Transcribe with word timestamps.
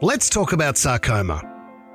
Let's 0.00 0.30
talk 0.30 0.52
about 0.52 0.76
sarcoma, 0.76 1.42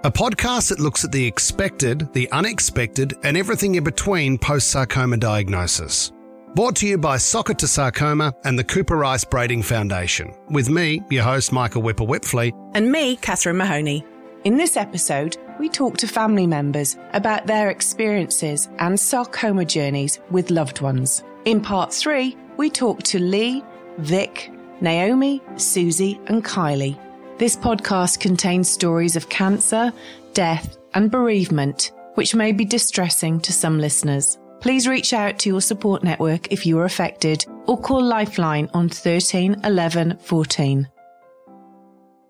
a 0.03 0.11
podcast 0.11 0.67
that 0.67 0.81
looks 0.81 1.05
at 1.05 1.13
the 1.13 1.25
expected, 1.25 2.11
the 2.11 2.29
unexpected, 2.33 3.13
and 3.23 3.37
everything 3.37 3.75
in 3.75 3.85
between 3.85 4.37
post 4.37 4.71
sarcoma 4.71 5.15
diagnosis. 5.15 6.11
Brought 6.53 6.75
to 6.77 6.85
you 6.85 6.97
by 6.97 7.15
Sock 7.15 7.49
It 7.49 7.59
to 7.59 7.67
Sarcoma 7.67 8.33
and 8.43 8.59
the 8.59 8.63
Cooper 8.65 8.97
Rice-Brading 8.97 9.63
Foundation, 9.63 10.33
with 10.49 10.69
me, 10.69 11.01
your 11.09 11.23
host, 11.23 11.53
Michael 11.53 11.81
Whipper 11.81 12.03
Whipfley, 12.03 12.51
and 12.73 12.91
me, 12.91 13.15
Catherine 13.15 13.55
Mahoney. 13.55 14.05
In 14.43 14.57
this 14.57 14.75
episode, 14.75 15.37
we 15.57 15.69
talk 15.69 15.95
to 15.99 16.05
family 16.05 16.45
members 16.45 16.97
about 17.13 17.47
their 17.47 17.69
experiences 17.69 18.67
and 18.79 18.99
sarcoma 18.99 19.63
journeys 19.63 20.19
with 20.29 20.51
loved 20.51 20.81
ones. 20.81 21.23
In 21.45 21.61
part 21.61 21.93
three, 21.93 22.35
we 22.57 22.69
talk 22.69 23.01
to 23.03 23.19
Lee, 23.19 23.63
Vic, 23.99 24.51
Naomi, 24.81 25.41
Susie, 25.55 26.19
and 26.25 26.43
Kylie. 26.43 26.99
This 27.43 27.57
podcast 27.57 28.21
contains 28.21 28.71
stories 28.71 29.17
of 29.17 29.27
cancer, 29.27 29.91
death, 30.33 30.77
and 30.93 31.11
bereavement, 31.11 31.91
which 32.13 32.33
may 32.33 32.53
be 32.53 32.63
distressing 32.63 33.37
to 33.41 33.51
some 33.51 33.79
listeners. 33.79 34.39
Please 34.61 34.87
reach 34.87 35.11
out 35.11 35.39
to 35.39 35.49
your 35.49 35.59
support 35.59 36.05
network 36.05 36.53
if 36.53 36.65
you 36.65 36.79
are 36.79 36.85
affected 36.85 37.45
or 37.67 37.77
call 37.77 38.01
Lifeline 38.01 38.69
on 38.73 38.87
13 38.87 39.59
11 39.61 40.19
14. 40.19 40.87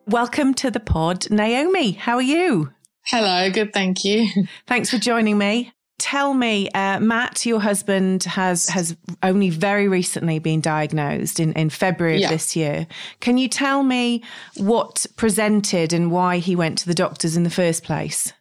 Welcome 0.08 0.56
to 0.56 0.72
the 0.72 0.80
pod, 0.80 1.30
Naomi. 1.30 1.92
How 1.92 2.16
are 2.16 2.24
you? 2.24 2.72
Hello, 3.06 3.52
good, 3.52 3.72
thank 3.72 4.04
you. 4.04 4.28
Thanks 4.66 4.90
for 4.90 4.98
joining 4.98 5.38
me 5.38 5.74
tell 6.00 6.34
me, 6.34 6.70
uh, 6.70 7.00
Matt, 7.00 7.46
your 7.46 7.60
husband 7.60 8.24
has 8.24 8.68
has 8.70 8.96
only 9.22 9.50
very 9.50 9.88
recently 9.88 10.40
been 10.40 10.62
diagnosed 10.62 11.40
in, 11.40 11.54
in 11.54 11.70
February 11.70 12.20
yeah. 12.20 12.28
of 12.28 12.32
this 12.32 12.56
year. 12.56 12.88
Can 13.20 13.38
you 13.38 13.48
tell 13.48 13.84
me 13.84 14.24
what 14.58 15.06
presented 15.16 15.94
and 15.94 16.12
why 16.12 16.38
he 16.38 16.56
went 16.56 16.78
to 16.80 16.86
the 16.86 16.94
doctors 16.94 17.38
in 17.38 17.44
the 17.44 17.50
first 17.50 17.84
place? 17.84 18.34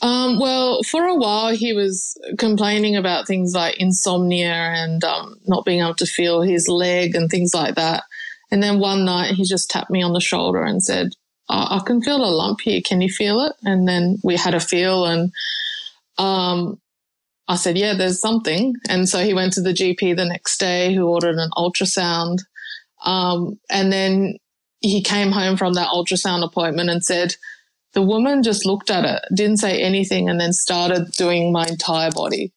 Um, 0.00 0.38
well, 0.38 0.82
for 0.84 1.04
a 1.06 1.16
while, 1.16 1.54
he 1.54 1.72
was 1.72 2.16
complaining 2.38 2.96
about 2.96 3.26
things 3.26 3.52
like 3.54 3.80
insomnia 3.80 4.52
and 4.52 5.02
um, 5.02 5.36
not 5.46 5.64
being 5.64 5.80
able 5.80 5.94
to 5.94 6.06
feel 6.06 6.42
his 6.42 6.68
leg 6.68 7.16
and 7.16 7.28
things 7.28 7.52
like 7.52 7.74
that. 7.74 8.04
And 8.50 8.62
then 8.62 8.78
one 8.78 9.04
night, 9.04 9.34
he 9.34 9.44
just 9.44 9.70
tapped 9.70 9.90
me 9.90 10.02
on 10.02 10.12
the 10.12 10.20
shoulder 10.20 10.62
and 10.62 10.82
said, 10.82 11.08
I, 11.48 11.78
I 11.78 11.82
can 11.84 12.00
feel 12.00 12.24
a 12.24 12.30
lump 12.30 12.60
here. 12.60 12.80
Can 12.84 13.00
you 13.00 13.10
feel 13.10 13.40
it? 13.40 13.54
And 13.64 13.88
then 13.88 14.18
we 14.22 14.36
had 14.36 14.54
a 14.54 14.60
feel 14.60 15.04
and 15.04 15.32
um, 16.18 16.80
I 17.48 17.56
said, 17.56 17.78
yeah, 17.78 17.94
there's 17.94 18.20
something. 18.20 18.74
And 18.88 19.08
so 19.08 19.24
he 19.24 19.32
went 19.32 19.54
to 19.54 19.62
the 19.62 19.72
GP 19.72 20.16
the 20.16 20.26
next 20.26 20.58
day 20.58 20.94
who 20.94 21.08
ordered 21.08 21.36
an 21.36 21.50
ultrasound. 21.56 22.38
Um, 23.04 23.58
and 23.70 23.90
then 23.90 24.36
he 24.80 25.02
came 25.02 25.32
home 25.32 25.56
from 25.56 25.72
that 25.74 25.88
ultrasound 25.88 26.44
appointment 26.44 26.90
and 26.90 27.02
said, 27.02 27.34
the 27.94 28.02
woman 28.02 28.42
just 28.42 28.66
looked 28.66 28.90
at 28.90 29.06
it, 29.06 29.22
didn't 29.34 29.56
say 29.56 29.80
anything, 29.80 30.28
and 30.28 30.38
then 30.38 30.52
started 30.52 31.10
doing 31.12 31.50
my 31.50 31.66
entire 31.66 32.10
body. 32.10 32.52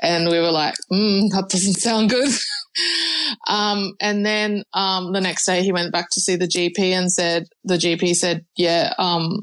And 0.00 0.28
we 0.28 0.38
were 0.38 0.50
like, 0.50 0.74
mm, 0.92 1.30
that 1.30 1.48
doesn't 1.48 1.80
sound 1.80 2.10
good. 2.10 2.28
um, 3.48 3.94
and 4.00 4.26
then 4.26 4.64
um, 4.74 5.12
the 5.12 5.22
next 5.22 5.46
day 5.46 5.62
he 5.62 5.72
went 5.72 5.90
back 5.90 6.10
to 6.12 6.20
see 6.20 6.36
the 6.36 6.46
GP 6.46 6.78
and 6.78 7.10
said, 7.10 7.46
the 7.64 7.76
GP 7.76 8.14
said, 8.14 8.44
yeah, 8.56 8.92
um, 8.98 9.40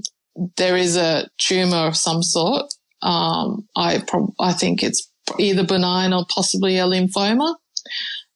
there 0.57 0.77
is 0.77 0.95
a 0.95 1.27
tumor 1.39 1.87
of 1.87 1.97
some 1.97 2.21
sort 2.21 2.71
um, 3.01 3.67
I 3.75 4.03
I 4.39 4.53
think 4.53 4.83
it's 4.83 5.09
either 5.39 5.65
benign 5.65 6.13
or 6.13 6.25
possibly 6.29 6.77
a 6.77 6.85
lymphoma. 6.85 7.55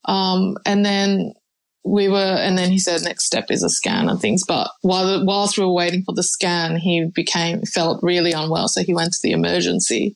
Um, 0.06 0.58
and 0.66 0.86
then 0.86 1.34
we 1.84 2.08
were, 2.08 2.18
and 2.18 2.58
then 2.58 2.72
he 2.72 2.80
said 2.80 3.04
next 3.04 3.26
step 3.26 3.52
is 3.52 3.62
a 3.62 3.70
scan 3.70 4.10
and 4.10 4.20
things. 4.20 4.44
But 4.46 4.72
while 4.82 5.24
whilst 5.24 5.58
we 5.58 5.64
were 5.64 5.72
waiting 5.72 6.04
for 6.04 6.14
the 6.16 6.24
scan, 6.24 6.78
he 6.78 7.06
became 7.14 7.62
felt 7.62 8.02
really 8.02 8.32
unwell, 8.32 8.68
so 8.68 8.82
he 8.82 8.94
went 8.94 9.14
to 9.14 9.20
the 9.22 9.32
emergency, 9.32 10.16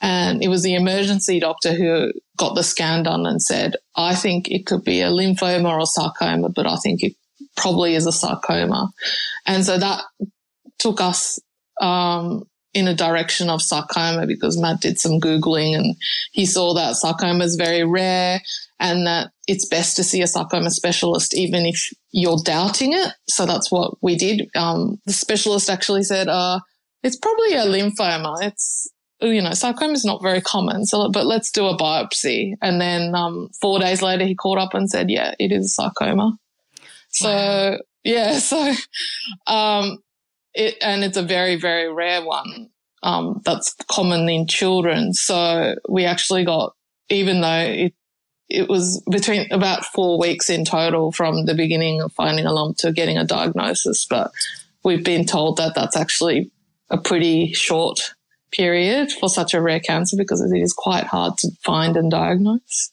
and 0.00 0.42
it 0.42 0.48
was 0.48 0.62
the 0.62 0.74
emergency 0.74 1.40
doctor 1.40 1.72
who 1.72 2.12
got 2.36 2.54
the 2.54 2.62
scan 2.62 3.04
done 3.04 3.24
and 3.24 3.42
said, 3.42 3.76
"I 3.96 4.14
think 4.14 4.50
it 4.50 4.66
could 4.66 4.84
be 4.84 5.00
a 5.00 5.10
lymphoma 5.10 5.70
or 5.70 5.80
a 5.80 5.86
sarcoma, 5.86 6.50
but 6.50 6.66
I 6.66 6.76
think 6.76 7.02
it 7.02 7.14
probably 7.56 7.94
is 7.94 8.06
a 8.06 8.12
sarcoma," 8.12 8.92
and 9.46 9.64
so 9.64 9.78
that 9.78 10.02
took 10.78 11.00
us 11.00 11.40
um, 11.80 12.44
in 12.76 12.86
a 12.86 12.94
direction 12.94 13.48
of 13.48 13.62
sarcoma 13.62 14.26
because 14.26 14.58
Matt 14.58 14.82
did 14.82 15.00
some 15.00 15.18
Googling 15.18 15.74
and 15.74 15.96
he 16.32 16.44
saw 16.44 16.74
that 16.74 16.96
sarcoma 16.96 17.42
is 17.42 17.56
very 17.56 17.84
rare 17.84 18.42
and 18.78 19.06
that 19.06 19.30
it's 19.46 19.66
best 19.66 19.96
to 19.96 20.04
see 20.04 20.20
a 20.20 20.26
sarcoma 20.26 20.70
specialist 20.70 21.34
even 21.34 21.64
if 21.64 21.90
you're 22.10 22.42
doubting 22.44 22.92
it. 22.92 23.12
So 23.28 23.46
that's 23.46 23.72
what 23.72 23.94
we 24.02 24.14
did. 24.14 24.50
Um, 24.54 25.00
the 25.06 25.14
specialist 25.14 25.70
actually 25.70 26.02
said, 26.02 26.28
uh, 26.28 26.60
it's 27.02 27.16
probably 27.16 27.54
a 27.54 27.64
lymphoma. 27.64 28.42
It's, 28.42 28.90
you 29.22 29.40
know, 29.40 29.54
sarcoma 29.54 29.94
is 29.94 30.04
not 30.04 30.22
very 30.22 30.42
common. 30.42 30.84
So, 30.84 31.08
but 31.08 31.24
let's 31.24 31.50
do 31.50 31.64
a 31.64 31.78
biopsy. 31.78 32.56
And 32.60 32.78
then, 32.78 33.14
um, 33.14 33.48
four 33.58 33.78
days 33.78 34.02
later, 34.02 34.26
he 34.26 34.34
called 34.34 34.58
up 34.58 34.74
and 34.74 34.90
said, 34.90 35.08
yeah, 35.08 35.34
it 35.38 35.50
is 35.50 35.74
sarcoma. 35.74 36.36
So, 37.08 37.28
wow. 37.30 37.78
yeah. 38.04 38.38
So, 38.38 38.74
um, 39.46 39.98
it, 40.56 40.76
and 40.80 41.04
it's 41.04 41.16
a 41.16 41.22
very, 41.22 41.56
very 41.56 41.92
rare 41.92 42.24
one. 42.24 42.70
Um, 43.02 43.42
that's 43.44 43.74
common 43.88 44.28
in 44.28 44.48
children. 44.48 45.12
So 45.12 45.76
we 45.88 46.04
actually 46.04 46.44
got, 46.44 46.74
even 47.08 47.42
though 47.42 47.60
it, 47.60 47.94
it 48.48 48.68
was 48.68 49.02
between 49.10 49.46
about 49.52 49.84
four 49.84 50.18
weeks 50.18 50.50
in 50.50 50.64
total 50.64 51.12
from 51.12 51.44
the 51.44 51.54
beginning 51.54 52.00
of 52.00 52.12
finding 52.12 52.46
a 52.46 52.52
lump 52.52 52.78
to 52.78 52.92
getting 52.92 53.18
a 53.18 53.24
diagnosis, 53.24 54.06
but 54.08 54.32
we've 54.82 55.04
been 55.04 55.26
told 55.26 55.58
that 55.58 55.74
that's 55.74 55.96
actually 55.96 56.50
a 56.90 56.96
pretty 56.96 57.52
short 57.52 58.14
period 58.52 59.12
for 59.12 59.28
such 59.28 59.54
a 59.54 59.60
rare 59.60 59.80
cancer 59.80 60.16
because 60.16 60.40
it 60.40 60.56
is 60.56 60.72
quite 60.72 61.04
hard 61.04 61.36
to 61.38 61.50
find 61.62 61.96
and 61.96 62.10
diagnose. 62.10 62.90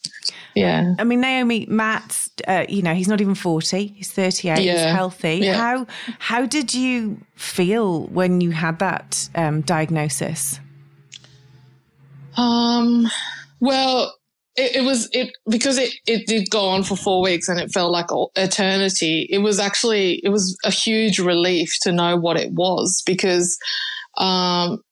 Yeah. 0.55 0.95
I 0.99 1.03
mean, 1.03 1.21
Naomi, 1.21 1.65
Matt, 1.67 2.29
uh, 2.47 2.65
you 2.69 2.81
know, 2.81 2.93
he's 2.93 3.07
not 3.07 3.21
even 3.21 3.35
40, 3.35 3.87
he's 3.87 4.11
38, 4.11 4.59
yeah. 4.59 4.73
he's 4.73 4.95
healthy. 4.95 5.37
Yeah. 5.37 5.55
How, 5.55 5.87
how 6.19 6.45
did 6.45 6.73
you 6.73 7.17
feel 7.35 8.05
when 8.07 8.41
you 8.41 8.51
had 8.51 8.79
that 8.79 9.29
um, 9.35 9.61
diagnosis? 9.61 10.59
Um, 12.37 13.07
well, 13.59 14.13
it, 14.55 14.77
it, 14.77 14.83
was 14.83 15.09
it 15.13 15.31
because 15.49 15.77
it, 15.77 15.93
it 16.05 16.27
did 16.27 16.49
go 16.49 16.65
on 16.65 16.83
for 16.83 16.95
four 16.95 17.21
weeks 17.21 17.47
and 17.47 17.59
it 17.59 17.71
felt 17.71 17.91
like 17.91 18.07
eternity. 18.35 19.27
It 19.29 19.39
was 19.39 19.59
actually 19.59 20.21
it 20.23 20.29
was 20.29 20.57
a 20.63 20.69
huge 20.69 21.19
relief 21.19 21.75
to 21.81 21.91
know 21.91 22.17
what 22.17 22.37
it 22.37 22.51
was 22.51 23.01
because 23.05 23.57
um, 24.17 24.83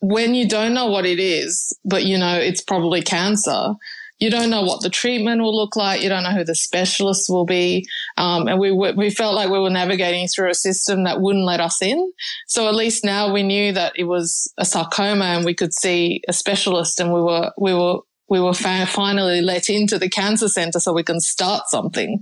when 0.00 0.34
you 0.34 0.48
don't 0.48 0.74
know 0.74 0.86
what 0.86 1.06
it 1.06 1.18
is, 1.18 1.76
but 1.84 2.04
you 2.04 2.18
know 2.18 2.36
it's 2.36 2.62
probably 2.62 3.02
cancer, 3.02 3.74
you 4.18 4.30
don't 4.30 4.50
know 4.50 4.62
what 4.62 4.82
the 4.82 4.90
treatment 4.90 5.42
will 5.42 5.54
look 5.54 5.76
like. 5.76 6.02
You 6.02 6.08
don't 6.08 6.24
know 6.24 6.32
who 6.32 6.44
the 6.44 6.54
specialist 6.54 7.30
will 7.30 7.44
be. 7.44 7.86
Um, 8.16 8.48
and 8.48 8.58
we, 8.58 8.72
we 8.72 9.10
felt 9.10 9.36
like 9.36 9.50
we 9.50 9.60
were 9.60 9.70
navigating 9.70 10.26
through 10.26 10.50
a 10.50 10.54
system 10.54 11.04
that 11.04 11.20
wouldn't 11.20 11.44
let 11.44 11.60
us 11.60 11.80
in. 11.80 12.12
So 12.48 12.68
at 12.68 12.74
least 12.74 13.04
now 13.04 13.32
we 13.32 13.44
knew 13.44 13.72
that 13.72 13.92
it 13.96 14.04
was 14.04 14.52
a 14.58 14.64
sarcoma 14.64 15.24
and 15.24 15.44
we 15.44 15.54
could 15.54 15.72
see 15.72 16.22
a 16.28 16.32
specialist 16.32 16.98
and 16.98 17.12
we 17.12 17.22
were, 17.22 17.52
we 17.56 17.72
were, 17.74 18.00
we 18.28 18.40
were 18.40 18.52
finally 18.52 19.40
let 19.40 19.70
into 19.70 19.98
the 19.98 20.10
cancer 20.10 20.48
center 20.48 20.80
so 20.80 20.92
we 20.92 21.04
can 21.04 21.20
start 21.20 21.68
something. 21.68 22.20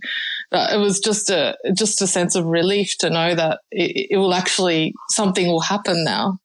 It 0.53 0.79
was 0.79 1.01
just 1.01 1.31
a, 1.31 1.57
just 1.75 2.03
a 2.03 2.07
sense 2.07 2.37
of 2.37 2.45
relief 2.45 2.97
to 2.99 3.11
know 3.11 3.35
that 3.35 3.61
it, 3.73 4.09
it 4.11 4.17
will 4.19 4.35
actually, 4.35 4.95
something 5.09 5.47
will 5.47 5.61
happen 5.61 6.05
now. 6.05 6.39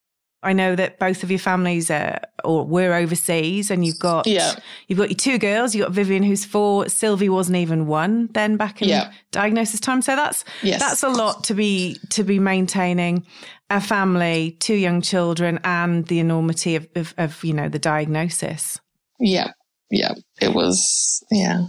I 0.44 0.54
know 0.54 0.76
that 0.76 0.98
both 0.98 1.22
of 1.22 1.30
your 1.30 1.40
families 1.40 1.92
are 1.92 2.20
or 2.44 2.66
were 2.66 2.94
overseas, 2.94 3.70
and 3.70 3.86
you've 3.86 4.00
got 4.00 4.26
yeah. 4.26 4.56
you've 4.88 4.98
got 4.98 5.10
your 5.10 5.18
two 5.18 5.38
girls. 5.38 5.76
You 5.76 5.84
have 5.84 5.90
got 5.90 5.96
Vivian, 5.96 6.24
who's 6.24 6.46
four. 6.46 6.90
Sylvie 6.90 7.30
wasn't 7.30 7.58
even 7.58 7.86
one 7.86 8.28
then 8.34 8.58
back 8.58 8.82
in 8.82 8.90
yeah. 8.90 9.12
diagnosis 9.32 9.80
time. 9.80 10.02
So 10.02 10.16
that's 10.16 10.44
yes. 10.64 10.80
that's 10.80 11.04
a 11.04 11.10
lot 11.10 11.44
to 11.46 11.54
be 11.54 11.98
to 12.10 12.24
be 12.24 12.40
maintaining 12.40 13.26
a 13.70 13.80
family, 13.80 14.58
two 14.60 14.76
young 14.76 15.02
children, 15.02 15.60
and 15.64 16.08
the 16.08 16.20
enormity 16.20 16.76
of, 16.76 16.88
of, 16.96 17.14
of 17.18 17.44
you 17.44 17.54
know 17.54 17.70
the 17.70 17.80
diagnosis. 17.80 18.80
Yeah, 19.20 19.52
yeah, 19.92 20.14
it 20.42 20.56
was 20.56 21.24
yeah 21.30 21.66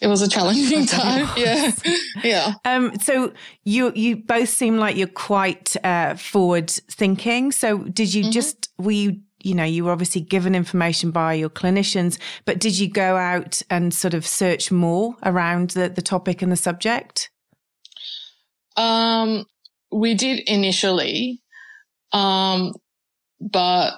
it 0.00 0.06
was 0.06 0.22
a 0.22 0.28
challenging 0.28 0.86
time. 0.86 1.28
yeah. 1.36 1.72
Yeah. 2.24 2.54
Um, 2.64 2.98
so 2.98 3.32
you, 3.64 3.92
you 3.94 4.16
both 4.16 4.48
seem 4.48 4.78
like 4.78 4.96
you're 4.96 5.06
quite, 5.06 5.76
uh, 5.84 6.16
forward 6.16 6.68
thinking. 6.70 7.52
So 7.52 7.78
did 7.78 8.12
you 8.12 8.24
mm-hmm. 8.24 8.32
just, 8.32 8.70
were 8.76 8.90
you, 8.90 9.20
you 9.40 9.54
know, 9.54 9.64
you 9.64 9.84
were 9.84 9.92
obviously 9.92 10.20
given 10.20 10.56
information 10.56 11.12
by 11.12 11.34
your 11.34 11.48
clinicians, 11.48 12.18
but 12.44 12.58
did 12.58 12.76
you 12.76 12.88
go 12.88 13.16
out 13.16 13.62
and 13.70 13.94
sort 13.94 14.14
of 14.14 14.26
search 14.26 14.72
more 14.72 15.14
around 15.22 15.70
the, 15.70 15.88
the 15.88 16.02
topic 16.02 16.42
and 16.42 16.50
the 16.50 16.56
subject? 16.56 17.30
Um, 18.76 19.44
we 19.92 20.14
did 20.14 20.40
initially, 20.48 21.40
um, 22.12 22.72
but 23.40 23.94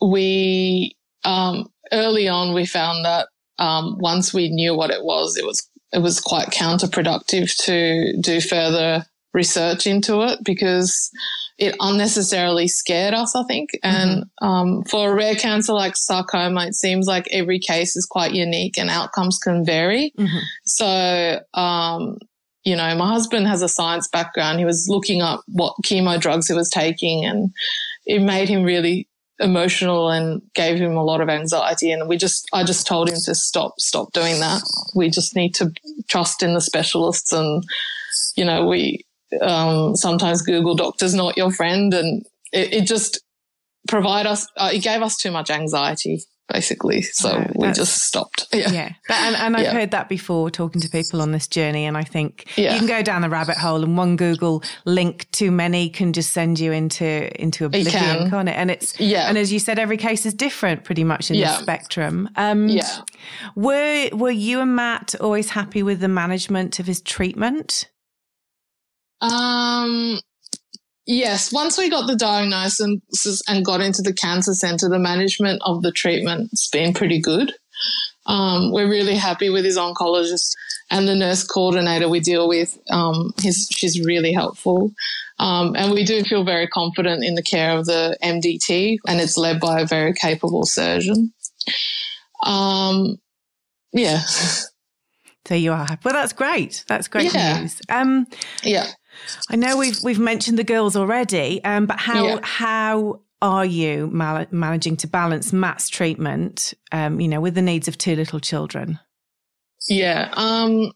we, 0.00 0.94
um, 1.24 1.68
early 1.90 2.28
on 2.28 2.54
we 2.54 2.66
found 2.66 3.04
that 3.04 3.28
um, 3.62 3.96
once 3.98 4.34
we 4.34 4.48
knew 4.48 4.74
what 4.74 4.90
it 4.90 5.04
was, 5.04 5.36
it 5.36 5.46
was 5.46 5.68
it 5.92 6.00
was 6.00 6.20
quite 6.20 6.48
counterproductive 6.48 7.54
to 7.64 8.16
do 8.20 8.40
further 8.40 9.04
research 9.34 9.86
into 9.86 10.22
it 10.22 10.38
because 10.42 11.10
it 11.58 11.76
unnecessarily 11.78 12.66
scared 12.66 13.14
us, 13.14 13.36
I 13.36 13.44
think. 13.44 13.70
And 13.82 14.24
mm-hmm. 14.24 14.46
um, 14.46 14.84
for 14.84 15.12
a 15.12 15.14
rare 15.14 15.34
cancer 15.34 15.74
like 15.74 15.96
sarcoma, 15.96 16.66
it 16.66 16.74
seems 16.74 17.06
like 17.06 17.28
every 17.30 17.60
case 17.60 17.94
is 17.94 18.06
quite 18.06 18.32
unique 18.32 18.78
and 18.78 18.90
outcomes 18.90 19.38
can 19.38 19.64
vary. 19.64 20.12
Mm-hmm. 20.18 20.38
So, 20.64 21.40
um, 21.54 22.18
you 22.64 22.74
know, 22.74 22.94
my 22.96 23.12
husband 23.12 23.46
has 23.46 23.62
a 23.62 23.68
science 23.68 24.08
background. 24.08 24.58
He 24.58 24.64
was 24.64 24.86
looking 24.88 25.20
up 25.20 25.42
what 25.46 25.74
chemo 25.84 26.18
drugs 26.18 26.48
he 26.48 26.54
was 26.54 26.70
taking 26.70 27.24
and 27.24 27.52
it 28.06 28.22
made 28.22 28.48
him 28.48 28.64
really 28.64 29.08
emotional 29.40 30.10
and 30.10 30.42
gave 30.54 30.78
him 30.78 30.96
a 30.96 31.04
lot 31.04 31.20
of 31.20 31.28
anxiety. 31.28 31.90
And 31.90 32.08
we 32.08 32.16
just, 32.16 32.46
I 32.52 32.64
just 32.64 32.86
told 32.86 33.08
him 33.08 33.16
to 33.24 33.34
stop, 33.34 33.80
stop 33.80 34.12
doing 34.12 34.40
that. 34.40 34.62
We 34.94 35.10
just 35.10 35.34
need 35.34 35.54
to 35.56 35.72
trust 36.08 36.42
in 36.42 36.54
the 36.54 36.60
specialists. 36.60 37.32
And, 37.32 37.64
you 38.36 38.44
know, 38.44 38.66
we, 38.66 39.04
um, 39.40 39.96
sometimes 39.96 40.42
Google 40.42 40.74
doctor's 40.74 41.14
not 41.14 41.36
your 41.36 41.50
friend. 41.50 41.92
And 41.92 42.24
it, 42.52 42.72
it 42.74 42.86
just 42.86 43.20
provide 43.88 44.26
us, 44.26 44.46
uh, 44.56 44.70
it 44.72 44.80
gave 44.80 45.02
us 45.02 45.16
too 45.16 45.30
much 45.30 45.50
anxiety 45.50 46.22
basically. 46.48 47.02
So 47.02 47.38
no, 47.38 47.52
we 47.54 47.72
just 47.72 48.02
stopped. 48.02 48.48
Yeah. 48.52 48.70
yeah. 48.70 48.92
But, 49.08 49.16
and, 49.16 49.36
and 49.36 49.56
I've 49.56 49.62
yeah. 49.62 49.72
heard 49.72 49.92
that 49.92 50.10
before 50.10 50.50
talking 50.50 50.80
to 50.82 50.88
people 50.90 51.22
on 51.22 51.32
this 51.32 51.48
journey. 51.48 51.86
And 51.86 51.96
I 51.96 52.04
think 52.04 52.46
yeah. 52.56 52.74
you 52.74 52.78
can 52.78 52.86
go 52.86 53.02
down 53.02 53.22
the 53.22 53.30
rabbit 53.30 53.56
hole 53.56 53.82
and 53.82 53.96
one 53.96 54.16
Google 54.16 54.62
link 54.84 55.30
too 55.32 55.50
many 55.50 55.88
can 55.88 56.12
just 56.12 56.32
send 56.32 56.60
you 56.60 56.70
into, 56.70 57.40
into 57.40 57.64
oblivion, 57.64 57.92
can. 57.92 58.30
can't 58.30 58.48
it? 58.50 58.52
And 58.52 58.70
it's, 58.70 59.00
yeah. 59.00 59.28
And 59.28 59.38
as 59.38 59.50
you 59.50 59.58
said, 59.58 59.78
every 59.78 59.96
case 59.96 60.26
is 60.26 60.34
different 60.34 60.84
pretty 60.84 61.02
much 61.02 61.30
in 61.30 61.36
yeah. 61.36 61.56
the 61.56 61.62
spectrum. 61.62 62.28
Um, 62.36 62.68
yeah. 62.68 63.00
Were, 63.56 64.10
were 64.12 64.30
you 64.30 64.60
and 64.60 64.76
Matt 64.76 65.14
always 65.18 65.48
happy 65.50 65.82
with 65.82 66.00
the 66.00 66.08
management 66.08 66.78
of 66.78 66.86
his 66.86 67.00
treatment? 67.00 67.88
Um, 69.22 70.20
Yes, 71.06 71.52
once 71.52 71.76
we 71.76 71.90
got 71.90 72.06
the 72.06 72.16
diagnosis 72.16 73.42
and 73.48 73.64
got 73.64 73.80
into 73.80 74.02
the 74.02 74.12
cancer 74.12 74.54
center, 74.54 74.88
the 74.88 74.98
management 74.98 75.60
of 75.64 75.82
the 75.82 75.90
treatment's 75.90 76.68
been 76.68 76.94
pretty 76.94 77.20
good. 77.20 77.52
Um, 78.26 78.70
we're 78.70 78.88
really 78.88 79.16
happy 79.16 79.50
with 79.50 79.64
his 79.64 79.76
oncologist 79.76 80.52
and 80.90 81.08
the 81.08 81.16
nurse 81.16 81.42
coordinator 81.42 82.08
we 82.08 82.20
deal 82.20 82.46
with. 82.46 82.78
Um, 82.90 83.32
his, 83.40 83.68
she's 83.72 84.04
really 84.04 84.32
helpful. 84.32 84.92
Um, 85.40 85.74
and 85.76 85.90
we 85.90 86.04
do 86.04 86.22
feel 86.22 86.44
very 86.44 86.68
confident 86.68 87.24
in 87.24 87.34
the 87.34 87.42
care 87.42 87.76
of 87.76 87.86
the 87.86 88.16
MDT, 88.22 88.98
and 89.08 89.20
it's 89.20 89.36
led 89.36 89.58
by 89.58 89.80
a 89.80 89.86
very 89.86 90.12
capable 90.12 90.64
surgeon. 90.64 91.32
Um, 92.44 93.18
yeah. 93.92 94.22
So 95.44 95.56
you 95.56 95.72
are 95.72 95.84
happy. 95.84 96.02
Well, 96.04 96.14
that's 96.14 96.32
great. 96.32 96.84
That's 96.86 97.08
great 97.08 97.34
yeah. 97.34 97.58
news. 97.58 97.80
Um, 97.88 98.28
yeah. 98.62 98.86
I 99.50 99.56
know 99.56 99.76
we've 99.76 100.02
we've 100.02 100.18
mentioned 100.18 100.58
the 100.58 100.64
girls 100.64 100.96
already, 100.96 101.62
um, 101.64 101.86
but 101.86 101.98
how 101.98 102.26
yeah. 102.26 102.40
how 102.42 103.20
are 103.40 103.64
you 103.64 104.08
mal- 104.12 104.46
managing 104.50 104.96
to 104.98 105.06
balance 105.06 105.52
Matt's 105.52 105.88
treatment, 105.88 106.74
um, 106.92 107.20
you 107.20 107.28
know, 107.28 107.40
with 107.40 107.54
the 107.54 107.62
needs 107.62 107.88
of 107.88 107.98
two 107.98 108.14
little 108.14 108.40
children? 108.40 109.00
Yeah, 109.88 110.32
um, 110.36 110.92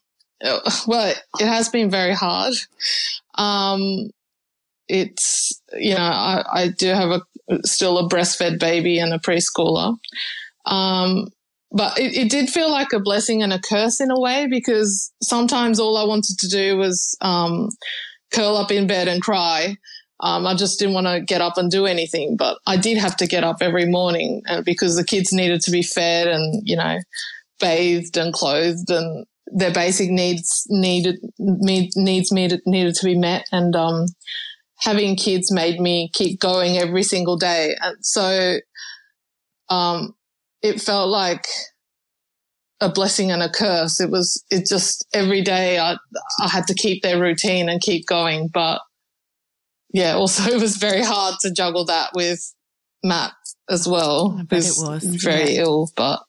well, 0.87 1.15
it 1.41 1.47
has 1.47 1.69
been 1.69 1.91
very 1.91 2.15
hard. 2.15 2.55
Um, 3.37 4.11
it's 4.89 5.61
you 5.75 5.95
know, 5.95 6.01
I, 6.01 6.45
I 6.53 6.69
do 6.69 6.89
have 6.89 7.11
a 7.11 7.21
still 7.65 7.99
a 7.99 8.09
breastfed 8.09 8.59
baby 8.59 8.99
and 8.99 9.13
a 9.13 9.19
preschooler. 9.19 9.97
Um, 10.65 11.29
but 11.73 11.99
it, 11.99 12.17
it, 12.17 12.31
did 12.31 12.49
feel 12.49 12.71
like 12.71 12.93
a 12.93 13.01
blessing 13.01 13.43
and 13.43 13.53
a 13.53 13.61
curse 13.61 14.01
in 14.01 14.11
a 14.11 14.19
way 14.19 14.47
because 14.49 15.13
sometimes 15.23 15.79
all 15.79 15.97
I 15.97 16.05
wanted 16.05 16.39
to 16.39 16.49
do 16.49 16.77
was 16.77 17.17
um, 17.21 17.69
curl 18.37 18.57
up 18.57 18.71
in 18.71 18.87
bed 18.87 19.09
and 19.09 19.23
cry. 19.23 19.77
Um, 20.21 20.47
I 20.47 20.55
just 20.55 20.79
didn't 20.79 20.95
want 20.95 21.07
to 21.07 21.21
get 21.21 21.41
up 21.41 21.59
and 21.59 21.71
do 21.71 21.87
anything, 21.87 22.37
but 22.37 22.59
I 22.67 22.77
did 22.77 22.99
have 22.99 23.17
to 23.19 23.27
get 23.27 23.45
up 23.45 23.59
every 23.61 23.87
morning 23.87 24.43
uh, 24.49 24.63
because 24.63 24.97
the 24.97 25.05
kids 25.05 25.33
needed 25.33 25.61
to 25.63 25.71
be 25.71 25.83
fed 25.83 26.27
and, 26.27 26.63
you 26.65 26.77
know, 26.77 26.99
bathed 27.61 28.17
and 28.17 28.33
clothed 28.33 28.91
and 28.91 29.27
their 29.49 29.73
basic 29.73 30.11
needs 30.11 30.65
needed, 30.69 31.17
me, 31.39 31.91
needs 31.97 32.33
needed, 32.33 32.61
needed 32.67 32.95
to 32.95 33.05
be 33.05 33.17
met. 33.17 33.47
And, 33.53 33.77
um, 33.77 34.07
having 34.79 35.17
kids 35.17 35.53
made 35.53 35.81
me 35.81 36.11
keep 36.13 36.41
going 36.41 36.79
every 36.79 37.03
single 37.03 37.37
day. 37.37 37.75
And 37.81 37.97
so, 38.01 38.59
um, 39.69 40.15
it 40.63 40.81
felt 40.81 41.09
like 41.09 41.47
a 42.81 42.89
blessing 42.89 43.31
and 43.31 43.43
a 43.43 43.49
curse. 43.49 44.01
It 44.01 44.11
was, 44.11 44.43
it 44.51 44.67
just 44.67 45.07
every 45.13 45.43
day 45.43 45.79
I, 45.79 45.97
I 46.41 46.49
had 46.49 46.67
to 46.67 46.75
keep 46.75 47.03
their 47.03 47.21
routine 47.21 47.69
and 47.69 47.81
keep 47.81 48.07
going. 48.07 48.49
But 48.49 48.81
yeah, 49.93 50.15
also 50.17 50.51
it 50.51 50.61
was 50.61 50.77
very 50.77 51.03
hard 51.03 51.37
to 51.41 51.53
juggle 51.53 51.85
that 51.87 52.11
with 52.15 52.55
Matt 53.03 53.33
as 53.69 53.87
well. 53.87 54.37
I 54.39 54.43
bet 54.43 54.67
it 54.67 54.75
was 54.79 55.05
very 55.05 55.55
yeah. 55.55 55.63
ill, 55.63 55.91
but 55.97 56.21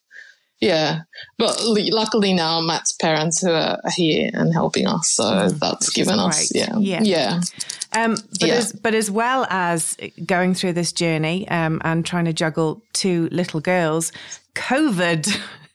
yeah, 0.60 1.02
but 1.38 1.56
luckily 1.64 2.34
now 2.34 2.60
Matt's 2.62 2.94
parents 2.94 3.42
who 3.42 3.52
are 3.52 3.80
here 3.96 4.32
and 4.34 4.54
helping 4.54 4.88
us, 4.88 5.12
so 5.12 5.24
mm, 5.24 5.60
that's 5.60 5.92
given 5.92 6.18
us 6.18 6.54
yeah 6.54 6.76
yeah 6.80 7.02
yeah. 7.04 7.42
Um, 7.94 8.16
but 8.40 8.50
yeah. 8.50 8.56
as 8.56 8.74
but 8.74 8.96
as 8.96 9.12
well 9.12 9.46
as 9.50 9.96
going 10.26 10.56
through 10.56 10.74
this 10.74 10.92
journey 10.92 11.48
um, 11.50 11.80
and 11.84 12.04
trying 12.04 12.26
to 12.26 12.34
juggle 12.34 12.82
two 12.94 13.30
little 13.32 13.60
girls, 13.60 14.12
COVID 14.56 15.40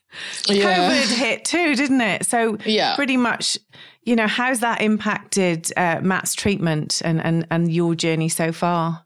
yeah. 0.47 0.91
COVID 0.91 1.17
hit 1.17 1.45
too, 1.45 1.75
didn't 1.75 2.01
it? 2.01 2.27
So 2.27 2.59
yeah. 2.65 2.95
pretty 2.95 3.17
much, 3.17 3.59
you 4.05 4.17
know, 4.17 4.27
how's 4.27 4.61
that 4.61 4.81
impacted 4.81 5.73
uh, 5.77 6.01
Matt's 6.03 6.35
treatment 6.35 7.03
and, 7.05 7.25
and, 7.25 7.47
and 7.51 7.73
your 7.73 7.95
journey 7.95 8.29
so 8.29 8.53
far? 8.53 9.05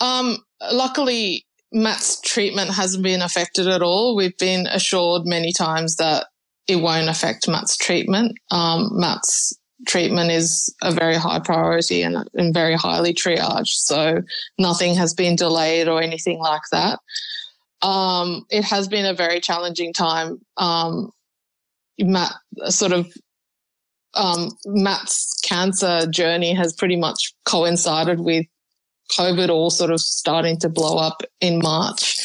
Um, 0.00 0.38
luckily, 0.72 1.46
Matt's 1.72 2.20
treatment 2.20 2.70
hasn't 2.70 3.02
been 3.02 3.22
affected 3.22 3.66
at 3.66 3.82
all. 3.82 4.16
We've 4.16 4.36
been 4.38 4.66
assured 4.66 5.22
many 5.26 5.52
times 5.52 5.96
that 5.96 6.26
it 6.66 6.76
won't 6.76 7.08
affect 7.08 7.48
Matt's 7.48 7.76
treatment. 7.76 8.38
Um, 8.50 8.90
Matt's 8.92 9.58
treatment 9.86 10.30
is 10.30 10.74
a 10.82 10.92
very 10.92 11.14
high 11.14 11.38
priority 11.38 12.02
and, 12.02 12.16
and 12.34 12.54
very 12.54 12.74
highly 12.74 13.14
triaged. 13.14 13.68
So 13.68 14.22
nothing 14.58 14.94
has 14.96 15.14
been 15.14 15.36
delayed 15.36 15.88
or 15.88 16.02
anything 16.02 16.38
like 16.38 16.62
that. 16.72 16.98
Um, 17.82 18.44
it 18.50 18.64
has 18.64 18.88
been 18.88 19.06
a 19.06 19.14
very 19.14 19.40
challenging 19.40 19.92
time. 19.92 20.40
Um, 20.56 21.10
Matt, 21.98 22.32
sort 22.66 22.92
of, 22.92 23.12
um, 24.14 24.50
Matt's 24.66 25.40
cancer 25.44 26.06
journey 26.10 26.54
has 26.54 26.72
pretty 26.72 26.96
much 26.96 27.34
coincided 27.44 28.20
with 28.20 28.46
COVID 29.12 29.48
all 29.48 29.70
sort 29.70 29.90
of 29.90 30.00
starting 30.00 30.58
to 30.60 30.68
blow 30.68 30.98
up 30.98 31.22
in 31.40 31.60
March. 31.60 32.16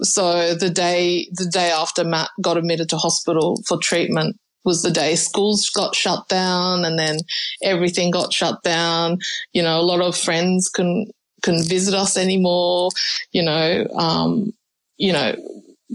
So 0.00 0.54
the 0.54 0.70
day, 0.70 1.28
the 1.32 1.46
day 1.46 1.70
after 1.70 2.04
Matt 2.04 2.30
got 2.40 2.56
admitted 2.56 2.88
to 2.90 2.96
hospital 2.96 3.60
for 3.66 3.78
treatment 3.78 4.36
was 4.64 4.82
the 4.82 4.90
day 4.90 5.16
schools 5.16 5.70
got 5.70 5.94
shut 5.94 6.28
down 6.28 6.84
and 6.84 6.98
then 6.98 7.18
everything 7.62 8.10
got 8.10 8.32
shut 8.32 8.62
down. 8.62 9.18
You 9.52 9.62
know, 9.62 9.80
a 9.80 9.82
lot 9.82 10.00
of 10.00 10.16
friends 10.16 10.68
couldn't, 10.68 11.10
couldn't 11.42 11.68
visit 11.68 11.94
us 11.94 12.16
anymore. 12.16 12.90
You 13.32 13.42
know, 13.42 13.86
um, 13.96 14.52
you 14.98 15.12
know, 15.12 15.34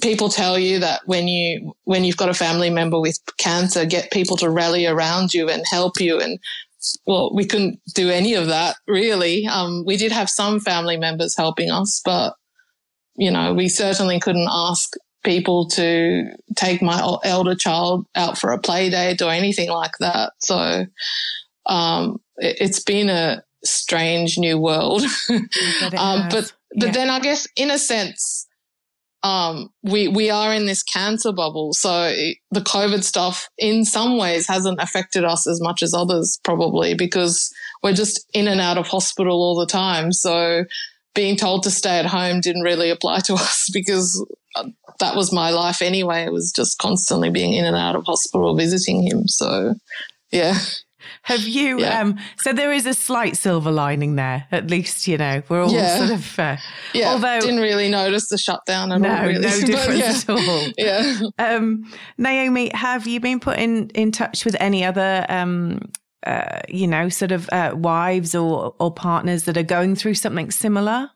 people 0.02 0.30
tell 0.30 0.58
you 0.58 0.80
that 0.80 1.02
when 1.06 1.28
you 1.28 1.76
when 1.84 2.04
you've 2.04 2.18
got 2.18 2.30
a 2.30 2.34
family 2.34 2.70
member 2.70 3.00
with 3.00 3.20
cancer, 3.38 3.86
get 3.86 4.12
people 4.12 4.38
to 4.38 4.50
rally 4.50 4.86
around 4.86 5.34
you 5.34 5.50
and 5.50 5.64
help 5.70 6.00
you. 6.00 6.20
And 6.20 6.40
well, 7.06 7.34
we 7.34 7.46
couldn't 7.46 7.80
do 7.94 8.10
any 8.10 8.34
of 8.34 8.48
that 8.48 8.78
really. 8.88 9.46
Um, 9.46 9.84
we 9.86 9.98
did 9.98 10.12
have 10.12 10.30
some 10.30 10.60
family 10.60 10.98
members 10.98 11.38
helping 11.38 11.70
us, 11.70 12.02
but 12.04 12.36
you 13.16 13.30
know, 13.30 13.54
we 13.54 13.70
certainly 13.70 14.20
couldn't 14.20 14.50
ask 14.50 14.94
people 15.24 15.68
to 15.70 16.26
take 16.56 16.82
my 16.82 17.18
elder 17.24 17.56
child 17.56 18.06
out 18.16 18.38
for 18.38 18.52
a 18.52 18.60
play 18.60 18.90
date 18.90 19.22
or 19.22 19.32
anything 19.32 19.70
like 19.70 19.94
that. 20.00 20.34
So 20.40 20.86
um, 21.68 22.20
it, 22.38 22.60
has 22.60 22.80
been 22.80 23.10
a 23.10 23.44
strange 23.64 24.38
new 24.38 24.58
world. 24.58 25.04
um, 25.30 26.28
but 26.30 26.52
but 26.76 26.88
yeah. 26.88 26.92
then 26.92 27.10
I 27.12 27.20
guess 27.20 27.48
in 27.56 27.70
a 27.70 27.78
sense 27.78 28.48
um, 29.24 29.70
we 29.82 30.10
we 30.10 30.30
are 30.30 30.54
in 30.54 30.66
this 30.66 30.84
cancer 30.84 31.32
bubble. 31.32 31.74
So 31.74 32.14
the 32.52 32.60
COVID 32.60 33.04
stuff, 33.04 33.50
in 33.58 33.86
some 33.86 34.18
ways, 34.18 34.48
hasn't 34.48 34.82
affected 34.82 35.24
us 35.24 35.48
as 35.48 35.62
much 35.62 35.82
as 35.82 35.94
others, 35.94 36.40
probably 36.44 36.94
because 36.94 37.50
we're 37.82 37.94
just 37.94 38.26
in 38.34 38.48
and 38.48 38.60
out 38.60 38.78
of 38.78 38.88
hospital 38.88 39.34
all 39.42 39.58
the 39.58 39.66
time. 39.66 40.12
So 40.12 40.66
being 41.16 41.38
told 41.38 41.64
to 41.64 41.72
stay 41.72 42.00
at 42.00 42.06
home 42.06 42.42
didn't 42.42 42.64
really 42.64 42.90
apply 42.90 43.20
to 43.20 43.34
us 43.36 43.70
because 43.74 44.26
uh, 44.56 44.68
that 45.00 45.16
was 45.16 45.32
my 45.32 45.52
life 45.52 45.82
anyway. 45.82 46.24
It 46.24 46.34
was 46.34 46.52
just 46.52 46.78
constantly 46.78 47.30
being 47.30 47.54
in 47.54 47.66
and 47.66 47.78
out 47.78 47.96
of 47.96 48.06
hospital 48.06 48.56
visiting 48.56 49.08
him. 49.08 49.28
So 49.28 49.76
yeah. 50.32 50.58
Have 51.24 51.42
you? 51.42 51.80
Yeah. 51.80 52.02
Um, 52.02 52.20
so 52.38 52.54
there 52.54 52.72
is 52.72 52.86
a 52.86 52.94
slight 52.94 53.38
silver 53.38 53.72
lining 53.72 54.16
there. 54.16 54.48
At 54.52 54.70
least 54.70 55.08
you 55.08 55.18
know 55.18 55.42
we're 55.50 55.64
all 55.64 55.72
yeah. 55.72 55.98
sort 55.98 56.12
of. 56.12 56.40
Uh, 56.40 56.58
yeah. 56.94 57.10
Although 57.12 57.40
didn't 57.42 57.60
really 57.60 57.90
notice 57.90 58.30
the 58.30 58.38
shutdown 58.38 58.92
at 58.92 59.02
no, 59.02 59.10
all. 59.10 59.26
Really. 59.26 59.44
No 59.44 59.68
difference 59.68 60.28
yeah. 60.28 60.36
at 60.36 60.50
all. 60.50 60.68
Yeah. 60.78 61.20
Um, 61.38 61.92
Naomi, 62.18 62.72
have 62.74 63.08
you 63.08 63.20
been 63.20 63.40
put 63.40 63.60
in 63.60 63.90
in 63.90 64.12
touch 64.12 64.46
with 64.46 64.56
any 64.60 64.84
other 64.84 65.26
um, 65.30 65.80
uh, 66.26 66.62
you 66.70 66.88
know, 66.88 67.10
sort 67.10 67.32
of 67.32 67.50
uh, 67.52 67.74
wives 67.76 68.34
or 68.34 68.74
or 68.80 68.94
partners 68.94 69.44
that 69.44 69.58
are 69.58 69.64
going 69.64 69.96
through 69.96 70.14
something 70.16 70.52
similar? 70.52 71.10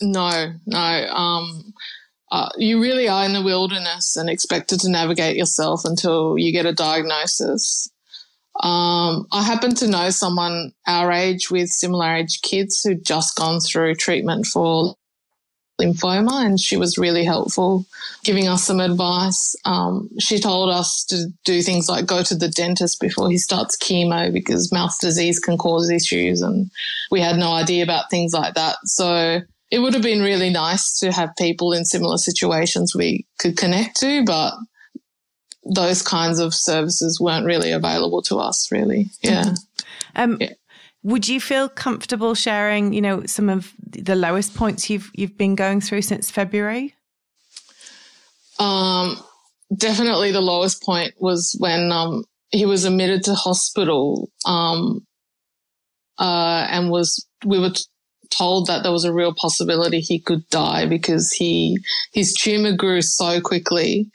No, 0.00 0.52
no. 0.66 1.06
Um, 1.08 1.74
uh, 2.30 2.48
you 2.56 2.80
really 2.80 3.08
are 3.08 3.24
in 3.24 3.32
the 3.32 3.42
wilderness 3.42 4.16
and 4.16 4.30
expected 4.30 4.80
to 4.80 4.90
navigate 4.90 5.36
yourself 5.36 5.82
until 5.84 6.38
you 6.38 6.52
get 6.52 6.66
a 6.66 6.72
diagnosis. 6.72 7.90
Um, 8.60 9.26
I 9.32 9.42
happen 9.42 9.74
to 9.76 9.88
know 9.88 10.10
someone 10.10 10.72
our 10.86 11.10
age 11.10 11.50
with 11.50 11.70
similar 11.70 12.16
age 12.16 12.42
kids 12.42 12.82
who'd 12.82 13.04
just 13.04 13.36
gone 13.36 13.60
through 13.60 13.94
treatment 13.94 14.46
for 14.46 14.94
lymphoma, 15.80 16.44
and 16.44 16.60
she 16.60 16.76
was 16.76 16.98
really 16.98 17.24
helpful, 17.24 17.86
giving 18.24 18.48
us 18.48 18.64
some 18.64 18.78
advice. 18.78 19.56
Um, 19.64 20.10
she 20.20 20.38
told 20.38 20.70
us 20.70 21.04
to 21.06 21.26
do 21.44 21.62
things 21.62 21.88
like 21.88 22.06
go 22.06 22.22
to 22.22 22.34
the 22.34 22.48
dentist 22.48 23.00
before 23.00 23.30
he 23.30 23.38
starts 23.38 23.76
chemo 23.76 24.32
because 24.32 24.72
mouth 24.72 24.96
disease 25.00 25.38
can 25.38 25.56
cause 25.56 25.90
issues, 25.90 26.42
and 26.42 26.70
we 27.10 27.20
had 27.20 27.36
no 27.36 27.52
idea 27.52 27.82
about 27.82 28.10
things 28.10 28.32
like 28.32 28.54
that. 28.54 28.76
So 28.84 29.40
it 29.70 29.78
would 29.78 29.94
have 29.94 30.02
been 30.02 30.20
really 30.20 30.50
nice 30.50 30.98
to 30.98 31.10
have 31.10 31.34
people 31.38 31.72
in 31.72 31.86
similar 31.86 32.18
situations 32.18 32.94
we 32.94 33.26
could 33.38 33.56
connect 33.56 33.98
to, 34.00 34.24
but 34.24 34.54
those 35.64 36.02
kinds 36.02 36.38
of 36.38 36.54
services 36.54 37.20
weren't 37.20 37.46
really 37.46 37.72
available 37.72 38.22
to 38.22 38.38
us, 38.38 38.70
really. 38.72 39.10
Yeah. 39.22 39.54
Um, 40.16 40.38
yeah. 40.40 40.52
Would 41.04 41.28
you 41.28 41.40
feel 41.40 41.68
comfortable 41.68 42.34
sharing, 42.34 42.92
you 42.92 43.00
know, 43.00 43.24
some 43.26 43.48
of 43.48 43.72
the 43.88 44.14
lowest 44.14 44.54
points 44.54 44.88
you've 44.88 45.10
you've 45.14 45.36
been 45.36 45.56
going 45.56 45.80
through 45.80 46.02
since 46.02 46.30
February? 46.30 46.94
Um, 48.58 49.16
definitely 49.76 50.30
the 50.30 50.40
lowest 50.40 50.82
point 50.82 51.14
was 51.18 51.56
when 51.58 51.90
um, 51.90 52.24
he 52.50 52.66
was 52.66 52.84
admitted 52.84 53.24
to 53.24 53.34
hospital 53.34 54.30
um, 54.46 55.04
uh, 56.18 56.66
and 56.70 56.90
was 56.90 57.26
we 57.44 57.58
were 57.58 57.72
told 58.30 58.66
that 58.66 58.82
there 58.82 58.92
was 58.92 59.04
a 59.04 59.12
real 59.12 59.34
possibility 59.34 60.00
he 60.00 60.18
could 60.18 60.48
die 60.48 60.86
because 60.86 61.32
he 61.32 61.78
his 62.12 62.32
tumor 62.34 62.74
grew 62.74 63.02
so 63.02 63.40
quickly 63.40 64.10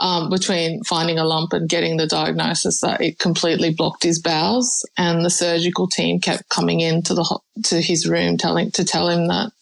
um, 0.00 0.30
between 0.30 0.82
finding 0.82 1.18
a 1.18 1.24
lump 1.24 1.52
and 1.52 1.68
getting 1.68 1.98
the 1.98 2.06
diagnosis 2.06 2.80
that 2.80 3.02
it 3.02 3.18
completely 3.18 3.72
blocked 3.72 4.02
his 4.02 4.18
bowels, 4.18 4.84
and 4.96 5.24
the 5.24 5.30
surgical 5.30 5.86
team 5.86 6.20
kept 6.20 6.48
coming 6.48 6.80
into 6.80 7.14
the 7.14 7.38
to 7.64 7.80
his 7.80 8.08
room 8.08 8.38
telling 8.38 8.70
to 8.72 8.84
tell 8.84 9.08
him 9.08 9.28
that 9.28 9.52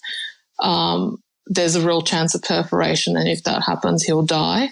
um, 0.61 1.21
there's 1.47 1.75
a 1.75 1.85
real 1.85 2.03
chance 2.03 2.37
of 2.37 2.43
perforation, 2.43 3.17
and 3.17 3.29
if 3.29 3.43
that 3.45 3.63
happens, 3.65 4.05
he'll 4.05 4.25
die. 4.25 4.69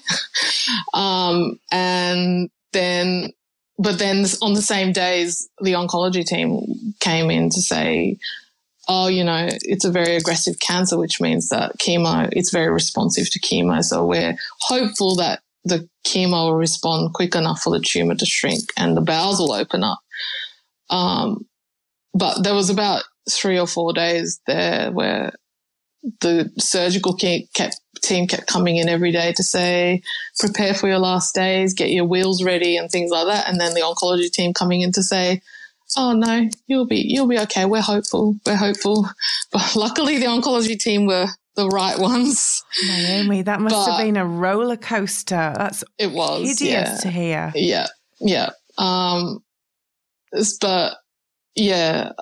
um, 0.94 1.58
and 1.73 2.49
then, 2.73 3.32
but 3.76 3.99
then 3.99 4.25
on 4.42 4.54
the 4.54 4.62
same 4.62 4.92
days, 4.92 5.49
the 5.61 5.73
oncology 5.73 6.25
team 6.25 6.94
came 7.00 7.30
in 7.30 7.50
to 7.50 7.61
say. 7.61 8.18
Oh, 8.88 9.08
you 9.08 9.25
know, 9.25 9.49
it's 9.62 9.85
a 9.85 9.90
very 9.90 10.14
aggressive 10.14 10.61
cancer, 10.61 10.96
which 10.96 11.20
means 11.20 11.49
that 11.49 11.76
chemo, 11.76 12.28
it's 12.30 12.52
very 12.52 12.70
responsive 12.70 13.28
to 13.32 13.40
chemo. 13.40 13.82
So 13.82 14.06
we're 14.06 14.37
hopeful 14.61 15.16
that 15.16 15.40
the 15.66 15.88
chemo 16.06 16.46
will 16.46 16.54
respond 16.54 17.12
quick 17.12 17.35
enough 17.35 17.61
for 17.61 17.70
the 17.70 17.85
tumor 17.85 18.14
to 18.14 18.26
shrink 18.26 18.64
and 18.76 18.96
the 18.96 19.00
bowels 19.00 19.38
will 19.38 19.52
open 19.52 19.82
up. 19.82 19.99
Um, 20.90 21.46
but 22.14 22.42
there 22.42 22.54
was 22.54 22.70
about 22.70 23.02
three 23.30 23.58
or 23.58 23.66
four 23.66 23.92
days 23.92 24.40
there 24.46 24.92
where 24.92 25.32
the 26.20 26.50
surgical 26.58 27.16
team 27.16 27.49
kept 27.52 28.46
coming 28.46 28.76
in 28.76 28.88
every 28.88 29.11
day 29.11 29.32
to 29.32 29.42
say, 29.42 30.02
prepare 30.38 30.73
for 30.73 30.88
your 30.88 31.00
last 31.00 31.35
days, 31.35 31.75
get 31.75 31.90
your 31.90 32.04
wheels 32.04 32.44
ready 32.44 32.76
and 32.76 32.90
things 32.90 33.11
like 33.11 33.26
that. 33.26 33.49
And 33.49 33.61
then 33.61 33.75
the 33.75 33.80
oncology 33.80 34.30
team 34.30 34.54
coming 34.54 34.82
in 34.82 34.92
to 34.92 35.02
say, 35.02 35.42
oh 35.96 36.12
no, 36.12 36.49
you'll 36.68 36.87
be, 36.87 37.04
you'll 37.08 37.26
be 37.26 37.40
okay. 37.40 37.64
We're 37.64 37.80
hopeful. 37.82 38.37
We're 38.46 38.56
hopeful. 38.56 39.08
But 39.52 39.75
luckily 39.75 40.18
the 40.18 40.26
oncology 40.26 40.78
team 40.78 41.06
were 41.06 41.28
the 41.56 41.68
right 41.68 41.98
ones. 41.98 42.62
Naomi, 42.86 43.42
that 43.42 43.60
must 43.60 43.75
but 43.75 43.90
have 43.90 44.04
been 44.04 44.16
a 44.16 44.26
roller 44.26 44.76
coaster. 44.76 45.54
That's 45.56 45.82
it 45.98 46.12
was 46.12 46.42
hideous 46.46 46.60
yeah. 46.70 46.96
to 46.98 47.10
hear. 47.10 47.52
Yeah, 47.54 47.86
yeah. 48.20 48.50
Um, 48.78 49.42
but 50.60 50.94
yeah, 51.54 52.12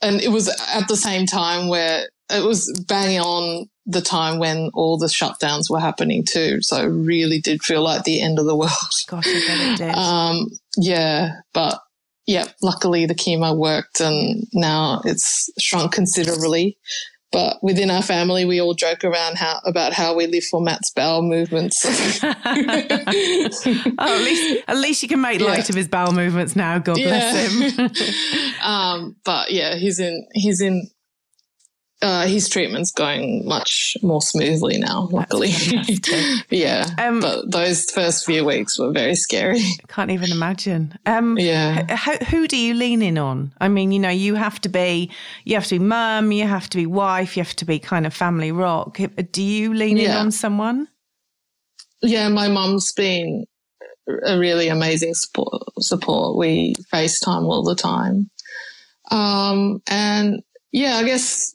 and 0.00 0.20
it 0.20 0.28
was 0.28 0.48
at 0.48 0.88
the 0.88 0.96
same 0.96 1.26
time 1.26 1.68
where 1.68 2.08
it 2.30 2.44
was 2.44 2.84
banging 2.88 3.20
on 3.20 3.68
the 3.86 4.00
time 4.00 4.38
when 4.38 4.70
all 4.72 4.96
the 4.96 5.06
shutdowns 5.06 5.68
were 5.68 5.80
happening 5.80 6.24
too. 6.24 6.62
So 6.62 6.76
it 6.78 6.86
really 6.86 7.40
did 7.40 7.62
feel 7.62 7.82
like 7.82 8.04
the 8.04 8.22
end 8.22 8.38
of 8.38 8.46
the 8.46 8.56
world. 8.56 8.70
Gosh, 9.06 9.26
I 9.26 9.46
bet 9.46 9.72
it 9.72 9.78
did. 9.78 9.94
Um, 9.94 10.46
yeah, 10.76 11.40
but 11.52 11.80
yeah, 12.26 12.44
luckily 12.62 13.04
the 13.06 13.14
chemo 13.14 13.56
worked 13.56 14.00
and 14.00 14.46
now 14.54 15.02
it's 15.04 15.50
shrunk 15.58 15.92
considerably. 15.92 16.78
But 17.32 17.58
within 17.62 17.90
our 17.90 18.02
family, 18.02 18.44
we 18.44 18.60
all 18.60 18.74
joke 18.74 19.02
around 19.02 19.38
how 19.38 19.58
about 19.64 19.92
how 19.92 20.14
we 20.14 20.28
live 20.28 20.44
for 20.44 20.60
Matt's 20.60 20.92
bowel 20.92 21.22
movements. 21.22 21.84
oh, 22.22 22.34
at 23.98 24.20
least 24.20 24.62
at 24.68 24.76
least 24.76 25.02
you 25.02 25.08
can 25.08 25.20
make 25.20 25.40
yeah. 25.40 25.48
light 25.48 25.68
of 25.68 25.74
his 25.74 25.88
bowel 25.88 26.12
movements 26.12 26.54
now. 26.54 26.78
God 26.78 26.96
yeah. 26.96 27.08
bless 27.08 27.76
him. 27.76 27.90
um, 28.62 29.16
but 29.24 29.50
yeah, 29.50 29.74
he's 29.74 29.98
in 29.98 30.26
he's 30.32 30.60
in 30.60 30.88
uh, 32.04 32.26
his 32.26 32.50
treatment's 32.50 32.92
going 32.92 33.46
much 33.46 33.96
more 34.02 34.20
smoothly 34.20 34.76
now, 34.76 35.08
luckily. 35.10 35.54
yeah. 36.50 36.86
Um, 36.98 37.20
but 37.20 37.50
those 37.50 37.90
first 37.90 38.26
few 38.26 38.44
weeks 38.44 38.78
were 38.78 38.92
very 38.92 39.14
scary. 39.14 39.60
I 39.60 39.86
can't 39.88 40.10
even 40.10 40.30
imagine. 40.30 40.98
Um, 41.06 41.38
yeah. 41.38 41.86
H- 41.88 42.28
who 42.28 42.46
do 42.46 42.58
you 42.58 42.74
lean 42.74 43.00
in 43.00 43.16
on? 43.16 43.54
I 43.58 43.68
mean, 43.68 43.90
you 43.90 43.98
know, 43.98 44.10
you 44.10 44.34
have 44.34 44.60
to 44.60 44.68
be, 44.68 45.10
you 45.44 45.54
have 45.54 45.64
to 45.68 45.78
be 45.78 45.78
mum, 45.78 46.30
you 46.30 46.46
have 46.46 46.68
to 46.70 46.76
be 46.76 46.84
wife, 46.84 47.38
you 47.38 47.42
have 47.42 47.56
to 47.56 47.64
be 47.64 47.78
kind 47.78 48.04
of 48.04 48.12
family 48.12 48.52
rock. 48.52 48.98
Do 49.32 49.42
you 49.42 49.72
lean 49.72 49.96
yeah. 49.96 50.10
in 50.10 50.26
on 50.26 50.30
someone? 50.30 50.88
Yeah, 52.02 52.28
my 52.28 52.48
mum's 52.48 52.92
been 52.92 53.46
a 54.26 54.38
really 54.38 54.68
amazing 54.68 55.14
support. 55.14 55.62
support. 55.80 56.36
We 56.36 56.74
FaceTime 56.92 57.44
all 57.44 57.62
the 57.62 57.74
time. 57.74 58.28
Um, 59.10 59.80
and 59.88 60.42
yeah, 60.70 60.96
I 60.96 61.04
guess 61.04 61.53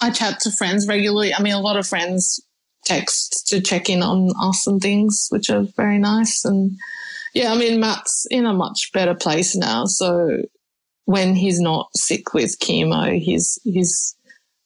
I 0.00 0.10
chat 0.10 0.40
to 0.40 0.50
friends 0.50 0.86
regularly. 0.86 1.34
I 1.34 1.42
mean, 1.42 1.54
a 1.54 1.60
lot 1.60 1.76
of 1.76 1.86
friends 1.86 2.40
text 2.84 3.46
to 3.48 3.60
check 3.60 3.90
in 3.90 4.02
on 4.02 4.30
us 4.40 4.66
and 4.66 4.80
things, 4.80 5.28
which 5.30 5.50
are 5.50 5.66
very 5.76 5.98
nice. 5.98 6.44
And 6.44 6.76
yeah, 7.34 7.52
I 7.52 7.56
mean, 7.56 7.80
Matt's 7.80 8.26
in 8.30 8.46
a 8.46 8.54
much 8.54 8.90
better 8.92 9.14
place 9.14 9.54
now. 9.56 9.84
So 9.84 10.42
when 11.04 11.34
he's 11.34 11.60
not 11.60 11.90
sick 11.96 12.32
with 12.34 12.58
chemo, 12.58 13.18
he's, 13.18 13.58
he's, 13.64 14.16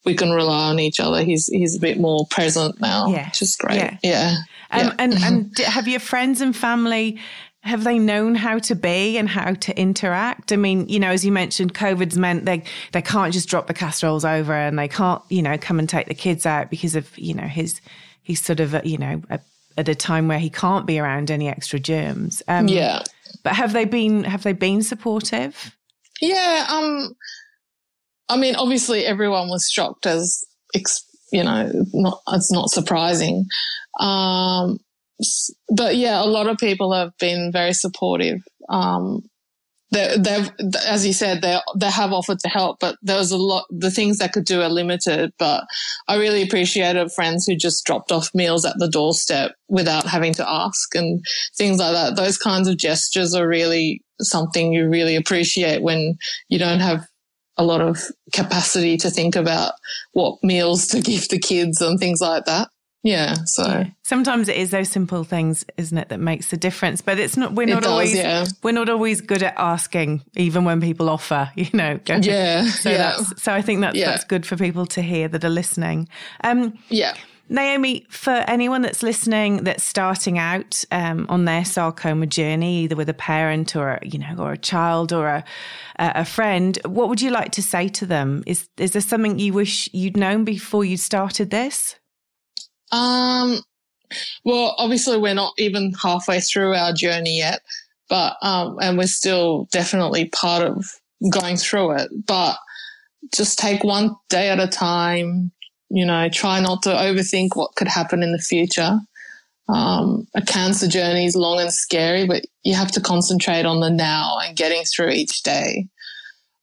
we 0.05 0.15
can 0.15 0.31
rely 0.31 0.71
on 0.71 0.81
each 0.81 1.01
other. 1.01 1.23
He's, 1.25 1.47
he's 1.47 1.77
a 1.77 1.81
bit 1.81 1.99
more 1.99 2.27
present 2.31 2.81
now, 2.81 3.09
yeah. 3.09 3.27
which 3.27 3.43
is 3.43 3.57
great. 3.57 3.77
Yeah. 3.77 3.97
yeah. 4.03 4.37
Um, 4.71 4.87
yeah. 4.87 4.95
And, 4.99 5.15
and 5.15 5.59
have 5.65 5.89
your 5.89 6.01
friends 6.01 6.41
and 6.41 6.57
family 6.57 7.19
have 7.63 7.85
they 7.85 7.97
known 7.99 8.35
how 8.35 8.59
to 8.59 8.75
be 8.75 9.17
and 9.17 9.29
how 9.29 9.55
to 9.55 9.79
interact? 9.79 10.53
I 10.53 10.57
mean, 10.57 10.89
you 10.89 10.99
know, 10.99 11.11
as 11.11 11.25
you 11.25 11.31
mentioned, 11.31 11.75
COVID's 11.75 12.19
meant 12.19 12.45
they 12.45 12.65
they 12.91 13.03
can't 13.03 13.33
just 13.33 13.49
drop 13.49 13.69
the 13.69 13.75
casseroles 13.75 14.25
over 14.25 14.53
and 14.53 14.77
they 14.77 14.89
can't, 14.89 15.23
you 15.29 15.43
know, 15.43 15.57
come 15.57 15.79
and 15.79 15.89
take 15.89 16.09
the 16.09 16.15
kids 16.15 16.45
out 16.45 16.71
because 16.71 16.97
of, 16.97 17.17
you 17.17 17.35
know, 17.35 17.47
his 17.47 17.81
he's 18.23 18.45
sort 18.45 18.59
of, 18.59 18.85
you 18.85 18.99
know, 18.99 19.23
a, 19.31 19.39
at 19.79 19.89
a 19.89 19.95
time 19.95 20.27
where 20.27 20.41
he 20.41 20.51
can't 20.51 20.87
be 20.87 20.99
around 20.99 21.31
any 21.31 21.49
extra 21.49 21.79
germs. 21.79 22.43
Um, 22.49 22.67
yeah. 22.67 23.05
But 23.45 23.55
have 23.55 23.73
they 23.73 23.85
been 23.85 24.25
have 24.25 24.43
they 24.43 24.53
been 24.53 24.83
supportive? 24.83 25.77
Yeah. 26.21 26.67
Um. 26.69 27.15
I 28.29 28.37
mean, 28.37 28.57
obviously, 28.57 29.07
everyone 29.07 29.49
was 29.49 29.69
shocked 29.71 30.07
as, 30.07 30.45
you 31.33 31.45
know, 31.45 31.71
not 31.93 32.23
it's 32.33 32.51
not 32.51 32.71
surprising. 32.71 33.47
Um 34.01 34.81
but 35.69 35.97
yeah, 35.97 36.23
a 36.23 36.27
lot 36.27 36.49
of 36.49 36.59
people 36.59 36.93
have 36.93 37.17
been 37.19 37.51
very 37.53 37.73
supportive. 37.73 38.43
Um, 38.69 39.23
they, 39.93 40.17
they've, 40.19 40.51
as 40.87 41.07
you 41.07 41.13
said, 41.13 41.43
they 41.43 41.59
they 41.77 41.91
have 41.91 42.13
offered 42.13 42.39
to 42.41 42.49
help, 42.49 42.79
but 42.81 42.97
there 43.03 43.19
was 43.19 43.31
a 43.31 43.37
lot. 43.37 43.67
The 43.71 43.91
things 43.91 44.19
they 44.19 44.29
could 44.29 44.47
do 44.47 44.63
are 44.63 44.71
limited. 44.71 45.33
But 45.39 45.65
I 46.09 46.17
really 46.17 46.43
appreciated 46.43 47.13
friends 47.13 47.47
who 47.47 47.55
just 47.55 47.85
dropped 47.85 48.11
off 48.11 48.35
meals 48.35 48.65
at 48.65 48.79
the 48.79 48.89
doorstep 48.89 49.53
without 49.69 50.07
having 50.07 50.33
to 50.35 50.51
ask 50.51 50.95
and 50.95 51.23
things 51.57 51.79
like 51.79 51.93
that. 51.93 52.17
Those 52.17 52.39
kinds 52.39 52.69
of 52.69 52.79
gestures 52.79 53.35
are 53.35 53.47
really 53.47 54.03
something 54.19 54.73
you 54.73 54.89
really 54.89 55.15
appreciate 55.15 55.83
when 55.83 56.17
you 56.49 56.59
don't 56.59 56.81
have 56.81 57.07
a 57.59 57.65
lot 57.65 57.83
of 57.83 58.03
capacity 58.33 58.97
to 58.97 59.11
think 59.11 59.37
about 59.37 59.75
what 60.13 60.39
meals 60.43 60.87
to 60.87 61.01
give 61.03 61.29
the 61.29 61.39
kids 61.39 61.83
and 61.83 61.99
things 61.99 62.21
like 62.21 62.47
that. 62.47 62.69
Yeah. 63.03 63.35
So 63.47 63.67
yeah. 63.67 63.87
sometimes 64.03 64.49
it 64.49 64.57
is 64.57 64.71
those 64.71 64.89
simple 64.89 65.25
things, 65.25 65.65
isn't 65.77 65.97
it, 65.97 66.09
that 66.09 66.21
makes 66.21 66.51
the 66.51 66.57
difference. 66.57 67.01
But 67.01 67.19
it's 67.19 67.37
not. 67.37 67.53
We're 67.53 67.67
not 67.67 67.83
does, 67.83 67.91
always. 67.91 68.15
Yeah. 68.15 68.47
We're 68.63 68.73
not 68.73 68.89
always 68.89 69.21
good 69.21 69.43
at 69.43 69.55
asking, 69.57 70.23
even 70.37 70.65
when 70.65 70.81
people 70.81 71.11
offer. 71.11 71.51
You 71.63 71.69
know. 71.75 72.01
Yeah. 72.07 72.67
So 72.67 72.91
yeah. 72.91 72.97
That's, 72.97 73.43
so 73.43 73.53
I 73.53 73.63
think 73.63 73.83
that's 73.83 73.97
yeah. 73.97 74.11
that's 74.11 74.25
good 74.25 74.45
for 74.45 74.57
people 74.57 74.85
to 74.87 75.03
hear 75.03 75.29
that 75.29 75.45
are 75.45 75.49
listening. 75.51 76.09
Um, 76.43 76.77
yeah. 76.89 77.15
Naomi, 77.49 78.07
for 78.09 78.31
anyone 78.31 78.83
that's 78.83 79.03
listening 79.03 79.65
that's 79.65 79.85
starting 79.85 80.39
out 80.39 80.85
um, 80.91 81.27
on 81.29 81.45
their 81.45 81.65
sarcoma 81.65 82.27
journey, 82.27 82.85
either 82.85 82.97
with 82.97 83.09
a 83.09 83.15
parent 83.15 83.77
or 83.77 84.01
you 84.03 84.19
know, 84.19 84.35
or 84.39 84.53
a 84.53 84.59
child 84.59 85.13
or 85.13 85.29
a 85.29 85.45
a 85.99 86.25
friend, 86.25 86.79
what 86.85 87.09
would 87.09 87.21
you 87.21 87.31
like 87.31 87.53
to 87.53 87.63
say 87.63 87.89
to 87.89 88.07
them? 88.07 88.43
Is 88.47 88.69
is 88.77 88.93
there 88.93 89.03
something 89.03 89.39
you 89.39 89.53
wish 89.53 89.89
you'd 89.93 90.17
known 90.17 90.45
before 90.45 90.85
you 90.85 90.97
started 90.97 91.51
this? 91.51 91.97
Um, 92.93 93.61
well, 94.45 94.75
obviously 94.79 95.19
we're 95.19 95.35
not 95.35 95.55
even 95.59 95.93
halfway 96.01 96.41
through 96.41 96.75
our 96.75 96.93
journey 96.93 97.39
yet, 97.39 97.63
but 98.09 98.37
um, 98.43 98.79
and 98.81 98.99
we're 98.99 99.07
still 99.07 99.69
definitely 99.73 100.27
part 100.27 100.63
of 100.65 100.85
going 101.31 101.57
through 101.57 101.93
it. 101.93 102.11
But 102.27 102.57
just 103.35 103.59
take 103.59 103.83
one 103.83 104.15
day 104.29 104.51
at 104.51 104.61
a 104.61 104.69
time. 104.69 105.53
You 105.89 106.07
know, 106.07 106.29
try 106.29 106.61
not 106.61 106.83
to 106.85 106.91
overthink 106.91 107.51
what 107.55 107.75
could 107.75 107.89
happen 107.89 108.23
in 108.23 108.33
the 108.33 108.39
future. 108.39 108.99
Um, 109.69 110.27
a 110.35 110.43
cancer 110.43 110.89
journey 110.89 111.27
is 111.27 111.37
long 111.37 111.61
and 111.61 111.73
scary, 111.73 112.27
but 112.27 112.45
you 112.63 112.75
have 112.75 112.91
to 112.93 113.01
concentrate 113.01 113.65
on 113.65 113.81
the 113.81 113.91
now 113.91 114.39
and 114.43 114.57
getting 114.57 114.85
through 114.85 115.11
each 115.11 115.43
day. 115.43 115.89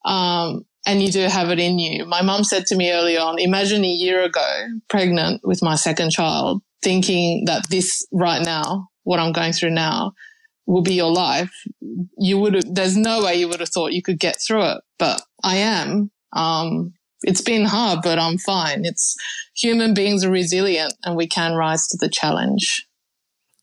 Um, 0.05 0.65
and 0.85 1.01
you 1.01 1.11
do 1.11 1.21
have 1.21 1.49
it 1.49 1.59
in 1.59 1.79
you. 1.79 2.05
My 2.05 2.21
mum 2.21 2.43
said 2.43 2.65
to 2.67 2.75
me 2.75 2.91
early 2.91 3.17
on, 3.17 3.39
imagine 3.39 3.83
a 3.83 3.87
year 3.87 4.23
ago, 4.23 4.67
pregnant 4.89 5.41
with 5.43 5.61
my 5.61 5.75
second 5.75 6.11
child, 6.11 6.61
thinking 6.81 7.45
that 7.45 7.69
this 7.69 8.05
right 8.11 8.43
now, 8.43 8.89
what 9.03 9.19
I'm 9.19 9.33
going 9.33 9.53
through 9.53 9.71
now, 9.71 10.13
will 10.65 10.81
be 10.81 10.93
your 10.93 11.11
life. 11.11 11.51
You 12.17 12.37
would 12.39 12.53
have, 12.53 12.73
there's 12.73 12.95
no 12.95 13.23
way 13.23 13.35
you 13.35 13.49
would 13.49 13.59
have 13.59 13.69
thought 13.69 13.93
you 13.93 14.01
could 14.01 14.19
get 14.19 14.37
through 14.45 14.63
it, 14.71 14.81
but 14.97 15.21
I 15.43 15.57
am. 15.57 16.11
Um, 16.33 16.93
it's 17.23 17.41
been 17.41 17.65
hard, 17.65 17.99
but 18.03 18.19
I'm 18.19 18.37
fine. 18.37 18.85
It's 18.85 19.15
human 19.55 19.93
beings 19.93 20.23
are 20.23 20.31
resilient 20.31 20.93
and 21.03 21.15
we 21.15 21.27
can 21.27 21.55
rise 21.55 21.87
to 21.87 21.97
the 21.99 22.09
challenge. 22.09 22.85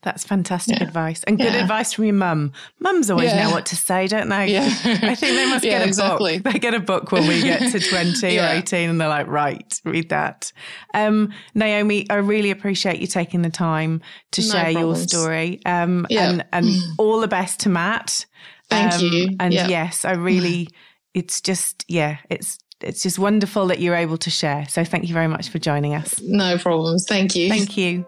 That's 0.07 0.23
fantastic 0.23 0.79
yeah. 0.79 0.87
advice 0.87 1.25
and 1.25 1.37
good 1.37 1.53
yeah. 1.53 1.63
advice 1.63 1.93
from 1.93 2.05
your 2.05 2.15
mum. 2.15 2.53
Mums 2.79 3.11
always 3.11 3.33
yeah. 3.33 3.43
know 3.43 3.51
what 3.51 3.67
to 3.67 3.75
say, 3.75 4.07
don't 4.07 4.29
they? 4.29 4.53
Yeah. 4.53 4.67
I 4.85 5.17
think 5.17 5.37
they 5.37 5.47
must 5.47 5.65
get 5.65 5.83
a 5.83 5.85
exactly. 5.85 6.39
book. 6.39 6.53
They 6.53 6.61
get 6.61 6.75
a 6.75 6.79
book 6.79 7.11
when 7.11 7.27
we 7.27 7.43
get 7.43 7.73
to 7.73 7.81
20 7.91 8.39
or 8.39 8.45
18 8.45 8.89
and 8.89 9.01
they're 9.01 9.09
like, 9.09 9.27
right, 9.27 9.81
read 9.85 10.11
that. 10.11 10.53
Um, 10.95 11.33
Naomi, 11.57 12.09
I 12.09 12.19
really 12.19 12.53
appreciate 12.53 13.01
you 13.01 13.09
taking 13.09 13.43
the 13.43 13.51
time 13.51 14.01
to 14.31 14.43
no 14.43 14.47
share 14.47 14.73
problems. 14.75 15.13
your 15.13 15.23
story. 15.23 15.61
Um, 15.67 16.07
and, 16.09 16.47
and 16.53 16.69
all 16.99 17.19
the 17.19 17.27
best 17.27 17.59
to 17.61 17.69
Matt. 17.69 18.27
Thank 18.71 18.93
um, 18.93 19.01
you. 19.01 19.31
And 19.41 19.53
yes, 19.53 20.05
I 20.05 20.13
really, 20.13 20.69
it's 21.15 21.41
just, 21.41 21.85
yeah, 21.89 22.19
it's, 22.31 22.61
it's 22.81 23.03
just 23.03 23.19
wonderful 23.19 23.67
that 23.67 23.81
you're 23.81 23.97
able 23.97 24.19
to 24.19 24.31
share. 24.31 24.69
So 24.69 24.85
thank 24.85 25.09
you 25.09 25.15
very 25.15 25.27
much 25.27 25.49
for 25.49 25.59
joining 25.59 25.95
us. 25.97 26.21
No 26.21 26.59
problems. 26.59 27.07
Thank 27.09 27.35
you. 27.35 27.49
Thank 27.49 27.77
you. 27.77 28.07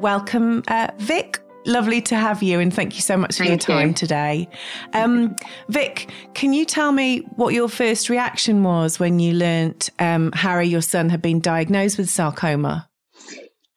Welcome, 0.00 0.62
uh, 0.66 0.88
Vic. 0.96 1.40
Lovely 1.66 2.00
to 2.02 2.16
have 2.16 2.42
you, 2.42 2.58
and 2.58 2.72
thank 2.72 2.94
you 2.94 3.02
so 3.02 3.18
much 3.18 3.32
for 3.36 3.44
thank 3.44 3.50
your 3.50 3.58
time 3.58 3.88
you. 3.88 3.94
today. 3.94 4.48
Um, 4.94 5.36
Vic, 5.68 6.10
can 6.32 6.54
you 6.54 6.64
tell 6.64 6.90
me 6.90 7.18
what 7.36 7.52
your 7.52 7.68
first 7.68 8.08
reaction 8.08 8.64
was 8.64 8.98
when 8.98 9.18
you 9.18 9.34
learnt 9.34 9.90
um, 9.98 10.32
Harry, 10.32 10.68
your 10.68 10.80
son, 10.80 11.10
had 11.10 11.20
been 11.20 11.40
diagnosed 11.40 11.98
with 11.98 12.08
sarcoma? 12.08 12.88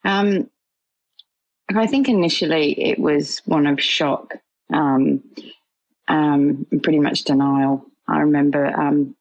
Um, 0.02 0.48
I 1.74 1.86
think 1.86 2.08
initially 2.08 2.72
it 2.82 2.98
was 2.98 3.42
one 3.44 3.66
of 3.66 3.82
shock, 3.82 4.34
um, 4.72 5.22
um, 6.08 6.66
pretty 6.82 7.00
much 7.00 7.24
denial. 7.24 7.84
I 8.08 8.20
remember 8.20 8.64
um, 8.64 9.14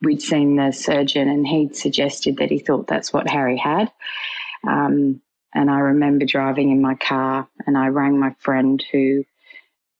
we'd 0.00 0.22
seen 0.22 0.54
the 0.54 0.70
surgeon, 0.70 1.28
and 1.28 1.44
he'd 1.44 1.74
suggested 1.74 2.36
that 2.36 2.52
he 2.52 2.60
thought 2.60 2.86
that's 2.86 3.12
what 3.12 3.28
Harry 3.28 3.56
had. 3.56 3.90
Um, 4.64 5.20
and 5.54 5.70
I 5.70 5.78
remember 5.78 6.26
driving 6.26 6.70
in 6.70 6.82
my 6.82 6.94
car 6.94 7.48
and 7.66 7.78
I 7.78 7.88
rang 7.88 8.18
my 8.18 8.34
friend 8.40 8.84
who 8.92 9.24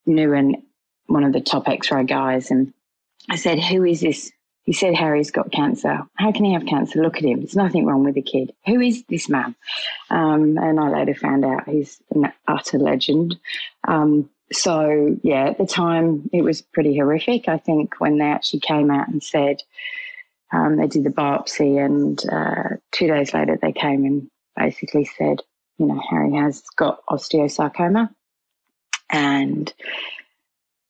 knew 0.05 0.33
an, 0.33 0.63
one 1.07 1.23
of 1.23 1.33
the 1.33 1.41
top 1.41 1.67
x 1.67 1.91
ray 1.91 2.03
guys. 2.03 2.51
And 2.51 2.73
I 3.29 3.37
said, 3.37 3.59
Who 3.59 3.83
is 3.85 4.01
this? 4.01 4.31
He 4.63 4.73
said, 4.73 4.95
Harry's 4.95 5.31
got 5.31 5.51
cancer. 5.51 5.99
How 6.15 6.31
can 6.31 6.43
he 6.43 6.53
have 6.53 6.65
cancer? 6.65 7.01
Look 7.01 7.17
at 7.17 7.23
him. 7.23 7.39
There's 7.39 7.55
nothing 7.55 7.85
wrong 7.85 8.03
with 8.03 8.15
the 8.15 8.21
kid. 8.21 8.51
Who 8.65 8.81
is 8.81 9.03
this 9.07 9.29
man? 9.29 9.55
Um, 10.09 10.57
and 10.57 10.79
I 10.79 10.89
later 10.89 11.13
found 11.13 11.45
out 11.45 11.69
he's 11.69 12.01
an 12.11 12.33
utter 12.47 12.79
legend. 12.79 13.37
Um, 13.87 14.29
so, 14.51 15.17
yeah, 15.21 15.49
at 15.49 15.59
the 15.59 15.67
time 15.67 16.29
it 16.33 16.41
was 16.41 16.63
pretty 16.63 16.97
horrific. 16.97 17.47
I 17.47 17.57
think 17.57 17.99
when 17.99 18.17
they 18.17 18.25
actually 18.25 18.61
came 18.61 18.89
out 18.89 19.07
and 19.07 19.23
said, 19.23 19.61
um, 20.51 20.77
they 20.77 20.87
did 20.87 21.03
the 21.03 21.09
biopsy, 21.09 21.83
and 21.83 22.23
uh, 22.31 22.77
two 22.91 23.07
days 23.07 23.33
later 23.33 23.57
they 23.61 23.71
came 23.71 24.05
and 24.05 24.29
basically 24.55 25.05
said, 25.05 25.41
you 25.77 25.87
know, 25.87 26.01
Harry 26.09 26.33
has 26.35 26.63
got 26.75 27.05
osteosarcoma. 27.09 28.09
And 29.09 29.73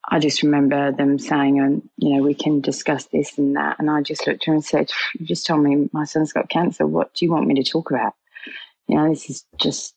I 0.07 0.19
just 0.19 0.43
remember 0.43 0.91
them 0.91 1.17
saying, 1.17 1.59
um, 1.59 1.89
you 1.97 2.15
know, 2.15 2.23
we 2.23 2.33
can 2.33 2.61
discuss 2.61 3.05
this 3.05 3.37
and 3.37 3.55
that. 3.55 3.77
And 3.79 3.89
I 3.89 4.01
just 4.01 4.27
looked 4.27 4.43
at 4.43 4.45
her 4.47 4.53
and 4.53 4.63
said, 4.63 4.91
you 5.19 5.25
just 5.25 5.45
told 5.45 5.63
me 5.63 5.89
my 5.91 6.05
son's 6.05 6.33
got 6.33 6.49
cancer. 6.49 6.85
What 6.85 7.13
do 7.13 7.25
you 7.25 7.31
want 7.31 7.47
me 7.47 7.55
to 7.55 7.69
talk 7.69 7.89
about? 7.89 8.13
You 8.87 8.97
know, 8.97 9.09
this 9.09 9.29
is 9.29 9.45
just, 9.59 9.95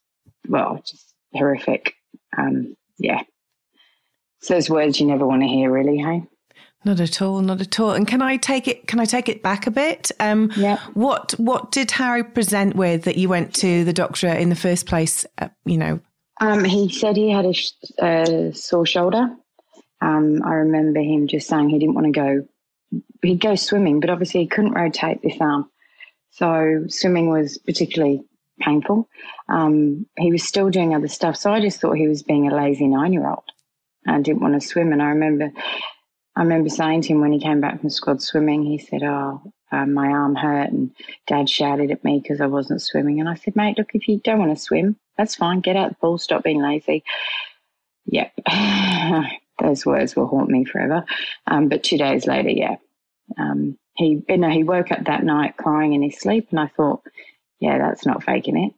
well, 0.48 0.83
just 0.85 1.14
horrific. 1.35 1.94
Um, 2.37 2.76
yeah. 2.98 3.22
Those 4.48 4.70
words 4.70 4.98
you 4.98 5.07
never 5.07 5.26
want 5.26 5.42
to 5.42 5.48
hear, 5.48 5.70
really, 5.70 5.98
hey? 5.98 6.22
Not 6.85 7.01
at 7.01 7.21
all, 7.21 7.41
not 7.41 7.61
at 7.61 7.81
all. 7.81 7.91
And 7.91 8.07
can 8.07 8.23
I 8.23 8.37
take 8.37 8.69
it? 8.69 8.87
Can 8.87 9.01
I 9.01 9.05
take 9.05 9.29
it 9.29 9.43
back 9.43 9.67
a 9.67 9.71
bit? 9.71 10.12
Um, 10.21 10.53
yeah. 10.57 10.79
What 10.95 11.33
What 11.33 11.73
did 11.73 11.91
Harry 11.91 12.23
present 12.23 12.77
with 12.77 13.03
that 13.05 13.17
you 13.17 13.29
went 13.29 13.55
to 13.57 13.85
the 13.85 13.93
doctor 13.93 14.29
in 14.29 14.49
the 14.49 14.57
first 14.57 14.87
place? 14.87 15.27
Uh, 15.38 15.49
you 15.64 15.77
know. 15.77 16.01
Um, 16.41 16.64
he 16.64 16.88
said 16.88 17.17
he 17.17 17.31
had 17.31 17.45
a, 17.45 18.05
a 18.05 18.55
sore 18.55 18.87
shoulder. 18.87 19.29
Um, 20.01 20.41
I 20.45 20.55
remember 20.55 21.01
him 21.01 21.27
just 21.27 21.49
saying 21.49 21.69
he 21.69 21.81
didn't 21.81 21.97
want 21.97 22.07
to 22.07 22.12
go. 22.12 22.49
He'd 23.23 23.41
go 23.41 23.57
swimming, 23.57 23.99
but 23.99 24.11
obviously 24.11 24.43
he 24.43 24.47
couldn't 24.47 24.73
rotate 24.73 25.21
this 25.21 25.37
arm, 25.41 25.69
so 26.31 26.85
swimming 26.87 27.29
was 27.29 27.59
particularly 27.59 28.23
painful. 28.61 29.09
Um, 29.49 30.07
he 30.17 30.31
was 30.31 30.45
still 30.45 30.71
doing 30.71 30.95
other 30.95 31.09
stuff, 31.09 31.37
so 31.37 31.53
I 31.53 31.61
just 31.61 31.81
thought 31.81 31.97
he 31.97 32.07
was 32.07 32.23
being 32.23 32.49
a 32.49 32.55
lazy 32.55 32.87
nine-year-old. 32.87 33.43
I 34.07 34.21
didn't 34.21 34.41
want 34.41 34.55
to 34.55 34.67
swim, 34.67 34.93
and 34.93 35.03
I 35.03 35.09
remember 35.09 35.51
I 36.38 36.42
remember 36.42 36.68
saying 36.68 37.03
to 37.03 37.09
him 37.09 37.20
when 37.20 37.33
he 37.33 37.40
came 37.40 37.61
back 37.61 37.81
from 37.81 37.90
squad 37.90 38.22
swimming, 38.22 38.62
he 38.62 38.79
said, 38.79 39.03
Oh, 39.03 39.42
um, 39.72 39.92
my 39.92 40.07
arm 40.07 40.37
hurt, 40.37 40.70
and 40.70 40.92
dad 41.27 41.51
shouted 41.51 41.90
at 41.90 42.05
me 42.05 42.20
because 42.22 42.40
I 42.40 42.46
wasn't 42.46 42.81
swimming. 42.81 43.18
And 43.18 43.29
I 43.29 43.35
said, 43.35 43.57
Mate, 43.57 43.77
look, 43.77 43.90
if 43.94 44.07
you 44.07 44.20
don't 44.20 44.38
want 44.38 44.57
to 44.57 44.62
swim, 44.62 44.94
that's 45.16 45.35
fine. 45.35 45.59
Get 45.59 45.74
out 45.74 45.88
the 45.88 45.96
pool, 45.96 46.16
stop 46.16 46.44
being 46.44 46.62
lazy. 46.62 47.03
Yep. 48.07 48.38
Those 49.61 49.85
words 49.85 50.14
will 50.14 50.29
haunt 50.29 50.48
me 50.48 50.64
forever. 50.64 51.05
Um, 51.48 51.68
but 51.68 51.83
two 51.83 51.98
days 51.98 52.24
later, 52.24 52.51
yeah. 52.51 52.77
Um, 53.37 53.77
he, 53.96 54.22
you 54.29 54.37
know, 54.37 54.48
he 54.48 54.62
woke 54.62 54.92
up 54.92 55.07
that 55.07 55.24
night 55.24 55.57
crying 55.57 55.92
in 55.92 56.03
his 56.03 56.20
sleep, 56.20 56.46
and 56.53 56.61
I 56.61 56.68
thought, 56.68 57.03
yeah, 57.59 57.79
that's 57.79 58.07
not 58.07 58.22
faking 58.22 58.57
it. 58.57 58.74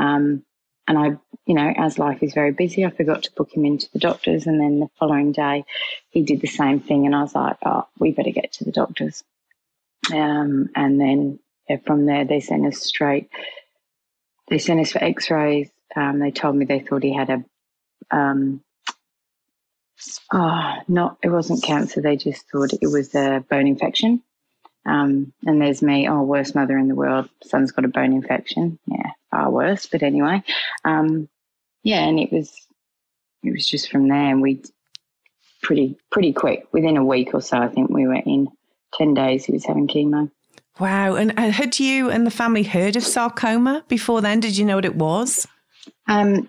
Um, 0.00 0.44
and 0.86 0.96
I, 0.96 1.16
you 1.46 1.54
know, 1.54 1.72
as 1.76 1.98
life 1.98 2.22
is 2.22 2.32
very 2.32 2.52
busy, 2.52 2.84
I 2.84 2.90
forgot 2.90 3.24
to 3.24 3.32
book 3.32 3.52
him 3.52 3.64
into 3.64 3.90
the 3.92 3.98
doctors. 3.98 4.46
And 4.46 4.60
then 4.60 4.80
the 4.80 4.88
following 4.98 5.32
day, 5.32 5.64
he 6.10 6.22
did 6.22 6.40
the 6.40 6.46
same 6.46 6.80
thing. 6.80 7.04
And 7.04 7.14
I 7.14 7.22
was 7.22 7.34
like, 7.34 7.56
oh, 7.64 7.86
we 7.98 8.12
better 8.12 8.30
get 8.30 8.52
to 8.54 8.64
the 8.64 8.72
doctors. 8.72 9.22
Um, 10.12 10.70
and 10.74 11.00
then 11.00 11.38
yeah, 11.68 11.76
from 11.84 12.06
there, 12.06 12.24
they 12.24 12.40
sent 12.40 12.66
us 12.66 12.80
straight. 12.80 13.28
They 14.48 14.58
sent 14.58 14.80
us 14.80 14.92
for 14.92 15.02
x 15.02 15.30
rays. 15.30 15.70
Um, 15.94 16.18
they 16.18 16.30
told 16.30 16.56
me 16.56 16.64
they 16.64 16.80
thought 16.80 17.02
he 17.02 17.14
had 17.14 17.30
a, 17.30 17.44
um, 18.10 18.62
oh, 20.32 20.74
not, 20.88 21.18
it 21.22 21.28
wasn't 21.28 21.62
cancer. 21.62 22.00
They 22.00 22.16
just 22.16 22.48
thought 22.50 22.72
it 22.72 22.90
was 22.90 23.14
a 23.14 23.44
bone 23.48 23.66
infection. 23.66 24.22
Um, 24.86 25.32
and 25.46 25.60
there's 25.60 25.82
me, 25.82 26.08
oh, 26.08 26.22
worst 26.22 26.54
mother 26.54 26.76
in 26.76 26.88
the 26.88 26.94
world. 26.94 27.28
Son's 27.42 27.72
got 27.72 27.84
a 27.84 27.88
bone 27.88 28.12
infection. 28.12 28.78
Yeah, 28.86 29.10
far 29.30 29.50
worse. 29.50 29.86
But 29.86 30.02
anyway, 30.02 30.42
um, 30.84 31.28
yeah, 31.84 32.00
and 32.00 32.18
it 32.18 32.32
was 32.32 32.52
it 33.44 33.52
was 33.52 33.66
just 33.66 33.90
from 33.90 34.08
there, 34.08 34.30
and 34.30 34.42
we 34.42 34.62
pretty 35.62 35.96
pretty 36.10 36.32
quick 36.32 36.66
within 36.72 36.96
a 36.96 37.04
week 37.04 37.32
or 37.32 37.40
so. 37.40 37.58
I 37.58 37.68
think 37.68 37.90
we 37.90 38.06
were 38.06 38.14
in 38.14 38.48
ten 38.92 39.14
days. 39.14 39.44
He 39.44 39.52
was 39.52 39.64
having 39.64 39.86
chemo. 39.86 40.30
Wow! 40.80 41.14
And 41.14 41.38
had 41.38 41.78
you 41.78 42.10
and 42.10 42.26
the 42.26 42.32
family 42.32 42.64
heard 42.64 42.96
of 42.96 43.04
sarcoma 43.04 43.84
before 43.86 44.20
then? 44.20 44.40
Did 44.40 44.56
you 44.56 44.64
know 44.64 44.74
what 44.74 44.84
it 44.84 44.96
was? 44.96 45.46
Um, 46.08 46.48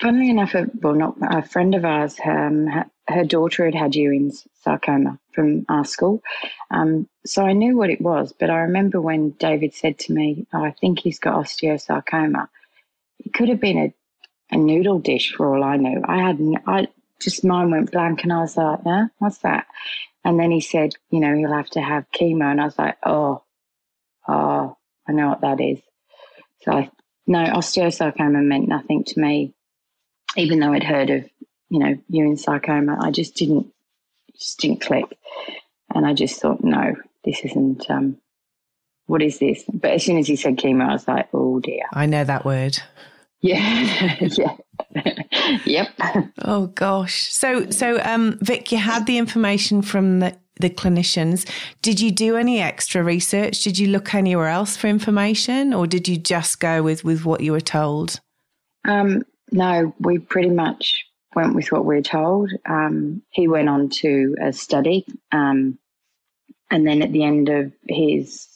funnily 0.00 0.28
enough, 0.28 0.54
a, 0.54 0.66
well, 0.82 0.94
not 0.94 1.16
a 1.22 1.42
friend 1.42 1.74
of 1.74 1.84
ours. 1.84 2.18
Um, 2.22 2.68
her 3.08 3.24
daughter 3.24 3.64
had 3.64 3.74
had 3.74 3.94
Ewing's 3.94 4.46
sarcoma 4.62 5.18
from 5.32 5.64
our 5.68 5.84
school. 5.84 6.22
Um, 6.70 7.08
so 7.24 7.44
I 7.44 7.52
knew 7.52 7.76
what 7.76 7.90
it 7.90 8.00
was, 8.00 8.32
but 8.32 8.50
I 8.50 8.60
remember 8.60 9.00
when 9.00 9.30
David 9.30 9.74
said 9.74 9.98
to 10.00 10.12
me, 10.12 10.46
oh, 10.52 10.64
I 10.64 10.72
think 10.72 11.00
he's 11.00 11.18
got 11.18 11.34
osteosarcoma. 11.34 12.48
It 13.24 13.32
could 13.32 13.48
have 13.48 13.60
been 13.60 13.78
a, 13.78 13.94
a 14.50 14.56
noodle 14.56 14.98
dish 14.98 15.34
for 15.34 15.54
all 15.54 15.64
I 15.64 15.76
knew. 15.76 16.02
I 16.04 16.18
had, 16.18 16.40
I 16.66 16.88
just, 17.20 17.44
mine 17.44 17.70
went 17.70 17.92
blank 17.92 18.22
and 18.22 18.32
I 18.32 18.40
was 18.40 18.56
like, 18.56 18.80
yeah, 18.84 19.06
what's 19.18 19.38
that? 19.38 19.66
And 20.24 20.38
then 20.38 20.50
he 20.50 20.60
said, 20.60 20.94
you 21.10 21.20
know, 21.20 21.34
he'll 21.34 21.52
have 21.52 21.70
to 21.70 21.80
have 21.80 22.10
chemo. 22.12 22.50
And 22.50 22.60
I 22.60 22.64
was 22.64 22.78
like, 22.78 22.98
oh, 23.04 23.42
oh, 24.28 24.76
I 25.08 25.12
know 25.12 25.28
what 25.28 25.40
that 25.40 25.60
is. 25.60 25.78
So 26.62 26.72
I, 26.72 26.90
no, 27.26 27.44
osteosarcoma 27.44 28.44
meant 28.44 28.68
nothing 28.68 29.04
to 29.04 29.20
me, 29.20 29.54
even 30.36 30.60
though 30.60 30.72
I'd 30.72 30.84
heard 30.84 31.10
of, 31.10 31.28
you 31.68 31.78
know, 31.78 31.96
Ewing 32.08 32.36
sarcoma. 32.36 32.98
I 33.00 33.10
just 33.10 33.36
didn't, 33.36 33.72
just 34.36 34.58
didn't 34.58 34.82
click. 34.82 35.16
And 35.94 36.06
I 36.06 36.12
just 36.12 36.40
thought, 36.40 36.62
no, 36.62 36.96
this 37.24 37.40
isn't, 37.44 37.88
um, 37.90 38.18
what 39.06 39.22
is 39.22 39.38
this? 39.38 39.64
But 39.72 39.92
as 39.92 40.04
soon 40.04 40.18
as 40.18 40.26
he 40.26 40.36
said 40.36 40.56
chemo, 40.56 40.88
I 40.88 40.92
was 40.92 41.08
like, 41.08 41.28
oh 41.32 41.60
dear. 41.60 41.82
I 41.92 42.06
know 42.06 42.24
that 42.24 42.44
word. 42.44 42.78
Yeah, 43.42 44.16
yeah. 44.36 44.56
yep. 45.64 45.88
Oh 46.42 46.66
gosh. 46.74 47.32
So 47.32 47.70
so 47.70 48.00
um 48.02 48.38
Vic, 48.42 48.70
you 48.72 48.78
had 48.78 49.06
the 49.06 49.18
information 49.18 49.82
from 49.82 50.20
the 50.20 50.36
the 50.60 50.70
clinicians. 50.70 51.48
Did 51.80 52.00
you 52.00 52.10
do 52.10 52.36
any 52.36 52.60
extra 52.60 53.02
research? 53.02 53.62
Did 53.62 53.78
you 53.78 53.88
look 53.88 54.14
anywhere 54.14 54.48
else 54.48 54.76
for 54.76 54.88
information 54.88 55.72
or 55.72 55.86
did 55.86 56.06
you 56.06 56.18
just 56.18 56.60
go 56.60 56.82
with 56.82 57.02
with 57.02 57.24
what 57.24 57.40
you 57.40 57.52
were 57.52 57.60
told? 57.60 58.20
Um 58.86 59.22
no, 59.52 59.94
we 59.98 60.18
pretty 60.18 60.50
much 60.50 61.04
went 61.34 61.54
with 61.54 61.70
what 61.72 61.84
we 61.84 61.96
were 61.96 62.02
told. 62.02 62.50
Um, 62.68 63.22
he 63.30 63.48
went 63.48 63.68
on 63.68 63.88
to 63.88 64.36
a 64.40 64.52
study, 64.52 65.06
um, 65.32 65.78
and 66.70 66.86
then 66.86 67.02
at 67.02 67.12
the 67.12 67.24
end 67.24 67.48
of 67.48 67.72
his 67.88 68.48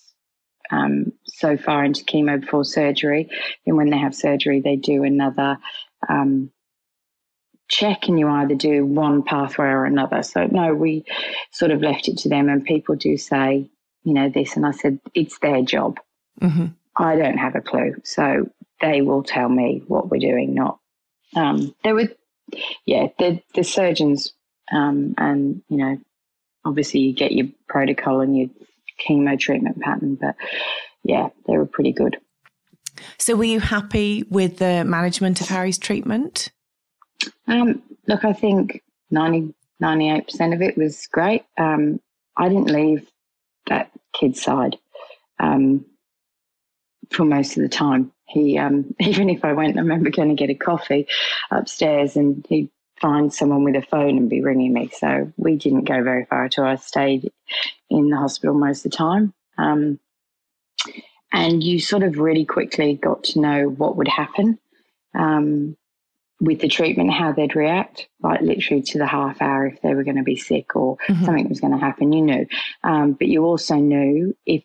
um, 0.71 1.13
so 1.37 1.57
far 1.57 1.85
into 1.85 2.05
chemo 2.05 2.41
before 2.41 2.65
surgery. 2.65 3.29
Then 3.65 3.77
when 3.77 3.91
they 3.91 3.99
have 3.99 4.15
surgery, 4.15 4.61
they 4.61 4.77
do 4.77 5.05
another 5.05 5.59
um, 6.09 6.51
check, 7.69 8.09
and 8.09 8.19
you 8.19 8.29
either 8.29 8.55
do 8.55 8.85
one 8.85 9.23
pathway 9.23 9.67
or 9.67 9.85
another. 9.85 10.23
So 10.23 10.47
no, 10.47 10.75
we 10.75 11.05
sort 11.51 11.71
of 11.71 11.83
left 11.83 12.09
it 12.09 12.19
to 12.19 12.29
them, 12.29 12.49
and 12.49 12.65
people 12.65 12.95
do 12.97 13.17
say, 13.17 13.69
you 14.05 14.15
know, 14.15 14.29
this, 14.29 14.57
and 14.57 14.67
I 14.67 14.73
said 14.73 15.01
it's 15.15 15.39
their 15.39 15.63
job. 15.63 15.99
Mm-hmm. 16.41 16.67
I 16.97 17.17
don't 17.17 17.39
have 17.39 17.57
a 17.57 17.61
clue, 17.61 17.97
so 18.05 18.51
they 18.81 19.03
will 19.03 19.23
tell 19.23 19.49
me 19.49 19.83
what 19.87 20.11
we're 20.11 20.19
doing. 20.19 20.55
Not 20.55 20.79
um, 21.35 21.75
there 21.83 21.95
were, 21.95 22.09
yeah, 22.87 23.09
the 23.19 23.41
the 23.55 23.65
surgeons, 23.65 24.33
um, 24.73 25.15
and 25.19 25.63
you 25.69 25.79
know, 25.79 25.99
obviously 26.65 27.01
you 27.01 27.13
get 27.13 27.33
your 27.33 27.49
protocol 27.69 28.21
and 28.21 28.37
your 28.37 28.49
chemo 29.01 29.39
treatment 29.39 29.81
pattern. 29.81 30.17
But 30.21 30.37
yeah, 31.05 31.29
they 31.47 31.57
were 31.57 31.67
pretty 31.67 31.93
good. 31.93 32.17
So, 33.19 33.37
were 33.37 33.45
you 33.45 33.61
happy 33.61 34.25
with 34.31 34.59
the 34.59 34.85
management 34.85 35.41
of 35.41 35.49
Harry's 35.49 35.79
treatment? 35.79 36.51
Um, 37.47 37.83
look, 38.07 38.25
I 38.25 38.33
think 38.33 38.83
90, 39.11 39.55
98% 39.83 40.55
of 40.55 40.63
it 40.63 40.77
was 40.77 41.07
great. 41.09 41.45
Um, 41.59 42.01
I 42.37 42.49
didn't 42.49 42.71
leave 42.71 43.09
that 43.67 43.91
kid's 44.13 44.43
side 44.43 44.77
um, 45.39 45.85
for 47.11 47.25
most 47.25 47.57
of 47.57 47.63
the 47.63 47.69
time. 47.69 48.13
He, 48.27 48.59
um, 48.59 48.95
even 49.01 49.31
if 49.31 49.45
I 49.45 49.53
went, 49.53 49.77
I 49.77 49.81
remember 49.81 50.11
going 50.11 50.31
to 50.31 50.35
get 50.35 50.51
a 50.51 50.55
coffee 50.55 51.07
upstairs 51.51 52.17
and 52.17 52.45
he'd 52.49 52.71
find 53.01 53.33
someone 53.33 53.65
with 53.65 53.77
a 53.77 53.83
phone 53.83 54.17
and 54.17 54.31
be 54.31 54.41
ringing 54.41 54.73
me. 54.73 54.91
So 54.97 55.33
we 55.37 55.57
didn't 55.57 55.85
go 55.85 56.03
very 56.03 56.25
far 56.25 56.45
at 56.45 56.59
all. 56.59 56.67
I 56.67 56.77
stayed 56.77 57.31
in 57.91 58.09
the 58.09 58.17
hospital 58.17 58.55
most 58.55 58.85
of 58.85 58.93
the 58.93 58.97
time. 58.97 59.35
Um, 59.59 59.99
and 61.33 61.63
you 61.63 61.81
sort 61.81 62.03
of 62.03 62.19
really 62.19 62.45
quickly 62.45 62.95
got 62.95 63.25
to 63.25 63.41
know 63.41 63.69
what 63.69 63.97
would 63.97 64.09
happen 64.09 64.59
um, 65.15 65.77
with 66.41 66.61
the 66.61 66.69
treatment, 66.69 67.13
how 67.13 67.33
they'd 67.33 67.57
react, 67.57 68.09
like 68.21 68.41
literally 68.41 68.83
to 68.83 68.99
the 68.99 69.07
half 69.07 69.43
hour 69.43 69.67
if 69.67 69.81
they 69.83 69.95
were 69.95 70.05
going 70.05 70.17
to 70.17 70.23
be 70.23 70.37
sick 70.37 70.77
or 70.77 70.97
mm-hmm. 71.09 71.25
something 71.25 71.49
was 71.49 71.61
going 71.61 71.73
to 71.73 71.85
happen. 71.85 72.13
You 72.13 72.23
knew, 72.23 72.47
um, 72.85 73.13
but 73.13 73.29
you 73.29 73.45
also 73.45 73.77
knew 73.77 74.37
if, 74.47 74.63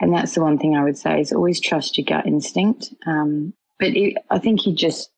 and 0.00 0.12
that's 0.12 0.34
the 0.34 0.42
one 0.42 0.58
thing 0.58 0.76
I 0.76 0.84
would 0.84 0.98
say 0.98 1.20
is 1.20 1.32
always 1.32 1.60
trust 1.60 1.98
your 1.98 2.04
gut 2.04 2.26
instinct. 2.26 2.92
Um, 3.06 3.54
but 3.78 3.88
it, 3.88 4.16
I 4.30 4.38
think 4.38 4.66
you 4.66 4.74
just 4.74 5.10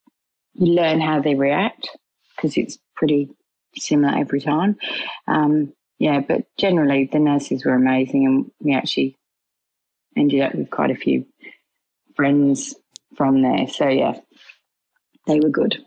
you 0.54 0.72
learn 0.72 1.00
how 1.00 1.20
they 1.20 1.34
react 1.34 1.88
because 2.34 2.56
it's 2.56 2.78
pretty 2.94 3.30
similar 3.76 4.18
every 4.18 4.40
time. 4.40 4.76
Um, 5.28 5.72
yeah, 5.98 6.20
but 6.20 6.44
generally 6.58 7.08
the 7.10 7.18
nurses 7.18 7.64
were 7.64 7.74
amazing, 7.74 8.26
and 8.26 8.50
we 8.60 8.74
actually 8.74 9.16
ended 10.16 10.40
up 10.40 10.54
with 10.54 10.70
quite 10.70 10.90
a 10.90 10.96
few 10.96 11.26
friends 12.14 12.74
from 13.16 13.42
there. 13.42 13.68
So 13.68 13.88
yeah, 13.88 14.18
they 15.26 15.40
were 15.40 15.50
good. 15.50 15.78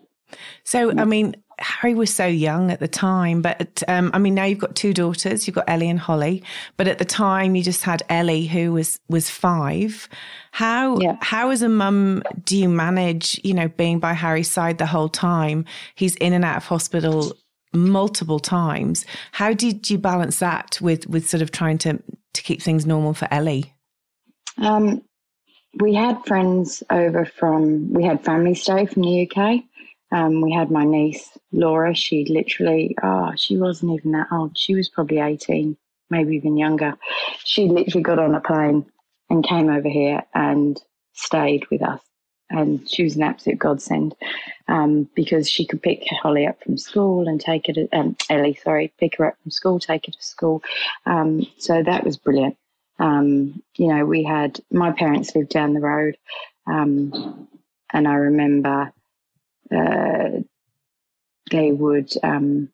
So 0.64 0.92
I 0.92 1.06
mean, 1.06 1.36
Harry 1.60 1.94
was 1.94 2.14
so 2.14 2.26
young 2.26 2.72
at 2.72 2.80
the 2.80 2.88
time, 2.88 3.42
but 3.42 3.84
um, 3.88 4.12
I 4.14 4.20
mean, 4.20 4.36
now 4.36 4.46
you've 4.46 4.60
got 4.60 4.76
two 4.76 4.94
daughters. 4.94 5.48
You've 5.48 5.56
got 5.56 5.70
Ellie 5.70 5.90
and 5.90 6.00
Holly, 6.00 6.44
but 6.78 6.88
at 6.88 7.00
the 7.00 7.06
time 7.06 7.56
you 7.56 7.64
just 7.64 7.84
had 7.84 8.04
Ellie, 8.10 8.46
who 8.46 8.74
was 8.74 9.00
was 9.10 9.30
five. 9.30 10.08
How 10.52 11.00
yeah. 11.00 11.18
how 11.22 11.50
as 11.50 11.62
a 11.62 11.70
mum 11.70 12.24
do 12.44 12.58
you 12.58 12.70
manage, 12.70 13.40
you 13.44 13.54
know, 13.54 13.68
being 13.68 14.00
by 14.00 14.14
Harry's 14.14 14.50
side 14.50 14.78
the 14.78 14.86
whole 14.86 15.10
time? 15.10 15.66
He's 15.96 16.16
in 16.18 16.34
and 16.34 16.46
out 16.46 16.58
of 16.58 16.66
hospital 16.66 17.34
multiple 17.74 18.40
times. 18.40 19.06
How 19.32 19.54
did 19.54 19.90
you 19.90 19.98
balance 19.98 20.40
that 20.40 20.80
with 20.82 21.08
with 21.08 21.28
sort 21.28 21.42
of 21.42 21.52
trying 21.52 21.78
to 21.80 22.02
to 22.34 22.42
keep 22.42 22.62
things 22.62 22.86
normal 22.86 23.14
for 23.14 23.28
Ellie? 23.32 23.74
Um, 24.62 25.02
we 25.80 25.94
had 25.94 26.26
friends 26.26 26.84
over 26.90 27.26
from 27.26 27.94
we 27.94 28.04
had 28.04 28.24
family 28.26 28.56
stay 28.56 28.86
from 28.86 29.04
the 29.04 29.30
UK. 29.30 29.64
Um, 30.12 30.42
we 30.42 30.52
had 30.52 30.72
my 30.72 30.86
niece 30.86 31.38
Laura. 31.52 31.96
She 31.96 32.26
literally, 32.30 32.96
oh, 33.04 33.34
she 33.38 33.58
wasn't 33.58 33.94
even 33.94 34.14
that 34.14 34.28
old. 34.32 34.58
She 34.58 34.76
was 34.76 34.90
probably 34.90 35.20
eighteen, 35.20 35.78
maybe 36.10 36.36
even 36.36 36.58
younger. 36.58 36.96
She 37.46 37.68
literally 37.68 38.04
got 38.04 38.20
on 38.20 38.36
a 38.36 38.42
plane 38.42 38.86
and 39.30 39.48
came 39.48 39.70
over 39.70 39.90
here 39.90 40.24
and 40.34 40.82
stayed 41.14 41.66
with 41.72 41.84
us. 41.84 42.02
And 42.52 42.90
she 42.90 43.04
was 43.04 43.16
an 43.16 43.24
absolute 43.24 43.60
godsend 43.60 44.16
um, 44.68 45.10
because 45.16 45.50
she 45.50 45.68
could 45.68 45.84
pick 45.84 46.04
Holly 46.22 46.48
up 46.48 46.64
from 46.64 46.80
school 46.80 47.28
and 47.28 47.40
take 47.40 47.68
her 47.68 47.74
to 47.74 47.88
um, 47.94 48.18
Ellie, 48.30 48.60
sorry, 48.64 48.92
pick 49.00 49.18
her 49.18 49.28
up 49.28 49.36
from 49.44 49.52
school, 49.52 49.80
take 49.80 50.08
her 50.08 50.12
to 50.12 50.24
school. 50.24 50.64
Um, 51.06 51.46
so 51.60 51.84
that 51.84 52.04
was 52.04 52.18
brilliant. 52.18 52.58
Um, 53.00 53.62
you 53.78 53.88
know, 53.88 54.06
we 54.06 54.24
had 54.24 54.60
my 54.72 54.92
parents 54.92 55.36
lived 55.36 55.50
down 55.50 55.74
the 55.74 55.80
road, 55.80 56.18
um, 56.68 57.48
and 57.94 58.08
I 58.08 58.14
remember 58.14 58.92
uh, 59.76 60.30
they 61.52 61.72
would 61.72 62.12
um, 62.24 62.70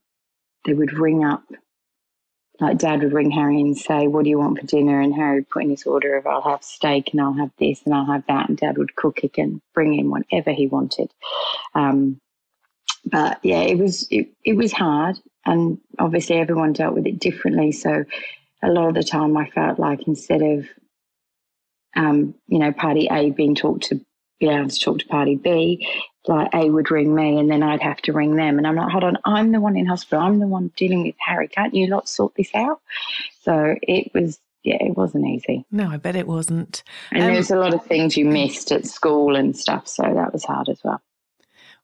they 0.66 0.74
would 0.74 0.94
ring 0.94 1.24
up 1.24 1.44
like 2.60 2.78
dad 2.78 3.04
would 3.04 3.14
ring 3.14 3.32
Harry 3.32 3.60
and 3.60 3.78
say, 3.78 4.08
What 4.08 4.24
do 4.24 4.30
you 4.30 4.40
want 4.40 4.60
for 4.60 4.66
dinner? 4.66 5.02
And 5.02 5.14
Harry 5.14 5.40
would 5.40 5.50
put 5.50 5.64
in 5.64 5.70
his 5.72 5.86
order 5.86 6.16
of 6.16 6.26
I'll 6.26 6.42
have 6.42 6.64
steak 6.64 7.10
and 7.12 7.22
I'll 7.22 7.34
have 7.34 7.52
this 7.60 7.82
and 7.86 7.94
I'll 7.94 8.06
have 8.06 8.26
that 8.28 8.50
and 8.50 8.58
dad 8.58 8.78
would 8.78 8.96
cook 8.96 9.24
it 9.24 9.38
and 9.38 9.62
bring 9.74 9.94
in 9.94 10.10
whatever 10.10 10.52
he 10.52 10.68
wanted. 10.68 11.12
Um, 11.74 12.20
but 13.06 13.40
yeah, 13.44 13.62
it 13.62 13.78
was 13.78 14.08
it, 14.10 14.30
it 14.44 14.56
was 14.56 14.72
hard 14.72 15.20
and 15.46 15.80
obviously 16.00 16.38
everyone 16.38 16.74
dealt 16.74 16.96
with 16.96 17.06
it 17.06 17.20
differently. 17.20 17.72
So 17.72 18.06
a 18.66 18.72
lot 18.72 18.90
of 18.90 18.96
the 18.96 19.04
time 19.04 19.38
I 19.38 19.50
felt 19.50 19.80
like 19.80 20.08
instead 20.08 20.42
of 20.42 20.68
um, 21.96 22.36
you 22.48 22.60
know, 22.60 22.72
party 22.72 23.08
A 23.10 23.32
being 23.32 23.56
talked 23.56 23.86
to 23.86 24.02
be 24.40 24.50
able 24.50 24.70
to 24.70 24.80
talk 24.80 25.00
to 25.00 25.08
party 25.08 25.36
B, 25.36 25.88
like 26.28 26.54
A 26.54 26.70
would 26.70 26.92
ring 26.92 27.16
me 27.16 27.40
and 27.40 27.50
then 27.50 27.64
I'd 27.64 27.82
have 27.82 28.02
to 28.04 28.14
ring 28.14 28.36
them. 28.36 28.58
And 28.58 28.68
I'm 28.68 28.76
like, 28.76 28.92
hold 28.92 29.04
on, 29.04 29.18
I'm 29.26 29.52
the 29.52 29.62
one 29.62 29.78
in 29.78 29.86
hospital. 29.86 30.24
I'm 30.24 30.40
the 30.40 30.48
one 30.48 30.72
dealing 30.76 31.04
with 31.04 31.16
Harry. 31.20 31.48
Can't 31.48 31.74
you 31.74 31.88
lot 31.88 32.10
sort 32.10 32.36
this 32.36 32.54
out? 32.54 32.82
So 33.42 33.76
it 33.82 34.12
was, 34.14 34.40
yeah, 34.64 34.78
it 34.82 34.98
wasn't 34.98 35.28
easy. 35.28 35.66
No, 35.72 35.90
I 35.90 35.98
bet 35.98 36.16
it 36.16 36.28
wasn't. 36.28 36.84
And 37.12 37.24
um, 37.24 37.34
there's 37.34 37.52
a 37.52 37.58
lot 37.58 37.74
of 37.74 37.86
things 37.86 38.18
you 38.18 38.26
missed 38.26 38.72
at 38.72 38.86
school 38.86 39.36
and 39.36 39.56
stuff. 39.56 39.88
So 39.88 40.04
that 40.04 40.34
was 40.34 40.44
hard 40.44 40.70
as 40.70 40.84
well. 40.84 41.02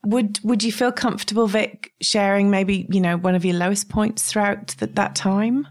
Would 0.04 0.40
Would 0.44 0.64
you 0.64 0.72
feel 0.72 0.92
comfortable, 0.92 1.46
Vic, 1.46 1.94
sharing 2.02 2.50
maybe 2.50 2.88
you 2.90 3.00
know 3.00 3.18
one 3.18 3.36
of 3.36 3.46
your 3.46 3.56
lowest 3.56 3.88
points 3.88 4.32
throughout 4.32 4.70
that 4.80 4.96
that 4.96 5.14
time? 5.14 5.68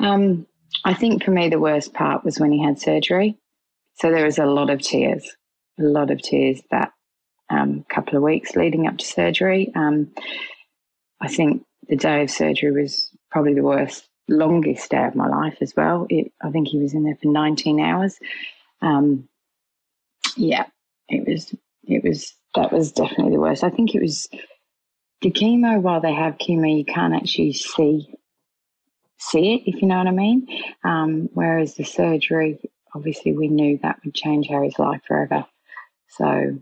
Um, 0.00 0.46
I 0.84 0.94
think 0.94 1.24
for 1.24 1.30
me 1.30 1.48
the 1.48 1.58
worst 1.58 1.92
part 1.92 2.24
was 2.24 2.40
when 2.40 2.52
he 2.52 2.62
had 2.62 2.80
surgery. 2.80 3.36
So 3.94 4.10
there 4.10 4.24
was 4.24 4.38
a 4.38 4.46
lot 4.46 4.70
of 4.70 4.80
tears, 4.80 5.36
a 5.78 5.82
lot 5.82 6.10
of 6.10 6.22
tears 6.22 6.60
that 6.70 6.92
um, 7.50 7.84
couple 7.88 8.16
of 8.16 8.22
weeks 8.22 8.56
leading 8.56 8.86
up 8.86 8.98
to 8.98 9.04
surgery. 9.04 9.72
Um, 9.74 10.12
I 11.20 11.28
think 11.28 11.64
the 11.88 11.96
day 11.96 12.22
of 12.22 12.30
surgery 12.30 12.70
was 12.70 13.10
probably 13.30 13.54
the 13.54 13.62
worst, 13.62 14.08
longest 14.28 14.90
day 14.90 15.04
of 15.04 15.16
my 15.16 15.28
life 15.28 15.58
as 15.60 15.74
well. 15.76 16.06
It, 16.08 16.32
I 16.42 16.50
think 16.50 16.68
he 16.68 16.78
was 16.78 16.94
in 16.94 17.04
there 17.04 17.18
for 17.20 17.28
19 17.28 17.80
hours. 17.80 18.18
Um, 18.80 19.28
yeah, 20.36 20.66
it 21.08 21.26
was, 21.26 21.54
it 21.84 22.04
was, 22.04 22.34
that 22.54 22.72
was 22.72 22.92
definitely 22.92 23.32
the 23.32 23.40
worst. 23.40 23.64
I 23.64 23.70
think 23.70 23.94
it 23.94 24.00
was 24.00 24.28
the 25.20 25.30
chemo, 25.30 25.82
while 25.82 26.00
they 26.00 26.14
have 26.14 26.38
chemo, 26.38 26.78
you 26.78 26.84
can't 26.84 27.14
actually 27.14 27.52
see 27.52 28.14
see 29.20 29.54
it, 29.54 29.62
if 29.66 29.80
you 29.80 29.88
know 29.88 29.98
what 29.98 30.06
I 30.06 30.12
mean. 30.12 30.46
Um, 30.82 31.28
whereas 31.34 31.74
the 31.74 31.84
surgery, 31.84 32.58
obviously, 32.94 33.32
we 33.32 33.48
knew 33.48 33.78
that 33.82 34.00
would 34.04 34.14
change 34.14 34.48
Harry's 34.48 34.78
life 34.78 35.02
forever. 35.06 35.46
So 36.08 36.58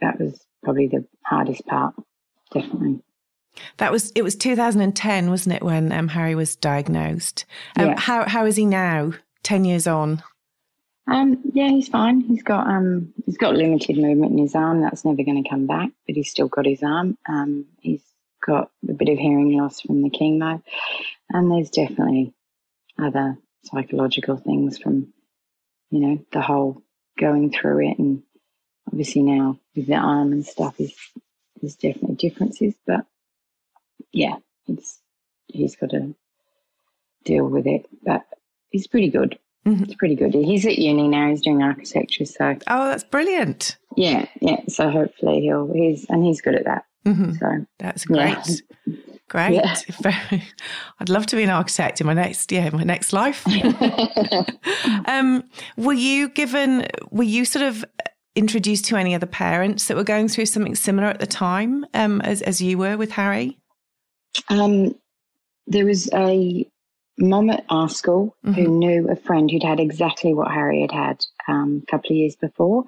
that 0.00 0.20
was 0.20 0.44
probably 0.62 0.88
the 0.88 1.06
hardest 1.24 1.64
part, 1.66 1.94
definitely. 2.52 3.00
That 3.78 3.92
was 3.92 4.10
it 4.14 4.22
was 4.22 4.34
2010, 4.34 5.30
wasn't 5.30 5.56
it, 5.56 5.62
when 5.62 5.92
um, 5.92 6.08
Harry 6.08 6.34
was 6.34 6.56
diagnosed? 6.56 7.44
Um, 7.76 7.88
Yeah. 7.88 8.00
How 8.00 8.28
how 8.28 8.46
is 8.46 8.56
he 8.56 8.64
now? 8.64 9.12
Ten 9.42 9.64
years 9.64 9.86
on. 9.86 10.22
Um, 11.08 11.38
yeah, 11.52 11.68
he's 11.68 11.88
fine. 11.88 12.20
He's 12.20 12.42
got 12.42 12.66
um, 12.66 13.12
he's 13.26 13.36
got 13.36 13.54
limited 13.54 13.98
movement 13.98 14.32
in 14.32 14.38
his 14.38 14.54
arm. 14.54 14.80
That's 14.80 15.04
never 15.04 15.22
going 15.22 15.42
to 15.42 15.48
come 15.48 15.66
back, 15.66 15.90
but 16.06 16.16
he's 16.16 16.30
still 16.30 16.48
got 16.48 16.64
his 16.64 16.82
arm. 16.82 17.18
Um, 17.28 17.66
he's 17.80 18.02
got 18.44 18.70
a 18.88 18.92
bit 18.92 19.08
of 19.08 19.18
hearing 19.18 19.56
loss 19.56 19.80
from 19.80 20.02
the 20.02 20.10
chemo, 20.10 20.62
and 21.30 21.50
there's 21.50 21.70
definitely 21.70 22.34
other 22.98 23.38
psychological 23.64 24.36
things 24.36 24.78
from, 24.78 25.12
you 25.90 26.00
know, 26.00 26.18
the 26.32 26.40
whole 26.42 26.82
going 27.18 27.50
through 27.52 27.88
it, 27.90 27.98
and 27.98 28.22
obviously 28.88 29.22
now 29.22 29.58
with 29.76 29.86
the 29.86 29.94
arm 29.94 30.32
and 30.32 30.44
stuff, 30.44 30.78
is 30.80 30.94
there's 31.60 31.76
definitely 31.76 32.16
differences, 32.16 32.74
but 32.86 33.06
yeah, 34.12 34.36
it's 34.66 34.98
he's 35.46 35.76
got 35.76 35.90
to 35.90 36.14
deal 37.24 37.46
with 37.46 37.66
it, 37.66 37.86
but 38.02 38.24
he's 38.70 38.86
pretty 38.86 39.08
good. 39.10 39.38
Mhm. 39.66 39.82
It's 39.84 39.94
pretty 39.94 40.16
good. 40.16 40.34
He's 40.34 40.66
at 40.66 40.76
uni 40.78 41.06
now. 41.06 41.28
He's 41.30 41.40
doing 41.40 41.62
architecture, 41.62 42.24
so 42.24 42.56
Oh, 42.66 42.88
that's 42.88 43.04
brilliant. 43.04 43.76
yeah, 43.96 44.26
yeah. 44.40 44.60
So 44.68 44.90
hopefully 44.90 45.40
he'll 45.42 45.72
he's 45.72 46.04
and 46.08 46.24
he's 46.24 46.40
good 46.40 46.56
at 46.56 46.64
that. 46.64 46.84
Hmm 47.04 47.32
So 47.32 47.66
That's 47.78 48.04
Yeah. 48.08 48.34
great. 48.34 48.62
Great. 49.28 49.54
Yeah. 49.54 49.74
Very- 50.02 50.42
I'd 51.00 51.08
love 51.08 51.26
to 51.26 51.36
be 51.36 51.42
an 51.42 51.50
architect 51.50 52.00
in 52.00 52.06
my 52.06 52.14
next 52.14 52.52
yeah, 52.52 52.68
my 52.70 52.82
next 52.84 53.12
life. 53.12 53.44
um, 55.06 55.42
were 55.76 55.92
you 55.92 56.28
given 56.28 56.86
were 57.10 57.22
you 57.24 57.44
sort 57.44 57.64
of 57.64 57.84
introduced 58.34 58.84
to 58.86 58.96
any 58.96 59.14
other 59.14 59.26
parents 59.26 59.88
that 59.88 59.96
were 59.96 60.04
going 60.04 60.28
through 60.28 60.46
something 60.46 60.74
similar 60.74 61.08
at 61.08 61.20
the 61.20 61.26
time 61.26 61.84
um, 61.94 62.20
as 62.22 62.42
as 62.42 62.60
you 62.60 62.78
were 62.78 62.96
with 62.96 63.10
Harry? 63.12 63.58
um, 64.48 64.94
there 65.66 65.84
was 65.86 66.10
a 66.14 66.66
mom 67.22 67.50
at 67.50 67.64
our 67.68 67.88
school 67.88 68.36
who 68.44 68.68
knew 68.68 69.08
a 69.08 69.16
friend 69.16 69.50
who'd 69.50 69.62
had 69.62 69.80
exactly 69.80 70.34
what 70.34 70.50
Harry 70.50 70.82
had 70.82 70.92
had 70.92 71.24
um, 71.48 71.82
a 71.86 71.90
couple 71.90 72.10
of 72.10 72.16
years 72.16 72.36
before. 72.36 72.84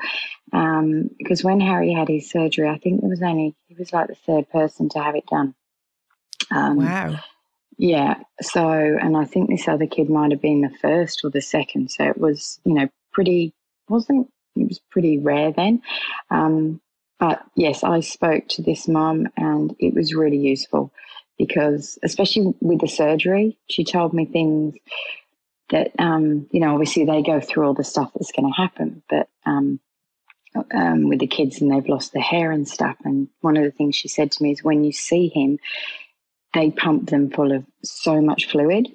Um, 0.52 1.10
because 1.18 1.42
when 1.44 1.60
Harry 1.60 1.92
had 1.92 2.08
his 2.08 2.30
surgery, 2.30 2.68
I 2.68 2.78
think 2.78 3.00
there 3.00 3.10
was 3.10 3.22
only 3.22 3.54
he 3.68 3.74
was 3.74 3.92
like 3.92 4.08
the 4.08 4.14
third 4.14 4.50
person 4.50 4.88
to 4.90 4.98
have 4.98 5.14
it 5.14 5.26
done. 5.26 5.54
Um, 6.50 6.76
Wow. 6.76 7.20
Yeah. 7.76 8.16
So, 8.40 8.68
and 8.68 9.16
I 9.16 9.24
think 9.24 9.50
this 9.50 9.68
other 9.68 9.86
kid 9.86 10.08
might 10.08 10.30
have 10.30 10.40
been 10.40 10.60
the 10.60 10.70
first 10.80 11.24
or 11.24 11.30
the 11.30 11.42
second. 11.42 11.90
So 11.90 12.04
it 12.04 12.18
was, 12.18 12.60
you 12.64 12.74
know, 12.74 12.88
pretty, 13.12 13.52
wasn't, 13.88 14.28
it 14.54 14.68
was 14.68 14.80
pretty 14.90 15.18
rare 15.18 15.52
then. 15.52 15.82
Um, 16.30 16.80
but 17.18 17.44
yes, 17.56 17.82
I 17.82 18.00
spoke 18.00 18.48
to 18.50 18.62
this 18.62 18.86
mum 18.86 19.28
and 19.36 19.74
it 19.78 19.94
was 19.94 20.14
really 20.14 20.38
useful 20.38 20.92
because, 21.38 21.98
especially 22.02 22.54
with 22.60 22.80
the 22.80 22.88
surgery, 22.88 23.58
she 23.68 23.84
told 23.84 24.12
me 24.14 24.24
things 24.24 24.74
that, 25.70 25.92
um, 25.98 26.46
you 26.50 26.60
know, 26.60 26.72
obviously 26.72 27.04
they 27.04 27.22
go 27.22 27.40
through 27.40 27.66
all 27.66 27.74
the 27.74 27.84
stuff 27.84 28.12
that's 28.14 28.32
going 28.32 28.52
to 28.52 28.56
happen, 28.56 29.02
but, 29.08 29.28
um, 29.46 29.80
um, 30.72 31.08
with 31.08 31.18
the 31.18 31.26
kids 31.26 31.60
and 31.60 31.70
they've 31.70 31.88
lost 31.88 32.12
their 32.12 32.22
hair 32.22 32.52
and 32.52 32.68
stuff. 32.68 32.96
And 33.04 33.28
one 33.40 33.56
of 33.56 33.64
the 33.64 33.70
things 33.70 33.96
she 33.96 34.08
said 34.08 34.30
to 34.32 34.42
me 34.42 34.52
is 34.52 34.62
when 34.62 34.84
you 34.84 34.92
see 34.92 35.28
him, 35.28 35.58
they 36.52 36.70
pump 36.70 37.10
them 37.10 37.30
full 37.30 37.50
of 37.50 37.64
so 37.82 38.20
much 38.20 38.48
fluid 38.48 38.88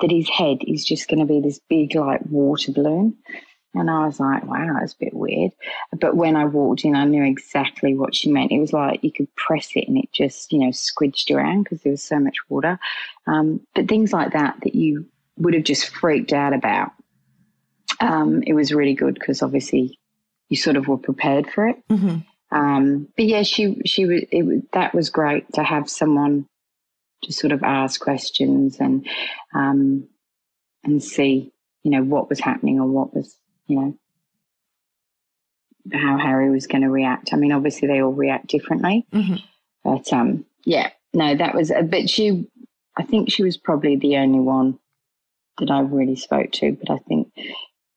that 0.00 0.10
his 0.10 0.28
head 0.28 0.58
is 0.66 0.84
just 0.84 1.08
going 1.08 1.20
to 1.20 1.24
be 1.24 1.40
this 1.40 1.60
big, 1.70 1.94
like, 1.94 2.20
water 2.28 2.72
balloon. 2.72 3.16
And 3.76 3.90
I 3.90 4.06
was 4.06 4.18
like, 4.18 4.44
wow, 4.44 4.76
that's 4.78 4.94
a 4.94 4.98
bit 4.98 5.14
weird. 5.14 5.52
But 6.00 6.16
when 6.16 6.34
I 6.34 6.46
walked 6.46 6.84
in, 6.84 6.96
I 6.96 7.04
knew 7.04 7.22
exactly 7.22 7.94
what 7.94 8.14
she 8.14 8.32
meant. 8.32 8.52
It 8.52 8.58
was 8.58 8.72
like 8.72 9.04
you 9.04 9.12
could 9.12 9.34
press 9.36 9.70
it 9.74 9.86
and 9.86 9.98
it 9.98 10.10
just, 10.12 10.50
you 10.52 10.60
know, 10.60 10.70
squidged 10.70 11.34
around 11.34 11.64
because 11.64 11.82
there 11.82 11.92
was 11.92 12.02
so 12.02 12.18
much 12.18 12.36
water. 12.48 12.78
Um, 13.26 13.60
but 13.74 13.88
things 13.88 14.12
like 14.12 14.32
that 14.32 14.56
that 14.62 14.74
you 14.74 15.06
would 15.36 15.54
have 15.54 15.64
just 15.64 15.88
freaked 15.88 16.32
out 16.32 16.54
about. 16.54 16.92
Um, 18.00 18.42
it 18.46 18.54
was 18.54 18.72
really 18.72 18.94
good 18.94 19.14
because 19.14 19.42
obviously 19.42 19.98
you 20.48 20.56
sort 20.56 20.76
of 20.76 20.88
were 20.88 20.98
prepared 20.98 21.50
for 21.50 21.68
it. 21.68 21.76
hmm 21.90 22.18
Um, 22.50 23.08
but 23.16 23.26
yeah, 23.26 23.42
she 23.42 23.80
she 23.84 24.06
was 24.06 24.22
it 24.30 24.72
that 24.72 24.94
was 24.94 25.10
great 25.10 25.52
to 25.54 25.62
have 25.62 25.90
someone 25.90 26.46
to 27.22 27.32
sort 27.32 27.52
of 27.52 27.62
ask 27.62 28.00
questions 28.00 28.78
and 28.80 29.06
um, 29.54 30.08
and 30.84 31.02
see 31.02 31.52
you 31.82 31.90
know 31.90 32.02
what 32.02 32.28
was 32.28 32.40
happening 32.40 32.80
or 32.80 32.86
what 32.86 33.14
was 33.14 33.36
you 33.66 33.76
know 33.76 33.98
how 35.92 36.18
Harry 36.18 36.50
was 36.50 36.66
going 36.66 36.82
to 36.82 36.90
react. 36.90 37.32
I 37.32 37.36
mean, 37.36 37.52
obviously 37.52 37.88
they 37.88 38.02
all 38.02 38.12
react 38.12 38.48
differently, 38.48 39.06
hmm 39.12 39.36
but 39.84 40.12
um, 40.12 40.44
yeah, 40.64 40.90
no, 41.14 41.36
that 41.36 41.54
was. 41.54 41.70
A, 41.70 41.82
but 41.82 42.10
she, 42.10 42.46
I 42.96 43.04
think 43.04 43.30
she 43.30 43.44
was 43.44 43.56
probably 43.56 43.94
the 43.94 44.16
only 44.16 44.40
one 44.40 44.80
that 45.58 45.70
I 45.70 45.80
really 45.80 46.16
spoke 46.16 46.50
to. 46.52 46.72
But 46.72 46.90
I 46.90 46.98
think 47.08 47.28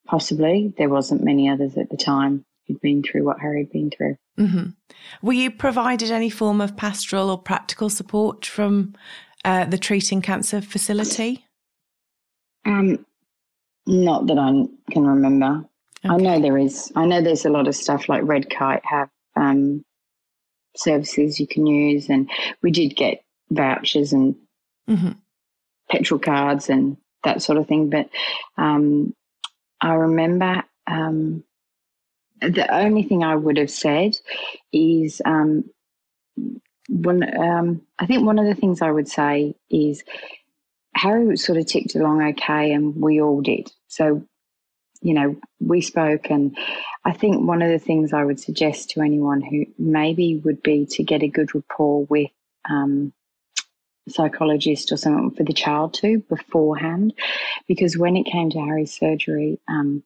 possibly 0.05 0.71
there 0.77 0.89
wasn't 0.89 1.23
many 1.23 1.49
others 1.49 1.77
at 1.77 1.89
the 1.89 1.97
time 1.97 2.45
who'd 2.67 2.79
been 2.81 3.01
through 3.01 3.25
what 3.25 3.39
Harry 3.39 3.63
had 3.63 3.71
been 3.71 3.89
through. 3.89 4.17
hmm 4.37 4.69
Were 5.23 5.33
you 5.33 5.49
provided 5.49 6.11
any 6.11 6.29
form 6.29 6.61
of 6.61 6.77
pastoral 6.77 7.31
or 7.31 7.41
practical 7.41 7.89
support 7.89 8.45
from 8.45 8.93
uh, 9.43 9.65
the 9.65 9.77
treating 9.79 10.21
cancer 10.21 10.61
facility? 10.61 11.45
Um, 12.65 13.03
not 13.89 14.27
that 14.27 14.37
I 14.37 14.51
can 14.91 15.05
remember. 15.05 15.65
I 16.03 16.15
know 16.17 16.39
there 16.39 16.57
is. 16.57 16.91
I 16.95 17.05
know 17.05 17.21
there's 17.21 17.45
a 17.45 17.49
lot 17.49 17.67
of 17.67 17.75
stuff 17.75 18.07
like 18.07 18.21
Red 18.23 18.49
Kite 18.49 18.85
have 18.85 19.09
um, 19.35 19.83
services 20.77 21.39
you 21.39 21.47
can 21.47 21.65
use, 21.65 22.07
and 22.07 22.29
we 22.61 22.71
did 22.71 22.95
get 22.95 23.23
vouchers 23.49 24.13
and 24.13 24.35
hmm 24.87 25.11
petrol 25.89 26.19
cards 26.19 26.69
and 26.69 26.97
that 27.23 27.41
sort 27.41 27.57
of 27.57 27.67
thing. 27.67 27.89
But 27.89 28.09
um, 28.57 29.15
I 29.81 29.93
remember 29.95 30.63
um, 30.85 31.43
the 32.41 32.67
only 32.71 33.03
thing 33.03 33.23
I 33.23 33.35
would 33.35 33.57
have 33.57 33.71
said 33.71 34.15
is 34.71 35.21
um, 35.25 35.65
one. 36.87 37.23
Um, 37.37 37.81
I 37.97 38.05
think 38.05 38.25
one 38.25 38.39
of 38.39 38.45
the 38.45 38.55
things 38.55 38.81
I 38.81 38.91
would 38.91 39.07
say 39.07 39.55
is 39.69 40.03
Harry 40.99 41.37
sort 41.37 41.57
of 41.57 41.65
ticked 41.65 41.95
along 41.95 42.21
okay, 42.21 42.73
and 42.73 42.95
we 42.95 43.21
all 43.21 43.41
did. 43.41 43.71
So, 43.87 44.25
you 45.01 45.13
know, 45.13 45.37
we 45.59 45.79
spoke, 45.79 46.29
and 46.29 46.57
I 47.05 47.13
think 47.13 47.47
one 47.47 47.61
of 47.61 47.69
the 47.69 47.79
things 47.79 48.11
I 48.11 48.25
would 48.25 48.39
suggest 48.39 48.89
to 48.91 49.01
anyone 49.01 49.41
who 49.41 49.65
maybe 49.77 50.41
would 50.43 50.61
be 50.61 50.85
to 50.91 51.03
get 51.03 51.23
a 51.23 51.29
good 51.29 51.55
rapport 51.55 52.05
with 52.05 52.31
um, 52.69 53.13
a 54.07 54.11
psychologist 54.11 54.91
or 54.91 54.97
someone 54.97 55.31
for 55.31 55.43
the 55.43 55.53
child 55.53 55.93
to 55.95 56.19
beforehand, 56.19 57.13
because 57.65 57.97
when 57.97 58.17
it 58.17 58.25
came 58.25 58.49
to 58.49 58.59
Harry's 58.59 58.93
surgery, 58.93 59.59
um, 59.69 60.03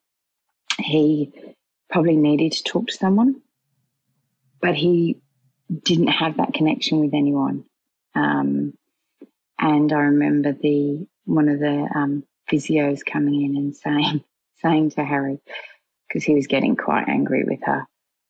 he 0.80 1.32
probably 1.90 2.18
needed 2.18 2.52
to 2.52 2.64
talk 2.64 2.88
to 2.88 2.94
someone, 2.94 3.42
but 4.62 4.76
he 4.76 5.20
didn't 5.84 6.08
have 6.08 6.38
that 6.38 6.54
connection 6.54 7.00
with 7.00 7.16
anyone. 7.16 7.66
Um, 8.14 8.74
and 9.64 9.94
I 9.94 10.00
remember 10.00 10.52
the 10.52 11.08
one 11.24 11.48
of 11.48 11.60
the 11.60 11.88
um, 11.96 12.24
physios 12.52 13.00
coming 13.06 13.44
in 13.44 13.56
and 13.56 13.76
saying 13.76 14.24
saying 14.62 14.92
to 14.92 15.04
Harry 15.04 15.40
because 16.08 16.24
he 16.24 16.36
was 16.36 16.48
getting 16.48 16.76
quite 16.76 17.08
angry 17.08 17.44
with 17.46 17.60
her, 17.64 17.88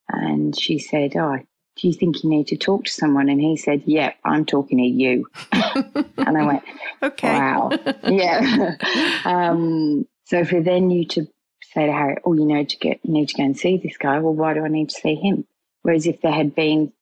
and 0.10 0.58
she 0.58 0.78
said, 0.78 1.16
"Oh, 1.16 1.38
do 1.76 1.88
you 1.88 1.94
think 1.94 2.24
you 2.24 2.30
need 2.30 2.48
to 2.48 2.58
talk 2.58 2.86
to 2.86 2.92
someone?" 2.92 3.30
And 3.30 3.42
he 3.42 3.58
said, 3.58 3.82
"Yep, 3.88 4.16
I'm 4.24 4.46
talking 4.46 4.78
to 4.78 4.84
you." 4.84 5.28
and 5.52 6.38
I 6.38 6.46
went, 6.46 6.64
Okay. 7.02 7.34
Wow. 7.34 7.72
yeah. 8.08 8.76
um, 9.26 10.08
so 10.26 10.46
for 10.46 10.62
then 10.62 10.92
you 10.92 11.06
to 11.08 11.26
say 11.74 11.88
to 11.88 11.92
Harry, 11.92 12.18
"Oh, 12.24 12.34
you 12.34 12.46
need 12.46 12.70
to 12.70 12.78
get, 12.78 13.00
you 13.04 13.12
need 13.12 13.30
to 13.30 13.38
go 13.38 13.44
and 13.44 13.58
see 13.58 13.78
this 13.78 13.98
guy." 13.98 14.20
Well, 14.20 14.36
why 14.36 14.54
do 14.54 14.64
I 14.64 14.68
need 14.68 14.90
to 14.90 15.02
see 15.02 15.16
him? 15.16 15.48
Whereas 15.82 16.06
if 16.06 16.22
there 16.22 16.32
had 16.32 16.54
been 16.54 16.94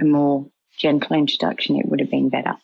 a 0.00 0.04
more 0.04 0.46
gentle 0.78 1.16
introduction, 1.16 1.76
it 1.76 1.86
would 1.86 2.00
have 2.00 2.10
been 2.10 2.30
better. 2.30 2.54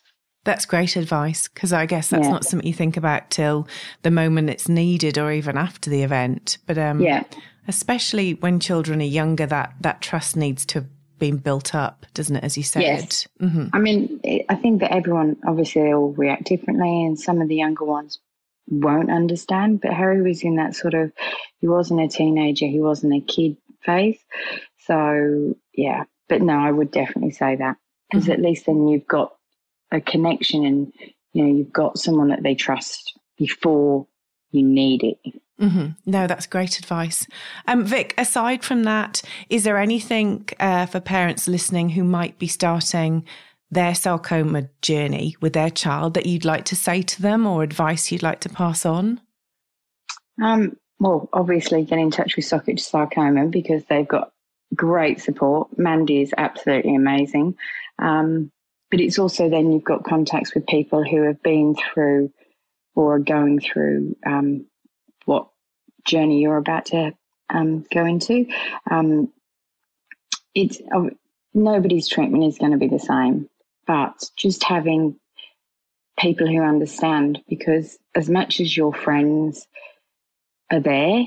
That's 0.45 0.67
great 0.67 0.97
advice 0.97 1.49
because 1.49 1.73
I 1.73 1.87
guess 1.87 2.09
that's 2.09 2.27
Yeah. 2.27 2.33
not 2.33 2.45
something 2.45 2.67
you 2.67 2.75
think 2.75 2.97
about 2.97 3.31
till 3.31 3.67
the 4.03 4.11
moment 4.11 4.51
it's 4.51 4.69
needed 4.69 5.19
or 5.19 5.33
even 5.33 5.57
after 5.57 5.89
the 5.91 6.03
event. 6.03 6.59
But 6.67 6.79
um, 6.79 7.01
Yeah. 7.01 7.25
especially 7.67 8.35
when 8.35 8.61
children 8.61 9.01
are 9.01 9.05
younger, 9.05 9.47
that 9.47 9.75
that 9.81 10.01
trust 10.03 10.37
needs 10.37 10.67
to 10.67 10.81
have 10.81 10.89
been 11.19 11.37
built 11.39 11.75
up, 11.75 12.05
doesn't 12.13 12.37
it? 12.37 12.45
As 12.45 12.57
you 12.57 12.63
said. 12.63 12.83
Yes. 12.83 13.27
hmm 13.41 13.67
I 13.73 13.79
mean, 13.79 14.21
I 14.49 14.55
think 14.55 14.81
that 14.81 14.93
everyone 14.93 15.37
obviously 15.47 15.83
they 15.83 15.95
all 15.95 16.13
react 16.13 16.45
differently, 16.45 17.05
and 17.07 17.19
some 17.19 17.41
of 17.41 17.49
the 17.49 17.57
younger 17.57 17.85
ones 17.85 18.19
won't 18.69 19.11
understand. 19.11 19.81
But 19.81 19.93
Harry 19.95 20.23
was 20.23 20.43
in 20.43 20.57
that 20.57 20.75
sort 20.75 20.95
of 20.95 21.13
he 21.61 21.69
wasn't 21.69 22.01
a 22.03 22.09
teenager, 22.09 22.67
he 22.67 22.81
wasn't 22.81 23.15
a 23.15 23.21
kid 23.21 23.57
phase. 23.83 24.19
So 24.87 25.55
yeah, 25.75 26.05
but 26.29 26.43
no, 26.43 26.59
I 26.59 26.71
would 26.71 26.91
definitely 26.91 27.31
say 27.31 27.57
that 27.57 27.77
because 28.11 28.29
at 28.29 28.41
least 28.43 28.67
then 28.67 28.87
you've 28.89 29.07
got 29.07 29.35
a 29.91 30.01
connection, 30.01 30.65
and 30.65 30.93
you 31.33 31.45
know 31.45 31.55
you've 31.55 31.73
got 31.73 31.99
someone 31.99 32.29
that 32.29 32.43
they 32.43 32.55
trust 32.55 33.19
before 33.37 34.07
you 34.51 34.63
need 34.63 35.03
it. 35.03 35.41
hmm 35.59 35.89
No, 36.07 36.27
that's 36.27 36.47
great 36.47 36.79
advice. 36.79 37.27
Um, 37.67 37.85
Vic, 37.85 38.15
aside 38.17 38.65
from 38.65 38.85
that, 38.85 39.23
is 39.51 39.65
there 39.65 39.79
anything 39.79 40.49
uh, 40.61 40.87
for 40.87 41.01
parents 41.01 41.49
listening 41.49 41.91
who 41.91 42.05
might 42.05 42.39
be 42.39 42.47
starting 42.47 43.25
their 43.71 43.95
sarcoma 43.95 44.69
journey 44.83 45.37
with 45.41 45.53
their 45.53 45.71
child 45.71 46.15
that 46.15 46.27
you'd 46.27 46.45
like 46.45 46.65
to 46.67 46.77
say 46.77 47.03
to 47.03 47.21
them 47.21 47.47
or 47.47 47.63
advice 47.63 48.13
you'd 48.13 48.23
like 48.23 48.41
to 48.41 48.49
pass 48.49 48.87
on? 48.87 49.21
Um, 50.43 50.77
well, 51.01 51.29
obviously, 51.33 51.85
get 51.85 51.99
in 51.99 52.11
touch 52.11 52.37
with 52.37 52.45
Sock 52.45 52.69
It 52.69 52.81
Sarcoma 52.81 53.47
because 53.47 53.85
they've 53.87 54.07
got 54.07 54.33
great 54.75 55.21
support. 55.21 55.77
Mandy 55.77 56.23
is 56.23 56.33
absolutely 56.37 56.95
amazing. 56.95 57.57
Um, 57.99 58.51
but 58.95 59.01
it's 59.01 59.19
also 59.19 59.51
then 59.51 59.73
you've 59.73 59.83
got 59.83 60.05
contacts 60.05 60.55
with 60.55 60.69
people 60.69 61.03
who 61.03 61.25
have 61.25 61.43
been 61.43 61.75
through 61.75 62.33
or 62.95 63.17
are 63.17 63.19
going 63.19 63.59
through 63.59 64.15
um, 64.25 64.67
what 65.25 65.49
journey 66.05 66.41
you're 66.41 66.59
about 66.59 66.87
to 66.87 67.13
um, 67.51 67.85
go 67.93 68.07
into. 68.07 68.47
Um, 68.89 69.33
it's 70.55 70.81
uh, 70.95 71.07
nobody's 71.55 72.07
treatment 72.07 72.45
is 72.45 72.57
going 72.57 72.71
to 72.71 72.79
be 72.79 72.87
the 72.87 73.01
same, 73.01 73.51
but 73.85 74.31
just 74.37 74.63
having 74.63 75.17
people 76.17 76.47
who 76.47 76.63
understand 76.63 77.43
because 77.49 77.99
as 78.15 78.31
much 78.31 78.61
as 78.61 78.77
your 78.77 78.95
friends 78.95 79.67
are 80.71 80.79
there, 80.79 81.25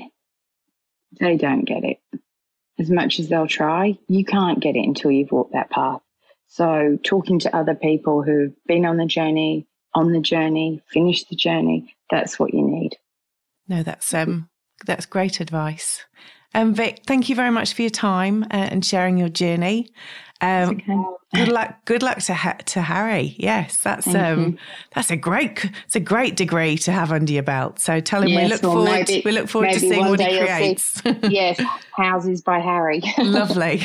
they 1.20 1.36
don't 1.36 1.66
get 1.66 1.84
it. 1.84 1.98
As 2.78 2.88
much 2.88 3.20
as 3.20 3.28
they'll 3.28 3.46
try, 3.46 3.98
you 4.08 4.24
can't 4.24 4.58
get 4.58 4.74
it 4.74 4.86
until 4.86 5.10
you've 5.10 5.32
walked 5.32 5.52
that 5.52 5.68
path. 5.68 6.00
So 6.48 6.98
talking 7.04 7.38
to 7.40 7.54
other 7.56 7.74
people 7.74 8.22
who've 8.22 8.54
been 8.66 8.86
on 8.86 8.96
the 8.96 9.06
journey, 9.06 9.66
on 9.94 10.12
the 10.12 10.20
journey, 10.20 10.82
finished 10.86 11.28
the 11.28 11.36
journey, 11.36 11.94
that's 12.10 12.38
what 12.38 12.54
you 12.54 12.66
need. 12.66 12.96
No, 13.68 13.82
that's 13.82 14.12
um 14.14 14.48
that's 14.86 15.06
great 15.06 15.40
advice. 15.40 16.04
Um, 16.58 16.74
Vic, 16.74 17.02
thank 17.06 17.28
you 17.28 17.36
very 17.36 17.52
much 17.52 17.72
for 17.72 17.82
your 17.82 17.90
time 17.90 18.42
uh, 18.42 18.56
and 18.56 18.84
sharing 18.84 19.16
your 19.16 19.28
journey. 19.28 19.92
Um, 20.40 20.70
okay. 20.70 20.98
Good 21.34 21.52
luck. 21.52 21.84
Good 21.84 22.02
luck 22.02 22.18
to 22.22 22.34
ha- 22.34 22.56
to 22.66 22.80
Harry. 22.80 23.36
Yes, 23.38 23.76
that's 23.76 24.06
Thank 24.06 24.16
um, 24.16 24.40
you. 24.40 24.58
that's 24.92 25.10
a 25.10 25.16
great 25.16 25.70
it's 25.84 25.94
a 25.94 26.00
great 26.00 26.36
degree 26.36 26.76
to 26.78 26.90
have 26.90 27.12
under 27.12 27.32
your 27.32 27.44
belt. 27.44 27.78
So 27.78 28.00
tell 28.00 28.22
him 28.22 28.30
yes, 28.30 28.42
we 28.42 28.48
look 28.48 28.62
well, 28.62 28.72
forward 28.72 29.08
maybe, 29.08 29.22
we 29.24 29.32
look 29.32 29.48
forward 29.48 29.72
to 29.72 29.78
seeing 29.78 30.08
what 30.08 30.18
he 30.20 30.38
creates. 30.38 31.00
yes, 31.28 31.60
houses 31.92 32.40
by 32.40 32.58
Harry. 32.58 33.02
Lovely. 33.18 33.82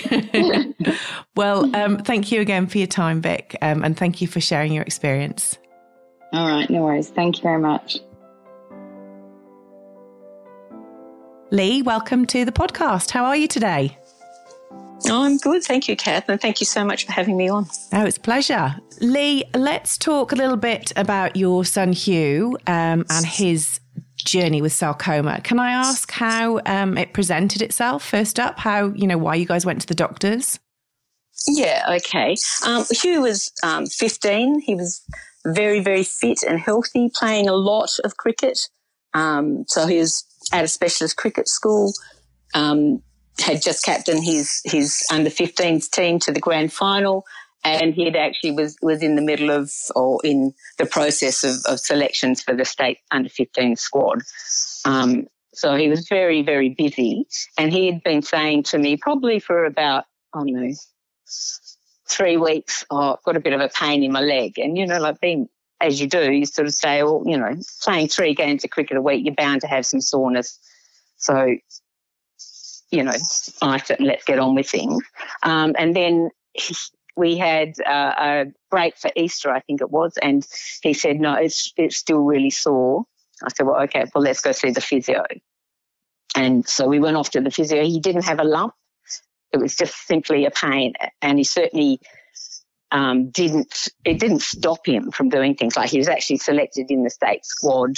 well, 1.36 1.75
um, 1.75 1.97
thank 1.99 2.31
you 2.31 2.41
again 2.41 2.65
for 2.65 2.79
your 2.79 2.88
time, 2.88 3.21
Vic, 3.21 3.55
um, 3.62 3.83
and 3.83 3.95
thank 3.95 4.19
you 4.19 4.27
for 4.27 4.39
sharing 4.39 4.73
your 4.73 4.83
experience. 4.83 5.59
All 6.31 6.47
right, 6.47 6.67
no 6.69 6.81
worries. 6.81 7.09
Thank 7.09 7.38
you 7.38 7.43
very 7.43 7.59
much. 7.59 7.99
Lee, 11.53 11.83
welcome 11.83 12.25
to 12.25 12.45
the 12.45 12.51
podcast. 12.51 13.11
How 13.11 13.25
are 13.25 13.35
you 13.35 13.47
today? 13.47 13.95
Oh, 15.07 15.23
I'm 15.23 15.37
good. 15.37 15.63
Thank 15.63 15.87
you, 15.87 15.95
Kath. 15.95 16.27
And 16.27 16.41
thank 16.41 16.59
you 16.59 16.65
so 16.65 16.83
much 16.83 17.05
for 17.05 17.11
having 17.11 17.37
me 17.37 17.47
on. 17.47 17.67
Oh, 17.93 18.05
it's 18.05 18.17
a 18.17 18.21
pleasure. 18.21 18.75
Lee, 19.01 19.43
let's 19.53 19.95
talk 19.95 20.31
a 20.31 20.35
little 20.35 20.57
bit 20.57 20.91
about 20.95 21.35
your 21.35 21.63
son 21.63 21.93
Hugh 21.93 22.57
um, 22.65 23.05
and 23.07 23.23
his 23.23 23.79
journey 24.17 24.63
with 24.63 24.73
sarcoma. 24.73 25.41
Can 25.41 25.59
I 25.59 25.73
ask 25.73 26.09
how 26.09 26.59
um, 26.65 26.97
it 26.97 27.13
presented 27.13 27.61
itself 27.61 28.03
first 28.03 28.39
up? 28.39 28.57
How, 28.57 28.87
you 28.87 29.05
know, 29.05 29.19
why 29.19 29.35
you 29.35 29.45
guys 29.45 29.63
went 29.63 29.79
to 29.81 29.87
the 29.87 29.93
doctors? 29.93 30.59
Yeah, 31.47 31.85
okay. 31.97 32.35
Um, 32.65 32.83
Hugh 32.89 33.21
was 33.21 33.51
um, 33.61 33.85
15. 33.85 34.61
He 34.61 34.73
was 34.73 35.05
very, 35.45 35.81
very 35.81 36.03
fit 36.03 36.39
and 36.41 36.59
healthy, 36.59 37.11
playing 37.13 37.47
a 37.47 37.53
lot 37.53 37.91
of 38.03 38.17
cricket. 38.17 38.57
Um, 39.13 39.65
so 39.67 39.85
he 39.85 39.99
was 39.99 40.25
at 40.51 40.63
a 40.63 40.67
specialist 40.67 41.17
cricket 41.17 41.47
school. 41.47 41.93
Um, 42.53 43.01
had 43.39 43.62
just 43.62 43.84
captained 43.84 44.23
his 44.23 44.62
his 44.63 45.03
under 45.12 45.29
15s 45.29 45.89
team 45.89 46.19
to 46.19 46.32
the 46.32 46.39
grand 46.39 46.71
final, 46.71 47.25
and 47.63 47.93
he 47.93 48.06
had 48.06 48.15
actually 48.15 48.51
was 48.51 48.77
was 48.82 49.01
in 49.01 49.15
the 49.15 49.21
middle 49.21 49.49
of 49.49 49.71
or 49.95 50.19
in 50.23 50.53
the 50.77 50.86
process 50.86 51.43
of, 51.43 51.56
of 51.67 51.79
selections 51.79 52.41
for 52.41 52.56
the 52.56 52.65
state 52.65 52.99
under 53.12 53.29
15 53.29 53.75
squad. 53.75 54.21
Um, 54.86 55.27
so 55.53 55.75
he 55.75 55.89
was 55.89 56.08
very 56.08 56.43
very 56.43 56.69
busy, 56.69 57.25
and 57.58 57.71
he 57.71 57.88
had 57.88 58.03
been 58.03 58.21
saying 58.21 58.63
to 58.63 58.77
me 58.77 58.97
probably 58.97 59.39
for 59.39 59.65
about 59.65 60.06
I 60.34 60.39
don't 60.39 60.53
know 60.53 60.73
three 62.10 62.38
weeks, 62.38 62.86
oh, 62.91 63.13
I've 63.13 63.23
got 63.23 63.38
a 63.38 63.39
bit 63.39 63.53
of 63.53 63.62
a 63.62 63.69
pain 63.69 64.03
in 64.03 64.12
my 64.12 64.21
leg, 64.21 64.58
and 64.58 64.77
you 64.77 64.86
know 64.86 64.99
like 64.99 65.19
being 65.19 65.47
as 65.83 65.99
you 65.99 66.07
do, 66.07 66.31
you 66.31 66.45
sort 66.45 66.67
of 66.67 66.73
say, 66.73 67.03
well, 67.03 67.23
you 67.25 67.37
know, 67.37 67.55
playing 67.81 68.07
three 68.07 68.33
games 68.33 68.63
of 68.63 68.69
cricket 68.69 68.97
a 68.97 69.01
week, 69.01 69.25
you're 69.25 69.35
bound 69.35 69.61
to 69.61 69.67
have 69.67 69.85
some 69.85 70.01
soreness. 70.01 70.57
So, 71.17 71.55
you 72.89 73.03
know, 73.03 73.11
ice 73.61 73.89
it 73.89 73.99
and 73.99 74.07
let's 74.07 74.23
get 74.23 74.39
on 74.39 74.55
with 74.55 74.69
things. 74.69 75.03
Um, 75.43 75.75
and 75.77 75.95
then 75.95 76.29
we 77.17 77.37
had 77.37 77.73
uh, 77.85 78.13
a 78.17 78.45
break 78.71 78.97
for 78.97 79.11
Easter, 79.15 79.51
I 79.51 79.59
think 79.59 79.81
it 79.81 79.91
was, 79.91 80.17
and 80.21 80.47
he 80.81 80.93
said, 80.93 81.19
no, 81.19 81.35
it's, 81.35 81.71
it's 81.77 81.97
still 81.97 82.21
really 82.21 82.49
sore. 82.49 83.03
I 83.43 83.49
said, 83.49 83.67
well, 83.67 83.81
okay, 83.83 84.05
well, 84.15 84.23
let's 84.23 84.41
go 84.41 84.53
see 84.53 84.71
the 84.71 84.81
physio. 84.81 85.23
And 86.35 86.67
so 86.67 86.87
we 86.87 86.99
went 86.99 87.17
off 87.17 87.29
to 87.31 87.41
the 87.41 87.51
physio. 87.51 87.83
He 87.83 87.99
didn't 87.99 88.25
have 88.25 88.39
a 88.39 88.43
lump. 88.43 88.73
It 89.51 89.57
was 89.57 89.75
just 89.75 90.07
simply 90.07 90.45
a 90.45 90.51
pain. 90.51 90.93
And 91.21 91.37
he 91.37 91.43
certainly 91.43 91.99
um, 92.93 93.29
didn't 93.32 93.89
it 94.06 94.19
didn't 94.19 94.41
stop 94.41 94.88
him 94.88 95.12
from 95.12 95.27
doing 95.27 95.56
things 95.56 95.75
like 95.75 95.89
he 95.89 95.97
was 95.97 96.08
actually 96.08 96.38
selected 96.38 96.89
in 96.89 97.03
the 97.03 97.10
state 97.10 97.45
squad 97.45 97.95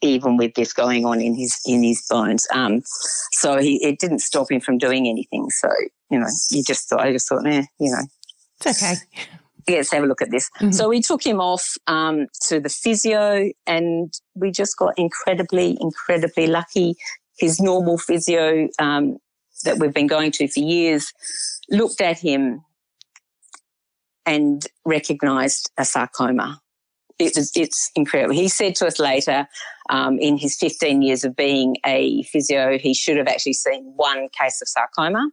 even 0.00 0.36
with 0.36 0.54
this 0.54 0.72
going 0.72 1.04
on 1.04 1.20
in 1.20 1.34
his 1.34 1.58
in 1.66 1.82
his 1.82 2.04
bones. 2.08 2.46
Um, 2.52 2.82
so 3.32 3.58
he 3.58 3.82
it 3.84 3.98
didn't 3.98 4.20
stop 4.20 4.50
him 4.50 4.60
from 4.60 4.78
doing 4.78 5.08
anything. 5.08 5.50
So 5.50 5.68
you 6.10 6.18
know, 6.18 6.26
you 6.50 6.62
just 6.62 6.88
thought 6.88 7.00
I 7.00 7.12
just 7.12 7.28
thought, 7.28 7.46
eh, 7.46 7.64
you 7.78 7.90
know, 7.90 8.02
it's 8.60 8.82
okay. 8.82 8.94
Let's 9.68 9.92
have 9.92 10.04
a 10.04 10.06
look 10.06 10.22
at 10.22 10.30
this. 10.30 10.48
Mm-hmm. 10.60 10.70
So 10.70 10.88
we 10.88 11.02
took 11.02 11.24
him 11.24 11.40
off 11.40 11.74
um, 11.86 12.26
to 12.46 12.58
the 12.58 12.70
physio, 12.70 13.50
and 13.66 14.12
we 14.34 14.50
just 14.50 14.78
got 14.78 14.94
incredibly, 14.96 15.76
incredibly 15.80 16.46
lucky. 16.46 16.96
His 17.38 17.60
normal 17.60 17.98
physio 17.98 18.68
um, 18.78 19.18
that 19.64 19.78
we've 19.78 19.92
been 19.92 20.06
going 20.06 20.32
to 20.32 20.48
for 20.48 20.60
years 20.60 21.12
looked 21.70 22.00
at 22.00 22.18
him 22.18 22.62
and 24.28 24.66
recognized 24.84 25.70
a 25.78 25.84
sarcoma. 25.84 26.60
It 27.18 27.32
was, 27.34 27.50
it's 27.56 27.90
incredible. 27.96 28.34
He 28.34 28.48
said 28.48 28.76
to 28.76 28.86
us 28.86 28.98
later, 28.98 29.48
um, 29.88 30.18
in 30.18 30.36
his 30.36 30.54
15 30.56 31.00
years 31.02 31.24
of 31.24 31.34
being 31.34 31.76
a 31.84 32.22
physio, 32.24 32.78
he 32.78 32.94
should 32.94 33.16
have 33.16 33.26
actually 33.26 33.54
seen 33.54 33.92
one 33.96 34.28
case 34.38 34.60
of 34.60 34.68
sarcoma. 34.68 35.30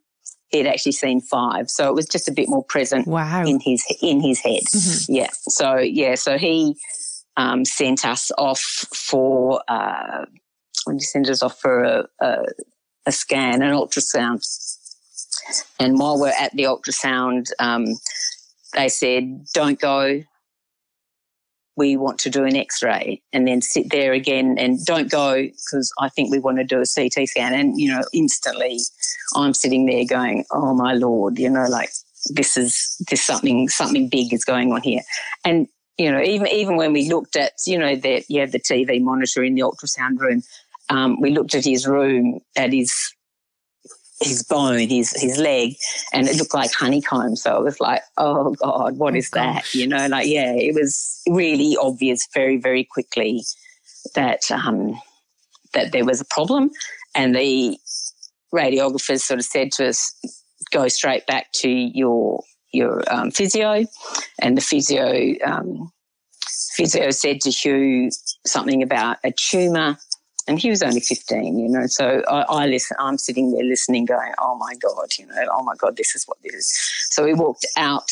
He 0.48 0.60
had 0.60 0.68
actually 0.68 0.94
seen 0.94 1.20
five, 1.20 1.70
so 1.70 1.90
it 1.90 1.94
was 1.94 2.06
just 2.06 2.30
a 2.30 2.32
bit 2.32 2.48
more 2.48 2.64
present 2.64 3.08
wow. 3.08 3.44
in 3.44 3.60
his 3.60 3.84
in 4.02 4.22
his 4.22 4.40
head. 4.40 4.62
Mm-hmm. 4.74 5.14
Yeah. 5.14 5.30
So 5.50 5.78
yeah. 5.80 6.16
So 6.16 6.38
he 6.38 6.78
um, 7.36 7.66
sent 7.66 8.06
us 8.06 8.32
off 8.38 8.62
for 8.62 9.62
uh, 9.68 10.26
when 10.86 10.98
he 10.98 11.02
sent 11.02 11.30
us 11.30 11.42
off 11.42 11.60
for 11.60 11.84
a, 11.84 12.06
a, 12.22 12.38
a 13.08 13.12
scan, 13.12 13.62
an 13.62 13.74
ultrasound. 13.74 14.42
And 15.80 16.00
while 16.00 16.20
we're 16.20 16.30
at 16.40 16.54
the 16.54 16.64
ultrasound, 16.64 17.50
um, 17.60 17.86
they 18.76 18.90
said, 18.90 19.46
don't 19.54 19.80
go. 19.80 20.22
We 21.78 21.98
want 21.98 22.20
to 22.20 22.30
do 22.30 22.46
an 22.46 22.56
x 22.56 22.82
ray 22.82 23.22
and 23.34 23.46
then 23.46 23.62
sit 23.62 23.90
there 23.90 24.14
again 24.14 24.56
and 24.58 24.84
don't 24.86 25.12
go 25.12 25.42
because 25.42 25.92
I 26.00 26.08
think 26.08 26.32
we 26.32 26.40
want 26.40 26.58
to 26.58 26.64
do 26.64 26.82
a 26.82 26.86
CT 26.86 27.28
scan. 27.28 27.54
And, 27.54 27.80
you 27.80 27.90
know, 27.90 28.04
instantly 28.14 28.80
I'm 29.36 29.54
sitting 29.54 29.86
there 29.86 30.06
going, 30.06 30.46
oh 30.52 30.74
my 30.74 30.94
Lord, 30.94 31.38
you 31.38 31.50
know, 31.50 31.66
like 31.66 31.90
this 32.30 32.56
is, 32.56 32.96
this 33.10 33.24
something, 33.24 33.68
something 33.68 34.08
big 34.08 34.34
is 34.34 34.46
going 34.46 34.72
on 34.72 34.82
here. 34.84 35.02
And, 35.44 35.68
you 35.98 36.12
know, 36.12 36.22
even, 36.22 36.48
even 36.48 36.78
when 36.78 36.94
we 36.94 37.10
looked 37.10 37.36
at, 37.36 37.54
you 37.68 37.78
know, 37.78 37.96
that 37.96 38.30
you 38.30 38.40
have 38.40 38.52
the 38.52 38.60
TV 38.60 39.02
monitor 39.02 39.44
in 39.44 39.56
the 39.56 39.62
ultrasound 39.62 40.20
room, 40.20 40.44
um, 40.90 41.20
we 41.20 41.32
looked 41.32 41.56
at 41.56 41.66
his 41.66 41.88
room, 41.88 42.40
at 42.56 42.72
his 42.72 42.94
his 44.26 44.44
bone, 44.44 44.90
his 44.90 45.12
his 45.20 45.38
leg, 45.38 45.76
and 46.14 46.28
it 46.28 46.38
looked 46.38 46.54
like 46.54 46.72
honeycomb. 46.74 47.36
So 47.36 47.56
I 47.56 47.60
was 47.60 47.80
like, 47.80 48.02
oh 48.18 48.52
God, 48.56 48.98
what 48.98 49.14
oh, 49.14 49.18
is 49.18 49.30
gosh. 49.30 49.74
that? 49.74 49.76
You 49.76 49.88
know, 49.88 50.08
like 50.08 50.28
yeah, 50.28 50.52
it 50.54 50.74
was 50.74 51.22
really 51.30 51.78
obvious 51.80 52.28
very 52.34 52.58
very 52.58 52.84
quickly 52.84 53.44
that 54.16 54.50
um, 54.52 55.00
that 55.74 55.92
there 55.92 56.06
was 56.06 56.22
a 56.22 56.26
problem, 56.26 56.72
and 57.16 57.36
the 57.36 57.78
radiographers 58.54 59.22
sort 59.22 59.40
of 59.40 59.46
said 59.46 59.72
to 59.74 59.88
us, 59.90 60.14
go 60.72 60.88
straight 60.88 61.26
back 61.28 61.52
to 61.54 61.70
your 61.70 62.44
your 62.74 63.04
um, 63.14 63.32
physio, 63.32 63.86
and 64.42 64.58
the 64.58 64.62
physio 64.62 65.36
um, 65.46 65.92
physio 66.76 67.12
said 67.12 67.42
to 67.42 67.52
Hugh 67.52 68.10
something 68.46 68.84
about 68.84 69.18
a 69.24 69.32
tumour 69.32 69.98
and 70.48 70.60
he 70.60 70.70
was 70.70 70.84
only 70.84 71.00
15, 71.00 71.58
you 71.58 71.70
know. 71.70 71.88
So 71.88 72.22
I, 72.28 72.42
I 72.42 72.66
listen, 72.68 72.98
I'm 73.00 73.18
sitting 73.18 73.52
there 73.52 73.64
listening, 73.64 74.06
going, 74.06 74.34
oh 74.40 74.56
my 74.56 74.76
God, 74.76 75.10
you 75.18 75.26
know, 75.26 75.46
oh 75.52 75.64
my 75.64 75.76
God, 75.76 75.98
this 75.98 76.16
is 76.16 76.26
what 76.26 76.38
this 76.44 76.54
is. 76.54 77.08
So 77.10 77.24
we 77.26 77.34
walked 77.34 77.66
out 77.78 78.12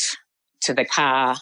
to 0.62 0.74
the 0.74 0.84
car. 0.84 1.36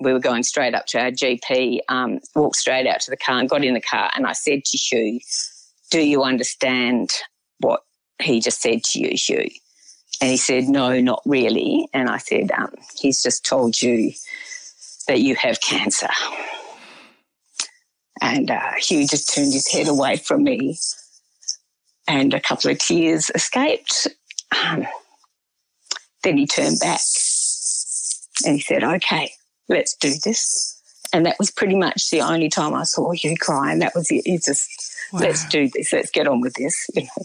We 0.00 0.12
were 0.12 0.20
going 0.20 0.42
straight 0.42 0.74
up 0.74 0.86
to 0.86 1.00
our 1.00 1.10
GP, 1.10 1.80
um, 1.88 2.20
walked 2.34 2.56
straight 2.56 2.86
out 2.86 3.00
to 3.00 3.10
the 3.10 3.16
car 3.16 3.38
and 3.38 3.48
got 3.48 3.64
in 3.64 3.74
the 3.74 3.80
car. 3.80 4.10
And 4.16 4.26
I 4.26 4.32
said 4.32 4.64
to 4.64 4.76
Hugh, 4.76 5.20
do 5.90 6.00
you 6.00 6.22
understand 6.22 7.10
what 7.58 7.80
he 8.20 8.40
just 8.40 8.60
said 8.60 8.84
to 8.84 9.00
you, 9.00 9.16
Hugh? 9.16 9.48
And 10.20 10.30
he 10.30 10.36
said, 10.36 10.64
No, 10.64 11.00
not 11.00 11.22
really. 11.24 11.88
And 11.94 12.08
I 12.08 12.18
said, 12.18 12.50
um, 12.56 12.74
He's 12.96 13.22
just 13.22 13.44
told 13.44 13.80
you 13.80 14.12
that 15.06 15.20
you 15.20 15.36
have 15.36 15.60
cancer. 15.60 16.08
And 18.20 18.50
uh, 18.50 18.72
Hugh 18.78 19.06
just 19.06 19.32
turned 19.34 19.52
his 19.52 19.70
head 19.70 19.88
away 19.88 20.16
from 20.16 20.42
me, 20.42 20.78
and 22.06 22.34
a 22.34 22.40
couple 22.40 22.70
of 22.70 22.78
tears 22.78 23.30
escaped. 23.34 24.08
Um, 24.64 24.86
then 26.22 26.36
he 26.36 26.46
turned 26.46 26.80
back 26.80 27.00
and 28.44 28.54
he 28.56 28.60
said, 28.60 28.84
Okay, 28.84 29.32
let's 29.68 29.96
do 29.96 30.14
this. 30.24 30.74
And 31.12 31.24
that 31.26 31.38
was 31.38 31.50
pretty 31.50 31.74
much 31.74 32.10
the 32.10 32.20
only 32.20 32.48
time 32.48 32.74
I 32.74 32.82
saw 32.82 33.12
Hugh 33.12 33.36
cry. 33.38 33.72
And 33.72 33.80
that 33.80 33.94
was 33.94 34.10
it. 34.10 34.26
He 34.26 34.36
just, 34.36 34.68
wow. 35.12 35.20
let's 35.20 35.48
do 35.48 35.70
this. 35.72 35.92
Let's 35.92 36.10
get 36.10 36.28
on 36.28 36.40
with 36.40 36.54
this. 36.54 36.86
You 36.94 37.02
know. 37.02 37.24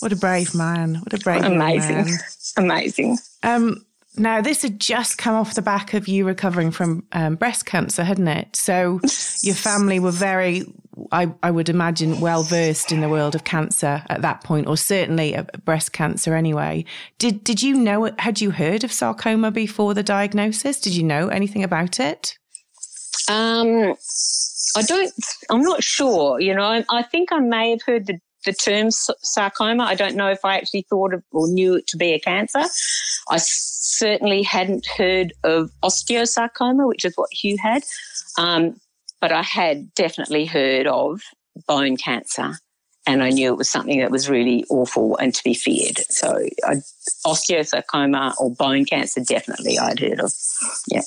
What 0.00 0.12
a 0.12 0.16
brave 0.16 0.54
man. 0.54 0.96
What 0.96 1.12
a 1.12 1.18
brave 1.18 1.44
Amazing. 1.44 2.06
man. 2.06 2.18
Amazing. 2.56 3.18
Um, 3.42 3.84
now, 4.16 4.40
this 4.40 4.62
had 4.62 4.80
just 4.80 5.18
come 5.18 5.34
off 5.34 5.54
the 5.54 5.62
back 5.62 5.94
of 5.94 6.08
you 6.08 6.26
recovering 6.26 6.72
from 6.72 7.04
um, 7.12 7.36
breast 7.36 7.64
cancer, 7.64 8.02
hadn't 8.02 8.28
it? 8.28 8.56
So 8.56 9.00
your 9.42 9.54
family 9.54 10.00
were 10.00 10.10
very, 10.10 10.64
I, 11.12 11.32
I 11.42 11.50
would 11.50 11.68
imagine, 11.68 12.20
well 12.20 12.42
versed 12.42 12.90
in 12.90 13.00
the 13.00 13.08
world 13.08 13.36
of 13.36 13.44
cancer 13.44 14.02
at 14.08 14.22
that 14.22 14.42
point, 14.42 14.66
or 14.66 14.76
certainly 14.76 15.38
breast 15.64 15.92
cancer 15.92 16.34
anyway. 16.34 16.84
Did 17.18 17.44
did 17.44 17.62
you 17.62 17.76
know? 17.76 18.10
Had 18.18 18.40
you 18.40 18.50
heard 18.50 18.82
of 18.82 18.92
sarcoma 18.92 19.52
before 19.52 19.94
the 19.94 20.02
diagnosis? 20.02 20.80
Did 20.80 20.96
you 20.96 21.04
know 21.04 21.28
anything 21.28 21.62
about 21.62 22.00
it? 22.00 22.36
Um, 23.28 23.94
I 24.76 24.82
don't. 24.82 25.12
I'm 25.50 25.62
not 25.62 25.84
sure. 25.84 26.40
You 26.40 26.54
know, 26.54 26.64
I, 26.64 26.84
I 26.90 27.02
think 27.04 27.30
I 27.32 27.38
may 27.38 27.70
have 27.70 27.82
heard 27.82 28.06
the 28.06 28.18
the 28.44 28.52
term 28.52 28.90
sarcoma. 28.90 29.84
I 29.84 29.94
don't 29.94 30.16
know 30.16 30.30
if 30.30 30.44
I 30.44 30.56
actually 30.56 30.86
thought 30.88 31.14
of 31.14 31.22
or 31.32 31.48
knew 31.48 31.74
it 31.74 31.86
to 31.88 31.96
be 31.96 32.12
a 32.12 32.20
cancer. 32.20 32.62
I 33.28 33.38
certainly 33.38 34.42
hadn't 34.42 34.86
heard 34.86 35.32
of 35.44 35.70
osteosarcoma, 35.82 36.86
which 36.86 37.04
is 37.04 37.14
what 37.16 37.32
Hugh 37.32 37.58
had, 37.60 37.84
um, 38.38 38.80
but 39.20 39.32
I 39.32 39.42
had 39.42 39.92
definitely 39.94 40.46
heard 40.46 40.86
of 40.86 41.20
bone 41.66 41.96
cancer. 41.96 42.58
And 43.06 43.22
I 43.22 43.30
knew 43.30 43.48
it 43.48 43.56
was 43.56 43.68
something 43.68 43.98
that 44.00 44.10
was 44.10 44.28
really 44.28 44.64
awful 44.68 45.16
and 45.16 45.34
to 45.34 45.42
be 45.42 45.54
feared. 45.54 45.98
So, 46.10 46.46
I, 46.64 46.76
osteosarcoma 47.26 48.34
or 48.38 48.54
bone 48.54 48.84
cancer, 48.84 49.22
definitely 49.22 49.78
I'd 49.78 49.98
heard 49.98 50.20
of. 50.20 50.32
Yeah. 50.86 51.00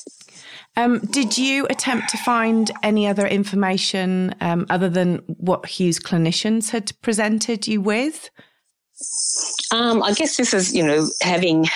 Um, 0.76 0.98
did 0.98 1.38
you 1.38 1.66
attempt 1.70 2.08
to 2.10 2.16
find 2.18 2.70
any 2.82 3.06
other 3.06 3.26
information 3.26 4.34
um, 4.40 4.66
other 4.70 4.88
than 4.88 5.18
what 5.26 5.66
Hugh's 5.66 6.00
clinicians 6.00 6.70
had 6.70 6.92
presented 7.00 7.68
you 7.68 7.80
with? 7.80 8.30
Um, 9.72 10.02
I 10.02 10.12
guess 10.12 10.36
this 10.36 10.52
is, 10.52 10.74
you 10.74 10.84
know, 10.84 11.08
having. 11.20 11.66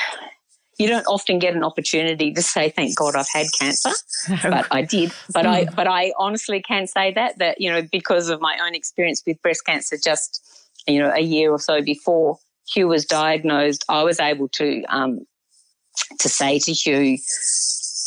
You 0.78 0.86
don't 0.86 1.06
often 1.06 1.40
get 1.40 1.56
an 1.56 1.64
opportunity 1.64 2.32
to 2.32 2.42
say, 2.42 2.70
"Thank 2.70 2.96
God 2.96 3.16
I've 3.16 3.28
had 3.32 3.46
cancer," 3.58 3.90
but 4.42 4.66
I 4.70 4.82
did. 4.82 5.12
But 5.32 5.44
mm. 5.44 5.48
I, 5.48 5.64
hmm. 5.64 5.74
but 5.74 5.88
I 5.88 6.12
honestly 6.18 6.62
can 6.62 6.86
say 6.86 7.12
that 7.14 7.38
that 7.38 7.60
you 7.60 7.70
know 7.70 7.82
because 7.82 8.28
of 8.28 8.40
my 8.40 8.56
own 8.64 8.76
experience 8.76 9.22
with 9.26 9.42
breast 9.42 9.66
cancer, 9.66 9.96
just 10.02 10.40
you 10.86 11.00
know 11.00 11.12
a 11.12 11.20
year 11.20 11.50
or 11.50 11.58
so 11.58 11.82
before 11.82 12.38
Hugh 12.72 12.86
was 12.86 13.04
diagnosed, 13.04 13.84
I 13.88 14.04
was 14.04 14.20
able 14.20 14.48
to 14.50 14.84
um, 14.84 15.26
to 16.20 16.28
say 16.28 16.60
to 16.60 16.72
Hugh, 16.72 17.18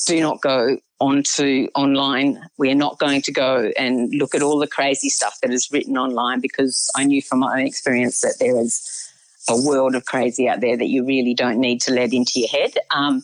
do 0.05 0.19
not 0.19 0.41
go 0.41 0.77
onto 0.99 1.67
online. 1.75 2.41
We're 2.57 2.75
not 2.75 2.99
going 2.99 3.21
to 3.23 3.31
go 3.31 3.71
and 3.77 4.13
look 4.13 4.35
at 4.35 4.41
all 4.41 4.59
the 4.59 4.67
crazy 4.67 5.09
stuff 5.09 5.37
that 5.41 5.51
is 5.51 5.69
written 5.71 5.97
online 5.97 6.39
because 6.39 6.89
I 6.95 7.03
knew 7.05 7.21
from 7.21 7.39
my 7.39 7.59
own 7.59 7.65
experience 7.65 8.21
that 8.21 8.35
there 8.39 8.57
is 8.59 9.09
a 9.49 9.59
world 9.59 9.95
of 9.95 10.05
crazy 10.05 10.47
out 10.47 10.61
there 10.61 10.77
that 10.77 10.87
you 10.87 11.05
really 11.05 11.33
don't 11.33 11.59
need 11.59 11.81
to 11.81 11.91
let 11.91 12.13
into 12.13 12.39
your 12.39 12.49
head. 12.49 12.73
Um, 12.91 13.23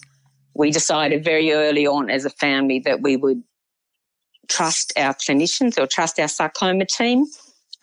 we 0.55 0.71
decided 0.71 1.23
very 1.23 1.53
early 1.53 1.85
on 1.85 2.09
as 2.09 2.25
a 2.25 2.31
family 2.31 2.79
that 2.79 3.01
we 3.01 3.15
would 3.15 3.43
trust 4.47 4.91
our 4.97 5.13
clinicians 5.13 5.77
or 5.77 5.85
trust 5.85 6.19
our 6.19 6.27
sarcoma 6.27 6.85
team 6.85 7.25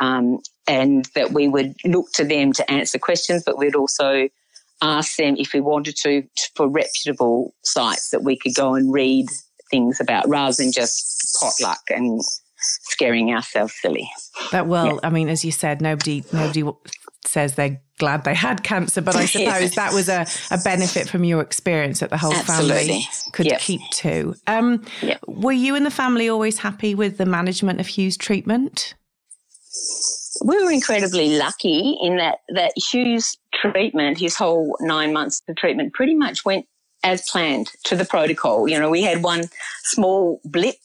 um, 0.01 0.41
and 0.67 1.09
that 1.15 1.31
we 1.31 1.47
would 1.47 1.77
look 1.85 2.11
to 2.13 2.25
them 2.25 2.53
to 2.53 2.69
answer 2.71 2.99
questions, 2.99 3.45
but 3.45 3.59
we'd 3.59 3.77
also 3.77 4.29
ask 4.85 5.17
them 5.17 5.37
if 5.39 5.53
we 5.53 5.61
wanted 5.61 5.97
to 5.97 6.23
for 6.55 6.69
reputable 6.69 7.55
sites 7.65 8.11
that 8.11 8.23
we 8.23 8.37
could 8.37 8.55
go 8.55 8.75
and 8.75 8.93
read 8.93 9.27
things 9.71 10.01
about 10.01 10.29
rather 10.29 10.55
than 10.57 10.71
just 10.71 11.37
potluck 11.41 11.81
and 11.91 12.21
scaring 12.59 13.33
ourselves 13.33 13.75
silly. 13.81 14.09
That 14.53 14.67
well, 14.67 14.95
yeah. 14.95 15.01
I 15.03 15.11
mean, 15.11 15.29
as 15.29 15.45
you 15.45 15.53
said, 15.53 15.81
nobody 15.81 16.25
nobody 16.33 16.65
says 17.27 17.55
they're 17.55 17.81
glad 17.99 18.25
they 18.25 18.35
had 18.35 18.63
cancer, 18.63 19.01
but 19.01 19.17
I 19.17 19.25
suppose 19.27 19.75
that 19.75 19.93
was 19.93 20.09
a, 20.09 20.27
a 20.51 20.59
benefit 20.59 21.09
from 21.09 21.25
your 21.25 21.41
experience 21.41 22.01
that 22.01 22.11
the 22.11 22.19
whole 22.19 22.35
Absolutely. 22.35 22.77
family 22.77 23.07
could 23.33 23.47
yep. 23.47 23.61
keep 23.61 23.81
to. 23.93 24.35
Um, 24.47 24.85
yep. 25.01 25.21
Were 25.27 25.53
you 25.53 25.75
and 25.75 25.87
the 25.87 25.91
family 25.91 26.29
always 26.29 26.59
happy 26.59 26.95
with 26.95 27.17
the 27.19 27.27
management 27.27 27.81
of 27.81 27.87
Hugh's 27.87 28.17
treatment? 28.17 28.95
We 30.43 30.63
were 30.63 30.71
incredibly 30.71 31.37
lucky 31.37 31.97
in 32.01 32.17
that 32.17 32.39
that 32.49 32.73
Hugh's 32.77 33.37
treatment, 33.53 34.19
his 34.19 34.37
whole 34.37 34.77
nine 34.81 35.13
months 35.13 35.43
of 35.49 35.57
treatment, 35.57 35.93
pretty 35.93 36.15
much 36.15 36.45
went 36.45 36.67
as 37.03 37.29
planned 37.29 37.71
to 37.85 37.97
the 37.97 38.05
protocol. 38.05 38.69
You 38.69 38.79
know, 38.79 38.91
we 38.91 39.03
had 39.03 39.23
one 39.23 39.45
small 39.83 40.41
blip 40.45 40.77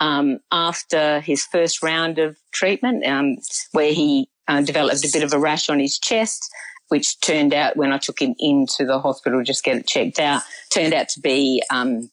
um, 0.00 0.38
after 0.52 1.20
his 1.20 1.44
first 1.44 1.82
round 1.82 2.18
of 2.18 2.38
treatment 2.52 3.04
um, 3.04 3.36
where 3.72 3.92
he 3.92 4.28
uh, 4.46 4.62
developed 4.62 5.04
a 5.04 5.10
bit 5.12 5.22
of 5.24 5.32
a 5.32 5.38
rash 5.38 5.68
on 5.68 5.80
his 5.80 5.98
chest, 5.98 6.50
which 6.88 7.20
turned 7.20 7.52
out 7.52 7.76
when 7.76 7.92
I 7.92 7.98
took 7.98 8.20
him 8.20 8.34
into 8.38 8.86
the 8.86 9.00
hospital 9.00 9.42
just 9.42 9.64
get 9.64 9.76
it 9.76 9.86
checked 9.86 10.18
out, 10.18 10.42
turned 10.72 10.94
out 10.94 11.08
to 11.10 11.20
be 11.20 11.62
um, 11.70 12.10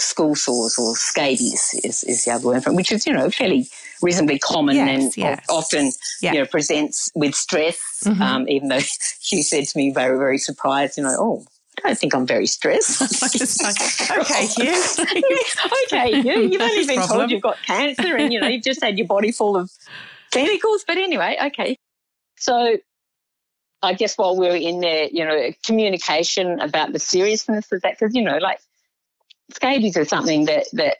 school 0.00 0.34
sores 0.34 0.78
or 0.78 0.96
scabies 0.96 1.78
is, 1.84 2.04
is 2.04 2.24
the 2.24 2.32
other 2.32 2.46
word 2.46 2.64
for 2.64 2.70
it, 2.70 2.76
which 2.76 2.92
is, 2.92 3.06
you 3.06 3.12
know, 3.12 3.30
fairly 3.30 3.68
reasonably 4.02 4.38
common 4.38 4.76
yes, 4.76 4.88
and 4.88 5.16
yes. 5.16 5.46
often, 5.48 5.92
yeah. 6.20 6.32
you 6.32 6.38
know, 6.40 6.46
presents 6.46 7.10
with 7.14 7.34
stress. 7.34 7.78
Mm-hmm. 8.04 8.22
Um, 8.22 8.48
even 8.48 8.68
though 8.68 8.80
Hugh 9.22 9.42
said 9.42 9.64
to 9.64 9.78
me 9.78 9.92
very, 9.92 10.18
very 10.18 10.38
surprised, 10.38 10.96
you 10.96 11.04
know, 11.04 11.16
oh, 11.18 11.44
I 11.78 11.88
don't 11.88 11.98
think 11.98 12.14
I'm 12.14 12.26
very 12.26 12.46
stressed. 12.46 13.02
okay, 14.18 14.46
Hugh. 14.46 14.82
okay, 15.86 16.22
Hugh. 16.22 16.48
You've 16.48 16.60
only 16.60 16.86
been 16.86 17.06
told 17.06 17.30
you've 17.30 17.42
got 17.42 17.58
cancer 17.62 18.16
and, 18.16 18.32
you 18.32 18.40
know, 18.40 18.48
you've 18.48 18.64
just 18.64 18.82
had 18.82 18.98
your 18.98 19.06
body 19.06 19.32
full 19.32 19.56
of 19.56 19.70
chemicals. 20.30 20.84
But 20.86 20.96
anyway, 20.96 21.36
okay. 21.46 21.78
So 22.38 22.78
I 23.82 23.92
guess 23.92 24.16
while 24.16 24.36
we 24.36 24.48
were 24.48 24.56
in 24.56 24.80
there, 24.80 25.08
you 25.10 25.24
know, 25.24 25.52
communication 25.64 26.60
about 26.60 26.92
the 26.92 26.98
seriousness 26.98 27.70
of 27.72 27.82
that, 27.82 27.98
because, 27.98 28.14
you 28.14 28.22
know, 28.22 28.38
like 28.38 28.58
scabies 29.52 29.96
is 29.96 30.08
something 30.08 30.46
that, 30.46 30.66
that 30.72 30.96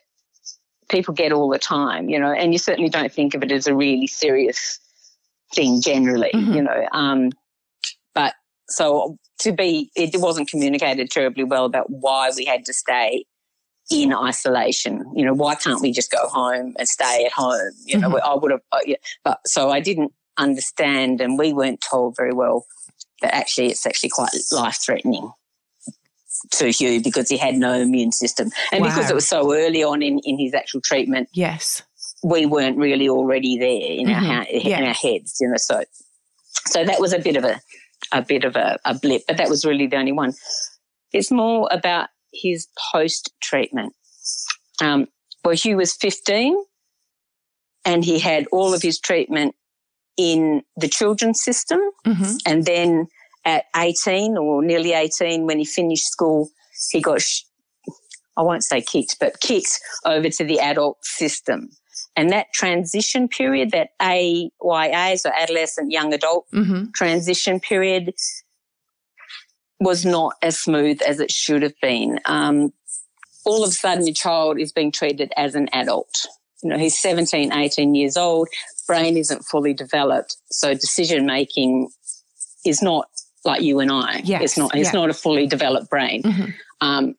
people 0.89 1.14
get 1.14 1.32
all 1.32 1.49
the 1.49 1.59
time, 1.59 2.09
you 2.09 2.18
know, 2.18 2.32
and 2.32 2.53
you 2.53 2.59
certainly 2.59 2.91
don't 2.91 3.12
think 3.12 3.34
of 3.34 3.43
it 3.43 3.53
as 3.53 3.66
a 3.66 3.74
really 3.74 4.07
serious 4.07 4.78
thing 5.55 5.80
generally, 5.80 6.30
mm-hmm. 6.34 6.53
you 6.53 6.62
know. 6.62 6.89
Um, 6.93 7.32
but 8.14 8.34
so 8.68 9.16
to 9.41 9.53
be, 9.53 9.91
it 9.97 10.11
wasn't 10.20 10.49
communicated 10.49 11.11
terribly 11.11 11.45
well 11.45 11.64
about 11.64 11.91
why 11.91 12.30
we 12.37 12.45
had 12.45 12.64
to 12.66 12.72
stay 12.72 13.24
in 13.91 14.12
isolation. 14.12 15.05
You 15.14 15.24
know, 15.24 15.34
why 15.34 15.55
can't 15.55 15.80
we 15.80 15.93
just 15.93 16.11
go 16.11 16.28
home 16.28 16.74
and 16.78 16.89
stay 16.89 17.24
at 17.24 17.32
home? 17.32 17.72
You 17.84 17.99
know, 17.99 18.11
mm-hmm. 18.11 18.28
I 18.28 18.34
would 18.34 18.51
have, 18.51 18.62
uh, 18.72 18.78
yeah, 18.84 18.97
but 19.24 19.41
so 19.47 19.70
I 19.70 19.80
didn't 19.80 20.12
understand, 20.39 21.20
and 21.20 21.39
we 21.39 21.53
weren't 21.53 21.80
told 21.80 22.16
very 22.16 22.32
well 22.32 22.66
that 23.22 23.34
actually 23.34 23.68
it's 23.68 23.87
actually 23.87 24.11
quite 24.11 24.30
life 24.53 24.78
threatening 24.84 25.32
to 26.53 26.70
Hugh 26.70 27.03
because 27.03 27.28
he 27.28 27.37
had 27.37 27.55
no 27.57 27.72
immune 27.74 28.12
system. 28.12 28.51
And 28.72 28.82
wow. 28.82 28.89
because 28.89 29.11
it 29.11 29.14
was 29.14 29.26
so 29.26 29.55
early 29.55 29.82
on 29.82 30.03
in, 30.03 30.20
in 30.24 30.39
his 30.39 30.55
actual 30.55 30.80
treatment. 30.80 31.28
Yes. 31.32 31.82
We 32.22 32.47
weren't 32.47 32.78
really 32.78 33.09
already 33.09 33.59
there 33.59 33.93
in 33.93 34.07
mm-hmm. 34.07 34.30
our 34.30 34.43
in 34.45 34.84
our 34.84 34.95
heads, 34.95 35.37
you 35.41 35.49
know. 35.49 35.57
So, 35.59 35.84
so 36.66 36.84
that 36.84 36.99
was 36.99 37.12
a 37.12 37.18
bit 37.18 37.37
of 37.37 37.45
a 37.45 37.61
a 38.12 38.22
bit 38.22 38.45
of 38.45 38.57
a, 38.57 38.78
a 38.84 38.95
blip, 38.95 39.22
but 39.28 39.37
that 39.37 39.49
was 39.49 39.64
really 39.64 39.87
the 39.87 39.97
only 39.97 40.12
one. 40.12 40.32
It's 41.12 41.30
more 41.30 41.68
about 41.70 42.09
his 42.32 42.68
post 42.93 43.32
treatment. 43.41 43.95
Um, 44.80 45.09
well, 45.45 45.55
Hugh 45.55 45.76
was 45.76 45.95
15 45.95 46.57
and 47.84 48.05
he 48.05 48.18
had 48.18 48.47
all 48.53 48.74
of 48.74 48.82
his 48.82 48.99
treatment 48.99 49.55
in 50.16 50.62
the 50.76 50.89
children's 50.89 51.43
system. 51.43 51.80
Mm-hmm. 52.07 52.37
And 52.47 52.64
then 52.64 53.07
at 53.47 53.64
18 53.74 54.36
or 54.36 54.62
nearly 54.62 54.92
18 54.92 55.47
when 55.47 55.59
he 55.59 55.64
finished 55.64 56.07
school, 56.07 56.51
he 56.90 57.01
got, 57.01 57.22
I 58.36 58.42
won't 58.42 58.64
say 58.64 58.82
kicked, 58.82 59.16
but 59.18 59.40
kicked 59.40 59.80
over 60.05 60.28
to 60.28 60.44
the 60.44 60.59
adult 60.59 60.99
system. 61.03 61.70
And 62.16 62.30
that 62.30 62.53
transition 62.53 63.28
period, 63.28 63.70
that 63.70 63.90
AYA, 64.01 65.18
so 65.18 65.30
adolescent 65.38 65.92
young 65.92 66.12
adult 66.12 66.47
mm-hmm. 66.53 66.86
transition 66.94 67.61
period, 67.61 68.12
was 69.78 70.05
not 70.05 70.34
as 70.42 70.59
smooth 70.59 71.01
as 71.03 71.20
it 71.20 71.30
should 71.30 71.62
have 71.62 71.78
been. 71.80 72.18
Um, 72.24 72.72
all 73.44 73.62
of 73.62 73.70
a 73.70 73.72
sudden, 73.72 74.07
your 74.07 74.14
child 74.14 74.59
is 74.59 74.72
being 74.72 74.90
treated 74.90 75.32
as 75.36 75.55
an 75.55 75.68
adult. 75.72 76.26
You 76.62 76.70
know, 76.70 76.78
he's 76.78 76.99
17, 76.99 77.53
18 77.53 77.94
years 77.94 78.16
old, 78.16 78.49
brain 78.86 79.16
isn't 79.16 79.44
fully 79.44 79.74
developed. 79.74 80.36
So 80.51 80.72
decision 80.72 81.26
making 81.26 81.90
is 82.64 82.82
not 82.82 83.09
like 83.47 83.62
you 83.62 83.80
and 83.80 83.90
I. 83.90 84.20
Yes, 84.24 84.42
it's 84.42 84.59
not. 84.59 84.74
It's 84.74 84.92
yeah. 84.92 85.01
not 85.01 85.11
a 85.11 85.14
fully 85.14 85.47
developed 85.47 85.88
brain. 85.90 86.22
Mhm. 86.22 86.55
Um, 86.80 87.14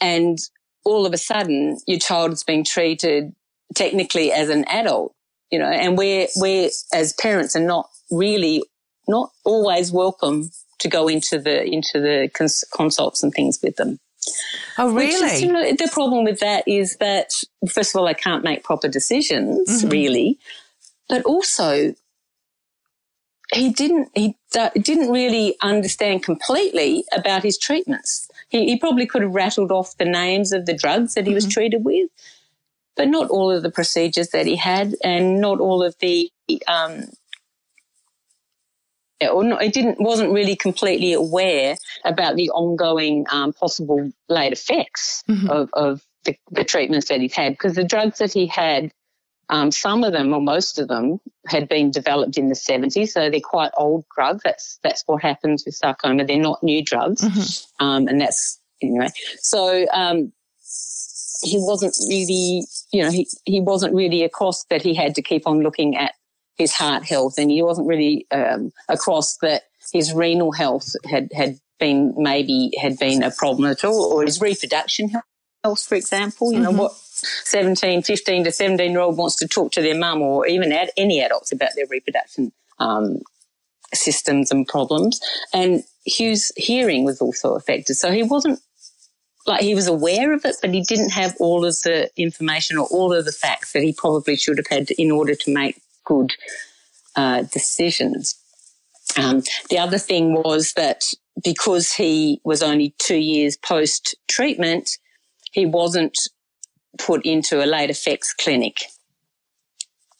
and 0.00 0.38
all 0.84 1.06
of 1.06 1.12
a 1.12 1.18
sudden, 1.18 1.78
your 1.86 1.98
child 1.98 2.32
is 2.32 2.42
being 2.44 2.64
treated 2.64 3.34
technically 3.74 4.32
as 4.32 4.48
an 4.48 4.64
adult. 4.68 5.14
You 5.50 5.58
know, 5.58 5.66
and 5.66 5.96
we're 5.96 6.28
we're 6.36 6.70
as 6.92 7.12
parents 7.14 7.54
are 7.56 7.64
not 7.64 7.88
really 8.10 8.62
not 9.06 9.30
always 9.44 9.90
welcome 9.92 10.50
to 10.80 10.88
go 10.88 11.08
into 11.08 11.38
the 11.38 11.64
into 11.64 12.00
the 12.00 12.30
cons- 12.34 12.64
consults 12.74 13.22
and 13.22 13.32
things 13.32 13.58
with 13.62 13.76
them. 13.76 13.98
Oh, 14.76 14.92
really? 14.92 15.14
is, 15.14 15.42
you 15.42 15.50
know, 15.50 15.72
the 15.72 15.88
problem 15.90 16.24
with 16.24 16.40
that 16.40 16.64
is 16.66 16.96
that 16.98 17.30
first 17.70 17.94
of 17.94 17.98
all, 18.00 18.06
they 18.06 18.14
can't 18.14 18.44
make 18.44 18.62
proper 18.62 18.88
decisions, 18.88 19.82
Mhm. 19.84 19.90
really, 19.90 20.38
but 21.08 21.24
also 21.24 21.94
he 23.54 23.70
didn't 23.70 24.10
he 24.14 24.36
uh, 24.58 24.70
didn't 24.74 25.10
really 25.10 25.56
understand 25.62 26.22
completely 26.22 27.04
about 27.12 27.42
his 27.42 27.56
treatments. 27.58 28.28
He, 28.48 28.66
he 28.66 28.78
probably 28.78 29.06
could 29.06 29.22
have 29.22 29.34
rattled 29.34 29.72
off 29.72 29.96
the 29.96 30.04
names 30.04 30.52
of 30.52 30.66
the 30.66 30.74
drugs 30.74 31.14
that 31.14 31.26
he 31.26 31.34
was 31.34 31.46
treated 31.46 31.84
with, 31.84 32.10
but 32.96 33.08
not 33.08 33.30
all 33.30 33.50
of 33.50 33.62
the 33.62 33.70
procedures 33.70 34.28
that 34.30 34.46
he 34.46 34.56
had, 34.56 34.94
and 35.02 35.40
not 35.40 35.60
all 35.60 35.82
of 35.82 35.96
the 36.00 36.30
um, 36.66 37.04
or 39.20 39.42
not, 39.44 39.62
it 39.62 39.72
didn't 39.72 40.00
wasn't 40.00 40.32
really 40.32 40.54
completely 40.56 41.12
aware 41.12 41.76
about 42.04 42.36
the 42.36 42.50
ongoing 42.50 43.26
um, 43.30 43.52
possible 43.52 44.12
late 44.28 44.52
effects 44.52 45.24
Mhm. 45.28 45.48
of, 45.50 45.70
of 45.72 46.02
the, 46.24 46.36
the 46.50 46.64
treatments 46.64 47.08
that 47.08 47.20
he's 47.20 47.34
had 47.34 47.52
because 47.52 47.74
the 47.74 47.84
drugs 47.84 48.18
that 48.18 48.32
he 48.32 48.46
had 48.46 48.92
um, 49.50 49.70
some 49.70 50.04
of 50.04 50.12
them 50.12 50.34
or 50.34 50.40
most 50.40 50.78
of 50.78 50.88
them 50.88 51.18
had 51.46 51.68
been 51.68 51.90
developed 51.90 52.36
in 52.36 52.48
the 52.48 52.54
70s 52.54 53.08
so 53.08 53.30
they're 53.30 53.40
quite 53.40 53.70
old 53.76 54.04
drugs 54.14 54.42
that's 54.44 54.78
that's 54.82 55.02
what 55.06 55.22
happens 55.22 55.64
with 55.64 55.74
sarcoma 55.74 56.24
they're 56.24 56.38
not 56.38 56.62
new 56.62 56.84
drugs 56.84 57.22
Mhm. 57.22 57.66
um, 57.80 58.08
and 58.08 58.20
that's 58.20 58.58
anyway 58.82 59.08
so 59.40 59.86
um, 59.92 60.32
he 61.42 61.56
wasn't 61.58 61.94
really 62.08 62.64
you 62.92 63.02
know 63.02 63.10
he, 63.10 63.28
he 63.44 63.60
wasn't 63.60 63.94
really 63.94 64.22
across 64.24 64.64
that 64.70 64.82
he 64.82 64.94
had 64.94 65.14
to 65.14 65.22
keep 65.22 65.46
on 65.46 65.60
looking 65.60 65.96
at 65.96 66.12
his 66.56 66.72
heart 66.72 67.04
health, 67.04 67.34
and 67.38 67.52
he 67.52 67.62
wasn't 67.62 67.86
really 67.86 68.26
um, 68.32 68.72
across 68.88 69.36
that 69.42 69.62
his 69.92 70.12
renal 70.12 70.50
health 70.50 70.96
had 71.08 71.30
had 71.32 71.56
been 71.78 72.12
maybe 72.16 72.72
had 72.82 72.98
been 72.98 73.22
a 73.22 73.30
problem 73.30 73.70
at 73.70 73.84
all, 73.84 74.12
or 74.12 74.24
his 74.24 74.40
reproduction 74.40 75.08
health, 75.62 75.82
for 75.84 75.94
example. 75.94 76.52
You 76.52 76.58
know 76.58 76.72
Mhm. 76.72 76.78
what. 76.78 76.92
17, 77.44 78.02
15 78.02 78.44
to 78.44 78.52
17 78.52 78.90
year 78.90 79.00
old 79.00 79.16
wants 79.16 79.36
to 79.36 79.48
talk 79.48 79.72
to 79.72 79.82
their 79.82 79.98
mum 79.98 80.22
or 80.22 80.46
even 80.46 80.72
ad, 80.72 80.90
any 80.96 81.20
adults 81.20 81.52
about 81.52 81.70
their 81.76 81.86
reproduction 81.86 82.52
um, 82.78 83.20
systems 83.94 84.50
and 84.50 84.66
problems. 84.66 85.20
And 85.52 85.82
Hugh's 86.04 86.52
hearing 86.56 87.04
was 87.04 87.20
also 87.20 87.54
affected. 87.54 87.94
So 87.94 88.10
he 88.10 88.22
wasn't 88.22 88.60
like 89.46 89.62
he 89.62 89.74
was 89.74 89.86
aware 89.86 90.32
of 90.32 90.44
it, 90.44 90.56
but 90.60 90.74
he 90.74 90.82
didn't 90.82 91.10
have 91.10 91.34
all 91.40 91.64
of 91.64 91.74
the 91.82 92.10
information 92.16 92.76
or 92.76 92.86
all 92.90 93.12
of 93.12 93.24
the 93.24 93.32
facts 93.32 93.72
that 93.72 93.82
he 93.82 93.92
probably 93.92 94.36
should 94.36 94.58
have 94.58 94.66
had 94.66 94.90
in 94.92 95.10
order 95.10 95.34
to 95.34 95.54
make 95.54 95.80
good 96.04 96.34
uh, 97.16 97.42
decisions. 97.42 98.36
Um, 99.16 99.42
the 99.70 99.78
other 99.78 99.98
thing 99.98 100.34
was 100.34 100.74
that 100.74 101.04
because 101.42 101.92
he 101.92 102.40
was 102.44 102.62
only 102.62 102.94
two 102.98 103.16
years 103.16 103.56
post 103.56 104.14
treatment, 104.28 104.98
he 105.52 105.66
wasn't 105.66 106.16
put 106.98 107.24
into 107.24 107.64
a 107.64 107.66
late 107.66 107.90
effects 107.90 108.34
clinic. 108.34 108.82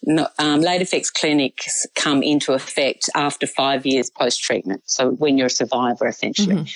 No, 0.02 0.28
um, 0.38 0.60
late 0.60 0.80
effects 0.80 1.10
clinics 1.10 1.86
come 1.94 2.22
into 2.22 2.52
effect 2.52 3.10
after 3.14 3.46
five 3.46 3.84
years 3.84 4.10
post 4.10 4.40
treatment. 4.42 4.82
So 4.86 5.10
when 5.10 5.36
you're 5.36 5.48
a 5.48 5.50
survivor, 5.50 6.06
essentially, 6.06 6.66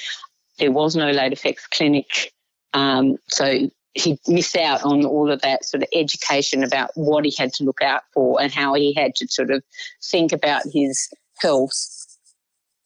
there 0.58 0.72
was 0.72 0.96
no 0.96 1.10
late 1.10 1.32
effects 1.32 1.66
clinic. 1.68 2.32
Um, 2.74 3.16
so 3.28 3.70
he 3.94 4.18
missed 4.26 4.56
out 4.56 4.82
on 4.82 5.04
all 5.04 5.30
of 5.30 5.42
that 5.42 5.64
sort 5.64 5.82
of 5.82 5.88
education 5.94 6.64
about 6.64 6.90
what 6.94 7.24
he 7.24 7.34
had 7.36 7.52
to 7.54 7.64
look 7.64 7.82
out 7.82 8.02
for 8.14 8.40
and 8.40 8.52
how 8.52 8.74
he 8.74 8.94
had 8.94 9.14
to 9.16 9.28
sort 9.28 9.50
of 9.50 9.62
think 10.02 10.32
about 10.32 10.62
his 10.72 11.08
health 11.40 12.02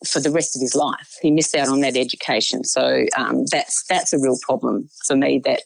for 0.06 0.20
the 0.20 0.30
rest 0.30 0.56
of 0.56 0.60
his 0.60 0.74
life. 0.74 1.16
He 1.22 1.30
missed 1.30 1.54
out 1.54 1.68
on 1.68 1.80
that 1.80 1.96
education. 1.96 2.64
So 2.64 3.06
um, 3.16 3.46
that's 3.50 3.84
that's 3.88 4.12
a 4.12 4.18
real 4.18 4.38
problem 4.42 4.88
for 5.06 5.16
me 5.16 5.40
that 5.44 5.62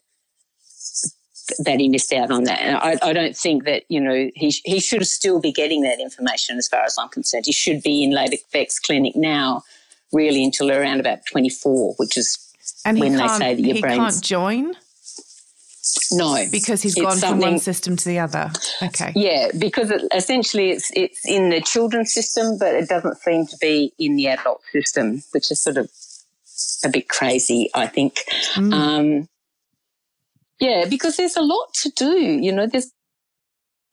that 1.58 1.80
he 1.80 1.88
missed 1.88 2.12
out 2.12 2.30
on 2.30 2.44
that. 2.44 2.60
And 2.60 2.76
I, 2.76 2.96
I 3.02 3.12
don't 3.12 3.36
think 3.36 3.64
that 3.64 3.84
you 3.88 4.00
know 4.00 4.30
he 4.34 4.50
he 4.64 4.80
should 4.80 5.06
still 5.06 5.40
be 5.40 5.52
getting 5.52 5.82
that 5.82 6.00
information 6.00 6.56
as 6.58 6.68
far 6.68 6.82
as 6.82 6.96
I'm 6.98 7.08
concerned. 7.08 7.46
He 7.46 7.52
should 7.52 7.82
be 7.82 8.02
in 8.02 8.12
late 8.12 8.32
effects 8.32 8.78
clinic 8.78 9.14
now, 9.16 9.62
really 10.12 10.44
until 10.44 10.70
around 10.70 11.00
about 11.00 11.20
24, 11.30 11.94
which 11.96 12.16
is 12.16 12.38
and 12.84 12.98
when 12.98 13.16
they 13.16 13.28
say 13.28 13.54
that 13.54 13.60
your 13.60 13.74
he 13.74 13.80
brain's- 13.80 14.14
can't 14.14 14.24
join 14.24 14.74
no 16.12 16.44
because 16.50 16.82
he's 16.82 16.94
gone 16.94 17.16
from 17.18 17.38
one 17.38 17.58
system 17.58 17.96
to 17.96 18.08
the 18.08 18.18
other. 18.18 18.50
Okay. 18.82 19.12
Yeah, 19.14 19.48
because 19.58 19.90
it, 19.90 20.02
essentially 20.14 20.70
it's 20.70 20.90
it's 20.94 21.26
in 21.26 21.50
the 21.50 21.60
children's 21.60 22.12
system, 22.12 22.58
but 22.58 22.74
it 22.74 22.88
doesn't 22.88 23.16
seem 23.18 23.46
to 23.46 23.56
be 23.60 23.92
in 23.98 24.16
the 24.16 24.28
adult 24.28 24.60
system, 24.72 25.22
which 25.32 25.50
is 25.50 25.60
sort 25.60 25.78
of 25.78 25.90
a 26.84 26.88
bit 26.88 27.08
crazy, 27.08 27.70
I 27.74 27.86
think. 27.86 28.20
Mm. 28.54 28.72
Um, 28.72 29.28
yeah, 30.60 30.86
because 30.88 31.16
there's 31.16 31.36
a 31.36 31.42
lot 31.42 31.72
to 31.82 31.90
do. 31.96 32.18
You 32.18 32.52
know, 32.52 32.66
there's 32.66 32.92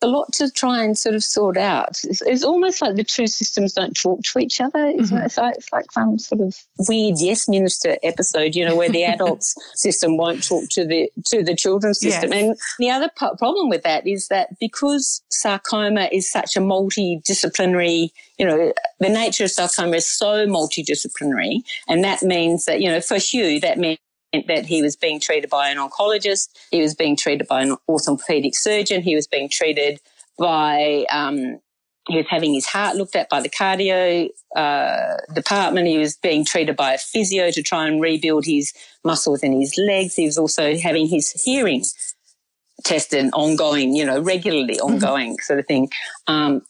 a 0.00 0.06
lot 0.06 0.32
to 0.32 0.50
try 0.50 0.84
and 0.84 0.96
sort 0.96 1.14
of 1.14 1.24
sort 1.24 1.56
out. 1.56 1.98
It's, 2.04 2.22
it's 2.22 2.44
almost 2.44 2.80
like 2.80 2.94
the 2.94 3.04
two 3.04 3.26
systems 3.26 3.72
don't 3.72 3.96
talk 3.96 4.22
to 4.22 4.38
each 4.38 4.60
other. 4.60 4.86
Isn't 4.86 5.06
mm-hmm. 5.06 5.16
it? 5.16 5.24
It's, 5.26 5.38
like, 5.38 5.54
it's 5.56 5.72
like 5.72 5.90
some 5.92 6.18
sort 6.18 6.40
of 6.40 6.56
weird 6.88 7.16
Yes 7.18 7.48
Minister 7.48 7.96
episode, 8.02 8.54
you 8.54 8.64
know, 8.64 8.76
where 8.76 8.88
the 8.88 9.04
adults 9.14 9.54
system 9.74 10.16
won't 10.16 10.46
talk 10.46 10.68
to 10.70 10.86
the 10.86 11.10
to 11.26 11.42
the 11.42 11.56
children's 11.56 12.00
system. 12.00 12.32
Yes. 12.32 12.42
And 12.42 12.56
the 12.78 12.90
other 12.90 13.08
p- 13.18 13.36
problem 13.38 13.68
with 13.68 13.82
that 13.82 14.06
is 14.06 14.28
that 14.28 14.50
because 14.60 15.22
sarcoma 15.30 16.08
is 16.12 16.30
such 16.30 16.56
a 16.56 16.60
multidisciplinary, 16.60 18.10
you 18.38 18.46
know, 18.46 18.72
the 19.00 19.08
nature 19.08 19.44
of 19.44 19.50
sarcoma 19.50 19.96
is 19.96 20.08
so 20.08 20.46
multidisciplinary, 20.46 21.62
and 21.88 22.04
that 22.04 22.22
means 22.22 22.66
that 22.66 22.80
you 22.80 22.88
know, 22.88 23.00
for 23.00 23.18
Hugh, 23.18 23.58
that 23.60 23.78
meant 23.78 23.98
that 24.32 24.66
he 24.66 24.82
was 24.82 24.96
being 24.96 25.20
treated 25.20 25.50
by 25.50 25.68
an 25.68 25.78
oncologist, 25.78 26.48
he 26.70 26.80
was 26.80 26.94
being 26.94 27.16
treated 27.16 27.46
by 27.48 27.62
an 27.62 27.76
orthopedic 27.88 28.54
surgeon, 28.56 29.02
he 29.02 29.14
was 29.14 29.26
being 29.26 29.48
treated 29.48 30.00
by, 30.38 31.06
um, 31.10 31.58
he 32.08 32.16
was 32.16 32.26
having 32.28 32.54
his 32.54 32.66
heart 32.66 32.96
looked 32.96 33.16
at 33.16 33.28
by 33.28 33.40
the 33.40 33.50
cardio 33.50 34.28
uh, 34.56 35.16
department. 35.34 35.86
He 35.88 35.98
was 35.98 36.16
being 36.16 36.44
treated 36.44 36.74
by 36.74 36.94
a 36.94 36.98
physio 36.98 37.50
to 37.50 37.62
try 37.62 37.86
and 37.86 38.00
rebuild 38.00 38.46
his 38.46 38.72
muscles 39.04 39.42
in 39.42 39.58
his 39.60 39.76
legs. 39.76 40.14
He 40.14 40.24
was 40.24 40.38
also 40.38 40.76
having 40.76 41.06
his 41.06 41.32
hearing 41.32 41.84
tested 42.84 43.28
ongoing, 43.34 43.94
you 43.94 44.06
know, 44.06 44.20
regularly 44.20 44.78
ongoing 44.80 45.36
sort 45.40 45.58
of 45.58 45.66
thing. 45.66 45.90
Um, 46.26 46.62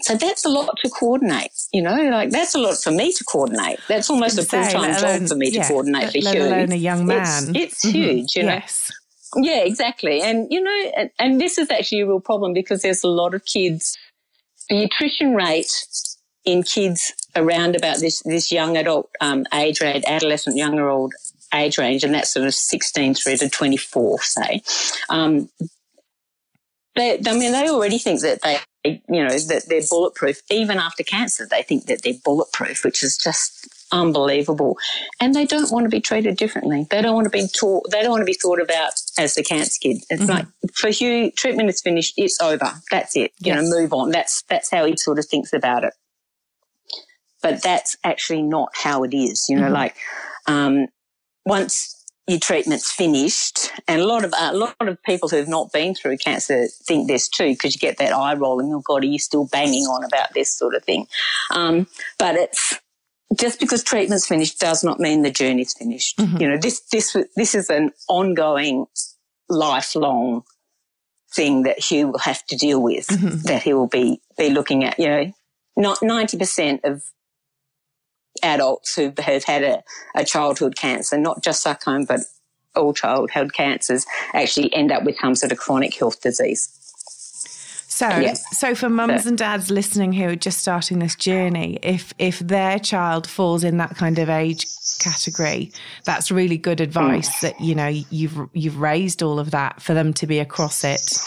so 0.00 0.16
that's 0.16 0.44
a 0.44 0.48
lot 0.48 0.76
to 0.82 0.90
coordinate, 0.90 1.52
you 1.72 1.82
know, 1.82 1.94
like 2.10 2.30
that's 2.30 2.54
a 2.54 2.58
lot 2.58 2.76
for 2.78 2.90
me 2.90 3.12
to 3.12 3.24
coordinate. 3.24 3.78
That's 3.88 4.10
almost 4.10 4.38
a 4.38 4.42
full 4.42 4.62
time 4.62 4.94
job 4.94 5.04
alone- 5.04 5.26
for 5.28 5.34
me 5.36 5.50
yeah, 5.50 5.62
to 5.62 5.68
coordinate 5.68 6.12
for 6.12 6.18
let 6.20 6.34
Hugh. 6.34 6.42
alone 6.46 6.72
a 6.72 6.76
young 6.76 7.06
man. 7.06 7.54
It's, 7.56 7.84
it's 7.84 7.86
Mhm. 7.86 7.92
huge, 7.92 8.36
you 8.36 8.42
know. 8.42 8.54
Yes. 8.54 8.90
Yeah, 9.36 9.58
exactly. 9.58 10.20
And, 10.22 10.48
you 10.50 10.60
know, 10.60 10.90
and, 10.96 11.10
and 11.20 11.40
this 11.40 11.56
is 11.58 11.70
actually 11.70 12.00
a 12.00 12.06
real 12.06 12.18
problem 12.20 12.52
because 12.52 12.82
there's 12.82 13.04
a 13.04 13.08
lot 13.08 13.32
of 13.34 13.44
kids. 13.44 13.96
The 14.68 14.82
attrition 14.84 15.34
rate 15.34 15.70
in 16.44 16.64
kids 16.64 17.12
around 17.36 17.76
about 17.76 17.98
this, 18.00 18.22
this 18.24 18.50
young 18.50 18.76
adult 18.76 19.08
um, 19.20 19.46
age 19.54 19.80
range, 19.80 20.02
adolescent, 20.06 20.56
younger 20.56 20.88
old 20.88 21.12
age 21.54 21.78
range, 21.78 22.02
and 22.02 22.12
that's 22.14 22.30
sort 22.32 22.46
of 22.46 22.54
16 22.54 23.14
through 23.14 23.36
to 23.36 23.48
24, 23.48 24.20
say. 24.22 24.62
Um, 25.10 25.48
they, 26.96 27.20
I 27.24 27.32
mean, 27.32 27.52
they 27.52 27.68
already 27.68 27.98
think 27.98 28.20
that 28.22 28.42
they, 28.42 28.58
you 28.84 29.00
know, 29.08 29.28
that 29.28 29.64
they're 29.68 29.82
bulletproof. 29.88 30.40
Even 30.50 30.78
after 30.78 31.02
cancer, 31.02 31.46
they 31.50 31.62
think 31.62 31.86
that 31.86 32.02
they're 32.02 32.14
bulletproof, 32.24 32.84
which 32.84 33.02
is 33.02 33.18
just 33.18 33.68
unbelievable. 33.92 34.78
And 35.20 35.34
they 35.34 35.44
don't 35.44 35.70
want 35.70 35.84
to 35.84 35.90
be 35.90 36.00
treated 36.00 36.36
differently. 36.36 36.86
They 36.90 37.02
don't 37.02 37.14
want 37.14 37.26
to 37.26 37.30
be 37.30 37.46
taught, 37.48 37.90
they 37.90 38.00
don't 38.02 38.10
want 38.10 38.22
to 38.22 38.26
be 38.26 38.34
thought 38.40 38.60
about 38.60 38.92
as 39.18 39.34
the 39.34 39.42
cancer 39.42 39.78
kid. 39.82 39.98
It's 40.08 40.28
like, 40.28 40.46
for 40.74 40.88
Hugh, 40.90 41.30
treatment 41.32 41.68
is 41.68 41.82
finished. 41.82 42.14
It's 42.16 42.40
over. 42.40 42.72
That's 42.90 43.16
it. 43.16 43.32
You 43.40 43.52
Yes. 43.54 43.62
know, 43.68 43.80
move 43.80 43.92
on. 43.92 44.10
That's, 44.10 44.42
that's 44.48 44.70
how 44.70 44.84
he 44.86 44.96
sort 44.96 45.18
of 45.18 45.26
thinks 45.26 45.52
about 45.52 45.84
it. 45.84 45.92
But 47.42 47.62
that's 47.62 47.96
actually 48.04 48.42
not 48.42 48.70
how 48.74 49.02
it 49.04 49.14
is. 49.14 49.46
You 49.48 49.56
know, 49.56 49.68
Mhm. 49.68 49.72
like, 49.72 49.96
um, 50.46 50.86
once 51.44 51.99
your 52.30 52.38
treatment's 52.38 52.90
finished, 52.92 53.70
and 53.88 54.00
a 54.00 54.06
lot 54.06 54.24
of 54.24 54.32
a 54.38 54.54
lot 54.54 54.74
of 54.80 55.02
people 55.02 55.28
who've 55.28 55.48
not 55.48 55.72
been 55.72 55.94
through 55.94 56.16
cancer 56.18 56.66
think 56.86 57.08
this 57.08 57.28
too, 57.28 57.50
because 57.50 57.74
you 57.74 57.80
get 57.80 57.98
that 57.98 58.12
eye 58.12 58.34
rolling. 58.34 58.72
Oh 58.72 58.80
God, 58.80 59.02
are 59.02 59.06
you 59.06 59.18
still 59.18 59.46
banging 59.46 59.84
on 59.84 60.04
about 60.04 60.32
this 60.32 60.56
sort 60.56 60.74
of 60.74 60.84
thing? 60.84 61.06
Um, 61.50 61.86
but 62.18 62.36
it's 62.36 62.74
just 63.38 63.60
because 63.60 63.82
treatment's 63.82 64.26
finished 64.26 64.58
does 64.60 64.82
not 64.84 65.00
mean 65.00 65.22
the 65.22 65.30
journey's 65.30 65.74
finished. 65.74 66.18
Mhm. 66.18 66.40
You 66.40 66.48
know, 66.48 66.56
this 66.56 66.80
this 66.92 67.16
this 67.36 67.54
is 67.54 67.68
an 67.68 67.90
ongoing, 68.08 68.86
lifelong 69.48 70.44
thing 71.32 71.62
that 71.62 71.78
Hugh 71.78 72.08
will 72.08 72.18
have 72.18 72.44
to 72.46 72.56
deal 72.56 72.80
with. 72.80 73.06
Mhm. 73.08 73.42
That 73.42 73.62
he 73.62 73.74
will 73.74 73.86
be 73.88 74.20
be 74.38 74.50
looking 74.50 74.84
at. 74.84 74.98
You 74.98 75.08
know, 75.08 75.32
not 75.76 76.02
ninety 76.02 76.38
percent 76.38 76.80
of 76.84 77.02
adults 78.42 78.94
who 78.94 79.12
have 79.18 79.44
had 79.44 79.62
a, 79.62 79.82
a 80.14 80.24
childhood 80.24 80.76
cancer, 80.76 81.18
not 81.18 81.42
just 81.42 81.62
sarcoma, 81.62 82.06
but 82.06 82.20
all 82.74 82.94
childhood 82.94 83.52
cancers, 83.52 84.06
actually 84.34 84.72
end 84.74 84.92
up 84.92 85.04
with 85.04 85.16
some 85.20 85.34
sort 85.34 85.52
of 85.52 85.58
chronic 85.58 85.94
health 85.96 86.20
disease. 86.20 86.76
So, 88.00 88.08
yeah. 88.08 88.32
so 88.32 88.74
for 88.74 88.88
mums 88.88 89.26
and 89.26 89.36
dads 89.36 89.70
listening 89.70 90.14
who 90.14 90.28
are 90.28 90.36
just 90.36 90.60
starting 90.60 91.00
this 91.00 91.14
journey, 91.14 91.78
if 91.82 92.14
if 92.18 92.38
their 92.38 92.78
child 92.78 93.26
falls 93.26 93.62
in 93.62 93.76
that 93.76 93.94
kind 93.94 94.18
of 94.18 94.30
age 94.30 94.64
category, 95.00 95.70
that's 96.04 96.30
really 96.30 96.56
good 96.56 96.80
advice. 96.80 97.28
Mm. 97.28 97.40
That 97.42 97.60
you 97.60 97.74
know 97.74 97.88
you've 97.88 98.38
you've 98.54 98.78
raised 98.78 99.22
all 99.22 99.38
of 99.38 99.50
that 99.50 99.82
for 99.82 99.92
them 99.92 100.14
to 100.14 100.26
be 100.26 100.38
across 100.38 100.82
it, 100.82 101.18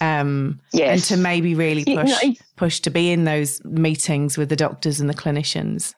um, 0.00 0.58
yes. 0.72 1.10
and 1.10 1.18
to 1.18 1.22
maybe 1.22 1.54
really 1.54 1.84
push 1.84 2.22
you 2.22 2.30
know, 2.30 2.34
push 2.56 2.80
to 2.80 2.90
be 2.90 3.12
in 3.12 3.24
those 3.24 3.62
meetings 3.64 4.38
with 4.38 4.48
the 4.48 4.56
doctors 4.56 5.00
and 5.00 5.10
the 5.10 5.14
clinicians. 5.14 5.92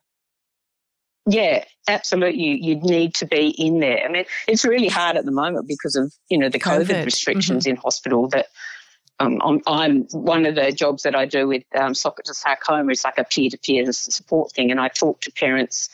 Yeah, 1.27 1.65
absolutely. 1.89 2.59
You'd 2.63 2.83
need 2.83 3.15
to 3.15 3.27
be 3.27 3.49
in 3.49 3.81
there. 3.81 4.05
I 4.05 4.09
mean, 4.09 4.25
it's 4.47 4.65
really 4.65 4.89
hard 4.89 5.17
at 5.17 5.25
the 5.25 5.33
moment 5.33 5.67
because 5.67 5.97
of 5.97 6.13
you 6.29 6.39
know 6.39 6.49
the 6.49 6.59
COVID, 6.59 6.87
COVID. 6.87 7.05
restrictions 7.05 7.65
mm-hmm. 7.65 7.71
in 7.71 7.77
hospital 7.77 8.29
that 8.29 8.47
um, 9.21 9.41
I'm, 9.43 9.61
I'm, 9.67 10.03
one 10.11 10.45
of 10.45 10.57
the 10.57 10.73
jobs 10.73 11.05
that 11.05 11.15
I 11.15 11.25
do 11.25 11.47
with 11.47 11.63
um, 11.75 11.95
sarcoma 11.95 12.91
is 12.91 13.05
like 13.05 13.19
a 13.19 13.25
peer 13.25 13.49
to 13.51 13.59
peer 13.59 13.91
support 13.93 14.53
thing, 14.53 14.71
and 14.71 14.81
I 14.81 14.89
talk 14.89 15.23
to 15.23 15.33
parents 15.33 15.89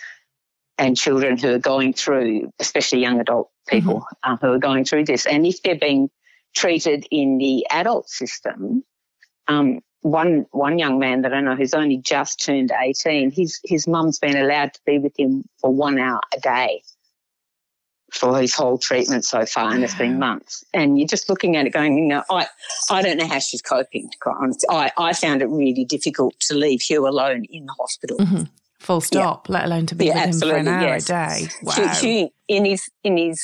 and 0.78 0.96
children 0.96 1.36
who 1.36 1.54
are 1.54 1.58
going 1.58 1.92
through, 1.92 2.50
especially 2.58 3.00
young 3.00 3.20
adult 3.20 3.50
people 3.68 4.00
mm-hmm. 4.00 4.32
uh, 4.32 4.36
who 4.36 4.54
are 4.54 4.58
going 4.58 4.84
through 4.84 5.04
this, 5.04 5.26
and 5.26 5.46
if 5.46 5.62
they're 5.62 5.76
being 5.76 6.10
treated 6.54 7.06
in 7.10 7.38
the 7.38 7.66
adult 7.70 8.08
system. 8.08 8.84
Um, 9.46 9.80
one 10.03 10.46
one 10.51 10.78
young 10.78 10.98
man 10.98 11.22
that 11.22 11.32
I 11.32 11.40
know 11.40 11.55
who's 11.55 11.74
only 11.74 11.98
just 11.98 12.44
turned 12.44 12.72
eighteen, 12.80 13.30
his 13.30 13.61
his 13.64 13.86
mum's 13.86 14.18
been 14.18 14.36
allowed 14.36 14.74
to 14.74 14.80
be 14.86 14.98
with 14.98 15.18
him 15.18 15.44
for 15.61 15.72
one 15.72 15.98
hour 15.98 16.20
a 16.34 16.40
day 16.40 16.82
for 18.12 18.40
his 18.40 18.55
whole 18.55 18.78
treatment 18.78 19.24
so 19.24 19.46
far, 19.46 19.72
and 19.72 19.84
it's 19.84 19.94
been 19.94 20.18
months. 20.18 20.64
And 20.74 20.98
you're 20.98 21.09
just 21.09 21.28
looking 21.28 21.57
at 21.57 21.66
it 21.66 21.70
going, 21.70 21.96
you 21.96 22.07
know, 22.07 22.24
I, 22.28 22.46
I 22.90 23.03
don't 23.03 23.16
know 23.16 23.26
how 23.26 23.38
she's 23.38 23.62
coping. 23.62 24.11
I, 24.68 24.90
I 24.96 25.12
found 25.12 25.42
it 25.42 25.46
really 25.46 25.84
difficult 25.84 26.34
to 26.40 26.55
leave 26.55 26.80
Hugh 26.80 27.07
alone 27.07 27.44
in 27.51 27.66
the 27.66 27.74
hospital. 27.78 28.18
Mm-hmm. 28.18 28.42
Full 28.80 29.01
stop, 29.01 29.48
yeah. 29.48 29.53
let 29.53 29.64
alone 29.66 29.86
to 29.86 29.94
be 29.94 30.07
yeah, 30.07 30.26
with 30.26 30.42
him 30.42 30.48
for 30.48 30.57
an 30.57 30.68
hour 30.68 30.82
yes. 30.82 31.05
a 31.05 31.09
day. 31.09 31.48
Wow. 31.62 31.94
Hugh, 31.94 32.30
in 32.48 32.64
his, 32.64 32.90
in 33.05 33.16
his, 33.16 33.40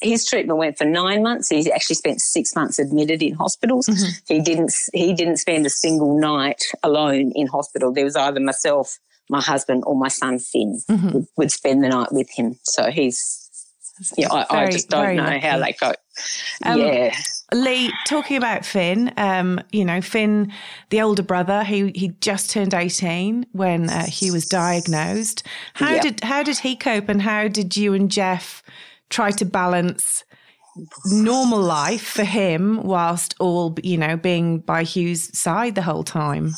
his 0.00 0.26
treatment 0.26 0.58
went 0.58 0.78
for 0.78 0.84
nine 0.84 1.22
months. 1.22 1.48
He 1.48 1.70
actually 1.70 1.96
spent 1.96 2.20
six 2.20 2.54
months 2.54 2.78
admitted 2.78 3.22
in 3.22 3.34
hospitals. 3.34 3.86
Mm-hmm. 3.86 4.34
He 4.34 4.40
didn't, 4.40 4.72
he 4.92 5.12
didn't 5.12 5.38
spend 5.38 5.66
a 5.66 5.70
single 5.70 6.18
night 6.18 6.62
alone 6.82 7.32
in 7.34 7.46
hospital. 7.46 7.92
There 7.92 8.04
was 8.04 8.16
either 8.16 8.40
myself, 8.40 8.98
my 9.28 9.40
husband, 9.40 9.84
or 9.86 9.94
my 9.96 10.08
son 10.08 10.38
Finn 10.38 10.80
mm-hmm. 10.88 11.10
would, 11.10 11.26
would 11.36 11.52
spend 11.52 11.84
the 11.84 11.88
night 11.88 12.12
with 12.12 12.30
him. 12.30 12.58
So 12.62 12.90
he's 12.90 13.36
yeah, 14.16 14.32
I, 14.32 14.46
very, 14.50 14.66
I 14.66 14.70
just 14.70 14.88
don't 14.88 15.16
know 15.16 15.24
lucky. 15.24 15.38
how 15.40 15.58
they 15.58 15.72
go. 15.72 15.92
Um, 16.64 16.80
yeah. 16.80 17.14
Lee, 17.52 17.92
talking 18.06 18.36
about 18.36 18.64
Finn, 18.64 19.12
um, 19.16 19.60
you 19.72 19.84
know, 19.84 20.00
Finn, 20.00 20.52
the 20.90 21.02
older 21.02 21.22
brother, 21.22 21.64
he 21.64 21.90
he 21.94 22.08
just 22.20 22.50
turned 22.50 22.72
eighteen 22.74 23.44
when 23.52 23.90
uh, 23.90 24.06
he 24.06 24.30
was 24.30 24.46
diagnosed. 24.46 25.42
How 25.74 25.94
yeah. 25.94 26.00
did 26.00 26.24
how 26.24 26.42
did 26.42 26.58
he 26.58 26.76
cope, 26.76 27.08
and 27.08 27.20
how 27.20 27.48
did 27.48 27.76
you 27.76 27.92
and 27.92 28.10
Jeff 28.10 28.62
try 29.10 29.30
to 29.32 29.44
balance 29.44 30.24
normal 31.06 31.60
life 31.60 32.06
for 32.06 32.24
him 32.24 32.82
whilst 32.82 33.34
all 33.38 33.76
you 33.82 33.98
know 33.98 34.16
being 34.16 34.60
by 34.60 34.82
Hugh's 34.82 35.36
side 35.38 35.74
the 35.74 35.82
whole 35.82 36.04
time? 36.04 36.52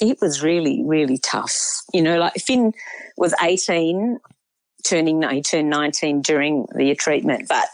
It 0.00 0.18
was 0.20 0.42
really 0.42 0.82
really 0.84 1.18
tough. 1.18 1.56
You 1.92 2.02
know, 2.02 2.18
like 2.18 2.34
Finn 2.34 2.72
was 3.16 3.34
eighteen 3.42 4.18
turning 4.86 5.22
he 5.30 5.42
turned 5.42 5.70
19 5.70 6.22
during 6.22 6.66
the 6.74 6.94
treatment. 6.94 7.48
But 7.48 7.66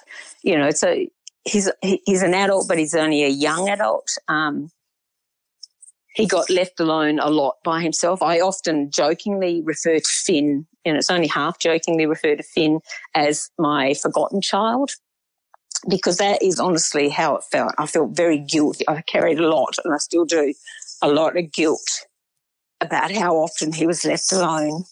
you 0.42 0.56
know, 0.56 0.70
so 0.70 1.04
he's 1.44 1.70
he's 1.82 2.22
an 2.22 2.34
adult, 2.34 2.68
but 2.68 2.78
he's 2.78 2.94
only 2.94 3.24
a 3.24 3.28
young 3.28 3.68
adult. 3.68 4.08
Um, 4.28 4.70
he 6.14 6.26
got 6.26 6.50
left 6.50 6.78
alone 6.78 7.18
a 7.18 7.30
lot 7.30 7.56
by 7.64 7.82
himself. 7.82 8.22
I 8.22 8.40
often 8.40 8.90
jokingly 8.90 9.62
refer 9.62 9.98
to 9.98 10.08
Finn, 10.08 10.66
and 10.84 10.96
it's 10.96 11.10
only 11.10 11.26
half 11.26 11.58
jokingly 11.58 12.06
refer 12.06 12.36
to 12.36 12.42
Finn 12.42 12.80
as 13.14 13.50
my 13.58 13.94
forgotten 13.94 14.40
child. 14.40 14.92
Because 15.88 16.18
that 16.18 16.40
is 16.42 16.60
honestly 16.60 17.08
how 17.08 17.34
it 17.36 17.44
felt. 17.50 17.72
I 17.76 17.86
felt 17.86 18.10
very 18.10 18.38
guilty. 18.38 18.88
I 18.88 19.00
carried 19.02 19.40
a 19.40 19.48
lot, 19.48 19.78
and 19.84 19.92
I 19.92 19.96
still 19.96 20.24
do, 20.24 20.54
a 21.02 21.08
lot 21.08 21.36
of 21.36 21.50
guilt 21.52 22.06
about 22.80 23.10
how 23.10 23.34
often 23.34 23.72
he 23.72 23.86
was 23.86 24.04
left 24.04 24.30
alone 24.30 24.84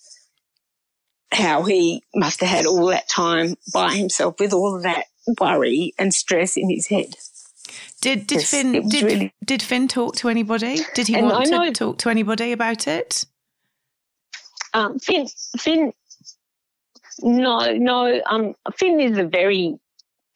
how 1.33 1.63
he 1.63 2.03
must 2.15 2.41
have 2.41 2.49
had 2.49 2.67
all 2.67 2.87
that 2.87 3.09
time 3.09 3.55
by 3.73 3.95
himself 3.95 4.35
with 4.41 4.53
all 4.53 4.77
of 4.77 4.83
that 4.83 5.07
worry 5.41 5.93
and 5.99 6.13
stress 6.13 6.57
in 6.57 6.69
his 6.71 6.89
head. 6.89 7.17
Did 8.01 8.27
did 8.27 8.39
yes, 8.39 8.51
Finn 8.51 8.89
did, 8.89 9.03
really... 9.03 9.35
did 9.45 9.63
Finn 9.63 9.87
talk 9.87 10.17
to 10.17 10.29
anybody? 10.29 10.79
Did 10.95 11.07
he 11.07 11.17
and 11.17 11.27
want 11.27 11.51
know, 11.51 11.67
to 11.67 11.73
talk 11.73 11.99
to 11.99 12.09
anybody 12.09 12.53
about 12.53 12.89
it? 12.89 13.27
Um, 14.73 14.99
Finn 14.99 15.27
Finn 15.59 15.93
no 17.23 17.73
no 17.73 18.21
um 18.27 18.55
Finn 18.77 19.01
is 19.01 19.19
a 19.19 19.25
very 19.25 19.79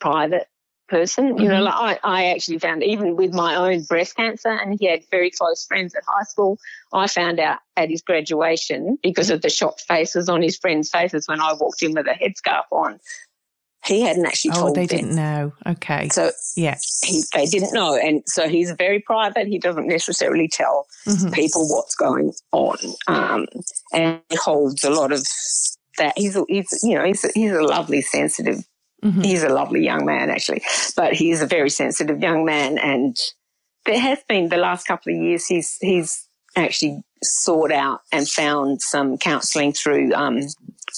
private 0.01 0.49
person. 0.89 1.30
Mm-hmm. 1.30 1.43
You 1.43 1.49
know, 1.49 1.55
mm-hmm. 1.64 1.64
like 1.64 2.01
I, 2.05 2.22
I 2.22 2.24
actually 2.26 2.59
found 2.59 2.82
even 2.82 3.16
with 3.16 3.32
my 3.32 3.57
own 3.57 3.82
breast 3.85 4.16
cancer, 4.16 4.51
and 4.51 4.78
he 4.78 4.87
had 4.87 5.03
very 5.11 5.30
close 5.30 5.66
friends 5.66 5.95
at 5.95 6.03
high 6.07 6.24
school. 6.24 6.59
I 6.93 7.07
found 7.07 7.41
out 7.41 7.59
at 7.76 7.91
his 7.91 8.03
graduation 8.03 8.99
because 9.03 9.30
of 9.30 9.43
the 9.43 9.51
shocked 9.51 9.82
faces 9.82 10.28
on 10.28 10.43
his 10.43 10.57
friends' 10.57 10.91
faces 10.91 11.26
when 11.26 11.41
I 11.41 11.55
walked 11.55 11.82
in 11.82 11.93
with 11.95 12.07
a 12.07 12.14
headscarf 12.14 12.64
on. 12.70 13.01
He 13.87 14.01
hadn't 14.03 14.26
actually 14.26 14.53
oh, 14.55 14.61
told. 14.61 14.76
they 14.76 14.87
them. 14.87 14.99
didn't 14.99 15.16
know. 15.16 15.53
Okay. 15.66 16.09
So 16.11 16.30
yeah, 16.57 16.78
he, 17.03 17.22
they 17.35 17.47
didn't 17.47 17.74
know, 17.74 17.97
and 17.97 18.22
so 18.26 18.49
he's 18.49 18.70
very 18.72 19.01
private. 19.01 19.47
He 19.47 19.59
doesn't 19.59 19.87
necessarily 19.87 20.49
tell 20.49 20.87
mm-hmm. 21.07 21.30
people 21.30 21.68
what's 21.68 21.95
going 21.95 22.32
on, 22.53 22.76
um, 23.07 23.47
and 23.93 24.20
he 24.30 24.37
holds 24.37 24.85
a 24.85 24.91
lot 24.91 25.12
of 25.12 25.26
that. 25.99 26.14
He's, 26.16 26.37
he's 26.49 26.80
you 26.82 26.95
know, 26.95 27.05
he's, 27.05 27.30
he's 27.32 27.53
a 27.53 27.62
lovely, 27.62 28.01
sensitive 28.01 28.64
Mm-hmm. 29.05 29.20
He's 29.20 29.43
a 29.43 29.51
lovely 29.51 29.85
young 29.85 30.07
man, 30.07 30.30
actually, 30.30 30.62
but 30.97 31.12
he's 31.12 31.43
a 31.43 31.47
very 31.47 31.68
sensitive 31.68 32.20
young 32.20 32.45
man. 32.45 32.78
And 32.78 33.16
there 33.85 34.01
has 34.01 34.20
been 34.28 34.49
the 34.49 34.57
last 34.57 34.87
couple 34.87 35.12
of 35.12 35.20
years, 35.20 35.47
he's, 35.47 35.76
he's 35.80 36.26
actually 36.57 37.03
sought 37.22 37.70
out 37.70 38.01
and 38.12 38.28
found 38.28 38.80
some 38.80 39.18
counselling 39.18 39.72
through, 39.72 40.14
um, 40.14 40.41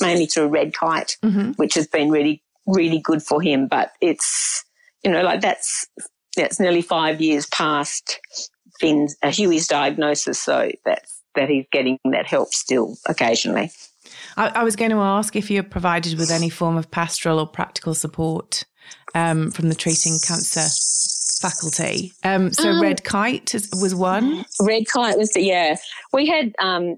mainly 0.00 0.26
through 0.26 0.48
Red 0.48 0.72
Kite, 0.72 1.16
mm-hmm. 1.24 1.52
which 1.52 1.74
has 1.74 1.88
been 1.88 2.10
really, 2.10 2.42
really 2.66 3.00
good 3.00 3.22
for 3.22 3.40
him. 3.40 3.68
But 3.68 3.92
it's, 4.00 4.64
you 5.02 5.10
know, 5.10 5.22
like 5.22 5.40
that's, 5.40 5.86
that's 6.36 6.60
nearly 6.60 6.82
five 6.82 7.20
years 7.20 7.46
past 7.46 8.20
Finn's, 8.80 9.16
uh, 9.22 9.30
Huey's 9.30 9.66
diagnosis. 9.66 10.42
So 10.42 10.70
that's, 10.84 11.22
that 11.34 11.48
he's 11.48 11.66
getting 11.70 11.98
that 12.04 12.26
help 12.26 12.52
still 12.52 12.96
occasionally. 13.06 13.70
I, 14.36 14.48
I, 14.48 14.64
was 14.64 14.76
going 14.76 14.90
to 14.90 14.98
ask 14.98 15.36
if 15.36 15.50
you're 15.50 15.62
provided 15.62 16.18
with 16.18 16.30
any 16.30 16.48
form 16.48 16.76
of 16.76 16.90
pastoral 16.90 17.38
or 17.38 17.46
practical 17.46 17.94
support 17.94 18.64
um, 19.14 19.50
from 19.50 19.68
the 19.68 19.74
treating 19.74 20.18
cancer 20.24 20.66
faculty. 21.40 22.12
Um, 22.24 22.52
so 22.52 22.70
um, 22.70 22.82
Red 22.82 23.04
Kite 23.04 23.54
was 23.80 23.94
one. 23.94 24.44
Red 24.60 24.84
Kite 24.86 25.18
was 25.18 25.30
the, 25.32 25.42
yeah. 25.42 25.76
We 26.12 26.26
had 26.26 26.54
um, 26.58 26.96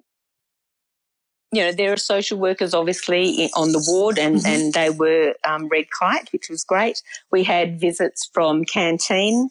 you 1.53 1.63
know, 1.63 1.73
there 1.73 1.93
are 1.93 1.97
social 1.97 2.39
workers 2.39 2.75
obviously 2.75 3.51
on 3.55 3.73
the 3.73 3.85
ward, 3.89 4.19
and, 4.19 4.37
mm-hmm. 4.37 4.47
and 4.47 4.73
they 4.75 4.91
were 4.91 5.35
um, 5.47 5.69
Red 5.69 5.87
Kite, 5.99 6.31
which 6.33 6.49
was 6.51 6.65
great. 6.65 7.03
We 7.33 7.45
had 7.45 7.81
visits 7.81 8.29
from 8.33 8.65
Canteen, 8.65 9.51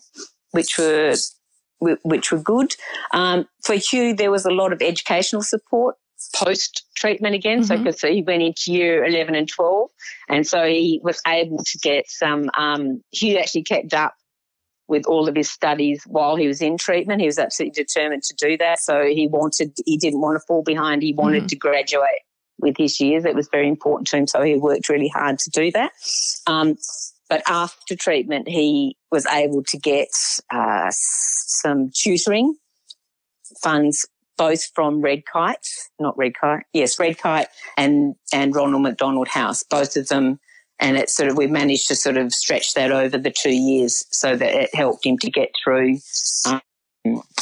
which 0.52 0.78
were 0.78 1.16
which 1.80 2.32
were 2.32 2.40
good. 2.40 2.76
Um, 3.12 3.48
for 3.64 3.76
Hugh, 3.76 4.16
there 4.16 4.32
was 4.32 4.46
a 4.46 4.52
lot 4.52 4.74
of 4.74 4.82
educational 4.82 5.44
support 5.44 5.96
post 6.36 6.86
treatment 6.96 7.36
again. 7.36 7.60
Mm-hmm. 7.60 7.68
So, 7.68 7.78
because 7.78 8.02
he 8.02 8.24
went 8.24 8.42
into 8.42 8.72
year 8.72 9.06
11 9.06 9.36
and 9.36 9.48
12. 9.48 9.90
And 10.30 10.48
so 10.48 10.66
he 10.66 11.00
was 11.04 11.22
able 11.28 11.64
to 11.64 11.78
get 11.80 12.10
some, 12.10 12.50
um, 12.58 13.04
he 13.12 13.38
actually 13.38 13.64
kept 13.64 13.94
up 13.94 14.16
with 14.88 15.06
all 15.06 15.28
of 15.28 15.36
his 15.36 15.50
studies 15.50 16.04
while 16.08 16.36
he 16.36 16.48
was 16.48 16.62
in 16.62 16.78
treatment. 16.78 17.22
He 17.22 17.28
was 17.28 17.40
absolutely 17.40 17.84
determined 17.84 18.24
to 18.24 18.36
do 18.36 18.58
that. 18.58 18.80
So 18.80 19.06
he 19.06 19.28
wanted, 19.28 19.74
he 19.86 19.98
didn't 19.98 20.22
want 20.22 20.36
to 20.36 20.46
fall 20.48 20.64
behind. 20.64 21.04
He 21.04 21.14
wanted 21.14 21.40
mm-hmm. 21.40 21.48
to 21.48 21.56
graduate 21.56 22.22
with 22.60 22.76
his 22.78 23.00
years. 23.00 23.26
It 23.26 23.36
was 23.36 23.50
very 23.52 23.68
important 23.68 24.08
to 24.08 24.18
him. 24.18 24.28
So 24.28 24.42
he 24.42 24.56
worked 24.56 24.90
really 24.90 25.10
hard 25.10 25.40
to 25.40 25.50
do 25.50 25.72
that. 25.72 25.92
Um, 26.48 26.78
but 27.30 27.44
after 27.48 27.96
treatment, 27.96 28.48
he 28.48 28.96
was 29.12 29.26
able 29.26 29.64
to 29.66 29.78
get 29.78 30.08
uh, 30.54 30.90
some 30.92 31.92
tutoring 31.94 32.56
funds 33.62 34.06
both 34.38 34.66
from 34.76 35.02
Red 35.02 35.24
Kite, 35.26 35.68
not 36.00 36.18
Red 36.18 36.34
Kite, 36.40 36.64
yes, 36.72 37.00
Red 37.00 37.18
Kite 37.18 37.48
and, 37.76 38.16
and 38.32 38.56
Ronald 38.56 38.84
McDonald 38.84 39.28
House, 39.28 39.64
both 39.64 39.98
of 39.98 40.08
them. 40.08 40.40
And 40.80 40.98
it 40.98 41.10
sort 41.10 41.30
of, 41.30 41.38
we 41.38 41.48
managed 41.48 41.88
to 41.88 41.96
sort 41.96 42.18
of 42.18 42.32
stretch 42.34 42.74
that 42.76 42.92
over 42.92 43.18
the 43.18 43.32
two 43.32 43.56
years 43.56 44.06
so 44.12 44.36
that 44.36 44.54
it 44.54 44.76
helped 44.76 45.06
him 45.06 45.18
to 45.20 45.32
get 45.32 45.50
through 45.64 45.98
um, 46.46 46.62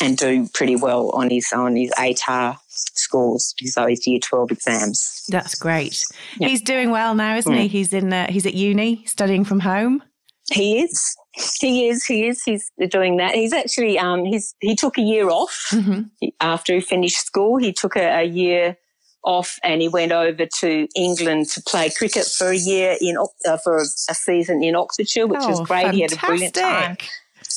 and 0.02 0.18
do 0.18 0.48
pretty 0.54 0.76
well 0.76 1.10
on 1.12 1.30
his 1.30 1.52
on 1.54 1.76
his 1.76 1.92
ATAR 1.92 2.58
scores, 2.70 3.54
so 3.66 3.88
his 3.88 4.06
year 4.08 4.20
twelve 4.20 4.52
exams. 4.52 5.26
That's 5.30 5.56
great. 5.56 6.04
Yep. 6.40 6.50
He's 6.50 6.62
doing 6.62 6.92
well 6.92 7.16
now, 7.16 7.36
isn't 7.36 7.52
mm. 7.52 7.62
he? 7.62 7.68
He's 7.68 7.94
in 7.94 8.14
uh, 8.14 8.28
he's 8.32 8.46
at 8.46 8.54
uni 8.54 9.04
studying 9.06 9.44
from 9.44 9.60
home. 9.60 10.04
He 10.52 10.80
is. 10.80 11.16
He 11.60 11.88
is. 11.90 12.06
He 12.06 12.28
is. 12.28 12.44
He's 12.44 12.72
doing 12.90 13.18
that. 13.18 13.34
He's 13.34 13.54
actually 13.54 13.98
um 13.98 14.26
he's 14.26 14.56
he 14.60 14.76
took 14.76 14.98
a 14.98 15.02
year 15.02 15.30
off 15.30 15.68
mm-hmm. 15.72 16.28
after 16.40 16.74
he 16.74 16.82
finished 16.82 17.26
school. 17.26 17.58
He 17.58 17.74
took 17.74 17.96
a, 17.96 18.20
a 18.20 18.24
year 18.24 18.78
off 19.26 19.60
and 19.64 19.82
he 19.82 19.88
went 19.88 20.12
over 20.12 20.46
to 20.60 20.88
England 20.96 21.50
to 21.50 21.62
play 21.62 21.90
cricket 21.90 22.26
for 22.26 22.50
a 22.50 22.58
year 22.58 22.96
in 23.02 23.18
uh, 23.46 23.58
for 23.58 23.78
a, 23.78 23.86
season 23.86 24.64
in 24.64 24.76
Oxfordshire, 24.76 25.28
which 25.28 25.42
oh, 25.42 25.50
was 25.50 25.60
great. 25.62 25.84
Fantastic. 25.84 25.96
He 25.96 26.02
had 26.02 26.14
a 26.14 26.26
brilliant 26.26 26.54
time. 26.54 26.98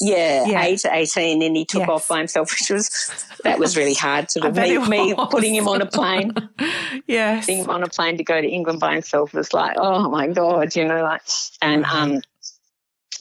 Yeah, 0.01 0.47
yeah, 0.47 0.63
eight 0.63 0.79
to 0.81 0.95
eighteen, 0.95 1.43
and 1.43 1.57
he 1.57 1.65
took 1.65 1.81
yes. 1.81 1.89
off 1.89 2.09
by 2.09 2.19
himself, 2.19 2.51
which 2.61 2.71
was 2.71 3.25
that 3.45 3.59
was 3.59 3.77
really 3.77 3.95
hard. 3.95 4.31
Sort 4.31 4.47
of 4.47 4.57
me, 4.57 4.79
me 4.87 5.15
putting 5.31 5.55
him 5.55 5.69
on 5.69 5.83
a 5.83 5.87
plane. 5.87 6.33
yes, 7.07 7.47
putting 7.47 7.65
him 7.65 7.71
on 7.71 7.83
a 7.83 7.89
plane 7.89 8.17
to 8.19 8.25
go 8.25 8.41
to 8.41 8.49
England 8.49 8.81
by 8.81 8.93
himself 8.93 9.33
was 9.35 9.53
like, 9.53 9.77
oh 9.79 10.09
my 10.09 10.29
god, 10.29 10.75
you 10.77 10.85
know, 10.87 11.03
like, 11.03 11.23
and 11.63 11.85
um, 11.85 12.21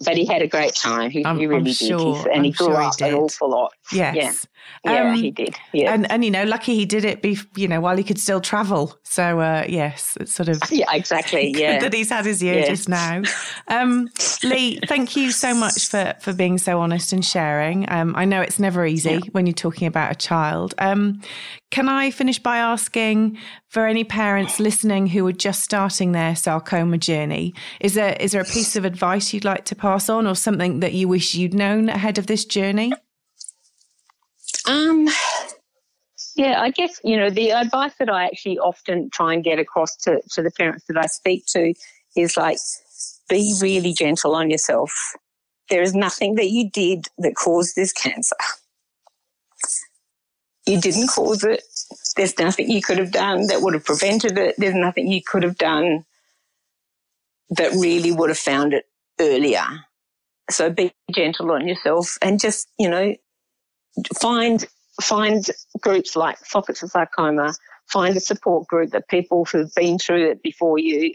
but 0.03 0.17
he 0.17 0.25
had 0.25 0.41
a 0.41 0.47
great 0.47 0.75
time. 0.75 1.09
He, 1.09 1.23
he 1.23 1.47
really 1.47 1.63
did, 1.63 1.75
sure, 1.75 2.27
and 2.29 2.39
I'm 2.39 2.43
he 2.43 2.51
grew 2.51 2.67
sure 2.67 2.81
up 2.81 2.93
he 2.99 3.05
an 3.05 3.13
awful 3.15 3.49
lot. 3.49 3.73
Yes. 3.91 4.15
Yeah. 4.15 4.31
Yeah, 4.85 5.11
um, 5.11 5.15
he 5.15 5.31
did. 5.31 5.55
Yeah, 5.73 5.93
and 5.93 6.11
and 6.11 6.25
you 6.25 6.31
know, 6.31 6.43
lucky 6.43 6.75
he 6.75 6.85
did 6.85 7.05
it. 7.05 7.21
Be 7.21 7.37
you 7.55 7.67
know, 7.67 7.81
while 7.81 7.97
he 7.97 8.03
could 8.03 8.19
still 8.19 8.41
travel. 8.41 8.99
So 9.09 9.39
uh, 9.39 9.65
yes, 9.67 10.17
it's 10.19 10.33
sort 10.33 10.49
of 10.49 10.61
yeah, 10.69 10.91
exactly. 10.91 11.53
Yeah, 11.57 11.79
that 11.79 11.93
he's 11.93 12.09
had 12.09 12.25
his 12.25 12.43
year 12.43 12.59
yeah. 12.59 12.67
just 12.67 12.89
now. 12.89 13.23
Um, 13.67 14.09
Lee, 14.43 14.79
thank 14.85 15.15
you 15.15 15.31
so 15.31 15.55
much 15.55 15.87
for 15.87 16.13
for 16.21 16.33
being 16.33 16.57
so 16.57 16.79
honest 16.81 17.13
and 17.13 17.23
sharing. 17.23 17.89
Um, 17.89 18.15
I 18.15 18.25
know 18.25 18.41
it's 18.41 18.59
never 18.59 18.85
easy 18.85 19.11
yeah. 19.11 19.19
when 19.31 19.47
you're 19.47 19.53
talking 19.53 19.87
about 19.87 20.11
a 20.11 20.15
child. 20.15 20.75
Um, 20.77 21.21
can 21.71 21.87
I 21.89 22.11
finish 22.11 22.37
by 22.37 22.57
asking 22.57 23.37
for 23.69 23.87
any 23.87 24.03
parents 24.03 24.59
listening 24.59 25.07
who 25.07 25.25
are 25.25 25.33
just 25.33 25.63
starting 25.63 26.11
their 26.11 26.35
sarcoma 26.35 26.97
journey? 26.97 27.53
Is 27.79 27.93
there 27.93 28.15
is 28.19 28.33
there 28.33 28.41
a 28.41 28.45
piece 28.45 28.75
of 28.75 28.83
advice 28.85 29.33
you'd 29.33 29.45
like 29.45 29.65
to 29.65 29.75
pass 29.75 30.09
on, 30.09 30.27
or 30.27 30.35
something 30.35 30.81
that 30.81 30.93
you 30.93 31.07
wish 31.07 31.33
you'd 31.33 31.53
known 31.53 31.87
ahead 31.89 32.17
of 32.17 32.27
this 32.27 32.45
journey? 32.45 32.91
Um, 34.67 35.07
yeah, 36.37 36.61
I 36.61 36.69
guess, 36.69 37.01
you 37.03 37.17
know, 37.17 37.31
the 37.31 37.51
advice 37.51 37.93
that 37.97 38.09
I 38.09 38.25
actually 38.25 38.59
often 38.59 39.09
try 39.09 39.33
and 39.33 39.43
get 39.43 39.57
across 39.57 39.95
to, 39.97 40.21
to 40.31 40.43
the 40.43 40.51
parents 40.51 40.85
that 40.87 40.97
I 40.97 41.07
speak 41.07 41.45
to 41.47 41.73
is 42.15 42.37
like, 42.37 42.59
be 43.27 43.55
really 43.59 43.91
gentle 43.91 44.35
on 44.35 44.51
yourself. 44.51 45.15
There 45.69 45.81
is 45.81 45.95
nothing 45.95 46.35
that 46.35 46.49
you 46.49 46.69
did 46.69 47.07
that 47.17 47.35
caused 47.35 47.75
this 47.75 47.91
cancer. 47.91 48.35
You 50.67 50.79
didn't 50.79 51.07
cause 51.07 51.43
it. 51.43 51.63
There's 52.15 52.37
nothing 52.37 52.69
you 52.69 52.81
could 52.81 52.99
have 52.99 53.11
done 53.11 53.47
that 53.47 53.61
would 53.61 53.73
have 53.73 53.85
prevented 53.85 54.37
it. 54.37 54.55
There's 54.57 54.75
nothing 54.75 55.11
you 55.11 55.21
could 55.25 55.43
have 55.43 55.57
done 55.57 56.05
that 57.49 57.71
really 57.71 58.11
would 58.11 58.29
have 58.29 58.37
found 58.37 58.73
it 58.73 58.85
earlier. 59.19 59.65
So 60.51 60.69
be 60.69 60.93
gentle 61.11 61.51
on 61.51 61.67
yourself 61.67 62.17
and 62.21 62.39
just, 62.39 62.67
you 62.77 62.89
know, 62.89 63.15
find 64.21 64.65
find 65.01 65.45
groups 65.81 66.15
like 66.15 66.37
Sock 66.45 66.69
It 66.69 66.77
to 66.77 66.87
Sarcoma, 66.87 67.53
find 67.87 68.15
a 68.15 68.19
support 68.19 68.67
group 68.67 68.91
that 68.91 69.07
people 69.07 69.45
who've 69.45 69.73
been 69.75 69.97
through 69.97 70.31
it 70.31 70.43
before 70.43 70.77
you 70.79 71.13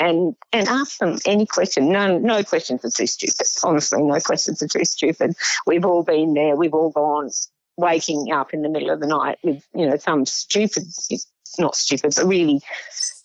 and 0.00 0.34
and 0.52 0.68
ask 0.68 0.98
them 0.98 1.18
any 1.26 1.46
question. 1.46 1.90
No 1.90 2.18
no 2.18 2.42
questions 2.44 2.84
are 2.84 2.90
too 2.90 3.06
stupid. 3.06 3.46
Honestly, 3.64 4.02
no 4.02 4.20
questions 4.20 4.62
are 4.62 4.68
too 4.68 4.84
stupid. 4.84 5.34
We've 5.66 5.84
all 5.84 6.02
been 6.02 6.34
there, 6.34 6.56
we've 6.56 6.74
all 6.74 6.90
gone 6.90 7.30
waking 7.76 8.32
up 8.32 8.52
in 8.52 8.62
the 8.62 8.68
middle 8.68 8.90
of 8.90 8.98
the 8.98 9.06
night 9.06 9.38
with, 9.44 9.64
you 9.72 9.88
know, 9.88 9.96
some 9.96 10.26
stupid 10.26 10.84
not 11.58 11.74
stupid, 11.74 12.12
but 12.14 12.26
really 12.26 12.60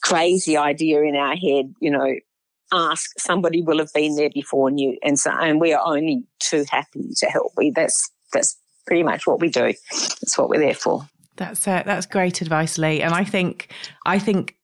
crazy 0.01 0.57
idea 0.57 1.01
in 1.01 1.15
our 1.15 1.35
head, 1.35 1.73
you 1.79 1.91
know, 1.91 2.13
ask 2.71 3.11
somebody 3.19 3.61
will 3.61 3.79
have 3.79 3.93
been 3.93 4.15
there 4.15 4.29
before 4.33 4.69
you 4.71 4.97
and 5.03 5.19
so 5.19 5.31
and 5.31 5.61
we 5.61 5.73
are 5.73 5.85
only 5.85 6.23
too 6.39 6.65
happy 6.71 7.09
to 7.15 7.27
help 7.27 7.51
we 7.55 7.69
that's 7.69 8.09
that's 8.31 8.57
pretty 8.85 9.03
much 9.03 9.27
what 9.27 9.39
we 9.39 9.49
do. 9.49 9.73
That's 9.91 10.37
what 10.37 10.49
we're 10.49 10.59
there 10.59 10.75
for. 10.75 11.07
That's 11.35 11.67
uh, 11.67 11.83
that's 11.85 12.05
great 12.05 12.41
advice, 12.41 12.77
Lee. 12.77 13.01
And 13.01 13.13
I 13.13 13.23
think 13.23 13.71
I 14.05 14.19
think 14.19 14.55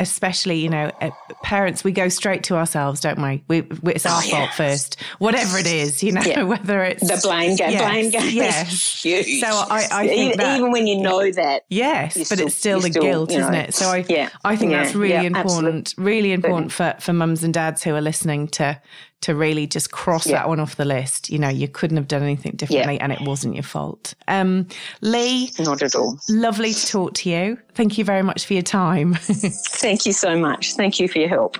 especially 0.00 0.58
you 0.58 0.68
know 0.68 0.90
uh, 1.00 1.10
parents 1.44 1.84
we 1.84 1.92
go 1.92 2.08
straight 2.08 2.42
to 2.42 2.56
ourselves 2.56 3.00
don't 3.00 3.20
we, 3.48 3.62
we 3.80 3.92
it's 3.92 4.04
our 4.04 4.20
oh, 4.24 4.28
fault 4.28 4.50
first 4.50 5.00
whatever 5.18 5.56
it 5.56 5.68
is 5.68 6.02
you 6.02 6.10
know 6.10 6.20
yeah. 6.22 6.42
whether 6.54 6.82
it's 6.82 7.06
the 7.06 7.20
blame 7.22 7.54
game 7.54 7.70
yes, 7.70 7.90
blame 7.90 8.10
game 8.10 8.34
yes 8.34 9.02
huge. 9.02 9.40
so 9.40 9.46
i, 9.46 9.86
I 9.92 10.08
think 10.08 10.34
even, 10.34 10.38
that, 10.38 10.58
even 10.58 10.72
when 10.72 10.88
you 10.88 11.00
know 11.00 11.30
that 11.30 11.62
yes 11.68 12.16
but 12.16 12.26
still, 12.26 12.46
it's 12.46 12.56
still 12.56 12.80
the 12.80 12.90
still, 12.90 13.02
guilt 13.02 13.30
you 13.30 13.38
know, 13.38 13.44
isn't 13.44 13.54
it 13.54 13.74
so 13.74 13.86
i 13.86 14.04
yeah, 14.08 14.30
i 14.44 14.56
think 14.56 14.72
yeah, 14.72 14.82
that's 14.82 14.96
really 14.96 15.14
yeah, 15.14 15.22
important 15.22 15.90
absolutely. 15.90 16.12
really 16.12 16.32
important 16.32 16.72
for 16.72 16.96
for 16.98 17.12
mums 17.12 17.44
and 17.44 17.54
dads 17.54 17.84
who 17.84 17.94
are 17.94 18.00
listening 18.00 18.48
to 18.48 18.80
to 19.24 19.34
really 19.34 19.66
just 19.66 19.90
cross 19.90 20.26
yeah. 20.26 20.36
that 20.36 20.48
one 20.48 20.60
off 20.60 20.76
the 20.76 20.84
list. 20.84 21.30
You 21.30 21.38
know, 21.38 21.48
you 21.48 21.66
couldn't 21.66 21.96
have 21.96 22.08
done 22.08 22.22
anything 22.22 22.52
differently 22.52 22.96
yeah. 22.96 23.02
and 23.02 23.10
it 23.10 23.22
wasn't 23.22 23.54
your 23.54 23.62
fault. 23.62 24.14
Um, 24.28 24.68
Lee. 25.00 25.50
Not 25.58 25.82
at 25.82 25.94
all. 25.94 26.18
Lovely 26.28 26.74
to 26.74 26.86
talk 26.86 27.14
to 27.14 27.30
you. 27.30 27.58
Thank 27.72 27.96
you 27.96 28.04
very 28.04 28.22
much 28.22 28.44
for 28.44 28.52
your 28.52 28.62
time. 28.62 29.14
Thank 29.20 30.04
you 30.04 30.12
so 30.12 30.36
much. 30.38 30.74
Thank 30.74 31.00
you 31.00 31.08
for 31.08 31.20
your 31.20 31.30
help. 31.30 31.56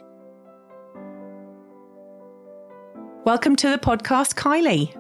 Welcome 3.25 3.57
to 3.57 3.71
the 3.71 3.79
podcast, 3.79 4.35
Kylie. 4.35 4.95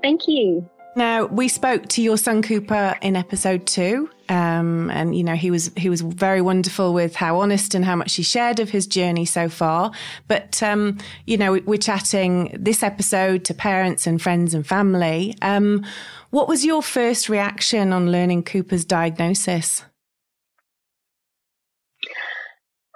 Thank 0.00 0.28
you. 0.28 0.70
Now 0.96 1.26
we 1.26 1.48
spoke 1.48 1.86
to 1.90 2.02
your 2.02 2.16
son 2.16 2.42
Cooper 2.42 2.96
in 3.02 3.14
episode 3.14 3.66
two, 3.66 4.10
um, 4.28 4.90
and 4.90 5.16
you 5.16 5.22
know 5.22 5.34
he 5.34 5.50
was 5.50 5.70
he 5.76 5.88
was 5.88 6.00
very 6.00 6.40
wonderful 6.40 6.92
with 6.92 7.14
how 7.14 7.38
honest 7.38 7.74
and 7.74 7.84
how 7.84 7.94
much 7.94 8.14
he 8.14 8.22
shared 8.22 8.58
of 8.58 8.70
his 8.70 8.86
journey 8.86 9.24
so 9.24 9.48
far. 9.48 9.92
But 10.26 10.62
um, 10.62 10.98
you 11.26 11.36
know 11.36 11.52
we're 11.52 11.78
chatting 11.78 12.56
this 12.58 12.82
episode 12.82 13.44
to 13.44 13.54
parents 13.54 14.06
and 14.06 14.20
friends 14.20 14.54
and 14.54 14.66
family. 14.66 15.36
Um, 15.40 15.84
what 16.30 16.48
was 16.48 16.64
your 16.64 16.82
first 16.82 17.28
reaction 17.28 17.92
on 17.92 18.10
learning 18.10 18.42
Cooper's 18.42 18.84
diagnosis? 18.84 19.84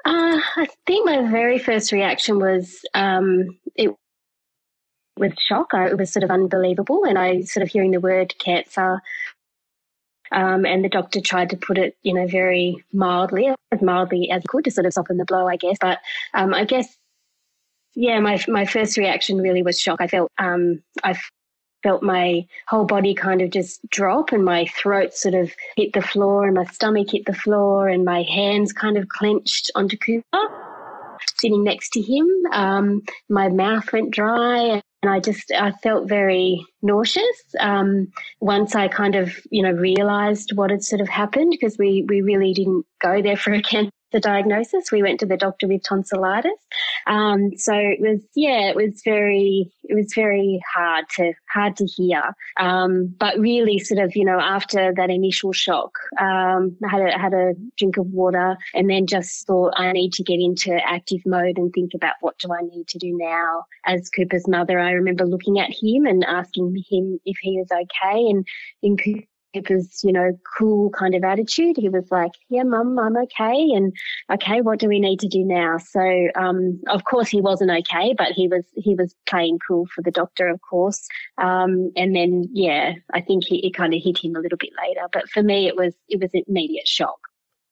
Uh, 0.05 0.39
I 0.57 0.67
think 0.87 1.07
my 1.07 1.31
very 1.31 1.59
first 1.59 1.93
reaction 1.93 2.39
was 2.39 2.81
um, 2.95 3.59
it 3.77 3.95
with 5.19 5.39
shock. 5.39 5.69
I, 5.73 5.89
it 5.89 5.99
was 5.99 6.13
sort 6.13 6.25
of 6.25 6.31
unbelievable. 6.31 7.05
And 7.05 7.19
I 7.19 7.43
sort 7.43 7.63
of 7.63 7.71
hearing 7.71 7.91
the 7.91 8.01
word 8.01 8.35
cancer, 8.39 9.01
um, 10.33 10.65
and 10.65 10.83
the 10.83 10.89
doctor 10.89 11.21
tried 11.21 11.51
to 11.51 11.57
put 11.57 11.79
it, 11.79 11.97
you 12.03 12.15
know, 12.15 12.27
very 12.27 12.83
mildly, 12.93 13.51
as 13.71 13.83
mildly 13.83 14.31
as 14.31 14.43
could 14.49 14.65
to 14.65 14.71
sort 14.71 14.87
of 14.87 14.95
soften 14.95 15.19
the 15.19 15.27
blow, 15.27 15.47
I 15.47 15.57
guess. 15.57 15.77
But 15.81 15.99
um, 16.33 16.55
I 16.55 16.65
guess, 16.65 16.97
yeah, 17.95 18.19
my 18.21 18.43
my 18.49 18.65
first 18.65 18.97
reaction 18.97 19.39
really 19.39 19.63
was 19.63 19.79
shock. 19.79 20.01
I 20.01 20.09
felt 20.09 20.31
um, 20.39 20.83
I 21.05 21.19
felt 21.83 22.03
my 22.03 22.47
whole 22.69 22.87
body 22.87 23.15
kind 23.15 23.43
of 23.43 23.51
just 23.51 23.81
drop, 23.91 24.33
and 24.33 24.45
my 24.45 24.67
throat 24.67 25.13
sort 25.13 25.35
of 25.35 25.53
hit 25.77 25.93
the 25.93 26.01
floor, 26.01 26.47
and 26.47 26.55
my 26.55 26.65
stomach 26.65 27.09
hit 27.11 27.27
the 27.27 27.35
floor, 27.35 27.89
and 27.89 28.05
my 28.05 28.23
hands 28.23 28.73
kind 28.73 28.97
of 28.97 29.09
clenched 29.09 29.71
onto 29.75 29.99
Cooper 29.99 30.49
sitting 31.37 31.63
next 31.63 31.91
to 31.91 32.01
him. 32.01 32.27
Um, 32.53 33.03
my 33.29 33.49
mouth 33.49 33.93
went 33.93 34.13
dry 34.13 34.81
and 35.03 35.11
I 35.11 35.21
just 35.21 35.51
I 35.53 35.73
felt 35.83 36.09
very 36.09 36.65
nauseous 36.81 37.25
um, 37.61 38.09
once 38.41 38.75
I 38.75 38.89
kind 38.89 39.15
of 39.15 39.35
you 39.51 39.63
know 39.63 39.73
realised 39.73 40.53
what 40.55 40.71
had 40.71 40.85
sort 40.85 41.01
of 41.01 41.09
happened 41.09 41.51
because 41.51 41.77
we 41.79 42.05
we 42.09 42.23
really 42.23 42.55
didn't 42.55 42.87
go 43.01 43.21
there 43.21 43.37
for 43.37 43.53
a 43.53 43.63
cancer 43.71 43.91
the 44.13 44.21
diagnosis. 44.21 44.93
We 44.93 45.03
went 45.03 45.21
to 45.21 45.27
the 45.27 45.37
doctor 45.37 45.67
with 45.69 45.83
tonsillitis. 45.83 46.53
Um, 47.07 47.57
so 47.57 47.73
it 47.75 48.01
was, 48.01 48.21
yeah, 48.35 48.69
it 48.69 48.77
was 48.77 49.03
very, 49.05 49.73
it 49.85 49.95
was 49.95 50.13
very 50.15 50.61
hard 50.75 51.05
to, 51.17 51.33
hard 51.53 51.77
to 51.77 51.87
hear. 51.87 52.23
Um, 52.59 53.15
but 53.19 53.39
really 53.39 53.79
sort 53.79 54.01
of, 54.01 54.15
you 54.15 54.25
know, 54.25 54.39
after 54.39 54.93
that 54.97 55.11
initial 55.11 55.53
shock, 55.53 55.93
um, 56.21 56.77
I 56.85 56.91
had 56.91 57.01
a, 57.03 57.19
had 57.19 57.35
a 57.35 57.55
drink 57.79 57.97
of 57.97 58.07
water 58.07 58.57
and 58.75 58.89
then 58.89 59.07
just 59.07 59.47
thought 59.47 59.75
I 59.77 59.93
need 59.93 60.13
to 60.15 60.23
get 60.23 60.39
into 60.41 60.79
active 60.87 61.21
mode 61.27 61.59
and 61.59 61.73
think 61.73 61.93
about 61.95 62.15
what 62.21 62.39
do 62.39 62.53
I 62.53 62.63
need 62.63 62.89
to 62.89 62.99
do 62.99 63.17
now 63.17 63.65
as 63.87 64.11
Cooper's 64.11 64.47
mother. 64.47 64.79
I 64.79 64.93
remember 64.93 65.25
looking 65.25 65.59
at 65.59 65.71
him 65.71 66.07
and 66.07 66.25
asking 66.25 66.75
him 66.91 67.19
if 67.25 67.37
he 67.41 67.59
was 67.59 67.69
okay 67.73 68.27
and 68.31 68.47
in 68.83 68.97
Cooper's, 69.55 70.01
you 70.03 70.13
know, 70.13 70.39
cool 70.59 70.91
kind 70.91 71.15
of 71.15 71.25
attitude. 71.25 71.77
He 71.77 71.89
was 71.89 72.11
like, 72.11 72.33
yeah, 72.49 72.63
mum, 72.63 72.99
I'm 72.99 73.17
okay. 73.17 73.69
And 73.75 73.93
okay, 74.33 74.61
what 74.61 74.79
do 74.79 74.89
we 74.89 75.01
need 75.01 75.21
to 75.21 75.29
do 75.29 75.45
now? 75.45 75.79
So, 75.79 76.29
um, 76.37 76.81
of 76.89 77.05
course 77.05 77.29
he 77.29 77.41
wasn't 77.41 77.71
okay, 77.71 78.15
but 78.17 78.33
he 78.33 78.49
was, 78.49 78.65
he 78.75 78.95
was 78.95 79.15
playing 79.27 79.59
cool 79.67 79.87
for 79.95 80.03
the 80.03 80.11
doctor, 80.11 80.49
of 80.49 80.61
course. 80.69 81.07
Um, 81.39 81.93
and 81.97 82.15
then, 82.15 82.49
yeah, 82.53 82.95
I 83.13 83.21
think 83.21 83.45
he, 83.45 83.67
it 83.67 83.75
kind 83.75 83.95
of 83.95 84.03
hit 84.03 84.19
him 84.19 84.37
a 84.37 84.41
little 84.41 84.59
bit 84.59 84.73
later. 84.87 85.07
But 85.13 85.29
for 85.31 85.43
me, 85.43 85.67
it 85.67 85.77
was, 85.77 85.95
it 86.09 86.21
was 86.21 86.31
immediate 86.33 86.89
shock. 86.89 87.19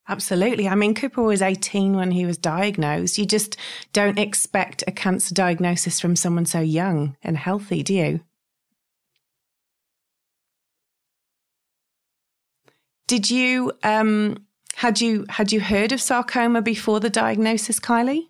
Absolutely. 0.08 0.68
I 0.68 0.74
mean, 0.74 0.94
Cooper 0.94 1.22
was 1.22 1.40
18 1.40 1.94
when 1.94 2.10
he 2.10 2.26
was 2.26 2.36
diagnosed. 2.36 3.16
You 3.16 3.26
just 3.26 3.56
don't 3.92 4.18
expect 4.18 4.82
a 4.88 4.90
cancer 4.90 5.32
diagnosis 5.32 6.00
from 6.00 6.16
someone 6.16 6.46
so 6.46 6.58
young 6.58 7.16
and 7.22 7.36
healthy, 7.36 7.84
do 7.84 7.94
you? 7.94 8.20
Did 13.10 13.28
you 13.28 13.72
um, 13.82 14.36
had 14.76 15.00
you 15.00 15.26
had 15.28 15.50
you 15.50 15.60
heard 15.60 15.90
of 15.90 16.00
sarcoma 16.00 16.62
before 16.62 17.00
the 17.00 17.10
diagnosis, 17.10 17.80
Kylie? 17.80 18.28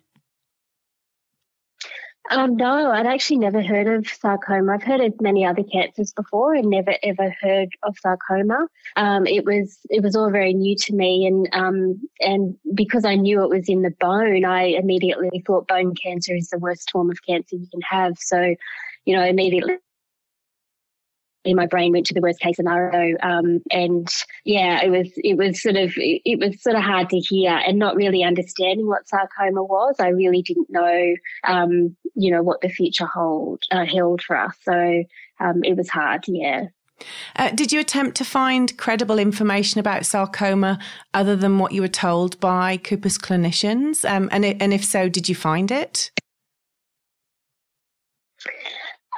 Um, 2.31 2.55
no, 2.55 2.89
I'd 2.89 3.05
actually 3.05 3.37
never 3.37 3.61
heard 3.61 3.85
of 3.85 4.07
sarcoma. 4.07 4.73
I've 4.73 4.81
heard 4.81 5.01
of 5.01 5.21
many 5.21 5.45
other 5.45 5.61
cancers 5.61 6.13
before, 6.13 6.55
and 6.55 6.67
never 6.67 6.95
ever 7.03 7.31
heard 7.43 7.69
of 7.83 7.95
sarcoma. 7.99 8.65
Um, 8.95 9.27
it 9.27 9.45
was 9.45 9.77
it 9.91 10.01
was 10.01 10.15
all 10.15 10.31
very 10.31 10.55
new 10.55 10.75
to 10.77 10.95
me, 10.95 11.27
and 11.27 11.47
um, 11.53 12.01
and 12.19 12.55
because 12.73 13.05
I 13.05 13.13
knew 13.13 13.43
it 13.43 13.51
was 13.51 13.69
in 13.69 13.83
the 13.83 13.93
bone, 13.99 14.45
I 14.45 14.63
immediately 14.63 15.43
thought 15.45 15.67
bone 15.67 15.93
cancer 15.93 16.33
is 16.33 16.47
the 16.47 16.57
worst 16.57 16.89
form 16.89 17.11
of 17.11 17.19
cancer 17.21 17.55
you 17.55 17.67
can 17.69 17.81
have. 17.81 18.17
So, 18.17 18.55
you 19.05 19.15
know, 19.15 19.23
immediately 19.23 19.77
in 21.43 21.55
my 21.55 21.65
brain 21.65 21.91
went 21.91 22.05
to 22.05 22.13
the 22.13 22.21
worst 22.21 22.39
case 22.39 22.55
scenario 22.55 23.17
um, 23.21 23.61
and 23.71 24.07
yeah 24.45 24.83
it 24.83 24.89
was 24.89 25.11
it 25.17 25.37
was 25.37 25.61
sort 25.61 25.75
of 25.75 25.91
it 25.95 26.39
was 26.39 26.61
sort 26.61 26.75
of 26.75 26.83
hard 26.83 27.09
to 27.09 27.17
hear 27.17 27.51
and 27.51 27.79
not 27.79 27.95
really 27.95 28.23
understanding 28.23 28.87
what 28.87 29.07
sarcoma 29.07 29.63
was 29.63 29.95
i 29.99 30.09
really 30.09 30.41
didn't 30.41 30.69
know 30.69 31.15
um, 31.45 31.95
you 32.15 32.31
know 32.31 32.43
what 32.43 32.61
the 32.61 32.69
future 32.69 33.05
hold 33.05 33.61
uh, 33.71 33.85
held 33.85 34.21
for 34.21 34.35
us 34.35 34.55
so 34.61 35.03
um, 35.39 35.63
it 35.63 35.75
was 35.75 35.89
hard 35.89 36.23
yeah 36.27 36.65
uh, 37.35 37.49
did 37.51 37.71
you 37.71 37.79
attempt 37.79 38.15
to 38.17 38.23
find 38.23 38.77
credible 38.77 39.17
information 39.17 39.79
about 39.79 40.05
sarcoma 40.05 40.77
other 41.13 41.35
than 41.35 41.57
what 41.57 41.71
you 41.71 41.81
were 41.81 41.87
told 41.87 42.39
by 42.39 42.77
Cooper's 42.77 43.17
clinicians? 43.17 44.07
Um, 44.07 44.29
and, 44.31 44.45
and 44.45 44.71
if 44.71 44.85
so, 44.85 45.09
did 45.09 45.27
you 45.27 45.33
find 45.33 45.71
it? 45.71 46.11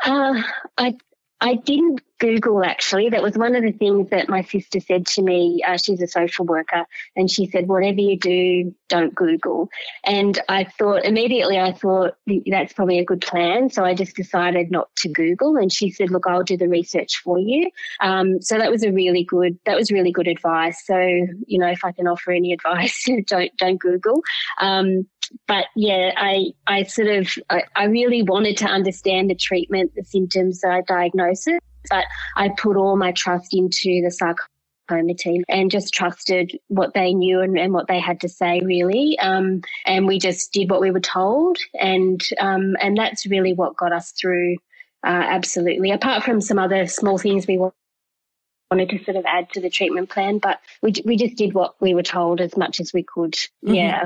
Uh, 0.06 0.42
I 0.78 0.96
I 1.44 1.56
didn't 1.56 2.02
Google 2.24 2.64
actually. 2.64 3.10
That 3.10 3.22
was 3.22 3.38
one 3.38 3.54
of 3.54 3.64
the 3.64 3.74
things 3.74 4.10
that 4.12 4.30
my 4.30 4.44
sister 4.44 4.80
said 4.80 5.06
to 5.08 5.22
me. 5.22 5.62
Uh, 5.68 5.76
she's 5.76 6.02
a 6.02 6.08
social 6.08 6.46
worker, 6.46 6.86
and 7.18 7.30
she 7.30 7.48
said, 7.48 7.68
"Whatever 7.68 8.00
you 8.00 8.18
do, 8.18 8.74
don't 8.88 9.14
Google." 9.14 9.70
And 10.06 10.40
I 10.48 10.64
thought 10.64 11.04
immediately, 11.04 11.60
I 11.60 11.74
thought 11.74 12.16
that's 12.46 12.72
probably 12.72 13.00
a 13.00 13.04
good 13.04 13.20
plan. 13.20 13.70
So 13.70 13.84
I 13.84 13.94
just 13.94 14.16
decided 14.16 14.72
not 14.72 14.88
to 14.98 15.10
Google. 15.10 15.58
And 15.58 15.70
she 15.70 15.90
said, 15.90 16.12
"Look, 16.12 16.26
I'll 16.26 16.44
do 16.44 16.56
the 16.56 16.70
research 16.70 17.18
for 17.22 17.38
you." 17.38 17.70
Um, 18.00 18.42
so 18.42 18.58
that 18.58 18.72
was 18.72 18.84
a 18.84 18.92
really 18.94 19.26
good. 19.26 19.60
That 19.66 19.76
was 19.76 19.92
really 19.92 20.14
good 20.14 20.30
advice. 20.30 20.82
So 20.86 20.98
you 20.98 21.60
know, 21.60 21.68
if 21.68 21.84
I 21.84 21.92
can 21.92 22.08
offer 22.08 22.32
any 22.32 22.54
advice, 22.58 23.06
don't 23.28 23.52
don't 23.58 23.82
Google. 23.82 24.22
Um, 24.62 25.08
but 25.46 25.66
yeah, 25.76 26.12
I 26.16 26.54
I 26.68 26.84
sort 26.84 27.10
of 27.10 27.30
I, 27.50 27.64
I, 27.76 27.86
really 27.86 28.24
wanted 28.24 28.58
to 28.58 28.66
understand 28.66 29.30
the 29.30 29.36
treatment, 29.36 29.94
the 29.96 30.04
symptoms, 30.04 30.64
uh, 30.64 30.82
diagnosis, 30.88 31.60
but 31.90 32.06
I 32.36 32.50
put 32.50 32.78
all 32.78 32.96
my 32.96 33.12
trust 33.12 33.54
into 33.54 34.02
the 34.04 34.12
sarcoma 34.12 35.14
team 35.18 35.44
and 35.48 35.72
just 35.72 35.94
trusted 35.94 36.58
what 36.68 36.94
they 36.94 37.14
knew 37.14 37.42
and, 37.42 37.58
and 37.58 37.74
what 37.74 37.88
they 37.88 38.00
had 38.00 38.22
to 38.22 38.30
say 38.30 38.62
really. 38.64 39.18
Um, 39.20 39.62
and 39.86 40.08
we 40.08 40.20
just 40.20 40.52
did 40.52 40.70
what 40.70 40.82
we 40.82 40.92
were 40.92 41.00
told 41.00 41.58
and 41.80 42.22
um, 42.40 42.76
and 42.82 42.98
that's 42.98 43.26
really 43.26 43.54
what 43.54 43.78
got 43.78 43.94
us 43.94 44.12
through 44.12 44.58
uh, 45.06 45.10
absolutely. 45.10 45.92
Apart 45.92 46.24
from 46.24 46.40
some 46.40 46.60
other 46.60 46.88
small 46.88 47.18
things 47.18 47.46
we 47.46 47.58
wanted 47.58 48.90
to 48.90 49.04
sort 49.04 49.18
of 49.18 49.26
add 49.26 49.50
to 49.52 49.62
the 49.62 49.70
treatment 49.70 50.10
plan 50.10 50.40
but 50.40 50.60
we, 50.82 50.94
we 51.06 51.18
just 51.18 51.36
did 51.36 51.54
what 51.54 51.76
we 51.82 51.94
were 51.94 52.04
told 52.04 52.42
as 52.42 52.58
much 52.58 52.80
as 52.80 52.94
we 52.94 53.04
could. 53.04 53.34
Mm-hmm. 53.34 53.74
yeah 53.74 54.06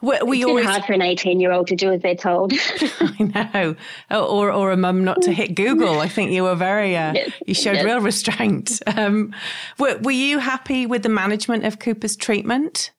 we, 0.00 0.18
we 0.24 0.38
it's 0.38 0.46
always 0.46 0.66
hard 0.66 0.84
for 0.84 0.92
an 0.92 1.02
eighteen-year-old 1.02 1.66
to 1.68 1.76
do 1.76 1.92
as 1.92 2.02
they're 2.02 2.14
told. 2.14 2.52
I 3.00 3.32
know, 3.34 3.76
or 4.10 4.52
or 4.52 4.72
a 4.72 4.76
mum 4.76 5.04
not 5.04 5.22
to 5.22 5.32
hit 5.32 5.54
Google. 5.54 6.00
I 6.00 6.08
think 6.08 6.32
you 6.32 6.44
were 6.44 6.54
very, 6.54 6.96
uh, 6.96 7.12
yes. 7.14 7.32
you 7.46 7.54
showed 7.54 7.76
yes. 7.76 7.84
real 7.84 8.00
restraint. 8.00 8.80
Um, 8.86 9.34
were, 9.78 9.98
were 9.98 10.10
you 10.10 10.38
happy 10.38 10.86
with 10.86 11.02
the 11.02 11.08
management 11.08 11.64
of 11.64 11.78
Cooper's 11.78 12.16
treatment? 12.16 12.90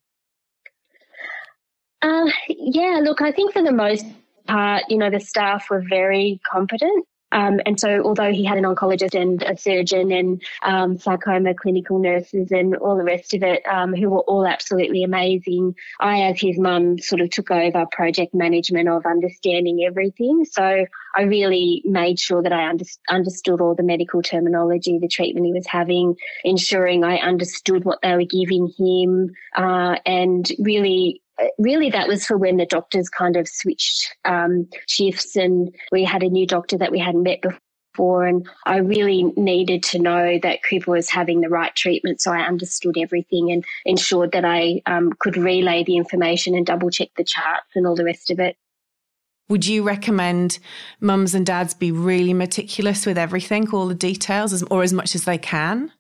Uh, 2.02 2.30
yeah, 2.50 3.00
look, 3.02 3.22
I 3.22 3.32
think 3.32 3.54
for 3.54 3.64
the 3.64 3.72
most 3.72 4.06
part, 4.48 4.84
you 4.90 4.98
know, 4.98 5.10
the 5.10 5.20
staff 5.20 5.70
were 5.70 5.84
very 5.88 6.40
competent. 6.52 7.06
Um, 7.34 7.60
and 7.66 7.80
so, 7.80 8.02
although 8.04 8.32
he 8.32 8.46
had 8.46 8.58
an 8.58 8.64
oncologist 8.64 9.20
and 9.20 9.42
a 9.42 9.58
surgeon 9.58 10.12
and 10.12 10.42
um, 10.62 10.98
sarcoma 11.00 11.56
clinical 11.56 12.00
nurses 12.00 12.52
and 12.52 12.76
all 12.76 12.96
the 12.96 13.04
rest 13.04 13.34
of 13.34 13.42
it, 13.42 13.66
um, 13.66 13.94
who 13.94 14.10
were 14.12 14.22
all 14.22 14.46
absolutely 14.46 15.04
amazing, 15.04 15.76
I, 16.00 16.22
as 16.24 16.40
his 16.40 16.60
mum, 16.60 17.00
sort 17.00 17.22
of 17.22 17.32
took 17.32 17.50
over 17.50 17.86
project 17.92 18.36
management 18.36 18.88
of 18.88 19.06
understanding 19.06 19.84
everything. 19.86 20.46
So, 20.46 20.86
I 21.16 21.24
really 21.24 21.82
made 21.86 22.20
sure 22.20 22.44
that 22.44 22.54
I 22.54 22.70
under- 22.70 22.86
understood 23.10 23.62
all 23.62 23.76
the 23.76 23.84
medical 23.84 24.22
terminology, 24.22 25.00
the 25.00 25.08
treatment 25.08 25.48
he 25.48 25.54
was 25.54 25.68
having, 25.68 26.16
ensuring 26.44 27.04
I 27.04 27.18
understood 27.18 27.84
what 27.84 28.00
they 28.04 28.14
were 28.16 28.26
giving 28.26 28.72
him, 28.78 29.32
uh, 29.56 29.98
and 30.06 30.48
really 30.60 31.23
really 31.58 31.90
that 31.90 32.08
was 32.08 32.26
for 32.26 32.38
when 32.38 32.58
the 32.58 32.66
doctors 32.66 33.10
kind 33.10 33.36
of 33.36 33.48
switched 33.48 34.16
um, 34.26 34.68
shifts 34.88 35.36
and 35.36 35.74
we 35.92 36.04
had 36.04 36.24
a 36.24 36.30
new 36.30 36.46
doctor 36.46 36.78
that 36.78 36.92
we 36.92 37.00
hadn't 37.00 37.24
met 37.24 37.42
before 37.42 38.26
and 38.26 38.48
I 38.66 38.78
really 38.78 39.24
needed 39.36 39.84
to 39.84 40.00
know 40.00 40.40
that 40.42 40.64
Cooper 40.64 40.92
was 40.92 41.10
having 41.10 41.42
the 41.42 41.50
right 41.50 41.76
treatment 41.76 42.22
so 42.22 42.32
I 42.32 42.42
understood 42.42 42.98
everything 42.98 43.52
and 43.52 43.66
ensured 43.86 44.32
that 44.32 44.46
I 44.46 44.82
um, 44.86 45.14
could 45.20 45.38
relay 45.38 45.84
the 45.84 45.98
information 45.98 46.56
and 46.56 46.66
double 46.66 46.90
check 46.90 47.10
the 47.18 47.24
charts 47.24 47.68
and 47.76 47.86
all 47.86 47.96
the 47.96 48.06
rest 48.06 48.32
of 48.32 48.40
it. 48.40 48.56
Would 49.50 49.68
you 49.68 49.84
recommend 49.84 50.60
mums 51.02 51.36
and 51.36 51.46
dads 51.46 51.74
be 51.74 51.92
really 51.92 52.34
meticulous 52.34 53.06
with 53.06 53.18
everything, 53.18 53.70
all 53.72 53.88
the 53.88 53.94
details, 53.94 54.64
or 54.64 54.84
as 54.84 54.94
much 54.94 55.16
as 55.16 55.26
they 55.26 55.38
can? 55.38 55.92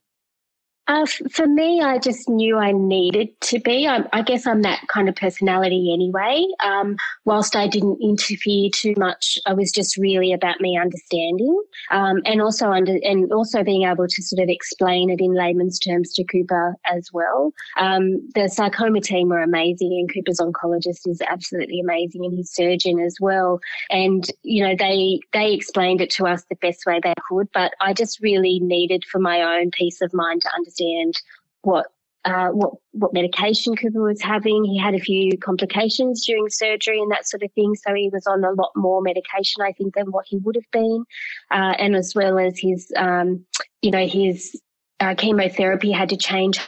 Uh, 0.85 1.05
for 1.31 1.47
me, 1.47 1.81
I 1.81 1.97
just 1.97 2.27
knew 2.27 2.57
I 2.57 2.73
needed 2.73 3.39
to 3.41 3.59
be. 3.59 3.87
I, 3.87 4.03
I 4.11 4.21
guess 4.21 4.45
I'm 4.45 4.63
that 4.63 4.85
kind 4.89 5.07
of 5.07 5.15
personality 5.15 5.93
anyway. 5.93 6.45
Um, 6.61 6.97
whilst 7.23 7.55
I 7.55 7.67
didn't 7.67 7.99
interfere 8.01 8.69
too 8.69 8.93
much, 8.97 9.39
I 9.45 9.53
was 9.53 9.71
just 9.71 9.95
really 9.95 10.33
about 10.33 10.59
me 10.59 10.77
understanding, 10.77 11.57
um, 11.89 12.21
and 12.25 12.41
also 12.41 12.69
under 12.69 12.99
and 13.01 13.31
also 13.31 13.63
being 13.63 13.83
able 13.83 14.09
to 14.09 14.21
sort 14.21 14.43
of 14.43 14.49
explain 14.49 15.09
it 15.09 15.21
in 15.21 15.33
layman's 15.33 15.79
terms 15.79 16.11
to 16.15 16.25
Cooper 16.25 16.75
as 16.85 17.09
well. 17.13 17.53
Um, 17.77 18.27
the 18.35 18.49
sarcoma 18.49 18.99
team 18.99 19.29
were 19.29 19.41
amazing, 19.41 19.93
and 19.93 20.13
Cooper's 20.13 20.41
oncologist 20.41 21.07
is 21.07 21.21
absolutely 21.29 21.79
amazing, 21.79 22.25
and 22.25 22.35
his 22.37 22.53
surgeon 22.53 22.99
as 22.99 23.15
well. 23.21 23.61
And 23.89 24.29
you 24.43 24.67
know, 24.67 24.75
they 24.77 25.21
they 25.31 25.53
explained 25.53 26.01
it 26.01 26.09
to 26.11 26.27
us 26.27 26.43
the 26.49 26.55
best 26.55 26.85
way 26.85 26.99
they 27.01 27.13
could. 27.29 27.47
But 27.53 27.71
I 27.79 27.93
just 27.93 28.19
really 28.19 28.59
needed, 28.59 29.05
for 29.05 29.19
my 29.19 29.41
own 29.41 29.71
peace 29.71 30.01
of 30.01 30.13
mind, 30.13 30.41
to 30.41 30.49
understand 30.53 30.72
understand 30.73 31.13
what 31.61 31.87
uh, 32.25 32.49
what 32.49 32.73
what 32.91 33.13
medication 33.13 33.75
Cooper 33.75 34.01
was 34.01 34.21
having. 34.21 34.63
He 34.63 34.77
had 34.77 34.95
a 34.95 34.99
few 34.99 35.37
complications 35.37 36.25
during 36.25 36.49
surgery 36.49 36.99
and 36.99 37.11
that 37.11 37.27
sort 37.27 37.43
of 37.43 37.51
thing, 37.51 37.75
so 37.75 37.93
he 37.93 38.09
was 38.11 38.25
on 38.27 38.43
a 38.43 38.51
lot 38.51 38.71
more 38.75 39.01
medication, 39.01 39.61
I 39.61 39.73
think, 39.73 39.95
than 39.95 40.11
what 40.11 40.25
he 40.27 40.37
would 40.37 40.55
have 40.55 40.71
been, 40.71 41.03
uh, 41.51 41.75
and 41.77 41.95
as 41.95 42.13
well 42.15 42.39
as 42.39 42.57
his, 42.57 42.91
um, 42.95 43.45
you 43.81 43.91
know, 43.91 44.07
his 44.07 44.59
uh, 45.01 45.15
chemotherapy 45.15 45.91
had 45.91 46.09
to 46.09 46.17
change 46.17 46.61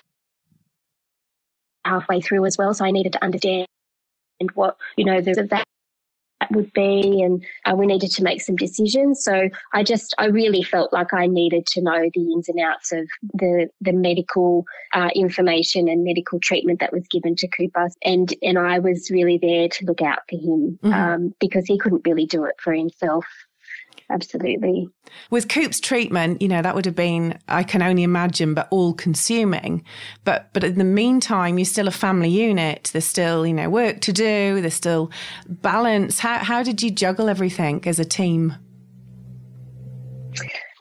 halfway 1.85 2.19
through 2.19 2.45
as 2.45 2.57
well. 2.57 2.73
So 2.73 2.83
I 2.83 2.91
needed 2.91 3.13
to 3.13 3.23
understand 3.23 3.67
what 4.55 4.75
you 4.97 5.05
know 5.05 5.21
the, 5.21 5.47
that 5.51 5.65
would 6.55 6.73
be 6.73 7.21
and 7.21 7.43
uh, 7.65 7.75
we 7.75 7.85
needed 7.85 8.11
to 8.11 8.23
make 8.23 8.41
some 8.41 8.55
decisions. 8.55 9.23
So 9.23 9.49
i 9.73 9.83
just 9.83 10.13
i 10.17 10.25
really 10.25 10.63
felt 10.63 10.93
like 10.93 11.13
i 11.13 11.27
needed 11.27 11.65
to 11.67 11.81
know 11.81 12.09
the 12.13 12.31
ins 12.33 12.49
and 12.49 12.59
outs 12.59 12.91
of 12.91 13.07
the 13.33 13.69
the 13.81 13.93
medical 13.93 14.65
uh, 14.93 15.09
information 15.13 15.87
and 15.87 16.03
medical 16.03 16.39
treatment 16.39 16.79
that 16.79 16.93
was 16.93 17.07
given 17.07 17.35
to 17.35 17.47
cooper. 17.47 17.89
And 18.03 18.33
and 18.41 18.57
i 18.57 18.79
was 18.79 19.11
really 19.11 19.37
there 19.37 19.67
to 19.69 19.85
look 19.85 20.01
out 20.01 20.19
for 20.29 20.37
him 20.37 20.79
mm-hmm. 20.83 20.93
um, 20.93 21.35
because 21.39 21.65
he 21.65 21.77
couldn't 21.77 22.05
really 22.05 22.25
do 22.25 22.45
it 22.45 22.55
for 22.59 22.73
himself 22.73 23.25
absolutely. 24.09 24.87
With 25.29 25.49
Coop's 25.49 25.79
treatment, 25.79 26.41
you 26.41 26.47
know, 26.47 26.61
that 26.61 26.75
would 26.75 26.85
have 26.85 26.95
been, 26.95 27.39
I 27.47 27.63
can 27.63 27.81
only 27.81 28.03
imagine, 28.03 28.53
but 28.53 28.67
all 28.71 28.93
consuming. 28.93 29.83
But, 30.23 30.49
but 30.53 30.63
in 30.63 30.77
the 30.77 30.83
meantime, 30.83 31.57
you're 31.57 31.65
still 31.65 31.87
a 31.87 31.91
family 31.91 32.29
unit. 32.29 32.89
There's 32.93 33.05
still, 33.05 33.45
you 33.45 33.53
know, 33.53 33.69
work 33.69 34.01
to 34.01 34.13
do. 34.13 34.61
There's 34.61 34.73
still 34.73 35.11
balance. 35.47 36.19
How, 36.19 36.39
how 36.39 36.63
did 36.63 36.81
you 36.81 36.91
juggle 36.91 37.29
everything 37.29 37.83
as 37.85 37.99
a 37.99 38.05
team? 38.05 38.55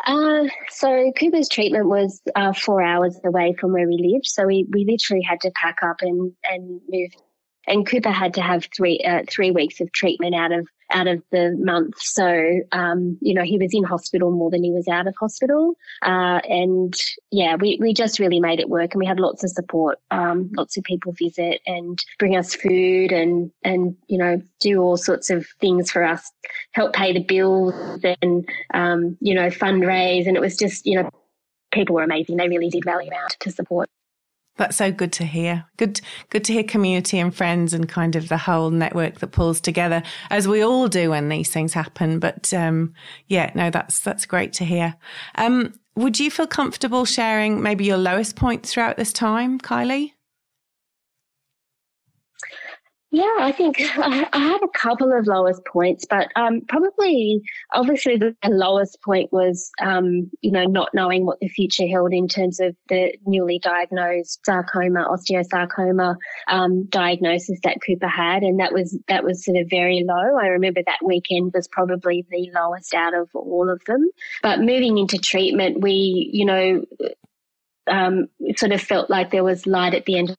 Uh, 0.06 0.44
so 0.68 1.12
Cooper's 1.18 1.48
treatment 1.48 1.86
was 1.86 2.20
uh, 2.34 2.52
four 2.52 2.82
hours 2.82 3.18
away 3.24 3.54
from 3.58 3.72
where 3.72 3.88
we 3.88 4.12
lived. 4.12 4.26
So 4.26 4.46
we, 4.46 4.66
we 4.70 4.84
literally 4.84 5.22
had 5.22 5.40
to 5.42 5.50
pack 5.52 5.78
up 5.82 6.02
and, 6.02 6.32
and 6.50 6.80
move 6.88 7.10
and 7.66 7.86
Cooper 7.86 8.10
had 8.10 8.34
to 8.34 8.42
have 8.42 8.68
three 8.76 8.98
uh, 9.00 9.22
three 9.28 9.50
weeks 9.50 9.80
of 9.80 9.90
treatment 9.92 10.34
out 10.34 10.52
of 10.52 10.68
out 10.94 11.06
of 11.06 11.22
the 11.30 11.54
month. 11.58 11.94
So, 11.98 12.60
um, 12.72 13.18
you 13.20 13.34
know, 13.34 13.42
he 13.42 13.58
was 13.58 13.74
in 13.74 13.84
hospital 13.84 14.30
more 14.30 14.50
than 14.50 14.64
he 14.64 14.70
was 14.70 14.88
out 14.88 15.06
of 15.06 15.14
hospital. 15.20 15.74
Uh, 16.02 16.40
and 16.48 16.94
yeah, 17.30 17.56
we, 17.56 17.76
we 17.80 17.92
just 17.92 18.18
really 18.18 18.40
made 18.40 18.60
it 18.60 18.68
work 18.68 18.94
and 18.94 19.00
we 19.00 19.06
had 19.06 19.20
lots 19.20 19.44
of 19.44 19.50
support. 19.50 19.98
Um, 20.10 20.50
lots 20.56 20.76
of 20.76 20.84
people 20.84 21.12
visit 21.12 21.60
and 21.66 21.98
bring 22.18 22.36
us 22.36 22.54
food 22.54 23.12
and, 23.12 23.50
and, 23.62 23.96
you 24.06 24.16
know, 24.16 24.40
do 24.60 24.80
all 24.80 24.96
sorts 24.96 25.28
of 25.30 25.46
things 25.60 25.90
for 25.90 26.04
us, 26.04 26.30
help 26.72 26.94
pay 26.94 27.12
the 27.12 27.24
bills 27.24 27.74
and, 28.22 28.48
um, 28.72 29.18
you 29.20 29.34
know, 29.34 29.48
fundraise. 29.48 30.26
And 30.26 30.36
it 30.36 30.40
was 30.40 30.56
just, 30.56 30.86
you 30.86 31.02
know, 31.02 31.10
people 31.72 31.96
were 31.96 32.04
amazing. 32.04 32.36
They 32.36 32.48
really 32.48 32.70
did 32.70 32.86
rally 32.86 33.10
out 33.12 33.36
to 33.40 33.50
support. 33.50 33.90
That's 34.56 34.76
so 34.76 34.92
good 34.92 35.12
to 35.14 35.24
hear. 35.24 35.64
Good, 35.76 36.00
good 36.30 36.44
to 36.44 36.52
hear 36.52 36.62
community 36.62 37.18
and 37.18 37.34
friends 37.34 37.74
and 37.74 37.88
kind 37.88 38.14
of 38.14 38.28
the 38.28 38.38
whole 38.38 38.70
network 38.70 39.18
that 39.18 39.32
pulls 39.32 39.60
together, 39.60 40.02
as 40.30 40.46
we 40.46 40.62
all 40.62 40.88
do 40.88 41.10
when 41.10 41.28
these 41.28 41.50
things 41.50 41.72
happen. 41.72 42.20
But 42.20 42.54
um, 42.54 42.94
yeah, 43.26 43.50
no, 43.54 43.70
that's 43.70 43.98
that's 43.98 44.26
great 44.26 44.52
to 44.54 44.64
hear. 44.64 44.94
Um, 45.34 45.74
would 45.96 46.18
you 46.18 46.30
feel 46.30 46.46
comfortable 46.46 47.04
sharing 47.04 47.62
maybe 47.62 47.84
your 47.84 47.98
lowest 47.98 48.36
points 48.36 48.72
throughout 48.72 48.96
this 48.96 49.12
time, 49.12 49.60
Kylie? 49.60 50.13
Yeah, 53.14 53.36
I 53.38 53.52
think 53.52 53.76
I, 53.96 54.26
have 54.32 54.64
a 54.64 54.68
couple 54.76 55.16
of 55.16 55.28
lowest 55.28 55.64
points, 55.64 56.04
but 56.04 56.32
um, 56.34 56.62
probably, 56.68 57.42
obviously, 57.72 58.16
the 58.16 58.34
lowest 58.44 59.00
point 59.02 59.32
was, 59.32 59.70
um, 59.80 60.32
you 60.40 60.50
know, 60.50 60.64
not 60.64 60.88
knowing 60.94 61.24
what 61.24 61.38
the 61.38 61.46
future 61.46 61.86
held 61.86 62.12
in 62.12 62.26
terms 62.26 62.58
of 62.58 62.74
the 62.88 63.16
newly 63.24 63.60
diagnosed 63.60 64.40
sarcoma, 64.44 65.06
osteosarcoma 65.08 66.16
um, 66.48 66.86
diagnosis 66.86 67.60
that 67.62 67.78
Cooper 67.86 68.08
had, 68.08 68.42
and 68.42 68.58
that 68.58 68.72
was 68.72 68.98
that 69.06 69.22
was 69.22 69.44
sort 69.44 69.58
of 69.58 69.68
very 69.70 70.02
low. 70.04 70.36
I 70.36 70.48
remember 70.48 70.80
that 70.84 70.98
weekend 71.04 71.52
was 71.54 71.68
probably 71.68 72.26
the 72.28 72.50
lowest 72.52 72.94
out 72.94 73.14
of 73.14 73.30
all 73.32 73.70
of 73.70 73.80
them. 73.86 74.10
But 74.42 74.58
moving 74.58 74.98
into 74.98 75.18
treatment, 75.18 75.80
we, 75.80 76.30
you 76.32 76.46
know, 76.46 76.84
um, 77.86 78.26
sort 78.56 78.72
of 78.72 78.80
felt 78.80 79.08
like 79.08 79.30
there 79.30 79.44
was 79.44 79.68
light 79.68 79.94
at 79.94 80.04
the 80.04 80.18
end 80.18 80.36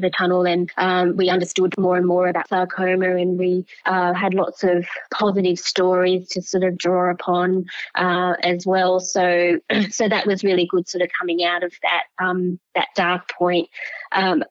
the 0.00 0.10
tunnel 0.10 0.44
and 0.44 0.70
um, 0.76 1.16
we 1.16 1.30
understood 1.30 1.72
more 1.78 1.96
and 1.96 2.06
more 2.06 2.26
about 2.26 2.48
sarcoma 2.48 3.14
and 3.16 3.38
we 3.38 3.64
uh, 3.86 4.12
had 4.12 4.34
lots 4.34 4.64
of 4.64 4.84
positive 5.12 5.58
stories 5.58 6.28
to 6.28 6.42
sort 6.42 6.64
of 6.64 6.76
draw 6.76 7.10
upon 7.10 7.64
uh, 7.94 8.34
as 8.42 8.66
well. 8.66 8.98
So 8.98 9.60
so 9.90 10.08
that 10.08 10.26
was 10.26 10.42
really 10.42 10.66
good 10.66 10.88
sort 10.88 11.02
of 11.02 11.10
coming 11.18 11.44
out 11.44 11.62
of 11.62 11.72
that 11.82 12.24
um, 12.24 12.58
that 12.74 12.88
dark 12.96 13.30
point. 13.30 13.68
Um, 14.10 14.42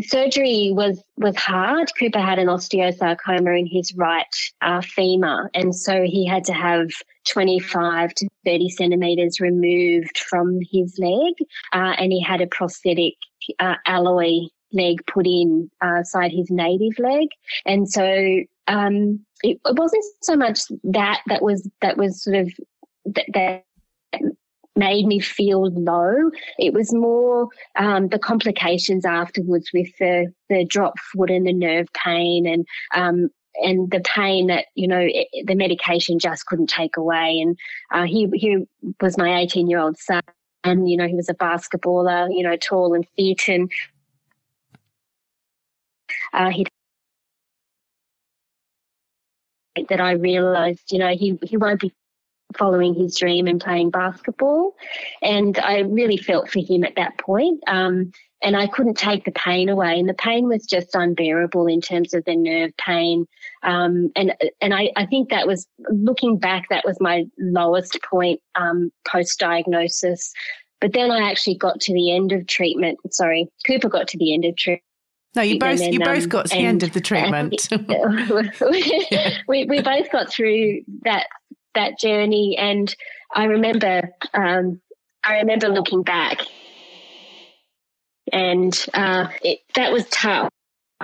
surgery 0.00 0.70
was 0.72 1.00
was 1.16 1.36
hard. 1.36 1.90
Cooper 1.96 2.18
had 2.18 2.40
an 2.40 2.48
osteosarcoma 2.48 3.58
in 3.58 3.66
his 3.66 3.94
right 3.94 4.26
uh, 4.60 4.80
femur 4.80 5.50
and 5.54 5.74
so 5.74 6.02
he 6.02 6.26
had 6.26 6.44
to 6.44 6.52
have 6.52 6.88
25 7.28 8.14
to 8.14 8.28
30 8.44 8.68
centimeters 8.70 9.40
removed 9.40 10.18
from 10.18 10.58
his 10.68 10.98
leg 10.98 11.34
uh, 11.72 11.94
and 11.98 12.10
he 12.10 12.20
had 12.20 12.40
a 12.40 12.46
prosthetic 12.46 13.14
uh, 13.60 13.76
alloy 13.86 14.40
leg 14.72 15.04
put 15.06 15.26
in 15.26 15.70
uh, 15.80 16.02
side 16.02 16.32
his 16.32 16.50
native 16.50 16.98
leg, 16.98 17.28
and 17.66 17.88
so 17.88 18.40
um, 18.66 19.20
it, 19.42 19.60
it, 19.64 19.76
wasn't 19.76 20.04
so 20.22 20.36
much 20.36 20.60
that 20.84 21.20
that 21.26 21.42
was 21.42 21.68
that 21.82 21.96
was 21.96 22.22
sort 22.22 22.36
of 22.36 22.52
that, 23.06 23.24
that 23.34 23.64
made 24.76 25.06
me 25.06 25.20
feel 25.20 25.70
low. 25.70 26.30
It 26.58 26.72
was 26.72 26.92
more 26.92 27.48
um, 27.76 28.08
the 28.08 28.18
complications 28.18 29.04
afterwards 29.04 29.70
with 29.72 29.88
the 29.98 30.32
the 30.48 30.64
drop 30.64 30.98
foot 30.98 31.30
and 31.30 31.46
the 31.46 31.52
nerve 31.52 31.88
pain 31.92 32.46
and 32.46 32.66
um, 32.94 33.28
and 33.56 33.90
the 33.90 34.00
pain 34.00 34.46
that 34.46 34.66
you 34.74 34.86
know 34.88 35.00
it, 35.00 35.28
the 35.46 35.54
medication 35.54 36.18
just 36.18 36.46
couldn't 36.46 36.70
take 36.70 36.96
away. 36.96 37.40
And 37.40 37.58
uh, 37.92 38.04
he 38.04 38.28
he 38.34 38.66
was 39.00 39.18
my 39.18 39.40
18 39.40 39.68
year 39.68 39.80
old 39.80 39.98
son. 39.98 40.22
And, 40.62 40.90
you 40.90 40.96
know, 40.98 41.08
he 41.08 41.14
was 41.14 41.30
a 41.30 41.34
basketballer, 41.34 42.28
you 42.36 42.42
know, 42.42 42.54
tall 42.54 42.92
and 42.92 43.06
fit 43.16 43.48
and 43.48 43.70
uh, 46.32 46.50
he 46.50 46.66
that 49.88 50.00
I 50.00 50.12
realised, 50.12 50.92
you 50.92 50.98
know, 50.98 51.10
he 51.10 51.38
he 51.42 51.56
won't 51.56 51.80
be 51.80 51.92
following 52.56 52.94
his 52.94 53.16
dream 53.16 53.46
and 53.46 53.60
playing 53.60 53.90
basketball, 53.90 54.74
and 55.22 55.58
I 55.58 55.80
really 55.80 56.16
felt 56.16 56.50
for 56.50 56.60
him 56.60 56.84
at 56.84 56.96
that 56.96 57.18
point. 57.18 57.62
Um, 57.66 58.12
and 58.42 58.56
I 58.56 58.66
couldn't 58.68 58.96
take 58.96 59.24
the 59.24 59.32
pain 59.32 59.68
away, 59.68 59.98
and 59.98 60.08
the 60.08 60.14
pain 60.14 60.48
was 60.48 60.64
just 60.66 60.94
unbearable 60.94 61.66
in 61.66 61.80
terms 61.80 62.14
of 62.14 62.24
the 62.24 62.34
nerve 62.36 62.72
pain. 62.78 63.26
Um, 63.62 64.10
and 64.16 64.34
and 64.60 64.74
I, 64.74 64.90
I 64.96 65.06
think 65.06 65.28
that 65.28 65.46
was 65.46 65.66
looking 65.90 66.38
back, 66.38 66.68
that 66.70 66.84
was 66.84 66.98
my 67.00 67.24
lowest 67.38 67.98
point 68.08 68.40
um, 68.54 68.90
post 69.06 69.38
diagnosis. 69.38 70.32
But 70.80 70.94
then 70.94 71.10
I 71.10 71.30
actually 71.30 71.56
got 71.56 71.78
to 71.80 71.92
the 71.92 72.14
end 72.14 72.32
of 72.32 72.46
treatment. 72.46 72.98
Sorry, 73.10 73.48
Cooper 73.66 73.90
got 73.90 74.08
to 74.08 74.18
the 74.18 74.32
end 74.32 74.46
of 74.46 74.56
treatment 74.56 74.82
no, 75.34 75.42
you 75.42 75.58
both 75.58 75.78
then, 75.78 75.92
you 75.92 76.00
both 76.00 76.24
um, 76.24 76.28
got 76.28 76.46
to 76.46 76.56
the 76.56 76.62
end 76.62 76.82
of 76.82 76.92
the 76.92 77.00
treatment. 77.00 77.68
we 79.48 79.64
we 79.64 79.80
both 79.80 80.10
got 80.10 80.30
through 80.30 80.82
that 81.02 81.26
that 81.74 81.98
journey, 81.98 82.56
and 82.58 82.94
I 83.34 83.44
remember 83.44 84.10
um, 84.34 84.80
I 85.22 85.38
remember 85.38 85.68
looking 85.68 86.02
back, 86.02 86.40
and 88.32 88.74
uh, 88.92 89.28
it, 89.42 89.60
that 89.74 89.92
was 89.92 90.08
tough 90.08 90.50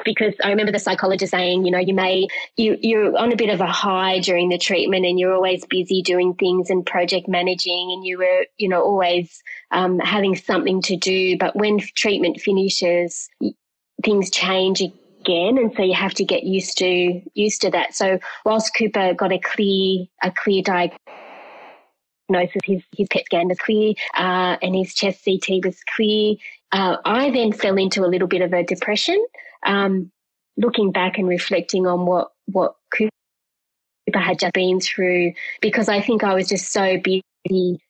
because 0.04 0.34
I 0.42 0.50
remember 0.50 0.72
the 0.72 0.78
psychologist 0.78 1.30
saying, 1.30 1.64
you 1.64 1.70
know, 1.70 1.78
you 1.78 1.94
may 1.94 2.26
you 2.56 2.76
you're 2.80 3.16
on 3.16 3.32
a 3.32 3.36
bit 3.36 3.48
of 3.48 3.60
a 3.60 3.66
high 3.66 4.18
during 4.18 4.48
the 4.48 4.58
treatment, 4.58 5.06
and 5.06 5.20
you're 5.20 5.34
always 5.34 5.64
busy 5.66 6.02
doing 6.02 6.34
things 6.34 6.68
and 6.68 6.84
project 6.84 7.28
managing, 7.28 7.92
and 7.92 8.04
you 8.04 8.18
were 8.18 8.46
you 8.58 8.68
know 8.68 8.82
always 8.82 9.40
um, 9.70 10.00
having 10.00 10.34
something 10.34 10.82
to 10.82 10.96
do. 10.96 11.38
But 11.38 11.54
when 11.54 11.78
treatment 11.94 12.40
finishes, 12.40 13.28
things 14.06 14.30
change 14.30 14.80
again 14.80 15.58
and 15.58 15.72
so 15.76 15.82
you 15.82 15.94
have 15.94 16.14
to 16.14 16.24
get 16.24 16.44
used 16.44 16.78
to 16.78 17.20
used 17.34 17.60
to 17.60 17.70
that 17.70 17.94
so 17.94 18.18
whilst 18.44 18.72
cooper 18.74 19.12
got 19.14 19.32
a 19.32 19.38
clear 19.38 20.06
a 20.22 20.30
clear 20.30 20.62
diagnosis 20.62 21.00
his, 22.64 22.82
his 22.96 23.08
PET 23.08 23.24
scan 23.26 23.48
was 23.48 23.58
clear 23.58 23.94
uh, 24.14 24.56
and 24.62 24.74
his 24.74 24.94
chest 24.94 25.24
CT 25.24 25.64
was 25.64 25.78
clear. 25.94 26.36
Uh, 26.72 26.96
I 27.04 27.30
then 27.30 27.52
fell 27.52 27.76
into 27.76 28.04
a 28.04 28.08
little 28.08 28.28
bit 28.28 28.42
of 28.42 28.52
a 28.52 28.64
depression, 28.64 29.24
um, 29.64 30.10
looking 30.56 30.90
back 30.90 31.18
and 31.18 31.28
reflecting 31.28 31.86
on 31.86 32.06
what, 32.06 32.32
what 32.46 32.74
Cooper 32.92 33.10
had 34.14 34.40
just 34.40 34.52
been 34.52 34.80
through 34.80 35.32
because 35.60 35.88
I 35.88 36.00
think 36.00 36.24
I 36.24 36.34
was 36.34 36.48
just 36.48 36.72
so 36.72 36.98
busy 36.98 37.22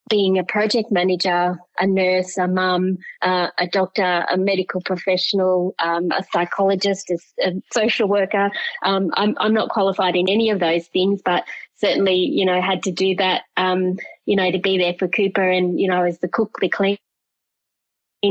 being 0.08 0.38
a 0.38 0.44
project 0.44 0.92
manager, 0.92 1.58
a 1.78 1.86
nurse, 1.86 2.38
a 2.38 2.46
mum, 2.46 2.98
uh, 3.22 3.48
a 3.58 3.66
doctor, 3.66 4.24
a 4.30 4.36
medical 4.36 4.80
professional, 4.80 5.74
um, 5.78 6.10
a 6.12 6.24
psychologist, 6.32 7.10
a, 7.10 7.52
social 7.72 8.08
worker. 8.08 8.50
Um, 8.82 9.10
I'm, 9.14 9.34
I'm 9.38 9.54
not 9.54 9.70
qualified 9.70 10.16
in 10.16 10.28
any 10.28 10.50
of 10.50 10.60
those 10.60 10.86
things, 10.86 11.22
but 11.24 11.44
certainly, 11.76 12.16
you 12.16 12.46
know, 12.46 12.60
had 12.60 12.84
to 12.84 12.92
do 12.92 13.16
that, 13.16 13.42
um, 13.56 13.96
you 14.24 14.36
know, 14.36 14.50
to 14.50 14.58
be 14.58 14.78
there 14.78 14.94
for 14.94 15.08
Cooper 15.08 15.48
and, 15.48 15.78
you 15.78 15.88
know, 15.88 16.04
as 16.04 16.18
the 16.20 16.28
cook, 16.28 16.56
the 16.60 16.68
cleaner. 16.68 16.98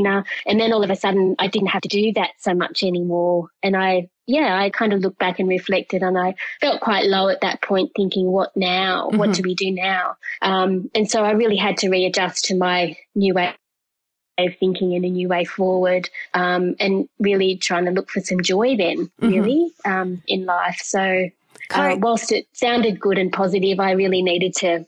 And 0.02 0.60
then 0.60 0.72
all 0.72 0.84
of 0.84 0.90
a 0.90 0.96
sudden, 0.96 1.36
I 1.38 1.46
didn't 1.48 1.68
have 1.68 1.82
to 1.82 1.88
do 1.88 2.12
that 2.14 2.30
so 2.38 2.54
much 2.54 2.82
anymore. 2.82 3.48
And 3.62 3.76
I 3.76 4.08
yeah, 4.26 4.58
I 4.58 4.70
kind 4.70 4.92
of 4.92 5.00
looked 5.00 5.18
back 5.18 5.38
and 5.38 5.48
reflected, 5.48 6.02
and 6.02 6.18
I 6.18 6.34
felt 6.60 6.80
quite 6.80 7.04
low 7.04 7.28
at 7.28 7.42
that 7.42 7.62
point, 7.62 7.92
thinking, 7.94 8.26
"What 8.26 8.56
now? 8.56 9.08
Mm-hmm. 9.08 9.18
What 9.18 9.34
do 9.34 9.42
we 9.42 9.54
do 9.54 9.70
now?" 9.70 10.16
Um, 10.42 10.90
and 10.94 11.08
so 11.08 11.24
I 11.24 11.32
really 11.32 11.56
had 11.56 11.76
to 11.78 11.88
readjust 11.88 12.46
to 12.46 12.56
my 12.56 12.96
new 13.14 13.34
way 13.34 13.54
of 14.38 14.56
thinking 14.58 14.94
and 14.94 15.04
a 15.04 15.08
new 15.08 15.28
way 15.28 15.44
forward, 15.44 16.10
um, 16.34 16.74
and 16.80 17.08
really 17.20 17.56
trying 17.56 17.84
to 17.84 17.92
look 17.92 18.10
for 18.10 18.20
some 18.20 18.42
joy 18.42 18.76
then, 18.76 19.06
mm-hmm. 19.06 19.28
really, 19.28 19.72
um, 19.84 20.22
in 20.26 20.44
life. 20.44 20.80
So, 20.82 21.30
uh, 21.70 21.96
whilst 21.98 22.32
it 22.32 22.48
sounded 22.52 23.00
good 23.00 23.18
and 23.18 23.32
positive, 23.32 23.78
I 23.78 23.92
really 23.92 24.22
needed 24.22 24.54
to 24.56 24.86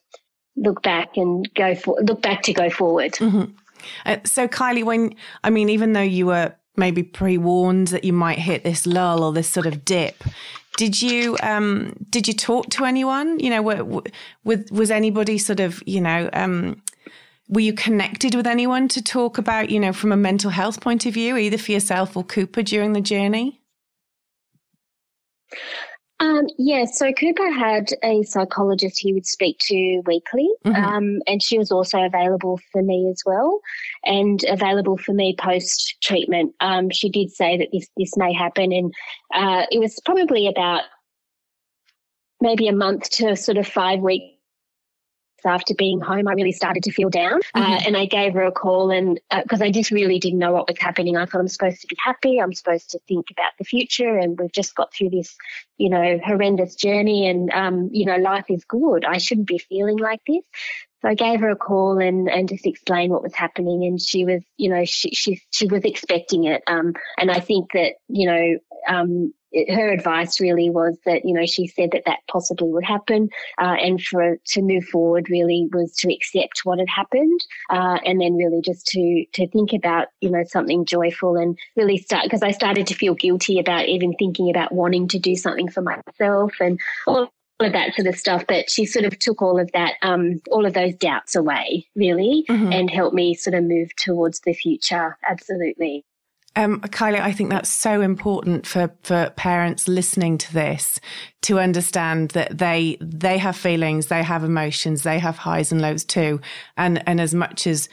look 0.56 0.82
back 0.82 1.16
and 1.16 1.48
go 1.54 1.76
for 1.76 1.96
look 2.02 2.22
back 2.22 2.42
to 2.42 2.52
go 2.52 2.70
forward. 2.70 3.12
Mm-hmm. 3.12 3.52
Uh, 4.06 4.18
so, 4.24 4.48
Kylie, 4.48 4.84
when 4.84 5.14
I 5.44 5.50
mean, 5.50 5.68
even 5.68 5.92
though 5.92 6.00
you 6.00 6.26
were 6.26 6.54
maybe 6.76 7.02
pre-warned 7.02 7.88
that 7.88 8.04
you 8.04 8.12
might 8.12 8.38
hit 8.38 8.62
this 8.62 8.86
lull 8.86 9.24
or 9.24 9.32
this 9.32 9.48
sort 9.48 9.66
of 9.66 9.84
dip 9.84 10.22
did 10.78 11.02
you 11.02 11.36
um, 11.42 11.92
did 12.08 12.28
you 12.28 12.34
talk 12.34 12.70
to 12.70 12.84
anyone? 12.84 13.40
You 13.40 13.50
know 13.50 13.62
were, 13.62 14.02
with 14.44 14.70
was 14.70 14.92
anybody 14.92 15.36
sort 15.36 15.58
of 15.58 15.82
you 15.86 16.00
know 16.00 16.30
um, 16.32 16.80
were 17.48 17.60
you 17.60 17.72
connected 17.72 18.36
with 18.36 18.46
anyone 18.46 18.86
to 18.88 19.02
talk 19.02 19.38
about 19.38 19.70
you 19.70 19.80
know 19.80 19.92
from 19.92 20.12
a 20.12 20.16
mental 20.16 20.50
health 20.50 20.80
point 20.80 21.04
of 21.04 21.14
view 21.14 21.36
either 21.36 21.58
for 21.58 21.72
yourself 21.72 22.16
or 22.16 22.22
cooper 22.22 22.62
during 22.62 22.92
the 22.92 23.00
journey 23.00 23.60
um, 26.20 26.48
yeah, 26.58 26.84
so 26.84 27.12
Cooper 27.12 27.50
had 27.50 27.90
a 28.02 28.24
psychologist 28.24 28.98
he 28.98 29.12
would 29.12 29.26
speak 29.26 29.58
to 29.60 30.02
weekly, 30.04 30.48
mm-hmm. 30.64 30.84
um, 30.84 31.20
and 31.28 31.40
she 31.40 31.58
was 31.58 31.70
also 31.70 32.02
available 32.02 32.58
for 32.72 32.82
me 32.82 33.08
as 33.08 33.22
well, 33.24 33.60
and 34.04 34.44
available 34.48 34.96
for 34.96 35.12
me 35.12 35.36
post 35.38 35.96
treatment. 36.02 36.54
Um, 36.60 36.90
she 36.90 37.08
did 37.08 37.30
say 37.30 37.56
that 37.58 37.68
this 37.72 37.88
this 37.96 38.16
may 38.16 38.32
happen, 38.32 38.72
and 38.72 38.92
uh, 39.32 39.66
it 39.70 39.78
was 39.78 40.00
probably 40.04 40.48
about 40.48 40.82
maybe 42.40 42.66
a 42.66 42.72
month 42.72 43.10
to 43.10 43.36
sort 43.36 43.58
of 43.58 43.66
five 43.66 44.00
weeks 44.00 44.37
after 45.44 45.74
being 45.74 46.00
home, 46.00 46.28
I 46.28 46.32
really 46.32 46.52
started 46.52 46.82
to 46.84 46.92
feel 46.92 47.10
down. 47.10 47.40
Uh, 47.54 47.60
mm-hmm. 47.60 47.72
Uh, 47.72 47.80
and 47.86 47.96
I 47.96 48.06
gave 48.06 48.34
her 48.34 48.42
a 48.42 48.52
call, 48.52 48.90
and 48.90 49.20
because 49.30 49.60
uh, 49.60 49.64
I 49.64 49.70
just 49.70 49.90
really 49.90 50.18
didn't 50.18 50.38
know 50.38 50.52
what 50.52 50.68
was 50.68 50.78
happening, 50.78 51.16
I 51.16 51.26
thought 51.26 51.40
I'm 51.40 51.48
supposed 51.48 51.80
to 51.82 51.86
be 51.86 51.96
happy. 52.04 52.40
I'm 52.40 52.52
supposed 52.52 52.90
to 52.90 52.98
think 53.08 53.26
about 53.30 53.52
the 53.58 53.64
future, 53.64 54.16
and 54.16 54.38
we've 54.38 54.52
just 54.52 54.74
got 54.74 54.92
through 54.92 55.10
this, 55.10 55.36
you 55.76 55.90
know, 55.90 56.18
horrendous 56.24 56.74
journey, 56.74 57.28
and 57.28 57.50
um, 57.52 57.90
you 57.92 58.06
know, 58.06 58.16
life 58.16 58.46
is 58.48 58.64
good. 58.64 59.04
I 59.04 59.18
shouldn't 59.18 59.48
be 59.48 59.58
feeling 59.58 59.98
like 59.98 60.20
this. 60.26 60.44
So 61.00 61.08
I 61.08 61.14
gave 61.14 61.40
her 61.40 61.50
a 61.50 61.56
call 61.56 61.98
and, 61.98 62.28
and 62.28 62.48
just 62.48 62.66
explained 62.66 63.12
what 63.12 63.22
was 63.22 63.34
happening. 63.34 63.84
And 63.84 64.00
she 64.00 64.24
was, 64.24 64.42
you 64.56 64.68
know, 64.68 64.84
she, 64.84 65.10
she, 65.10 65.40
she 65.50 65.68
was 65.68 65.84
expecting 65.84 66.44
it. 66.44 66.62
Um, 66.66 66.94
and 67.16 67.30
I 67.30 67.38
think 67.38 67.70
that, 67.72 67.94
you 68.08 68.26
know, 68.26 68.58
um, 68.88 69.32
it, 69.52 69.72
her 69.74 69.88
advice 69.90 70.40
really 70.40 70.70
was 70.70 70.96
that, 71.04 71.24
you 71.24 71.34
know, 71.34 71.46
she 71.46 71.66
said 71.66 71.90
that 71.92 72.02
that 72.06 72.20
possibly 72.30 72.68
would 72.68 72.84
happen. 72.84 73.28
Uh, 73.60 73.76
and 73.80 74.02
for 74.02 74.38
to 74.46 74.62
move 74.62 74.84
forward 74.84 75.28
really 75.30 75.68
was 75.72 75.94
to 75.96 76.12
accept 76.12 76.60
what 76.64 76.78
had 76.78 76.88
happened. 76.88 77.40
Uh, 77.70 77.98
and 78.04 78.20
then 78.20 78.36
really 78.36 78.60
just 78.62 78.86
to, 78.86 79.24
to 79.32 79.48
think 79.48 79.72
about, 79.72 80.08
you 80.20 80.30
know, 80.30 80.44
something 80.46 80.84
joyful 80.84 81.36
and 81.36 81.58
really 81.76 81.96
start, 81.98 82.24
because 82.24 82.42
I 82.42 82.50
started 82.50 82.86
to 82.88 82.94
feel 82.94 83.14
guilty 83.14 83.58
about 83.58 83.86
even 83.86 84.12
thinking 84.14 84.50
about 84.50 84.72
wanting 84.72 85.08
to 85.08 85.18
do 85.18 85.36
something 85.36 85.68
for 85.68 85.82
myself 85.82 86.52
and 86.60 86.78
all 87.06 87.30
of 87.60 87.72
that 87.72 87.94
sort 87.94 88.06
of 88.06 88.16
stuff. 88.16 88.44
But 88.46 88.70
she 88.70 88.86
sort 88.86 89.04
of 89.04 89.18
took 89.18 89.42
all 89.42 89.58
of 89.58 89.70
that, 89.72 89.94
um, 90.02 90.40
all 90.50 90.64
of 90.64 90.74
those 90.74 90.94
doubts 90.94 91.34
away, 91.34 91.88
really, 91.96 92.44
mm-hmm. 92.48 92.72
and 92.72 92.90
helped 92.90 93.14
me 93.14 93.34
sort 93.34 93.54
of 93.54 93.64
move 93.64 93.88
towards 93.96 94.40
the 94.40 94.52
future. 94.52 95.18
Absolutely. 95.28 96.04
Um, 96.58 96.80
Kylie, 96.80 97.20
I 97.20 97.30
think 97.30 97.50
that's 97.50 97.70
so 97.70 98.00
important 98.00 98.66
for, 98.66 98.92
for 99.04 99.30
parents 99.36 99.86
listening 99.86 100.38
to 100.38 100.52
this 100.52 100.98
to 101.42 101.60
understand 101.60 102.30
that 102.30 102.58
they 102.58 102.98
they 103.00 103.38
have 103.38 103.56
feelings, 103.56 104.08
they 104.08 104.24
have 104.24 104.42
emotions, 104.42 105.04
they 105.04 105.20
have 105.20 105.36
highs 105.36 105.70
and 105.70 105.80
lows 105.80 106.04
too. 106.04 106.40
And 106.76 107.00
and 107.08 107.20
as 107.20 107.32
much 107.32 107.68
as 107.68 107.88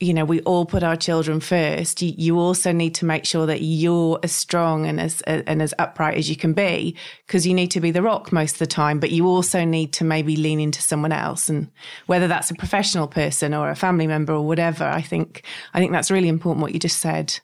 you 0.00 0.12
know, 0.12 0.26
we 0.26 0.40
all 0.42 0.66
put 0.66 0.82
our 0.82 0.96
children 0.96 1.40
first. 1.40 2.00
You, 2.00 2.14
you, 2.16 2.38
also 2.38 2.72
need 2.72 2.94
to 2.96 3.04
make 3.04 3.26
sure 3.26 3.44
that 3.44 3.60
you're 3.60 4.18
as 4.22 4.32
strong 4.32 4.86
and 4.86 4.98
as 4.98 5.20
and 5.22 5.62
as 5.62 5.74
upright 5.78 6.16
as 6.16 6.28
you 6.28 6.36
can 6.36 6.52
be, 6.52 6.96
because 7.26 7.46
you 7.46 7.54
need 7.54 7.70
to 7.72 7.80
be 7.80 7.90
the 7.90 8.02
rock 8.02 8.32
most 8.32 8.52
of 8.54 8.58
the 8.58 8.66
time. 8.66 8.98
But 8.98 9.12
you 9.12 9.26
also 9.26 9.64
need 9.64 9.92
to 9.94 10.04
maybe 10.04 10.36
lean 10.36 10.60
into 10.60 10.82
someone 10.82 11.12
else, 11.12 11.48
and 11.48 11.70
whether 12.06 12.28
that's 12.28 12.50
a 12.50 12.54
professional 12.54 13.08
person 13.08 13.54
or 13.54 13.70
a 13.70 13.76
family 13.76 14.06
member 14.06 14.34
or 14.34 14.46
whatever. 14.46 14.84
I 14.84 15.00
think 15.00 15.44
I 15.72 15.78
think 15.78 15.92
that's 15.92 16.10
really 16.10 16.28
important. 16.28 16.62
What 16.62 16.72
you 16.72 16.80
just 16.80 16.98
said, 16.98 17.38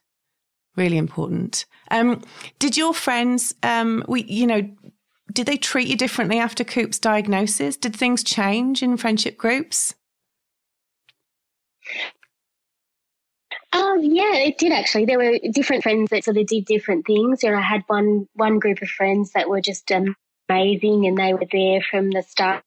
really 0.76 0.98
important. 0.98 1.64
Um, 1.90 2.22
did 2.58 2.76
your 2.76 2.94
friends, 2.94 3.54
um, 3.62 4.04
we, 4.08 4.24
you 4.24 4.46
know, 4.46 4.68
did 5.32 5.46
they 5.46 5.56
treat 5.56 5.88
you 5.88 5.96
differently 5.96 6.38
after 6.38 6.64
Coop's 6.64 6.98
diagnosis? 6.98 7.76
Did 7.76 7.96
things 7.96 8.22
change 8.22 8.82
in 8.82 8.96
friendship 8.96 9.36
groups? 9.36 9.94
Um, 13.72 14.00
yeah, 14.02 14.36
it 14.36 14.58
did 14.58 14.72
actually. 14.72 15.04
There 15.04 15.18
were 15.18 15.38
different 15.52 15.82
friends 15.82 16.08
that 16.10 16.24
sort 16.24 16.36
of 16.36 16.46
did 16.46 16.64
different 16.64 17.06
things. 17.06 17.42
You 17.42 17.50
know, 17.50 17.58
I 17.58 17.62
had 17.62 17.82
one 17.86 18.28
one 18.34 18.58
group 18.58 18.80
of 18.80 18.88
friends 18.88 19.32
that 19.32 19.48
were 19.48 19.60
just 19.60 19.90
amazing, 20.48 21.06
and 21.06 21.18
they 21.18 21.34
were 21.34 21.46
there 21.50 21.82
from 21.82 22.10
the 22.10 22.22
start 22.22 22.62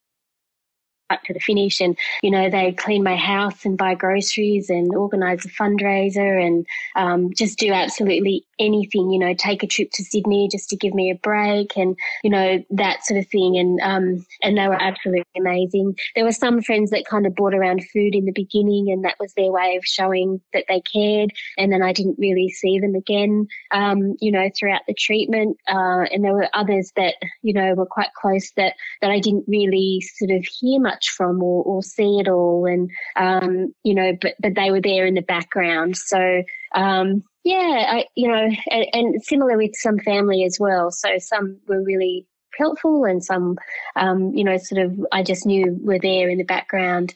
to 1.26 1.34
the 1.34 1.39
finish. 1.39 1.82
And, 1.82 1.97
you 2.22 2.32
know, 2.32 2.49
they 2.49 2.72
clean 2.72 3.03
my 3.03 3.16
house 3.16 3.66
and 3.66 3.78
buy 3.78 3.95
groceries 3.95 4.70
and 4.70 4.95
organize 4.95 5.45
a 5.45 5.49
fundraiser 5.49 6.45
and 6.45 6.66
um, 6.95 7.34
just 7.34 7.60
do 7.60 7.72
absolutely 7.72 8.45
anything, 8.60 9.10
you 9.12 9.20
know, 9.20 9.34
take 9.34 9.64
a 9.64 9.68
trip 9.68 9.89
to 9.93 10.03
Sydney 10.03 10.49
just 10.51 10.70
to 10.70 10.76
give 10.76 10.93
me 10.93 11.10
a 11.10 11.16
break 11.16 11.78
and, 11.78 11.97
you 12.24 12.30
know, 12.30 12.64
that 12.72 13.05
sort 13.05 13.20
of 13.20 13.28
thing. 13.28 13.57
And, 13.57 13.80
um, 13.82 14.26
and 14.43 14.57
they 14.57 14.68
were 14.68 14.82
absolutely 14.82 15.24
amazing. 15.38 15.95
There 16.16 16.26
were 16.26 16.32
some 16.32 16.62
friends 16.62 16.91
that 16.91 17.05
kind 17.05 17.26
of 17.26 17.36
brought 17.36 17.53
around 17.53 17.88
food 17.93 18.16
in 18.16 18.26
the 18.26 18.32
beginning 18.32 18.91
and 18.91 19.03
that 19.05 19.16
was 19.20 19.34
their 19.34 19.51
way 19.51 19.76
of 19.78 19.86
showing 19.86 20.41
that 20.53 20.66
they 20.68 20.82
cared. 20.82 21.32
And 21.57 21.72
then 21.72 21.82
I 21.82 21.93
didn't 21.93 22.20
really 22.20 22.49
see 22.49 22.80
them 22.80 22.95
again, 22.95 23.47
um, 23.72 24.16
you 24.20 24.32
know, 24.32 24.49
throughout 24.57 24.82
the 24.88 24.93
treatment. 24.93 25.57
Uh, 25.68 26.05
and 26.12 26.24
there 26.24 26.34
were 26.34 26.49
others 26.53 26.91
that, 26.95 27.16
you 27.41 27.53
know, 27.53 27.74
were 27.76 27.86
quite 27.86 28.14
close 28.20 28.51
that, 28.57 28.74
that 29.01 29.12
I 29.12 29.20
didn't 29.20 29.45
really 29.47 30.03
sort 30.18 30.32
of 30.32 30.45
hear 30.45 30.80
much 30.80 31.10
from 31.12 31.41
or, 31.41 31.64
or 31.64 31.82
see 31.82 32.20
at 32.20 32.28
all. 32.28 32.66
And, 32.66 32.89
um, 33.16 33.74
you 33.84 33.93
know, 33.93 34.18
but, 34.22 34.36
but 34.39 34.55
they 34.55 34.72
were 34.72 34.82
there 34.82 35.05
in 35.05 35.14
the 35.14 35.22
background. 35.22 35.97
So, 35.97 36.43
um, 36.76 37.24
yeah, 37.44 37.86
I, 37.88 38.06
you 38.16 38.28
know, 38.28 38.50
and, 38.70 38.86
and, 38.94 39.24
similar 39.24 39.58
with 39.58 39.72
some 39.76 40.00
family 40.00 40.44
as 40.44 40.58
well. 40.60 40.92
So 40.92 41.18
some 41.20 41.60
were 41.68 41.82
really 41.82 42.28
helpful 42.58 43.06
and 43.06 43.24
some, 43.24 43.58
um, 43.96 44.34
you 44.36 44.44
know, 44.44 44.58
sort 44.58 44.86
of 44.86 45.00
I 45.12 45.24
just 45.24 45.46
knew 45.46 45.78
were 45.82 46.00
there 46.00 46.30
in 46.30 46.38
the 46.38 46.44
background. 46.44 47.14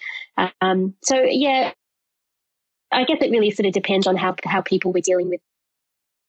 Um, 0.61 0.95
so 1.01 1.21
yeah, 1.21 1.73
I 2.91 3.03
guess 3.03 3.17
it 3.21 3.31
really 3.31 3.51
sort 3.51 3.65
of 3.65 3.73
depends 3.73 4.07
on 4.07 4.15
how, 4.15 4.35
how 4.45 4.61
people 4.61 4.93
were 4.93 5.01
dealing 5.01 5.29
with 5.29 5.41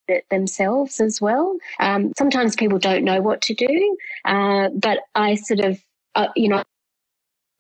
it 0.09 0.25
themselves 0.31 1.01
as 1.01 1.21
well. 1.21 1.57
Um, 1.79 2.13
sometimes 2.19 2.57
people 2.57 2.79
don't 2.79 3.05
know 3.05 3.21
what 3.21 3.43
to 3.43 3.55
do, 3.55 3.97
uh, 4.25 4.69
but 4.75 4.99
I 5.15 5.37
sort 5.37 5.61
of, 5.61 5.79
uh, 6.15 6.29
you 6.37 6.49
know, 6.49 6.63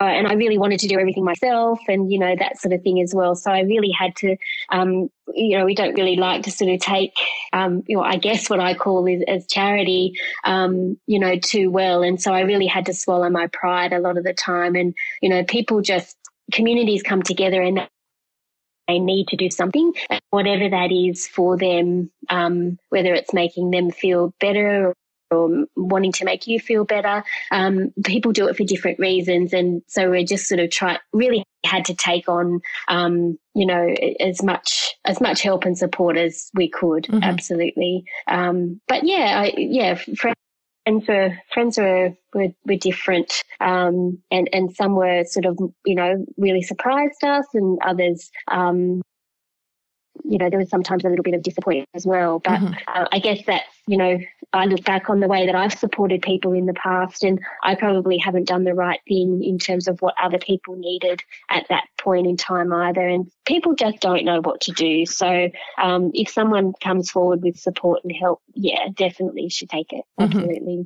uh, 0.00 0.04
and 0.04 0.26
I 0.26 0.34
really 0.34 0.58
wanted 0.58 0.80
to 0.80 0.88
do 0.88 0.98
everything 0.98 1.24
myself 1.24 1.78
and, 1.88 2.12
you 2.12 2.18
know, 2.18 2.34
that 2.36 2.58
sort 2.58 2.74
of 2.74 2.82
thing 2.82 3.00
as 3.00 3.14
well. 3.14 3.34
So 3.36 3.50
I 3.50 3.60
really 3.60 3.90
had 3.90 4.16
to, 4.16 4.36
um, 4.70 5.08
you 5.34 5.56
know, 5.56 5.64
we 5.64 5.74
don't 5.74 5.94
really 5.94 6.16
like 6.16 6.42
to 6.44 6.50
sort 6.50 6.70
of 6.70 6.80
take, 6.80 7.12
um, 7.52 7.82
you 7.86 7.96
know, 7.96 8.02
I 8.02 8.16
guess 8.16 8.50
what 8.50 8.60
I 8.60 8.74
call 8.74 9.06
is, 9.06 9.22
as 9.28 9.46
charity, 9.46 10.14
um, 10.44 10.98
you 11.06 11.18
know, 11.18 11.38
too 11.38 11.70
well. 11.70 12.02
And 12.02 12.20
so 12.20 12.32
I 12.32 12.40
really 12.40 12.66
had 12.66 12.86
to 12.86 12.94
swallow 12.94 13.30
my 13.30 13.46
pride 13.48 13.92
a 13.92 14.00
lot 14.00 14.18
of 14.18 14.24
the 14.24 14.34
time. 14.34 14.74
And, 14.74 14.94
you 15.22 15.28
know, 15.28 15.44
people 15.44 15.80
just, 15.80 16.16
communities 16.52 17.02
come 17.02 17.22
together 17.22 17.62
and 17.62 17.88
they 18.86 18.98
need 18.98 19.28
to 19.28 19.36
do 19.36 19.48
something, 19.48 19.94
whatever 20.28 20.68
that 20.68 20.92
is 20.92 21.26
for 21.26 21.56
them, 21.56 22.10
um, 22.28 22.78
whether 22.90 23.14
it's 23.14 23.32
making 23.32 23.70
them 23.70 23.90
feel 23.90 24.34
better 24.40 24.94
or 25.30 25.66
wanting 25.76 26.12
to 26.12 26.24
make 26.24 26.46
you 26.46 26.60
feel 26.60 26.84
better. 26.84 27.24
Um, 27.50 27.92
people 28.04 28.32
do 28.32 28.48
it 28.48 28.56
for 28.56 28.64
different 28.64 28.98
reasons. 28.98 29.52
And 29.52 29.82
so 29.86 30.10
we're 30.10 30.24
just 30.24 30.48
sort 30.48 30.60
of 30.60 30.70
try, 30.70 30.98
really 31.12 31.44
had 31.64 31.84
to 31.86 31.94
take 31.94 32.28
on, 32.28 32.60
um, 32.88 33.38
you 33.54 33.66
know, 33.66 33.94
as 34.20 34.42
much, 34.42 34.94
as 35.04 35.20
much 35.20 35.42
help 35.42 35.64
and 35.64 35.76
support 35.76 36.16
as 36.16 36.50
we 36.54 36.68
could. 36.68 37.04
Mm-hmm. 37.04 37.22
Absolutely. 37.22 38.04
Um, 38.26 38.80
but 38.88 39.04
yeah, 39.04 39.42
I, 39.42 39.54
yeah, 39.56 39.94
friends 40.16 41.08
were, 41.08 41.38
friends 41.52 41.78
were, 41.78 42.14
were, 42.34 42.48
were 42.66 42.76
different. 42.76 43.42
Um, 43.60 44.18
and, 44.30 44.48
and 44.52 44.74
some 44.74 44.94
were 44.94 45.24
sort 45.24 45.46
of, 45.46 45.58
you 45.86 45.94
know, 45.94 46.24
really 46.36 46.62
surprised 46.62 47.24
us 47.24 47.46
and 47.54 47.78
others, 47.84 48.30
um, 48.50 49.02
you 50.22 50.38
know, 50.38 50.48
there 50.48 50.58
was 50.58 50.70
sometimes 50.70 51.04
a 51.04 51.08
little 51.08 51.22
bit 51.22 51.34
of 51.34 51.42
disappointment 51.42 51.88
as 51.94 52.06
well. 52.06 52.38
But 52.38 52.60
mm-hmm. 52.60 52.74
uh, 52.86 53.06
I 53.10 53.18
guess 53.18 53.40
that's, 53.46 53.64
you 53.86 53.96
know, 53.96 54.18
I 54.52 54.66
look 54.66 54.84
back 54.84 55.10
on 55.10 55.20
the 55.20 55.26
way 55.26 55.46
that 55.46 55.54
I've 55.54 55.72
supported 55.72 56.22
people 56.22 56.52
in 56.52 56.66
the 56.66 56.74
past 56.74 57.24
and 57.24 57.40
I 57.62 57.74
probably 57.74 58.18
haven't 58.18 58.46
done 58.46 58.64
the 58.64 58.74
right 58.74 59.00
thing 59.08 59.42
in 59.42 59.58
terms 59.58 59.88
of 59.88 60.00
what 60.00 60.14
other 60.22 60.38
people 60.38 60.76
needed 60.76 61.22
at 61.50 61.66
that 61.68 61.84
point 61.98 62.26
in 62.26 62.36
time 62.36 62.72
either. 62.72 63.06
And 63.06 63.30
people 63.44 63.74
just 63.74 64.00
don't 64.00 64.24
know 64.24 64.40
what 64.40 64.60
to 64.62 64.72
do. 64.72 65.04
So 65.06 65.50
um, 65.82 66.10
if 66.14 66.28
someone 66.28 66.72
comes 66.80 67.10
forward 67.10 67.42
with 67.42 67.58
support 67.58 68.00
and 68.04 68.14
help, 68.14 68.40
yeah, 68.54 68.88
definitely 68.94 69.48
should 69.48 69.70
take 69.70 69.92
it. 69.92 70.04
Mm-hmm. 70.20 70.82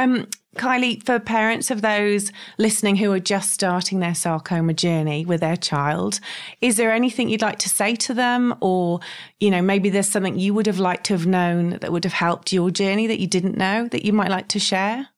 Um, 0.00 0.26
Kylie, 0.56 1.04
for 1.04 1.20
parents 1.20 1.70
of 1.70 1.82
those 1.82 2.32
listening 2.56 2.96
who 2.96 3.12
are 3.12 3.20
just 3.20 3.52
starting 3.52 4.00
their 4.00 4.14
sarcoma 4.14 4.72
journey 4.72 5.26
with 5.26 5.40
their 5.40 5.58
child, 5.58 6.20
is 6.62 6.78
there 6.78 6.90
anything 6.90 7.28
you'd 7.28 7.42
like 7.42 7.58
to 7.58 7.68
say 7.68 7.94
to 7.96 8.14
them? 8.14 8.54
Or, 8.62 9.00
you 9.40 9.50
know, 9.50 9.60
maybe 9.60 9.90
there's 9.90 10.08
something 10.08 10.38
you 10.38 10.54
would 10.54 10.66
have 10.66 10.78
liked 10.78 11.04
to 11.06 11.12
have 11.12 11.26
known 11.26 11.78
that 11.80 11.92
would 11.92 12.04
have 12.04 12.14
helped 12.14 12.50
your 12.50 12.70
journey 12.70 13.06
that 13.08 13.20
you 13.20 13.26
didn't 13.26 13.58
know 13.58 13.88
that 13.88 14.04
you 14.04 14.14
might 14.14 14.30
like 14.30 14.48
to 14.48 14.58
share? 14.58 15.08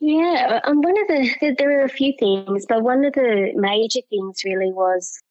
Yeah, 0.00 0.60
um, 0.64 0.80
one 0.80 0.98
of 1.02 1.08
the, 1.08 1.54
there 1.58 1.80
are 1.80 1.84
a 1.84 1.88
few 1.90 2.14
things, 2.18 2.64
but 2.66 2.82
one 2.82 3.04
of 3.04 3.12
the 3.12 3.52
major 3.54 4.00
things 4.08 4.42
really 4.44 4.72
was 4.72 5.22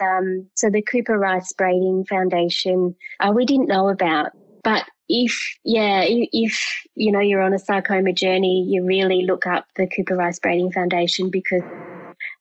um, 0.00 0.48
so 0.54 0.70
the 0.70 0.82
Cooper 0.82 1.18
Rice 1.18 1.52
Brading 1.52 2.06
Foundation, 2.06 2.96
uh, 3.20 3.32
we 3.34 3.44
didn't 3.44 3.68
know 3.68 3.90
about, 3.90 4.32
but 4.62 4.84
if 5.08 5.56
yeah, 5.64 6.04
if 6.06 6.86
you 6.94 7.12
know 7.12 7.20
you're 7.20 7.42
on 7.42 7.54
a 7.54 7.58
sarcoma 7.58 8.12
journey, 8.12 8.64
you 8.68 8.84
really 8.84 9.22
look 9.22 9.46
up 9.46 9.66
the 9.76 9.86
Cooper 9.86 10.16
Rice 10.16 10.38
Brading 10.38 10.72
Foundation 10.72 11.30
because, 11.30 11.62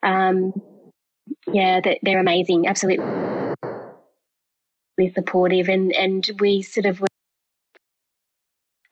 um, 0.04 0.54
yeah, 1.52 1.82
they're 2.04 2.20
amazing, 2.20 2.68
absolutely 2.68 3.06
supportive, 5.14 5.68
and 5.70 5.92
and 5.94 6.30
we 6.40 6.62
sort 6.62 6.86
of, 6.86 7.04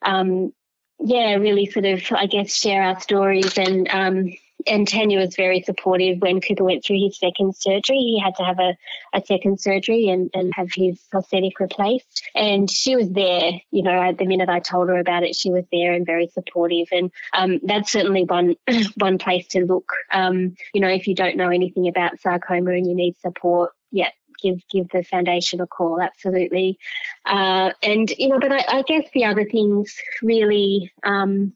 um, 0.02 0.52
yeah, 0.98 1.34
really 1.34 1.66
sort 1.66 1.86
of 1.86 2.02
I 2.12 2.26
guess 2.26 2.54
share 2.54 2.82
our 2.82 3.00
stories 3.00 3.56
and 3.58 3.88
um 3.88 4.32
and 4.68 4.86
Tanya 4.86 5.18
was 5.18 5.34
very 5.34 5.62
supportive 5.62 6.18
when 6.20 6.40
Cooper 6.40 6.64
went 6.64 6.84
through 6.84 7.00
his 7.00 7.18
second 7.18 7.56
surgery. 7.56 7.98
He 7.98 8.20
had 8.22 8.34
to 8.36 8.44
have 8.44 8.58
a, 8.58 8.76
a 9.14 9.24
second 9.24 9.60
surgery 9.60 10.08
and, 10.08 10.30
and 10.34 10.52
have 10.54 10.68
his 10.74 11.00
prosthetic 11.10 11.58
replaced. 11.60 12.22
And 12.34 12.70
she 12.70 12.96
was 12.96 13.10
there, 13.10 13.52
you 13.70 13.82
know, 13.82 14.02
at 14.02 14.18
the 14.18 14.26
minute 14.26 14.48
I 14.48 14.60
told 14.60 14.88
her 14.88 14.98
about 14.98 15.22
it, 15.22 15.34
she 15.34 15.50
was 15.50 15.64
there 15.72 15.92
and 15.92 16.06
very 16.06 16.28
supportive. 16.28 16.88
And 16.92 17.10
um, 17.36 17.60
that's 17.64 17.92
certainly 17.92 18.24
one 18.24 18.56
one 18.96 19.18
place 19.18 19.46
to 19.48 19.64
look. 19.64 19.90
Um, 20.12 20.54
you 20.72 20.80
know, 20.80 20.88
if 20.88 21.06
you 21.06 21.14
don't 21.14 21.36
know 21.36 21.50
anything 21.50 21.88
about 21.88 22.20
sarcoma 22.20 22.72
and 22.72 22.86
you 22.86 22.94
need 22.94 23.16
support, 23.18 23.72
yeah, 23.90 24.10
give 24.42 24.62
give 24.70 24.88
the 24.90 25.02
foundation 25.02 25.60
a 25.60 25.66
call. 25.66 26.00
Absolutely, 26.00 26.78
uh, 27.26 27.72
and 27.82 28.10
you 28.18 28.28
know, 28.28 28.38
but 28.38 28.52
I, 28.52 28.64
I, 28.68 28.82
guess 28.82 29.08
the 29.12 29.24
other 29.24 29.44
things 29.44 29.96
really, 30.22 30.92
um, 31.04 31.52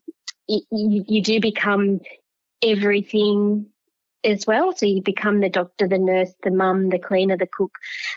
you, 0.48 1.04
you 1.08 1.22
do 1.22 1.40
become 1.40 2.00
everything 2.62 3.66
as 4.24 4.46
well. 4.46 4.74
So 4.74 4.86
you 4.86 5.02
become 5.02 5.40
the 5.40 5.48
doctor, 5.48 5.88
the 5.88 5.98
nurse, 5.98 6.32
the 6.42 6.50
mum, 6.50 6.90
the 6.90 6.98
cleaner, 6.98 7.36
the 7.36 7.46
cook, 7.46 7.72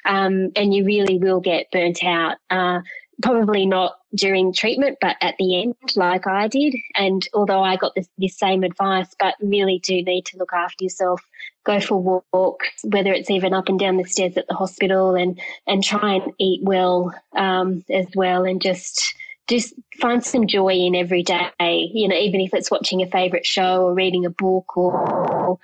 um, 0.05 0.51
and 0.55 0.73
you 0.73 0.85
really 0.85 1.17
will 1.17 1.39
get 1.39 1.71
burnt 1.71 2.03
out. 2.03 2.37
Uh, 2.49 2.81
probably 3.21 3.65
not 3.65 3.97
during 4.13 4.53
treatment, 4.53 4.97
but 5.01 5.15
at 5.21 5.35
the 5.37 5.61
end, 5.61 5.75
like 5.95 6.27
I 6.27 6.47
did. 6.47 6.75
And 6.95 7.25
although 7.33 7.63
I 7.63 7.77
got 7.77 7.95
this, 7.95 8.09
this 8.17 8.37
same 8.37 8.63
advice, 8.63 9.07
but 9.19 9.35
really 9.41 9.79
do 9.79 10.01
need 10.01 10.25
to 10.25 10.37
look 10.37 10.53
after 10.53 10.83
yourself, 10.83 11.21
go 11.65 11.79
for 11.79 12.23
walks, 12.33 12.69
whether 12.83 13.13
it's 13.13 13.31
even 13.31 13.53
up 13.53 13.69
and 13.69 13.79
down 13.79 13.97
the 13.97 14.03
stairs 14.03 14.37
at 14.37 14.47
the 14.47 14.53
hospital, 14.53 15.15
and 15.15 15.39
and 15.67 15.83
try 15.83 16.15
and 16.15 16.33
eat 16.39 16.61
well 16.63 17.13
um, 17.35 17.83
as 17.89 18.07
well, 18.15 18.43
and 18.43 18.61
just 18.61 19.15
just 19.47 19.73
find 19.99 20.23
some 20.23 20.47
joy 20.47 20.73
in 20.73 20.95
every 20.95 21.23
day. 21.23 21.89
You 21.93 22.07
know, 22.07 22.15
even 22.15 22.41
if 22.41 22.53
it's 22.53 22.71
watching 22.71 23.01
a 23.01 23.07
favorite 23.07 23.45
show 23.45 23.83
or 23.83 23.93
reading 23.93 24.25
a 24.25 24.29
book 24.29 24.75
or 24.77 25.59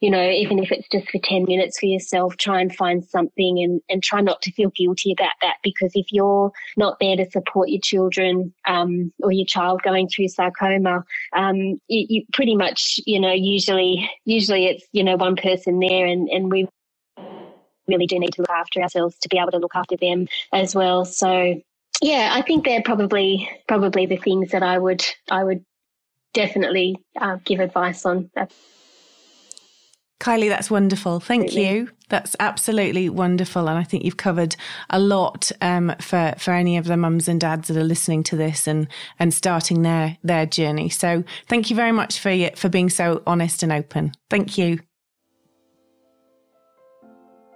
you 0.00 0.10
know, 0.10 0.30
even 0.30 0.60
if 0.60 0.70
it's 0.70 0.86
just 0.88 1.10
for 1.10 1.18
10 1.18 1.44
minutes 1.48 1.80
for 1.80 1.86
yourself, 1.86 2.36
try 2.36 2.60
and 2.60 2.74
find 2.74 3.04
something 3.04 3.58
and, 3.58 3.80
and 3.88 4.02
try 4.02 4.20
not 4.20 4.40
to 4.42 4.52
feel 4.52 4.70
guilty 4.70 5.12
about 5.12 5.32
that. 5.42 5.56
Because 5.64 5.90
if 5.94 6.06
you're 6.12 6.52
not 6.76 6.98
there 7.00 7.16
to 7.16 7.28
support 7.30 7.68
your 7.68 7.80
children 7.80 8.54
um, 8.66 9.12
or 9.20 9.32
your 9.32 9.46
child 9.46 9.82
going 9.82 10.08
through 10.08 10.28
sarcoma, 10.28 11.04
um, 11.34 11.56
you, 11.88 12.06
you, 12.08 12.24
pretty 12.32 12.54
much, 12.54 13.00
you 13.06 13.18
know, 13.18 13.32
usually, 13.32 14.08
usually 14.24 14.66
it's, 14.66 14.86
you 14.92 15.02
know, 15.02 15.16
one 15.16 15.34
person 15.34 15.80
there 15.80 16.06
and, 16.06 16.28
and 16.28 16.52
we 16.52 16.68
really 17.88 18.06
do 18.06 18.20
need 18.20 18.34
to 18.34 18.42
look 18.42 18.50
after 18.50 18.80
ourselves 18.80 19.16
to 19.18 19.28
be 19.28 19.38
able 19.38 19.50
to 19.50 19.58
look 19.58 19.74
after 19.74 19.96
them 19.96 20.28
as 20.52 20.76
well. 20.76 21.04
So, 21.04 21.60
yeah, 22.02 22.30
I 22.32 22.42
think 22.42 22.64
they're 22.64 22.82
probably, 22.82 23.48
probably 23.66 24.06
the 24.06 24.16
things 24.16 24.50
that 24.52 24.62
I 24.62 24.78
would, 24.78 25.04
I 25.30 25.44
would 25.44 25.64
definitely 26.32 26.96
uh, 27.20 27.38
give 27.44 27.60
advice 27.60 28.04
on. 28.06 28.30
Kylie, 30.20 30.48
that's 30.48 30.70
wonderful. 30.70 31.20
Thank 31.20 31.54
you. 31.54 31.90
That's 32.08 32.34
absolutely 32.40 33.08
wonderful, 33.08 33.68
and 33.68 33.78
I 33.78 33.84
think 33.84 34.04
you've 34.04 34.16
covered 34.16 34.56
a 34.90 34.98
lot 34.98 35.52
um, 35.60 35.94
for 36.00 36.34
for 36.38 36.52
any 36.52 36.76
of 36.76 36.86
the 36.86 36.96
mums 36.96 37.28
and 37.28 37.40
dads 37.40 37.68
that 37.68 37.76
are 37.76 37.84
listening 37.84 38.22
to 38.24 38.36
this 38.36 38.66
and 38.66 38.88
and 39.18 39.32
starting 39.32 39.82
their 39.82 40.16
their 40.24 40.46
journey. 40.46 40.88
So, 40.88 41.22
thank 41.48 41.70
you 41.70 41.76
very 41.76 41.92
much 41.92 42.18
for 42.18 42.50
for 42.56 42.68
being 42.68 42.90
so 42.90 43.22
honest 43.26 43.62
and 43.62 43.70
open. 43.70 44.12
Thank 44.30 44.58
you. 44.58 44.80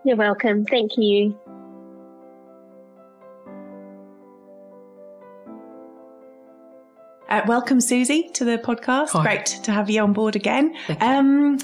You're 0.04 0.16
welcome. 0.16 0.64
Thank 0.66 0.96
you. 0.96 1.36
Uh, 7.32 7.40
welcome, 7.46 7.80
Susie, 7.80 8.28
to 8.34 8.44
the 8.44 8.58
podcast. 8.58 9.08
Hi. 9.12 9.22
Great 9.22 9.46
to 9.62 9.72
have 9.72 9.88
you 9.88 10.02
on 10.02 10.12
board 10.12 10.36
again. 10.36 10.76
Um, 11.00 11.56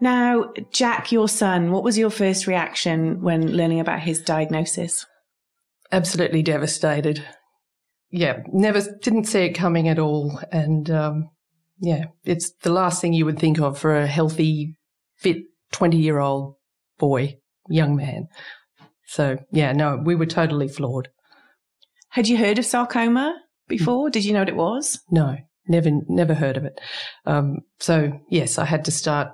now, 0.00 0.52
Jack, 0.70 1.10
your 1.10 1.28
son, 1.28 1.72
what 1.72 1.82
was 1.82 1.98
your 1.98 2.10
first 2.10 2.46
reaction 2.46 3.20
when 3.20 3.56
learning 3.56 3.80
about 3.80 3.98
his 3.98 4.22
diagnosis? 4.22 5.04
Absolutely 5.90 6.44
devastated. 6.44 7.24
Yeah, 8.12 8.44
never 8.52 8.82
didn't 9.02 9.24
see 9.24 9.40
it 9.40 9.54
coming 9.54 9.88
at 9.88 9.98
all. 9.98 10.40
And 10.52 10.88
um, 10.92 11.30
yeah, 11.80 12.04
it's 12.24 12.52
the 12.62 12.70
last 12.70 13.00
thing 13.00 13.12
you 13.12 13.24
would 13.24 13.40
think 13.40 13.58
of 13.58 13.76
for 13.80 13.96
a 13.96 14.06
healthy, 14.06 14.76
fit 15.16 15.38
20 15.72 15.96
year 15.96 16.20
old 16.20 16.54
boy, 17.00 17.36
young 17.68 17.96
man. 17.96 18.28
So 19.06 19.38
yeah, 19.50 19.72
no, 19.72 19.96
we 19.96 20.14
were 20.14 20.26
totally 20.26 20.68
floored. 20.68 21.08
Had 22.10 22.28
you 22.28 22.36
heard 22.36 22.60
of 22.60 22.64
sarcoma 22.64 23.40
before? 23.70 24.10
Did 24.10 24.24
you 24.24 24.34
know 24.34 24.40
what 24.40 24.48
it 24.48 24.56
was? 24.56 25.00
No, 25.10 25.36
never, 25.66 25.90
never 26.08 26.34
heard 26.34 26.58
of 26.58 26.64
it. 26.64 26.78
Um, 27.24 27.60
so 27.78 28.20
yes, 28.28 28.58
I 28.58 28.66
had 28.66 28.84
to 28.84 28.90
start 28.90 29.30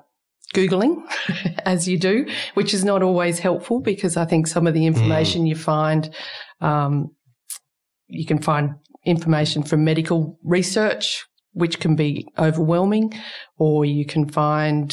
Googling, 0.55 1.03
as 1.65 1.89
you 1.89 1.99
do, 1.99 2.27
which 2.55 2.73
is 2.73 2.85
not 2.85 3.03
always 3.03 3.39
helpful 3.39 3.81
because 3.81 4.17
I 4.17 4.25
think 4.25 4.47
some 4.47 4.67
of 4.67 4.75
the 4.75 4.87
information 4.87 5.45
mm. 5.45 5.49
you 5.49 5.57
find, 5.57 6.15
um, 6.61 7.11
you 8.07 8.25
can 8.25 8.41
find 8.41 8.75
information 9.05 9.63
from 9.63 9.85
medical 9.85 10.39
research, 10.45 11.25
which 11.53 11.81
can 11.81 11.97
be 11.97 12.27
overwhelming, 12.39 13.13
or 13.59 13.85
you 13.85 14.05
can 14.05 14.29
find 14.29 14.93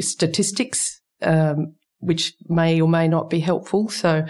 statistics, 0.00 1.00
um, 1.22 1.74
which 1.98 2.34
may 2.48 2.80
or 2.80 2.88
may 2.88 3.08
not 3.08 3.30
be 3.30 3.40
helpful. 3.40 3.88
So 3.88 4.24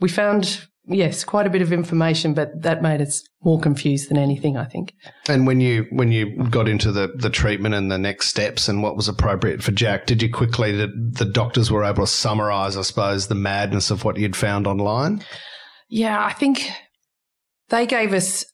we 0.00 0.08
found 0.08 0.66
yes, 0.88 1.24
quite 1.24 1.46
a 1.46 1.50
bit 1.50 1.62
of 1.62 1.72
information, 1.72 2.34
but 2.34 2.62
that 2.62 2.82
made 2.82 3.00
us 3.00 3.22
more 3.42 3.60
confused 3.60 4.08
than 4.10 4.18
anything, 4.18 4.56
I 4.56 4.64
think. 4.64 4.94
And 5.28 5.46
when 5.46 5.60
you 5.60 5.86
when 5.90 6.12
you 6.12 6.36
got 6.44 6.68
into 6.68 6.92
the 6.92 7.08
the 7.16 7.30
treatment 7.30 7.74
and 7.74 7.90
the 7.90 7.98
next 7.98 8.28
steps 8.28 8.68
and 8.68 8.82
what 8.82 8.96
was 8.96 9.08
appropriate 9.08 9.62
for 9.62 9.72
Jack, 9.72 10.06
did 10.06 10.22
you 10.22 10.30
quickly 10.30 10.72
the, 10.72 10.88
the 11.12 11.24
doctors 11.24 11.70
were 11.70 11.84
able 11.84 12.04
to 12.04 12.10
summarize, 12.10 12.76
I 12.76 12.82
suppose, 12.82 13.28
the 13.28 13.34
madness 13.34 13.90
of 13.90 14.04
what 14.04 14.16
you'd 14.16 14.36
found 14.36 14.66
online? 14.66 15.22
Yeah, 15.88 16.24
I 16.24 16.32
think 16.32 16.70
they 17.68 17.86
gave 17.86 18.12
us 18.12 18.44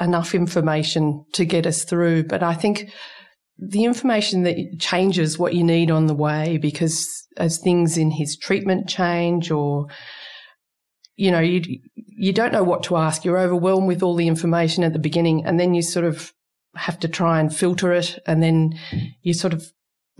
enough 0.00 0.34
information 0.34 1.24
to 1.34 1.44
get 1.44 1.66
us 1.66 1.84
through, 1.84 2.24
but 2.24 2.42
I 2.42 2.54
think 2.54 2.90
the 3.58 3.84
information 3.84 4.42
that 4.42 4.56
changes 4.80 5.38
what 5.38 5.54
you 5.54 5.62
need 5.62 5.90
on 5.90 6.06
the 6.06 6.14
way 6.14 6.58
because 6.58 7.08
as 7.36 7.58
things 7.58 7.96
in 7.96 8.10
his 8.10 8.36
treatment 8.36 8.88
change 8.88 9.50
or 9.50 9.86
you 11.16 11.30
know, 11.30 11.40
you 11.40 11.80
you 11.94 12.32
don't 12.32 12.52
know 12.52 12.62
what 12.62 12.82
to 12.84 12.96
ask. 12.96 13.24
You're 13.24 13.38
overwhelmed 13.38 13.86
with 13.86 14.02
all 14.02 14.14
the 14.14 14.28
information 14.28 14.84
at 14.84 14.92
the 14.92 14.98
beginning, 14.98 15.44
and 15.44 15.58
then 15.58 15.74
you 15.74 15.82
sort 15.82 16.04
of 16.04 16.32
have 16.74 16.98
to 17.00 17.08
try 17.08 17.40
and 17.40 17.54
filter 17.54 17.92
it, 17.92 18.18
and 18.26 18.42
then 18.42 18.78
you're 19.22 19.34
sort 19.34 19.52
of 19.52 19.72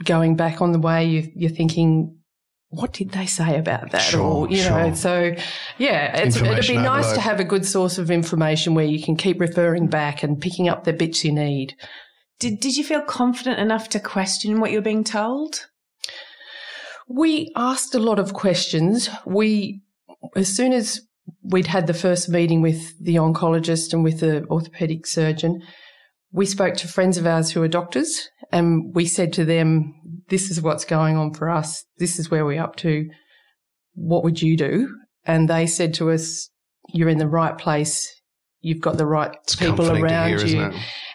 going 0.05 0.37
back 0.37 0.61
on 0.61 0.73
the 0.73 0.79
way. 0.79 1.05
You, 1.05 1.31
you're 1.35 1.51
thinking, 1.51 2.19
what 2.69 2.93
did 2.93 3.11
they 3.11 3.27
say 3.27 3.59
about 3.59 3.91
that? 3.91 4.01
Sure, 4.01 4.21
or, 4.21 4.51
you 4.51 4.57
sure. 4.57 4.89
know, 4.89 4.95
so 4.95 5.35
yeah, 5.79 6.19
it'd 6.21 6.43
be 6.43 6.77
nice 6.77 7.07
overload. 7.07 7.15
to 7.15 7.21
have 7.21 7.41
a 7.41 7.45
good 7.45 7.67
source 7.67 7.99
of 7.99 8.11
information 8.11 8.75
where 8.75 8.85
you 8.85 9.03
can 9.03 9.17
keep 9.17 9.41
referring 9.41 9.89
back 9.89 10.23
and 10.23 10.41
picking 10.41 10.69
up 10.69 10.85
the 10.85 10.93
bits 10.93 11.25
you 11.25 11.33
need. 11.33 11.77
Did, 12.39 12.61
did 12.61 12.77
you 12.77 12.83
feel 12.83 13.03
confident 13.03 13.61
enough 13.61 13.89
to 13.91 14.01
question 14.01 14.59
what 14.59 14.73
you're 14.73 14.83
being 14.83 15.05
told? 15.05 15.69
We 17.09 17.53
asked 17.55 17.95
a 17.95 18.01
lot 18.01 18.19
of 18.19 18.33
questions. 18.33 19.11
We 19.25 19.83
as 20.37 20.55
soon 20.55 20.73
as 20.73 21.01
we'd 21.43 21.67
had 21.67 21.87
the 21.87 21.95
first 21.95 22.29
meeting 22.29 22.63
with 22.63 22.99
the 23.01 23.17
oncologist 23.17 23.93
and 23.93 24.05
with 24.05 24.21
the 24.21 24.45
orthopedic 24.47 25.07
surgeon, 25.07 25.63
we 26.33 26.47
spoke 26.47 26.75
to 26.75 26.89
friends 26.89 27.19
of 27.19 27.27
ours 27.27 27.51
who 27.51 27.63
are 27.63 27.69
doctors 27.69 28.29
and 28.51 28.95
we 28.95 29.07
said 29.07 29.33
to 29.35 29.45
them, 29.45 29.95
this 30.29 30.51
is 30.51 30.61
what's 30.61 30.85
going 30.85 31.17
on 31.17 31.35
for 31.35 31.51
us. 31.51 31.85
This 31.99 32.19
is 32.19 32.31
where 32.31 32.45
we're 32.45 32.63
up 32.63 32.77
to. 32.77 33.09
What 33.95 34.25
would 34.25 34.41
you 34.41 34.57
do? 34.57 34.95
And 35.25 35.49
they 35.49 35.67
said 35.67 35.95
to 35.95 36.11
us, 36.11 36.49
you're 36.93 37.09
in 37.09 37.19
the 37.19 37.29
right 37.29 37.57
place. 37.57 38.09
You've 38.61 38.81
got 38.81 38.97
the 38.97 39.07
right 39.07 39.37
it's 39.45 39.57
people 39.57 39.91
around 39.91 40.41
hear, 40.41 40.47
you. 40.47 40.73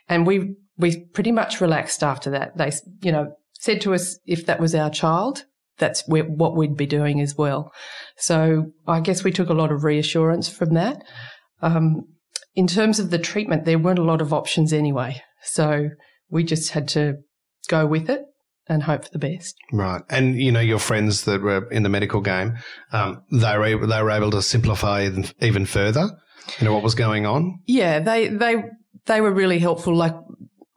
And 0.07 0.27
we, 0.27 0.55
we 0.77 1.05
pretty 1.13 1.31
much 1.31 1.61
relaxed 1.61 2.03
after 2.03 2.29
that. 2.31 2.57
They, 2.57 2.71
you 3.01 3.11
know, 3.11 3.33
said 3.53 3.81
to 3.81 3.93
us 3.93 4.19
if 4.25 4.45
that 4.45 4.59
was 4.59 4.75
our 4.75 4.89
child, 4.89 5.45
that's 5.77 6.03
what 6.07 6.55
we'd 6.55 6.77
be 6.77 6.85
doing 6.85 7.21
as 7.21 7.35
well. 7.35 7.71
So 8.17 8.71
I 8.87 8.99
guess 8.99 9.23
we 9.23 9.31
took 9.31 9.49
a 9.49 9.53
lot 9.53 9.71
of 9.71 9.83
reassurance 9.83 10.49
from 10.49 10.73
that. 10.73 11.03
Um, 11.61 12.03
in 12.55 12.67
terms 12.67 12.99
of 12.99 13.11
the 13.11 13.19
treatment, 13.19 13.65
there 13.65 13.77
weren't 13.77 13.99
a 13.99 14.03
lot 14.03 14.21
of 14.21 14.33
options 14.33 14.73
anyway. 14.73 15.21
So 15.43 15.89
we 16.29 16.43
just 16.43 16.71
had 16.71 16.87
to 16.89 17.15
go 17.67 17.85
with 17.85 18.09
it 18.09 18.21
and 18.67 18.83
hope 18.83 19.05
for 19.05 19.11
the 19.11 19.19
best. 19.19 19.55
Right. 19.71 20.01
And, 20.09 20.35
you 20.41 20.51
know, 20.51 20.59
your 20.59 20.79
friends 20.79 21.25
that 21.25 21.41
were 21.41 21.69
in 21.69 21.83
the 21.83 21.89
medical 21.89 22.21
game, 22.21 22.57
um, 22.91 23.23
they, 23.31 23.57
were 23.57 23.63
able, 23.65 23.87
they 23.87 24.01
were 24.01 24.11
able 24.11 24.31
to 24.31 24.41
simplify 24.41 25.05
even, 25.05 25.25
even 25.39 25.65
further, 25.65 26.09
you 26.59 26.65
know, 26.65 26.73
what 26.73 26.83
was 26.83 26.95
going 26.95 27.25
on? 27.25 27.59
Yeah, 27.65 27.99
they, 27.99 28.27
they, 28.27 28.63
they 29.05 29.21
were 29.21 29.31
really 29.31 29.59
helpful. 29.59 29.95
Like 29.95 30.15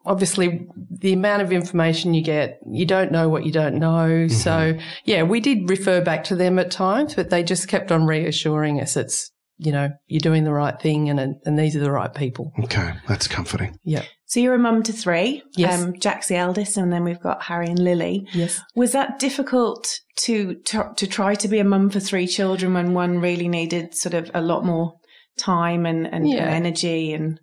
obviously 0.07 0.67
the 0.91 1.13
amount 1.13 1.43
of 1.43 1.53
information 1.53 2.15
you 2.15 2.23
get, 2.23 2.59
you 2.71 2.87
don't 2.87 3.13
know 3.13 3.29
what 3.29 3.45
you 3.45 3.53
don't 3.53 3.77
know. 3.77 4.09
Mm-hmm. 4.09 4.35
So 4.35 4.79
yeah, 5.05 5.23
we 5.23 5.41
did 5.41 5.69
refer 5.69 6.01
back 6.01 6.25
to 6.25 6.37
them 6.37 6.59
at 6.59 6.71
times, 6.71 7.15
but 7.15 7.31
they 7.31 7.43
just 7.43 7.69
kept 7.69 7.93
on 7.93 8.07
reassuring 8.07 8.81
us 8.81 8.97
it's, 8.97 9.31
you 9.59 9.73
know, 9.73 9.91
you're 10.07 10.21
doing 10.21 10.45
the 10.45 10.53
right 10.53 10.81
thing 10.81 11.11
and, 11.11 11.37
and 11.45 11.59
these 11.59 11.77
are 11.77 11.81
the 11.81 11.91
right 11.91 12.15
people. 12.15 12.53
Okay. 12.65 12.95
That's 13.09 13.29
comforting. 13.29 13.79
Yeah. 13.85 14.05
So 14.25 14.41
you're 14.41 14.55
a 14.55 14.59
mum 14.59 14.83
to 14.85 14.93
three. 14.93 15.43
Yes. 15.57 15.83
Um, 15.83 15.99
Jack's 15.99 16.29
the 16.29 16.37
eldest, 16.37 16.77
and 16.77 16.93
then 16.93 17.03
we've 17.03 17.21
got 17.21 17.43
Harry 17.43 17.67
and 17.67 17.81
Lily. 17.81 18.29
Yes. 18.33 18.61
Was 18.77 18.93
that 18.93 19.19
difficult 19.19 20.01
to, 20.19 20.55
to 20.67 20.93
to 20.97 21.07
try 21.09 21.35
to 21.35 21.49
be 21.49 21.59
a 21.59 21.65
mum 21.65 21.91
for 21.91 21.99
three 21.99 22.29
children 22.29 22.73
when 22.73 22.95
one 22.95 23.19
really 23.19 23.49
needed 23.49 23.93
sort 23.95 24.15
of 24.15 24.31
a 24.33 24.41
lot 24.41 24.65
more 24.65 24.95
time 25.37 25.85
and, 25.85 26.07
and, 26.07 26.29
Yeah. 26.29 26.45
and 26.45 26.51
energy 26.51 27.13
and 27.13 27.41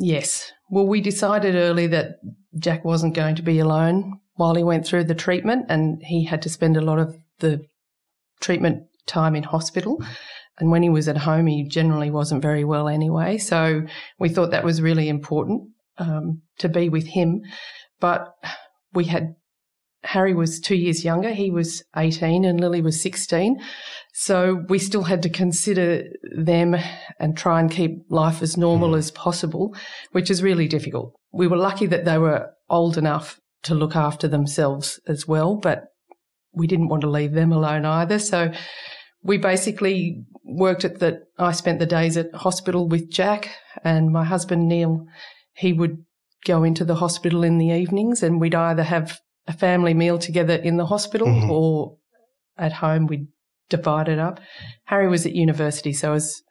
Yes. 0.00 0.52
Well, 0.70 0.86
we 0.86 1.00
decided 1.00 1.54
early 1.54 1.86
that 1.88 2.20
Jack 2.58 2.84
wasn't 2.84 3.14
going 3.14 3.36
to 3.36 3.42
be 3.42 3.58
alone 3.58 4.20
while 4.34 4.54
he 4.54 4.62
went 4.62 4.86
through 4.86 5.04
the 5.04 5.14
treatment 5.14 5.66
and 5.68 6.02
he 6.02 6.24
had 6.24 6.42
to 6.42 6.48
spend 6.48 6.76
a 6.76 6.82
lot 6.82 6.98
of 6.98 7.16
the 7.40 7.64
treatment 8.40 8.84
time 9.06 9.34
in 9.34 9.42
hospital. 9.42 10.02
And 10.58 10.70
when 10.70 10.82
he 10.82 10.88
was 10.88 11.08
at 11.08 11.18
home, 11.18 11.46
he 11.46 11.66
generally 11.66 12.10
wasn't 12.10 12.42
very 12.42 12.64
well 12.64 12.88
anyway. 12.88 13.38
So 13.38 13.82
we 14.18 14.28
thought 14.28 14.50
that 14.50 14.64
was 14.64 14.82
really 14.82 15.08
important 15.08 15.70
um, 15.98 16.42
to 16.58 16.68
be 16.68 16.88
with 16.88 17.06
him. 17.06 17.42
But 18.00 18.34
we 18.92 19.04
had 19.04 19.34
Harry 20.04 20.34
was 20.34 20.60
two 20.60 20.76
years 20.76 21.04
younger. 21.04 21.32
He 21.32 21.50
was 21.50 21.82
18 21.96 22.44
and 22.44 22.60
Lily 22.60 22.80
was 22.80 23.00
16. 23.00 23.60
So 24.20 24.64
we 24.68 24.80
still 24.80 25.04
had 25.04 25.22
to 25.22 25.30
consider 25.30 26.02
them 26.36 26.74
and 27.20 27.36
try 27.36 27.60
and 27.60 27.70
keep 27.70 28.00
life 28.10 28.42
as 28.42 28.56
normal 28.56 28.96
as 28.96 29.12
possible, 29.12 29.76
which 30.10 30.28
is 30.28 30.42
really 30.42 30.66
difficult. 30.66 31.14
We 31.32 31.46
were 31.46 31.56
lucky 31.56 31.86
that 31.86 32.04
they 32.04 32.18
were 32.18 32.50
old 32.68 32.98
enough 32.98 33.38
to 33.62 33.76
look 33.76 33.94
after 33.94 34.26
themselves 34.26 34.98
as 35.06 35.28
well, 35.28 35.54
but 35.54 35.84
we 36.52 36.66
didn't 36.66 36.88
want 36.88 37.02
to 37.02 37.08
leave 37.08 37.30
them 37.30 37.52
alone 37.52 37.84
either. 37.84 38.18
So 38.18 38.50
we 39.22 39.38
basically 39.38 40.24
worked 40.42 40.84
at 40.84 40.98
that. 40.98 41.20
I 41.38 41.52
spent 41.52 41.78
the 41.78 41.86
days 41.86 42.16
at 42.16 42.34
hospital 42.34 42.88
with 42.88 43.08
Jack 43.12 43.50
and 43.84 44.10
my 44.10 44.24
husband 44.24 44.66
Neil. 44.66 45.06
He 45.52 45.72
would 45.72 45.96
go 46.44 46.64
into 46.64 46.84
the 46.84 46.96
hospital 46.96 47.44
in 47.44 47.58
the 47.58 47.68
evenings 47.68 48.24
and 48.24 48.40
we'd 48.40 48.56
either 48.56 48.82
have 48.82 49.20
a 49.46 49.52
family 49.52 49.94
meal 49.94 50.18
together 50.18 50.54
in 50.56 50.76
the 50.76 50.86
hospital 50.86 51.28
Mhm. 51.28 51.50
or 51.50 51.98
at 52.56 52.72
home 52.72 53.06
we'd 53.06 53.28
divide 53.68 54.08
it 54.08 54.18
up. 54.18 54.40
Harry 54.84 55.08
was 55.08 55.26
at 55.26 55.34
university, 55.34 55.92
so 55.92 56.12
was, 56.12 56.42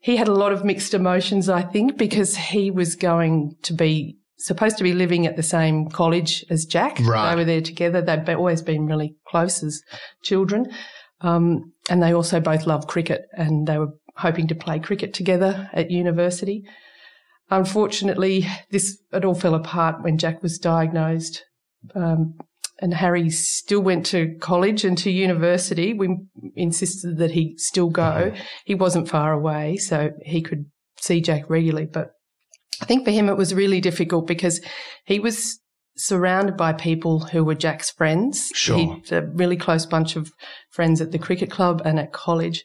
he 0.00 0.16
had 0.16 0.28
a 0.28 0.34
lot 0.34 0.52
of 0.52 0.64
mixed 0.64 0.94
emotions, 0.94 1.48
I 1.48 1.62
think, 1.62 1.96
because 1.96 2.36
he 2.36 2.70
was 2.70 2.96
going 2.96 3.56
to 3.62 3.72
be 3.72 4.16
supposed 4.38 4.78
to 4.78 4.84
be 4.84 4.94
living 4.94 5.26
at 5.26 5.36
the 5.36 5.42
same 5.42 5.88
college 5.88 6.44
as 6.50 6.64
Jack. 6.64 6.98
Right. 7.00 7.30
They 7.30 7.36
were 7.36 7.44
there 7.44 7.60
together. 7.60 8.00
They'd 8.00 8.24
be- 8.24 8.34
always 8.34 8.62
been 8.62 8.86
really 8.86 9.16
close 9.28 9.62
as 9.62 9.82
children. 10.22 10.66
Um, 11.20 11.72
and 11.90 12.02
they 12.02 12.14
also 12.14 12.40
both 12.40 12.66
loved 12.66 12.88
cricket 12.88 13.22
and 13.32 13.66
they 13.66 13.78
were 13.78 13.92
hoping 14.16 14.48
to 14.48 14.54
play 14.54 14.78
cricket 14.78 15.12
together 15.12 15.68
at 15.72 15.90
university. 15.90 16.64
Unfortunately, 17.50 18.46
this 18.70 18.98
it 19.12 19.24
all 19.24 19.34
fell 19.34 19.54
apart 19.54 20.02
when 20.02 20.18
Jack 20.18 20.42
was 20.42 20.58
diagnosed. 20.58 21.44
Um, 21.94 22.38
and 22.80 22.94
Harry 22.94 23.28
still 23.30 23.80
went 23.80 24.06
to 24.06 24.36
college 24.40 24.84
and 24.84 24.96
to 24.98 25.10
university. 25.10 25.92
We 25.92 26.16
insisted 26.56 27.18
that 27.18 27.32
he 27.32 27.56
still 27.58 27.90
go. 27.90 28.32
He 28.64 28.74
wasn't 28.74 29.08
far 29.08 29.32
away, 29.32 29.76
so 29.76 30.10
he 30.24 30.42
could 30.42 30.66
see 30.98 31.20
Jack 31.20 31.48
regularly. 31.48 31.86
But 31.86 32.12
I 32.80 32.86
think 32.86 33.04
for 33.04 33.10
him 33.10 33.28
it 33.28 33.36
was 33.36 33.54
really 33.54 33.80
difficult 33.80 34.26
because 34.26 34.60
he 35.04 35.20
was 35.20 35.60
surrounded 35.96 36.56
by 36.56 36.72
people 36.72 37.20
who 37.20 37.44
were 37.44 37.54
Jack's 37.54 37.90
friends. 37.90 38.50
Sure. 38.54 38.78
He 38.78 38.86
had 38.86 39.24
a 39.24 39.26
really 39.26 39.56
close 39.56 39.84
bunch 39.84 40.16
of 40.16 40.32
friends 40.70 41.00
at 41.00 41.12
the 41.12 41.18
cricket 41.18 41.50
club 41.50 41.82
and 41.84 41.98
at 41.98 42.12
college. 42.12 42.64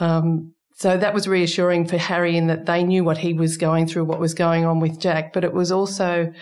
Um, 0.00 0.54
so 0.74 0.96
that 0.96 1.14
was 1.14 1.28
reassuring 1.28 1.86
for 1.86 1.98
Harry 1.98 2.36
in 2.36 2.48
that 2.48 2.66
they 2.66 2.84
knew 2.84 3.04
what 3.04 3.18
he 3.18 3.32
was 3.32 3.56
going 3.56 3.86
through, 3.86 4.04
what 4.04 4.20
was 4.20 4.34
going 4.34 4.64
on 4.64 4.80
with 4.80 5.00
Jack. 5.00 5.32
But 5.32 5.44
it 5.44 5.52
was 5.52 5.70
also 5.70 6.32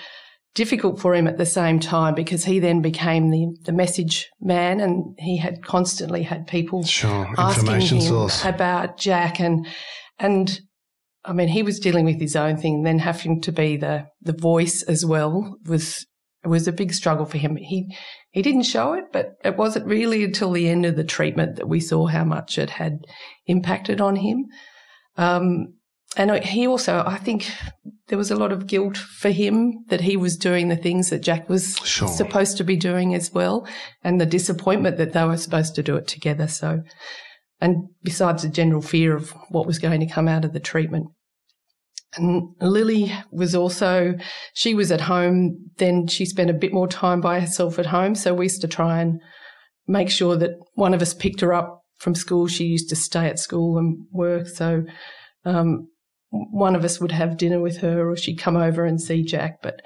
difficult 0.57 0.99
for 0.99 1.15
him 1.15 1.29
at 1.29 1.37
the 1.37 1.47
same 1.47 1.79
time 1.79 2.15
because 2.15 2.45
he 2.47 2.59
then 2.59 2.81
became 2.81 3.31
the, 3.31 3.47
the 3.67 3.73
message 3.73 4.29
man 4.41 4.81
and 4.81 5.15
he 5.19 5.37
had 5.37 5.63
constantly 5.63 6.23
had 6.23 6.47
people 6.47 6.83
Sure. 6.83 7.29
asking 7.39 7.81
him 7.83 8.01
source. 8.01 8.45
about 8.45 8.97
Jack 8.99 9.39
and 9.39 9.67
and 10.19 10.59
I 11.25 11.33
mean 11.35 11.49
he 11.49 11.63
was 11.63 11.79
dealing 11.79 12.07
with 12.07 12.19
his 12.19 12.35
own 12.35 12.57
thing, 12.57 12.83
then 12.83 12.99
having 12.99 13.41
to 13.43 13.53
be 13.53 13.77
the 13.77 14.07
the 14.23 14.33
voice 14.33 14.83
as 14.83 15.05
well 15.05 15.57
was 15.67 16.07
was 16.43 16.67
a 16.67 16.73
big 16.73 16.95
struggle 16.95 17.27
for 17.27 17.39
him. 17.39 17.57
He 17.57 17.95
he 18.31 18.41
didn't 18.41 18.63
show 18.63 18.95
it, 18.95 19.05
but 19.13 19.35
it 19.45 19.57
wasn't 19.59 19.87
really 19.87 20.25
until 20.25 20.53
the 20.53 20.69
end 20.69 20.87
of 20.87 20.97
the 20.97 21.05
treatment 21.05 21.57
that 21.57 21.69
we 21.69 21.81
saw 21.81 22.07
how 22.07 22.25
much 22.25 22.57
it 22.59 22.71
had 22.71 23.01
impacted 23.47 24.01
on 24.01 24.17
him. 24.17 24.47
Um, 25.19 25.75
and 26.17 26.45
he 26.45 26.67
also, 26.67 27.03
I 27.07 27.19
think, 27.19 27.51
there 28.09 28.19
was 28.19 28.31
a 28.31 28.37
lot 28.37 28.53
of 28.53 28.67
guilt 28.67 28.97
for 28.97 29.31
him 29.31 29.85
that 29.89 30.01
he 30.01 30.17
was 30.17 30.37
doing 30.37 30.69
the 30.69 30.77
things 30.77 31.11
that 31.11 31.23
Jack 31.23 31.49
was 31.49 31.77
Sure. 31.85 32.09
supposed 32.09 32.57
to 32.57 32.65
be 32.65 32.77
doing 32.77 33.15
as 33.15 33.33
well, 33.33 33.67
and 34.03 34.21
the 34.21 34.27
disappointment 34.27 34.97
that 34.97 35.13
they 35.13 35.25
were 35.25 35.37
supposed 35.37 35.75
to 35.75 35.83
do 35.83 35.97
it 35.97 36.07
together. 36.07 36.47
So, 36.47 36.83
and 37.61 37.89
besides 38.03 38.43
the 38.43 38.49
general 38.49 38.83
fear 38.83 39.17
of 39.17 39.31
what 39.51 39.67
was 39.67 39.79
going 39.79 40.01
to 40.01 40.07
come 40.07 40.29
out 40.29 40.45
of 40.45 40.53
the 40.53 40.61
treatment. 40.61 41.07
And 42.17 42.55
Lily 42.61 43.13
was 43.31 43.55
also, 43.55 44.15
she 44.55 44.75
was 44.75 44.91
at 44.91 45.03
home, 45.03 45.71
then 45.77 46.07
she 46.07 46.25
spent 46.25 46.49
a 46.49 46.55
bit 46.55 46.73
more 46.73 46.89
time 46.89 47.21
by 47.21 47.41
herself 47.41 47.79
at 47.79 47.87
home. 47.87 48.15
So 48.15 48.33
we 48.33 48.47
used 48.47 48.63
to 48.63 48.69
try 48.69 49.01
and 49.01 49.21
make 49.87 50.11
sure 50.11 50.37
that 50.37 50.53
one 50.75 50.95
of 50.95 51.03
us 51.03 51.13
picked 51.13 51.41
her 51.41 51.53
up 51.53 51.83
from 51.99 52.15
school. 52.15 52.47
She 52.47 52.65
used 52.65 52.89
to 52.91 52.97
stay 52.97 53.27
at 53.27 53.39
school 53.39 53.77
and 53.77 54.07
work. 54.13 54.47
So, 54.47 54.85
um, 55.45 55.89
one 56.31 56.75
of 56.75 56.85
us 56.85 57.01
would 57.01 57.13
have 57.13 57.37
dinner 57.37 57.61
with 57.61 57.79
her 57.79 58.11
or 58.11 58.17
she'd 58.17 58.39
come 58.39 58.57
over 58.57 58.85
and 58.85 59.01
see 59.01 59.23
Jack. 59.23 59.63
But, 59.63 59.81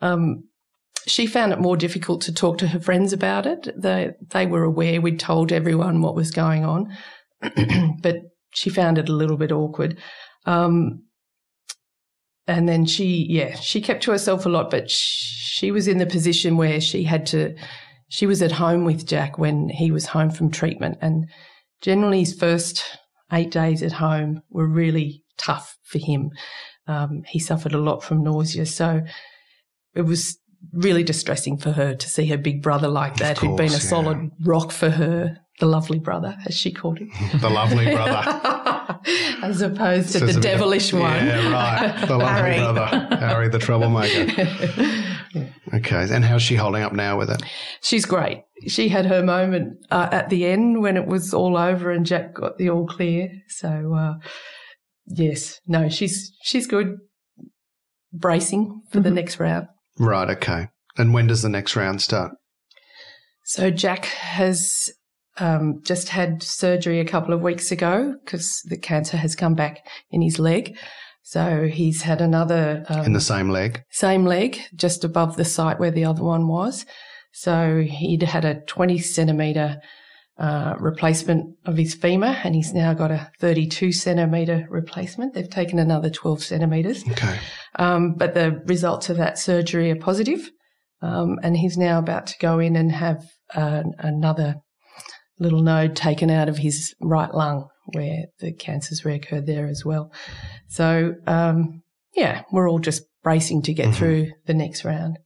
um, 0.00 0.44
she 1.06 1.26
found 1.26 1.52
it 1.52 1.60
more 1.60 1.76
difficult 1.76 2.22
to 2.22 2.32
talk 2.32 2.58
to 2.58 2.68
her 2.68 2.80
friends 2.80 3.12
about 3.12 3.46
it. 3.46 3.68
They, 3.76 4.10
they 4.30 4.46
were 4.46 4.62
aware 4.62 5.00
we'd 5.00 5.18
told 5.18 5.52
everyone 5.52 6.00
what 6.00 6.14
was 6.14 6.30
going 6.30 6.64
on, 6.64 6.96
but 8.02 8.16
she 8.54 8.70
found 8.70 8.98
it 8.98 9.08
a 9.08 9.14
little 9.14 9.36
bit 9.36 9.52
awkward. 9.52 9.98
Um, 10.46 11.04
and 12.46 12.68
then 12.68 12.86
she, 12.86 13.26
yeah, 13.28 13.54
she 13.56 13.80
kept 13.80 14.02
to 14.04 14.12
herself 14.12 14.46
a 14.46 14.48
lot, 14.48 14.70
but 14.70 14.90
she 14.90 15.70
was 15.70 15.88
in 15.88 15.98
the 15.98 16.06
position 16.06 16.56
where 16.56 16.80
she 16.80 17.04
had 17.04 17.26
to, 17.26 17.54
she 18.08 18.26
was 18.26 18.42
at 18.42 18.52
home 18.52 18.84
with 18.84 19.06
Jack 19.06 19.38
when 19.38 19.68
he 19.68 19.90
was 19.90 20.06
home 20.06 20.30
from 20.30 20.50
treatment. 20.50 20.98
And 21.00 21.28
generally, 21.80 22.20
his 22.20 22.34
first 22.34 22.84
eight 23.32 23.50
days 23.50 23.82
at 23.82 23.92
home 23.92 24.42
were 24.50 24.66
really 24.66 25.22
tough 25.38 25.78
for 25.82 25.98
him. 25.98 26.30
Um, 26.86 27.22
he 27.26 27.38
suffered 27.38 27.74
a 27.74 27.78
lot 27.78 28.02
from 28.02 28.22
nausea. 28.22 28.66
So 28.66 29.02
it 29.94 30.02
was 30.02 30.38
really 30.72 31.02
distressing 31.02 31.56
for 31.56 31.72
her 31.72 31.94
to 31.94 32.08
see 32.08 32.26
her 32.26 32.36
big 32.36 32.62
brother 32.62 32.88
like 32.88 33.16
that, 33.16 33.38
who'd 33.38 33.56
been 33.56 33.68
a 33.68 33.72
yeah. 33.72 33.78
solid 33.78 34.30
rock 34.44 34.70
for 34.70 34.90
her, 34.90 35.38
the 35.60 35.66
lovely 35.66 35.98
brother, 35.98 36.36
as 36.46 36.56
she 36.56 36.72
called 36.72 36.98
him. 36.98 37.10
the 37.40 37.50
lovely 37.50 37.86
brother. 37.86 39.00
as 39.42 39.60
opposed 39.60 40.12
to 40.12 40.20
the 40.20 40.40
devilish 40.40 40.92
one. 40.92 41.02
Yeah, 41.02 41.52
right. 41.52 42.06
The 42.06 42.16
lovely 42.16 42.52
Harry. 42.52 42.58
brother. 42.58 43.16
Harry, 43.16 43.48
the 43.48 43.58
troublemaker. 43.58 45.08
Okay. 45.74 46.06
And 46.10 46.24
how's 46.24 46.42
she 46.42 46.54
holding 46.54 46.82
up 46.82 46.92
now 46.92 47.16
with 47.16 47.30
it? 47.30 47.42
She's 47.80 48.04
great. 48.04 48.44
She 48.66 48.88
had 48.88 49.06
her 49.06 49.22
moment 49.22 49.84
uh, 49.90 50.08
at 50.12 50.28
the 50.28 50.44
end 50.44 50.82
when 50.82 50.96
it 50.96 51.06
was 51.06 51.32
all 51.32 51.56
over 51.56 51.90
and 51.90 52.04
Jack 52.04 52.34
got 52.34 52.58
the 52.58 52.68
all 52.68 52.86
clear. 52.86 53.30
So, 53.48 53.94
uh, 53.94 54.14
yes, 55.06 55.60
no, 55.66 55.88
she's 55.88 56.32
she's 56.42 56.66
good. 56.66 56.96
Bracing 58.12 58.82
for 58.90 59.00
the 59.00 59.10
next 59.10 59.40
round. 59.40 59.68
Right. 59.98 60.28
Okay. 60.30 60.68
And 60.98 61.14
when 61.14 61.26
does 61.28 61.40
the 61.42 61.48
next 61.48 61.76
round 61.76 62.02
start? 62.02 62.32
So 63.44 63.70
Jack 63.70 64.04
has 64.04 64.90
um, 65.38 65.80
just 65.82 66.10
had 66.10 66.42
surgery 66.42 67.00
a 67.00 67.06
couple 67.06 67.32
of 67.32 67.40
weeks 67.40 67.72
ago 67.72 68.14
because 68.22 68.60
the 68.68 68.76
cancer 68.76 69.16
has 69.16 69.34
come 69.34 69.54
back 69.54 69.78
in 70.10 70.20
his 70.20 70.38
leg. 70.38 70.76
So 71.22 71.66
he's 71.72 72.02
had 72.02 72.20
another 72.20 72.84
um, 72.90 73.06
In 73.06 73.12
the 73.14 73.20
same 73.20 73.48
leg? 73.48 73.82
same 73.90 74.26
leg, 74.26 74.58
just 74.74 75.04
above 75.04 75.36
the 75.36 75.44
site 75.46 75.80
where 75.80 75.90
the 75.90 76.04
other 76.04 76.22
one 76.22 76.48
was. 76.48 76.84
So 77.32 77.80
he'd 77.80 78.24
had 78.24 78.44
a 78.44 78.60
20 78.66 78.98
centimetre 78.98 79.80
uh, 80.42 80.74
replacement 80.80 81.54
of 81.66 81.76
his 81.76 81.94
femur, 81.94 82.36
and 82.42 82.54
he's 82.56 82.74
now 82.74 82.92
got 82.92 83.12
a 83.12 83.30
32 83.38 83.92
centimetre 83.92 84.66
replacement. 84.68 85.34
They've 85.34 85.48
taken 85.48 85.78
another 85.78 86.10
12 86.10 86.42
centimetres. 86.42 87.04
Okay. 87.12 87.38
Um, 87.78 88.14
but 88.14 88.34
the 88.34 88.60
results 88.66 89.08
of 89.08 89.18
that 89.18 89.38
surgery 89.38 89.90
are 89.92 89.96
positive, 89.96 90.50
um, 91.00 91.38
and 91.44 91.56
he's 91.56 91.78
now 91.78 92.00
about 92.00 92.26
to 92.26 92.34
go 92.40 92.58
in 92.58 92.74
and 92.74 92.90
have 92.90 93.22
uh, 93.54 93.84
another 94.00 94.56
little 95.38 95.62
node 95.62 95.94
taken 95.94 96.28
out 96.28 96.48
of 96.48 96.58
his 96.58 96.92
right 97.00 97.32
lung 97.32 97.68
where 97.92 98.24
the 98.40 98.52
cancer's 98.52 99.02
reoccurred 99.02 99.46
there 99.46 99.68
as 99.68 99.84
well. 99.84 100.12
So, 100.66 101.14
um, 101.28 101.82
yeah, 102.16 102.42
we're 102.50 102.68
all 102.68 102.80
just 102.80 103.02
bracing 103.22 103.62
to 103.62 103.74
get 103.74 103.90
Mhm. 103.90 103.94
through 103.94 104.30
the 104.46 104.54
next 104.54 104.84
round. 104.84 105.18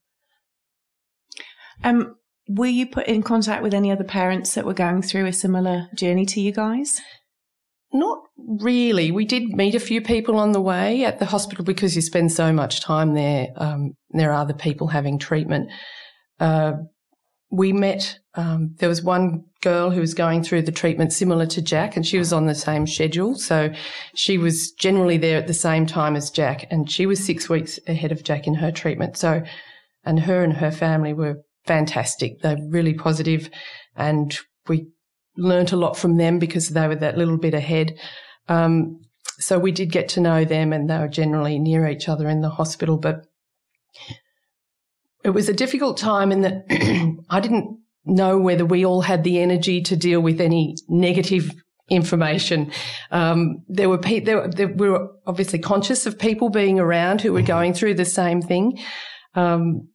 Um, 1.82 2.16
were 2.48 2.66
you 2.66 2.86
put 2.86 3.06
in 3.06 3.22
contact 3.22 3.62
with 3.62 3.74
any 3.74 3.90
other 3.90 4.04
parents 4.04 4.54
that 4.54 4.64
were 4.64 4.74
going 4.74 5.02
through 5.02 5.26
a 5.26 5.32
similar 5.32 5.88
journey 5.94 6.26
to 6.26 6.40
you 6.40 6.52
guys? 6.52 7.00
not 7.92 8.18
really. 8.36 9.10
We 9.10 9.24
did 9.24 9.48
meet 9.48 9.74
a 9.74 9.80
few 9.80 10.00
people 10.00 10.38
on 10.38 10.52
the 10.52 10.60
way 10.60 11.04
at 11.04 11.18
the 11.18 11.26
hospital 11.26 11.64
because 11.64 11.96
you 11.96 12.02
spend 12.02 12.32
so 12.32 12.52
much 12.52 12.80
time 12.80 13.14
there. 13.14 13.48
Um, 13.56 13.92
there 14.10 14.30
are 14.30 14.40
other 14.40 14.54
people 14.54 14.88
having 14.88 15.18
treatment. 15.18 15.70
Uh, 16.38 16.74
we 17.50 17.72
met, 17.72 18.18
um, 18.34 18.74
there 18.78 18.88
was 18.88 19.02
one 19.02 19.44
girl 19.62 19.90
who 19.90 20.00
was 20.00 20.14
going 20.14 20.42
through 20.42 20.62
the 20.62 20.72
treatment 20.72 21.12
similar 21.12 21.46
to 21.46 21.62
Jack 21.62 21.96
and 21.96 22.06
she 22.06 22.18
was 22.18 22.32
on 22.32 22.46
the 22.46 22.54
same 22.54 22.86
schedule. 22.86 23.36
So 23.36 23.72
she 24.14 24.36
was 24.36 24.72
generally 24.72 25.16
there 25.16 25.38
at 25.38 25.46
the 25.46 25.54
same 25.54 25.86
time 25.86 26.16
as 26.16 26.30
Jack 26.30 26.66
and 26.70 26.90
she 26.90 27.06
was 27.06 27.24
six 27.24 27.48
weeks 27.48 27.78
ahead 27.86 28.12
of 28.12 28.24
Jack 28.24 28.46
in 28.46 28.54
her 28.54 28.70
treatment. 28.70 29.16
So, 29.16 29.42
and 30.04 30.20
her 30.20 30.42
and 30.42 30.54
her 30.54 30.70
family 30.70 31.12
were 31.12 31.42
fantastic. 31.66 32.40
They're 32.40 32.58
really 32.68 32.94
positive 32.94 33.50
and 33.94 34.36
we 34.68 34.88
learnt 35.36 35.72
a 35.72 35.76
lot 35.76 35.96
from 35.96 36.16
them 36.16 36.38
because 36.38 36.70
they 36.70 36.88
were 36.88 36.96
that 36.96 37.18
little 37.18 37.38
bit 37.38 37.54
ahead. 37.54 37.98
Um, 38.48 39.00
so 39.38 39.58
we 39.58 39.72
did 39.72 39.90
get 39.90 40.08
to 40.10 40.20
know 40.20 40.44
them 40.44 40.72
and 40.72 40.88
they 40.88 40.98
were 40.98 41.08
generally 41.08 41.58
near 41.58 41.86
each 41.86 42.08
other 42.08 42.28
in 42.28 42.40
the 42.40 42.50
hospital, 42.50 42.96
but 42.96 43.26
it 45.24 45.30
was 45.30 45.48
a 45.48 45.54
difficult 45.54 45.96
time 45.96 46.32
in 46.32 46.42
that 46.42 46.64
I 47.30 47.40
didn't 47.40 47.78
know 48.04 48.38
whether 48.38 48.64
we 48.64 48.86
all 48.86 49.02
had 49.02 49.24
the 49.24 49.40
energy 49.40 49.82
to 49.82 49.96
deal 49.96 50.20
with 50.20 50.40
any 50.40 50.76
negative 50.88 51.50
information. 51.88 52.70
Um, 53.10 53.62
there 53.68 53.88
were 53.88 53.98
pe- 53.98 54.20
there, 54.20 54.48
there, 54.48 54.68
we 54.68 54.88
were 54.88 55.08
obviously 55.26 55.58
conscious 55.58 56.06
of 56.06 56.18
people 56.18 56.48
being 56.48 56.78
around 56.78 57.20
who 57.20 57.32
were 57.32 57.40
mm-hmm. 57.40 57.46
going 57.46 57.74
through 57.74 57.94
the 57.94 58.04
same 58.04 58.40
thing, 58.40 58.78
um, 59.34 59.88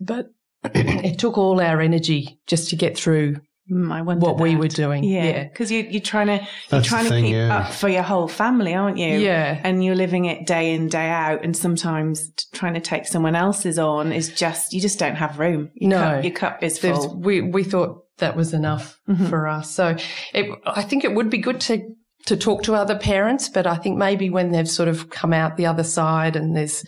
but 0.00 0.26
it 0.74 1.18
took 1.18 1.38
all 1.38 1.60
our 1.60 1.80
energy 1.80 2.40
just 2.46 2.70
to 2.70 2.76
get 2.76 2.96
through 2.96 3.36
Mm, 3.70 3.92
I 3.92 4.00
what 4.00 4.38
that. 4.38 4.42
we 4.42 4.56
were 4.56 4.68
doing. 4.68 5.04
Yeah, 5.04 5.44
because 5.44 5.70
you, 5.70 5.86
you're 5.90 6.00
trying 6.00 6.28
to 6.28 6.48
you're 6.72 6.80
trying 6.80 7.04
to 7.04 7.10
thing, 7.10 7.24
keep 7.24 7.34
yeah. 7.34 7.58
up 7.58 7.72
for 7.72 7.88
your 7.88 8.02
whole 8.02 8.26
family, 8.26 8.74
aren't 8.74 8.96
you? 8.96 9.18
Yeah, 9.18 9.60
and 9.62 9.84
you're 9.84 9.94
living 9.94 10.24
it 10.24 10.46
day 10.46 10.72
in 10.72 10.88
day 10.88 11.10
out, 11.10 11.44
and 11.44 11.54
sometimes 11.54 12.32
trying 12.54 12.74
to 12.74 12.80
take 12.80 13.06
someone 13.06 13.34
else's 13.34 13.78
on 13.78 14.10
is 14.10 14.30
just 14.30 14.72
you 14.72 14.80
just 14.80 14.98
don't 14.98 15.16
have 15.16 15.38
room. 15.38 15.70
Your 15.74 15.90
no, 15.90 15.98
cup, 15.98 16.24
your 16.24 16.32
cup 16.32 16.62
is 16.62 16.78
full. 16.78 16.92
There's, 16.92 17.14
we 17.14 17.42
we 17.42 17.62
thought 17.62 18.04
that 18.18 18.36
was 18.36 18.54
enough 18.54 18.98
mm-hmm. 19.06 19.26
for 19.26 19.46
us. 19.46 19.70
So 19.70 19.96
it, 20.32 20.50
I 20.64 20.82
think 20.82 21.04
it 21.04 21.14
would 21.14 21.28
be 21.28 21.38
good 21.38 21.60
to 21.62 21.82
to 22.24 22.38
talk 22.38 22.62
to 22.62 22.74
other 22.74 22.98
parents, 22.98 23.50
but 23.50 23.66
I 23.66 23.76
think 23.76 23.98
maybe 23.98 24.30
when 24.30 24.50
they've 24.50 24.68
sort 24.68 24.88
of 24.88 25.10
come 25.10 25.34
out 25.34 25.58
the 25.58 25.66
other 25.66 25.84
side 25.84 26.36
and 26.36 26.56
there's 26.56 26.86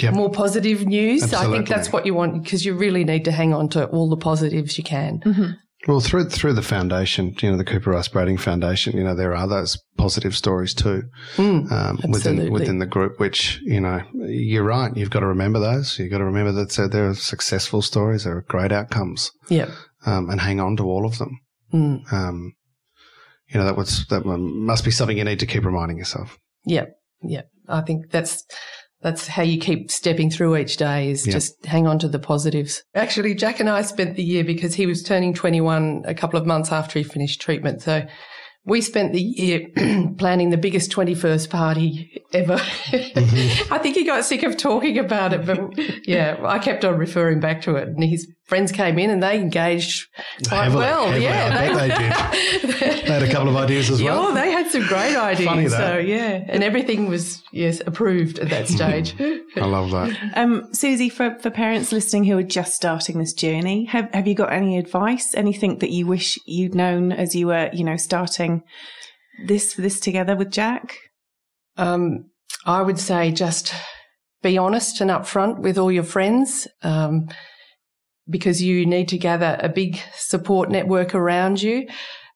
Yep. 0.00 0.14
more 0.14 0.30
positive 0.30 0.86
news. 0.86 1.22
Absolutely. 1.22 1.48
I 1.48 1.52
think 1.58 1.68
that's 1.68 1.92
what 1.92 2.06
you 2.06 2.14
want 2.14 2.42
because 2.42 2.64
you 2.64 2.74
really 2.74 3.04
need 3.04 3.26
to 3.26 3.32
hang 3.32 3.52
on 3.52 3.68
to 3.70 3.86
all 3.88 4.08
the 4.08 4.16
positives 4.16 4.78
you 4.78 4.84
can. 4.84 5.20
Mm-hmm. 5.20 5.52
Well, 5.88 6.00
through 6.00 6.28
through 6.28 6.52
the 6.52 6.62
foundation, 6.62 7.34
you 7.40 7.50
know, 7.50 7.56
the 7.56 7.64
Cooper 7.64 7.90
Rice 7.90 8.06
Brading 8.06 8.38
Foundation, 8.38 8.96
you 8.96 9.02
know, 9.02 9.16
there 9.16 9.34
are 9.34 9.48
those 9.48 9.76
positive 9.96 10.36
stories 10.36 10.74
too 10.74 11.02
mm, 11.34 11.70
um, 11.72 11.98
within 12.08 12.52
within 12.52 12.78
the 12.78 12.86
group. 12.86 13.18
Which 13.18 13.60
you 13.64 13.80
know, 13.80 14.00
you're 14.14 14.62
right. 14.62 14.96
You've 14.96 15.10
got 15.10 15.20
to 15.20 15.26
remember 15.26 15.58
those. 15.58 15.98
You've 15.98 16.12
got 16.12 16.18
to 16.18 16.24
remember 16.24 16.52
that 16.52 16.78
uh, 16.78 16.86
there 16.86 17.08
are 17.08 17.14
successful 17.14 17.82
stories, 17.82 18.24
there 18.24 18.36
are 18.36 18.44
great 18.48 18.70
outcomes. 18.70 19.32
Yeah, 19.48 19.72
um, 20.06 20.30
and 20.30 20.40
hang 20.40 20.60
on 20.60 20.76
to 20.76 20.84
all 20.84 21.04
of 21.04 21.18
them. 21.18 21.40
Mm. 21.74 22.12
Um, 22.12 22.52
you 23.48 23.58
know, 23.58 23.66
that 23.66 23.76
was 23.76 24.06
that 24.06 24.24
must 24.24 24.84
be 24.84 24.92
something 24.92 25.18
you 25.18 25.24
need 25.24 25.40
to 25.40 25.46
keep 25.46 25.64
reminding 25.64 25.98
yourself. 25.98 26.38
Yeah, 26.64 26.86
yeah. 27.22 27.42
I 27.68 27.80
think 27.80 28.10
that's 28.10 28.44
that's 29.02 29.26
how 29.26 29.42
you 29.42 29.58
keep 29.58 29.90
stepping 29.90 30.30
through 30.30 30.56
each 30.56 30.76
day 30.76 31.10
is 31.10 31.26
yep. 31.26 31.32
just 31.32 31.64
hang 31.66 31.86
on 31.86 31.98
to 31.98 32.08
the 32.08 32.18
positives. 32.18 32.84
Actually, 32.94 33.34
Jack 33.34 33.58
and 33.60 33.68
I 33.68 33.82
spent 33.82 34.16
the 34.16 34.22
year 34.22 34.44
because 34.44 34.74
he 34.74 34.86
was 34.86 35.02
turning 35.02 35.34
21 35.34 36.04
a 36.06 36.14
couple 36.14 36.38
of 36.38 36.46
months 36.46 36.70
after 36.70 36.98
he 36.98 37.02
finished 37.02 37.40
treatment. 37.40 37.82
So 37.82 38.06
we 38.64 38.80
spent 38.80 39.12
the 39.12 39.20
year 39.20 39.68
planning 40.18 40.50
the 40.50 40.56
biggest 40.56 40.92
21st 40.92 41.50
party 41.50 42.22
ever. 42.32 42.56
Mm-hmm. 42.56 43.72
I 43.74 43.78
think 43.78 43.96
he 43.96 44.04
got 44.04 44.24
sick 44.24 44.44
of 44.44 44.56
talking 44.56 44.98
about 44.98 45.32
it, 45.32 45.44
but 45.44 45.76
yeah, 46.06 46.38
I 46.44 46.60
kept 46.60 46.84
on 46.84 46.96
referring 46.96 47.40
back 47.40 47.62
to 47.62 47.74
it. 47.74 47.88
And 47.88 48.04
his 48.04 48.30
friends 48.44 48.72
came 48.72 48.98
in 48.98 49.10
and 49.10 49.22
they 49.22 49.38
engaged 49.38 50.08
quite 50.48 50.64
heavily, 50.64 50.84
well. 50.84 51.06
Heavily. 51.06 51.24
Yeah, 51.24 51.50
I 51.52 51.68
they, 51.68 51.88
bet 51.88 52.60
they 52.60 52.68
did. 52.68 52.80
they 53.06 53.12
had 53.12 53.22
a 53.22 53.30
couple 53.30 53.48
of 53.48 53.56
ideas 53.56 53.90
as 53.90 54.02
well. 54.02 54.26
Oh, 54.26 54.34
they 54.34 54.50
had 54.50 54.70
some 54.70 54.86
great 54.86 55.16
ideas. 55.16 55.48
Funny 55.48 55.68
that. 55.68 55.94
So 55.94 55.98
yeah, 55.98 56.44
and 56.48 56.62
everything 56.62 57.08
was 57.08 57.42
yes 57.52 57.80
approved 57.86 58.38
at 58.38 58.50
that 58.50 58.68
stage. 58.68 59.14
I 59.56 59.64
love 59.64 59.90
that. 59.90 60.36
Um, 60.36 60.72
Susie, 60.72 61.08
for 61.08 61.36
for 61.40 61.50
parents 61.50 61.92
listening 61.92 62.24
who 62.24 62.38
are 62.38 62.42
just 62.42 62.74
starting 62.74 63.18
this 63.18 63.32
journey, 63.32 63.84
have 63.86 64.10
have 64.12 64.26
you 64.26 64.34
got 64.34 64.52
any 64.52 64.78
advice? 64.78 65.34
Anything 65.34 65.78
that 65.78 65.90
you 65.90 66.06
wish 66.06 66.38
you'd 66.46 66.74
known 66.74 67.12
as 67.12 67.34
you 67.34 67.48
were, 67.48 67.70
you 67.72 67.84
know, 67.84 67.96
starting 67.96 68.62
this 69.46 69.74
this 69.74 70.00
together 70.00 70.36
with 70.36 70.50
Jack? 70.50 70.96
Um, 71.76 72.30
I 72.66 72.82
would 72.82 72.98
say 72.98 73.32
just 73.32 73.74
be 74.42 74.58
honest 74.58 75.00
and 75.00 75.10
upfront 75.10 75.60
with 75.60 75.78
all 75.78 75.90
your 75.90 76.02
friends, 76.02 76.66
um, 76.82 77.28
because 78.28 78.62
you 78.62 78.86
need 78.86 79.08
to 79.08 79.18
gather 79.18 79.58
a 79.60 79.68
big 79.68 80.00
support 80.14 80.70
network 80.70 81.14
around 81.14 81.62
you, 81.62 81.86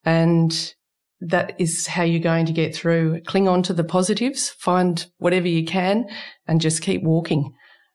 and 0.04 0.74
that 1.20 1.58
is 1.58 1.86
how 1.86 2.02
you're 2.02 2.20
going 2.20 2.46
to 2.46 2.52
get 2.52 2.74
through. 2.74 3.20
Cling 3.26 3.48
on 3.48 3.62
to 3.64 3.72
the 3.72 3.84
positives, 3.84 4.50
find 4.50 5.06
whatever 5.18 5.48
you 5.48 5.64
can, 5.64 6.06
and 6.46 6.60
just 6.60 6.82
keep 6.82 7.02
walking. 7.02 7.54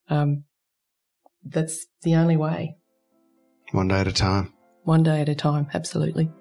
Um, 0.09 0.43
that's 1.43 1.85
the 2.03 2.15
only 2.15 2.37
way. 2.37 2.75
One 3.71 3.87
day 3.87 4.01
at 4.01 4.07
a 4.07 4.13
time. 4.13 4.53
One 4.83 5.03
day 5.03 5.21
at 5.21 5.29
a 5.29 5.35
time, 5.35 5.67
absolutely. 5.73 6.31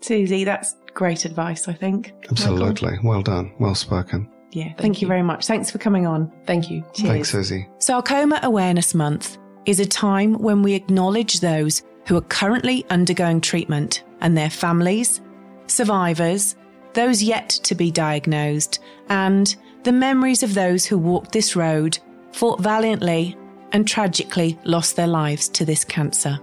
Susie, 0.00 0.44
that's 0.44 0.74
great 0.94 1.24
advice, 1.24 1.68
I 1.68 1.72
think. 1.72 2.12
Absolutely. 2.30 2.98
Well 3.02 3.22
done. 3.22 3.54
Well 3.58 3.74
spoken. 3.74 4.30
Yeah. 4.52 4.64
Thank, 4.64 4.78
thank 4.78 5.02
you. 5.02 5.06
you 5.06 5.08
very 5.08 5.22
much. 5.22 5.46
Thanks 5.46 5.70
for 5.70 5.78
coming 5.78 6.06
on. 6.06 6.32
Thank 6.46 6.70
you. 6.70 6.84
Cheers. 6.94 7.08
Thanks, 7.08 7.30
Susie. 7.30 7.68
Sarcoma 7.78 8.40
Awareness 8.42 8.94
Month 8.94 9.38
is 9.66 9.80
a 9.80 9.86
time 9.86 10.34
when 10.34 10.62
we 10.62 10.74
acknowledge 10.74 11.40
those 11.40 11.82
who 12.06 12.16
are 12.16 12.22
currently 12.22 12.86
undergoing 12.88 13.40
treatment 13.40 14.04
and 14.20 14.36
their 14.36 14.48
families, 14.48 15.20
survivors, 15.66 16.56
those 16.94 17.22
yet 17.22 17.48
to 17.48 17.74
be 17.74 17.90
diagnosed, 17.90 18.78
and 19.08 19.56
the 19.82 19.92
memories 19.92 20.42
of 20.42 20.54
those 20.54 20.86
who 20.86 20.96
walked 20.96 21.32
this 21.32 21.56
road, 21.56 21.98
fought 22.32 22.60
valiantly, 22.60 23.36
and 23.72 23.86
tragically 23.86 24.58
lost 24.64 24.96
their 24.96 25.06
lives 25.08 25.48
to 25.48 25.64
this 25.64 25.84
cancer. 25.84 26.38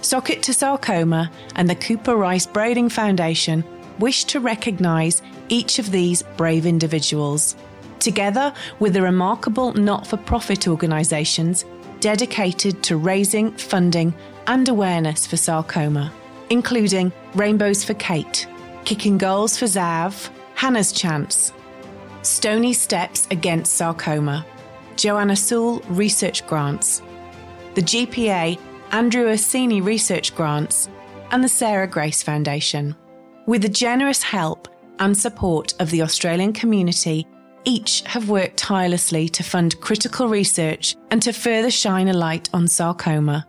Sock 0.00 0.30
It 0.30 0.42
to 0.42 0.52
Sarcoma 0.52 1.30
and 1.54 1.70
the 1.70 1.76
Cooper 1.76 2.16
Rice 2.16 2.46
Brading 2.46 2.88
Foundation 2.88 3.64
wish 4.00 4.24
to 4.24 4.40
recognise 4.40 5.22
each 5.48 5.78
of 5.78 5.92
these 5.92 6.22
brave 6.36 6.66
individuals, 6.66 7.54
together 8.00 8.52
with 8.80 8.94
the 8.94 9.02
remarkable 9.02 9.72
not 9.74 10.06
for 10.06 10.16
profit 10.16 10.66
organisations 10.66 11.64
dedicated 12.02 12.82
to 12.82 12.96
raising, 12.96 13.52
funding, 13.52 14.12
and 14.48 14.68
awareness 14.68 15.24
for 15.24 15.36
sarcoma, 15.36 16.12
including 16.50 17.12
Rainbows 17.34 17.84
for 17.84 17.94
Kate, 17.94 18.46
Kicking 18.84 19.16
Goals 19.16 19.56
for 19.56 19.66
Zav, 19.66 20.28
Hannah's 20.56 20.90
Chance, 20.90 21.52
Stony 22.22 22.72
Steps 22.72 23.28
Against 23.30 23.76
Sarcoma, 23.76 24.44
Joanna 24.96 25.36
Sewell 25.36 25.78
Research 25.88 26.44
Grants, 26.46 27.02
the 27.74 27.82
GPA 27.82 28.58
Andrew 28.90 29.28
Orsini 29.28 29.80
Research 29.80 30.34
Grants, 30.34 30.88
and 31.30 31.42
the 31.42 31.48
Sarah 31.48 31.86
Grace 31.86 32.22
Foundation. 32.22 32.96
With 33.46 33.62
the 33.62 33.68
generous 33.68 34.24
help 34.24 34.66
and 34.98 35.16
support 35.16 35.74
of 35.80 35.90
the 35.90 36.02
Australian 36.02 36.52
community, 36.52 37.28
each 37.64 38.02
have 38.02 38.28
worked 38.28 38.56
tirelessly 38.56 39.28
to 39.30 39.42
fund 39.42 39.80
critical 39.80 40.28
research 40.28 40.96
and 41.10 41.22
to 41.22 41.32
further 41.32 41.70
shine 41.70 42.08
a 42.08 42.12
light 42.12 42.48
on 42.52 42.68
sarcoma. 42.68 43.46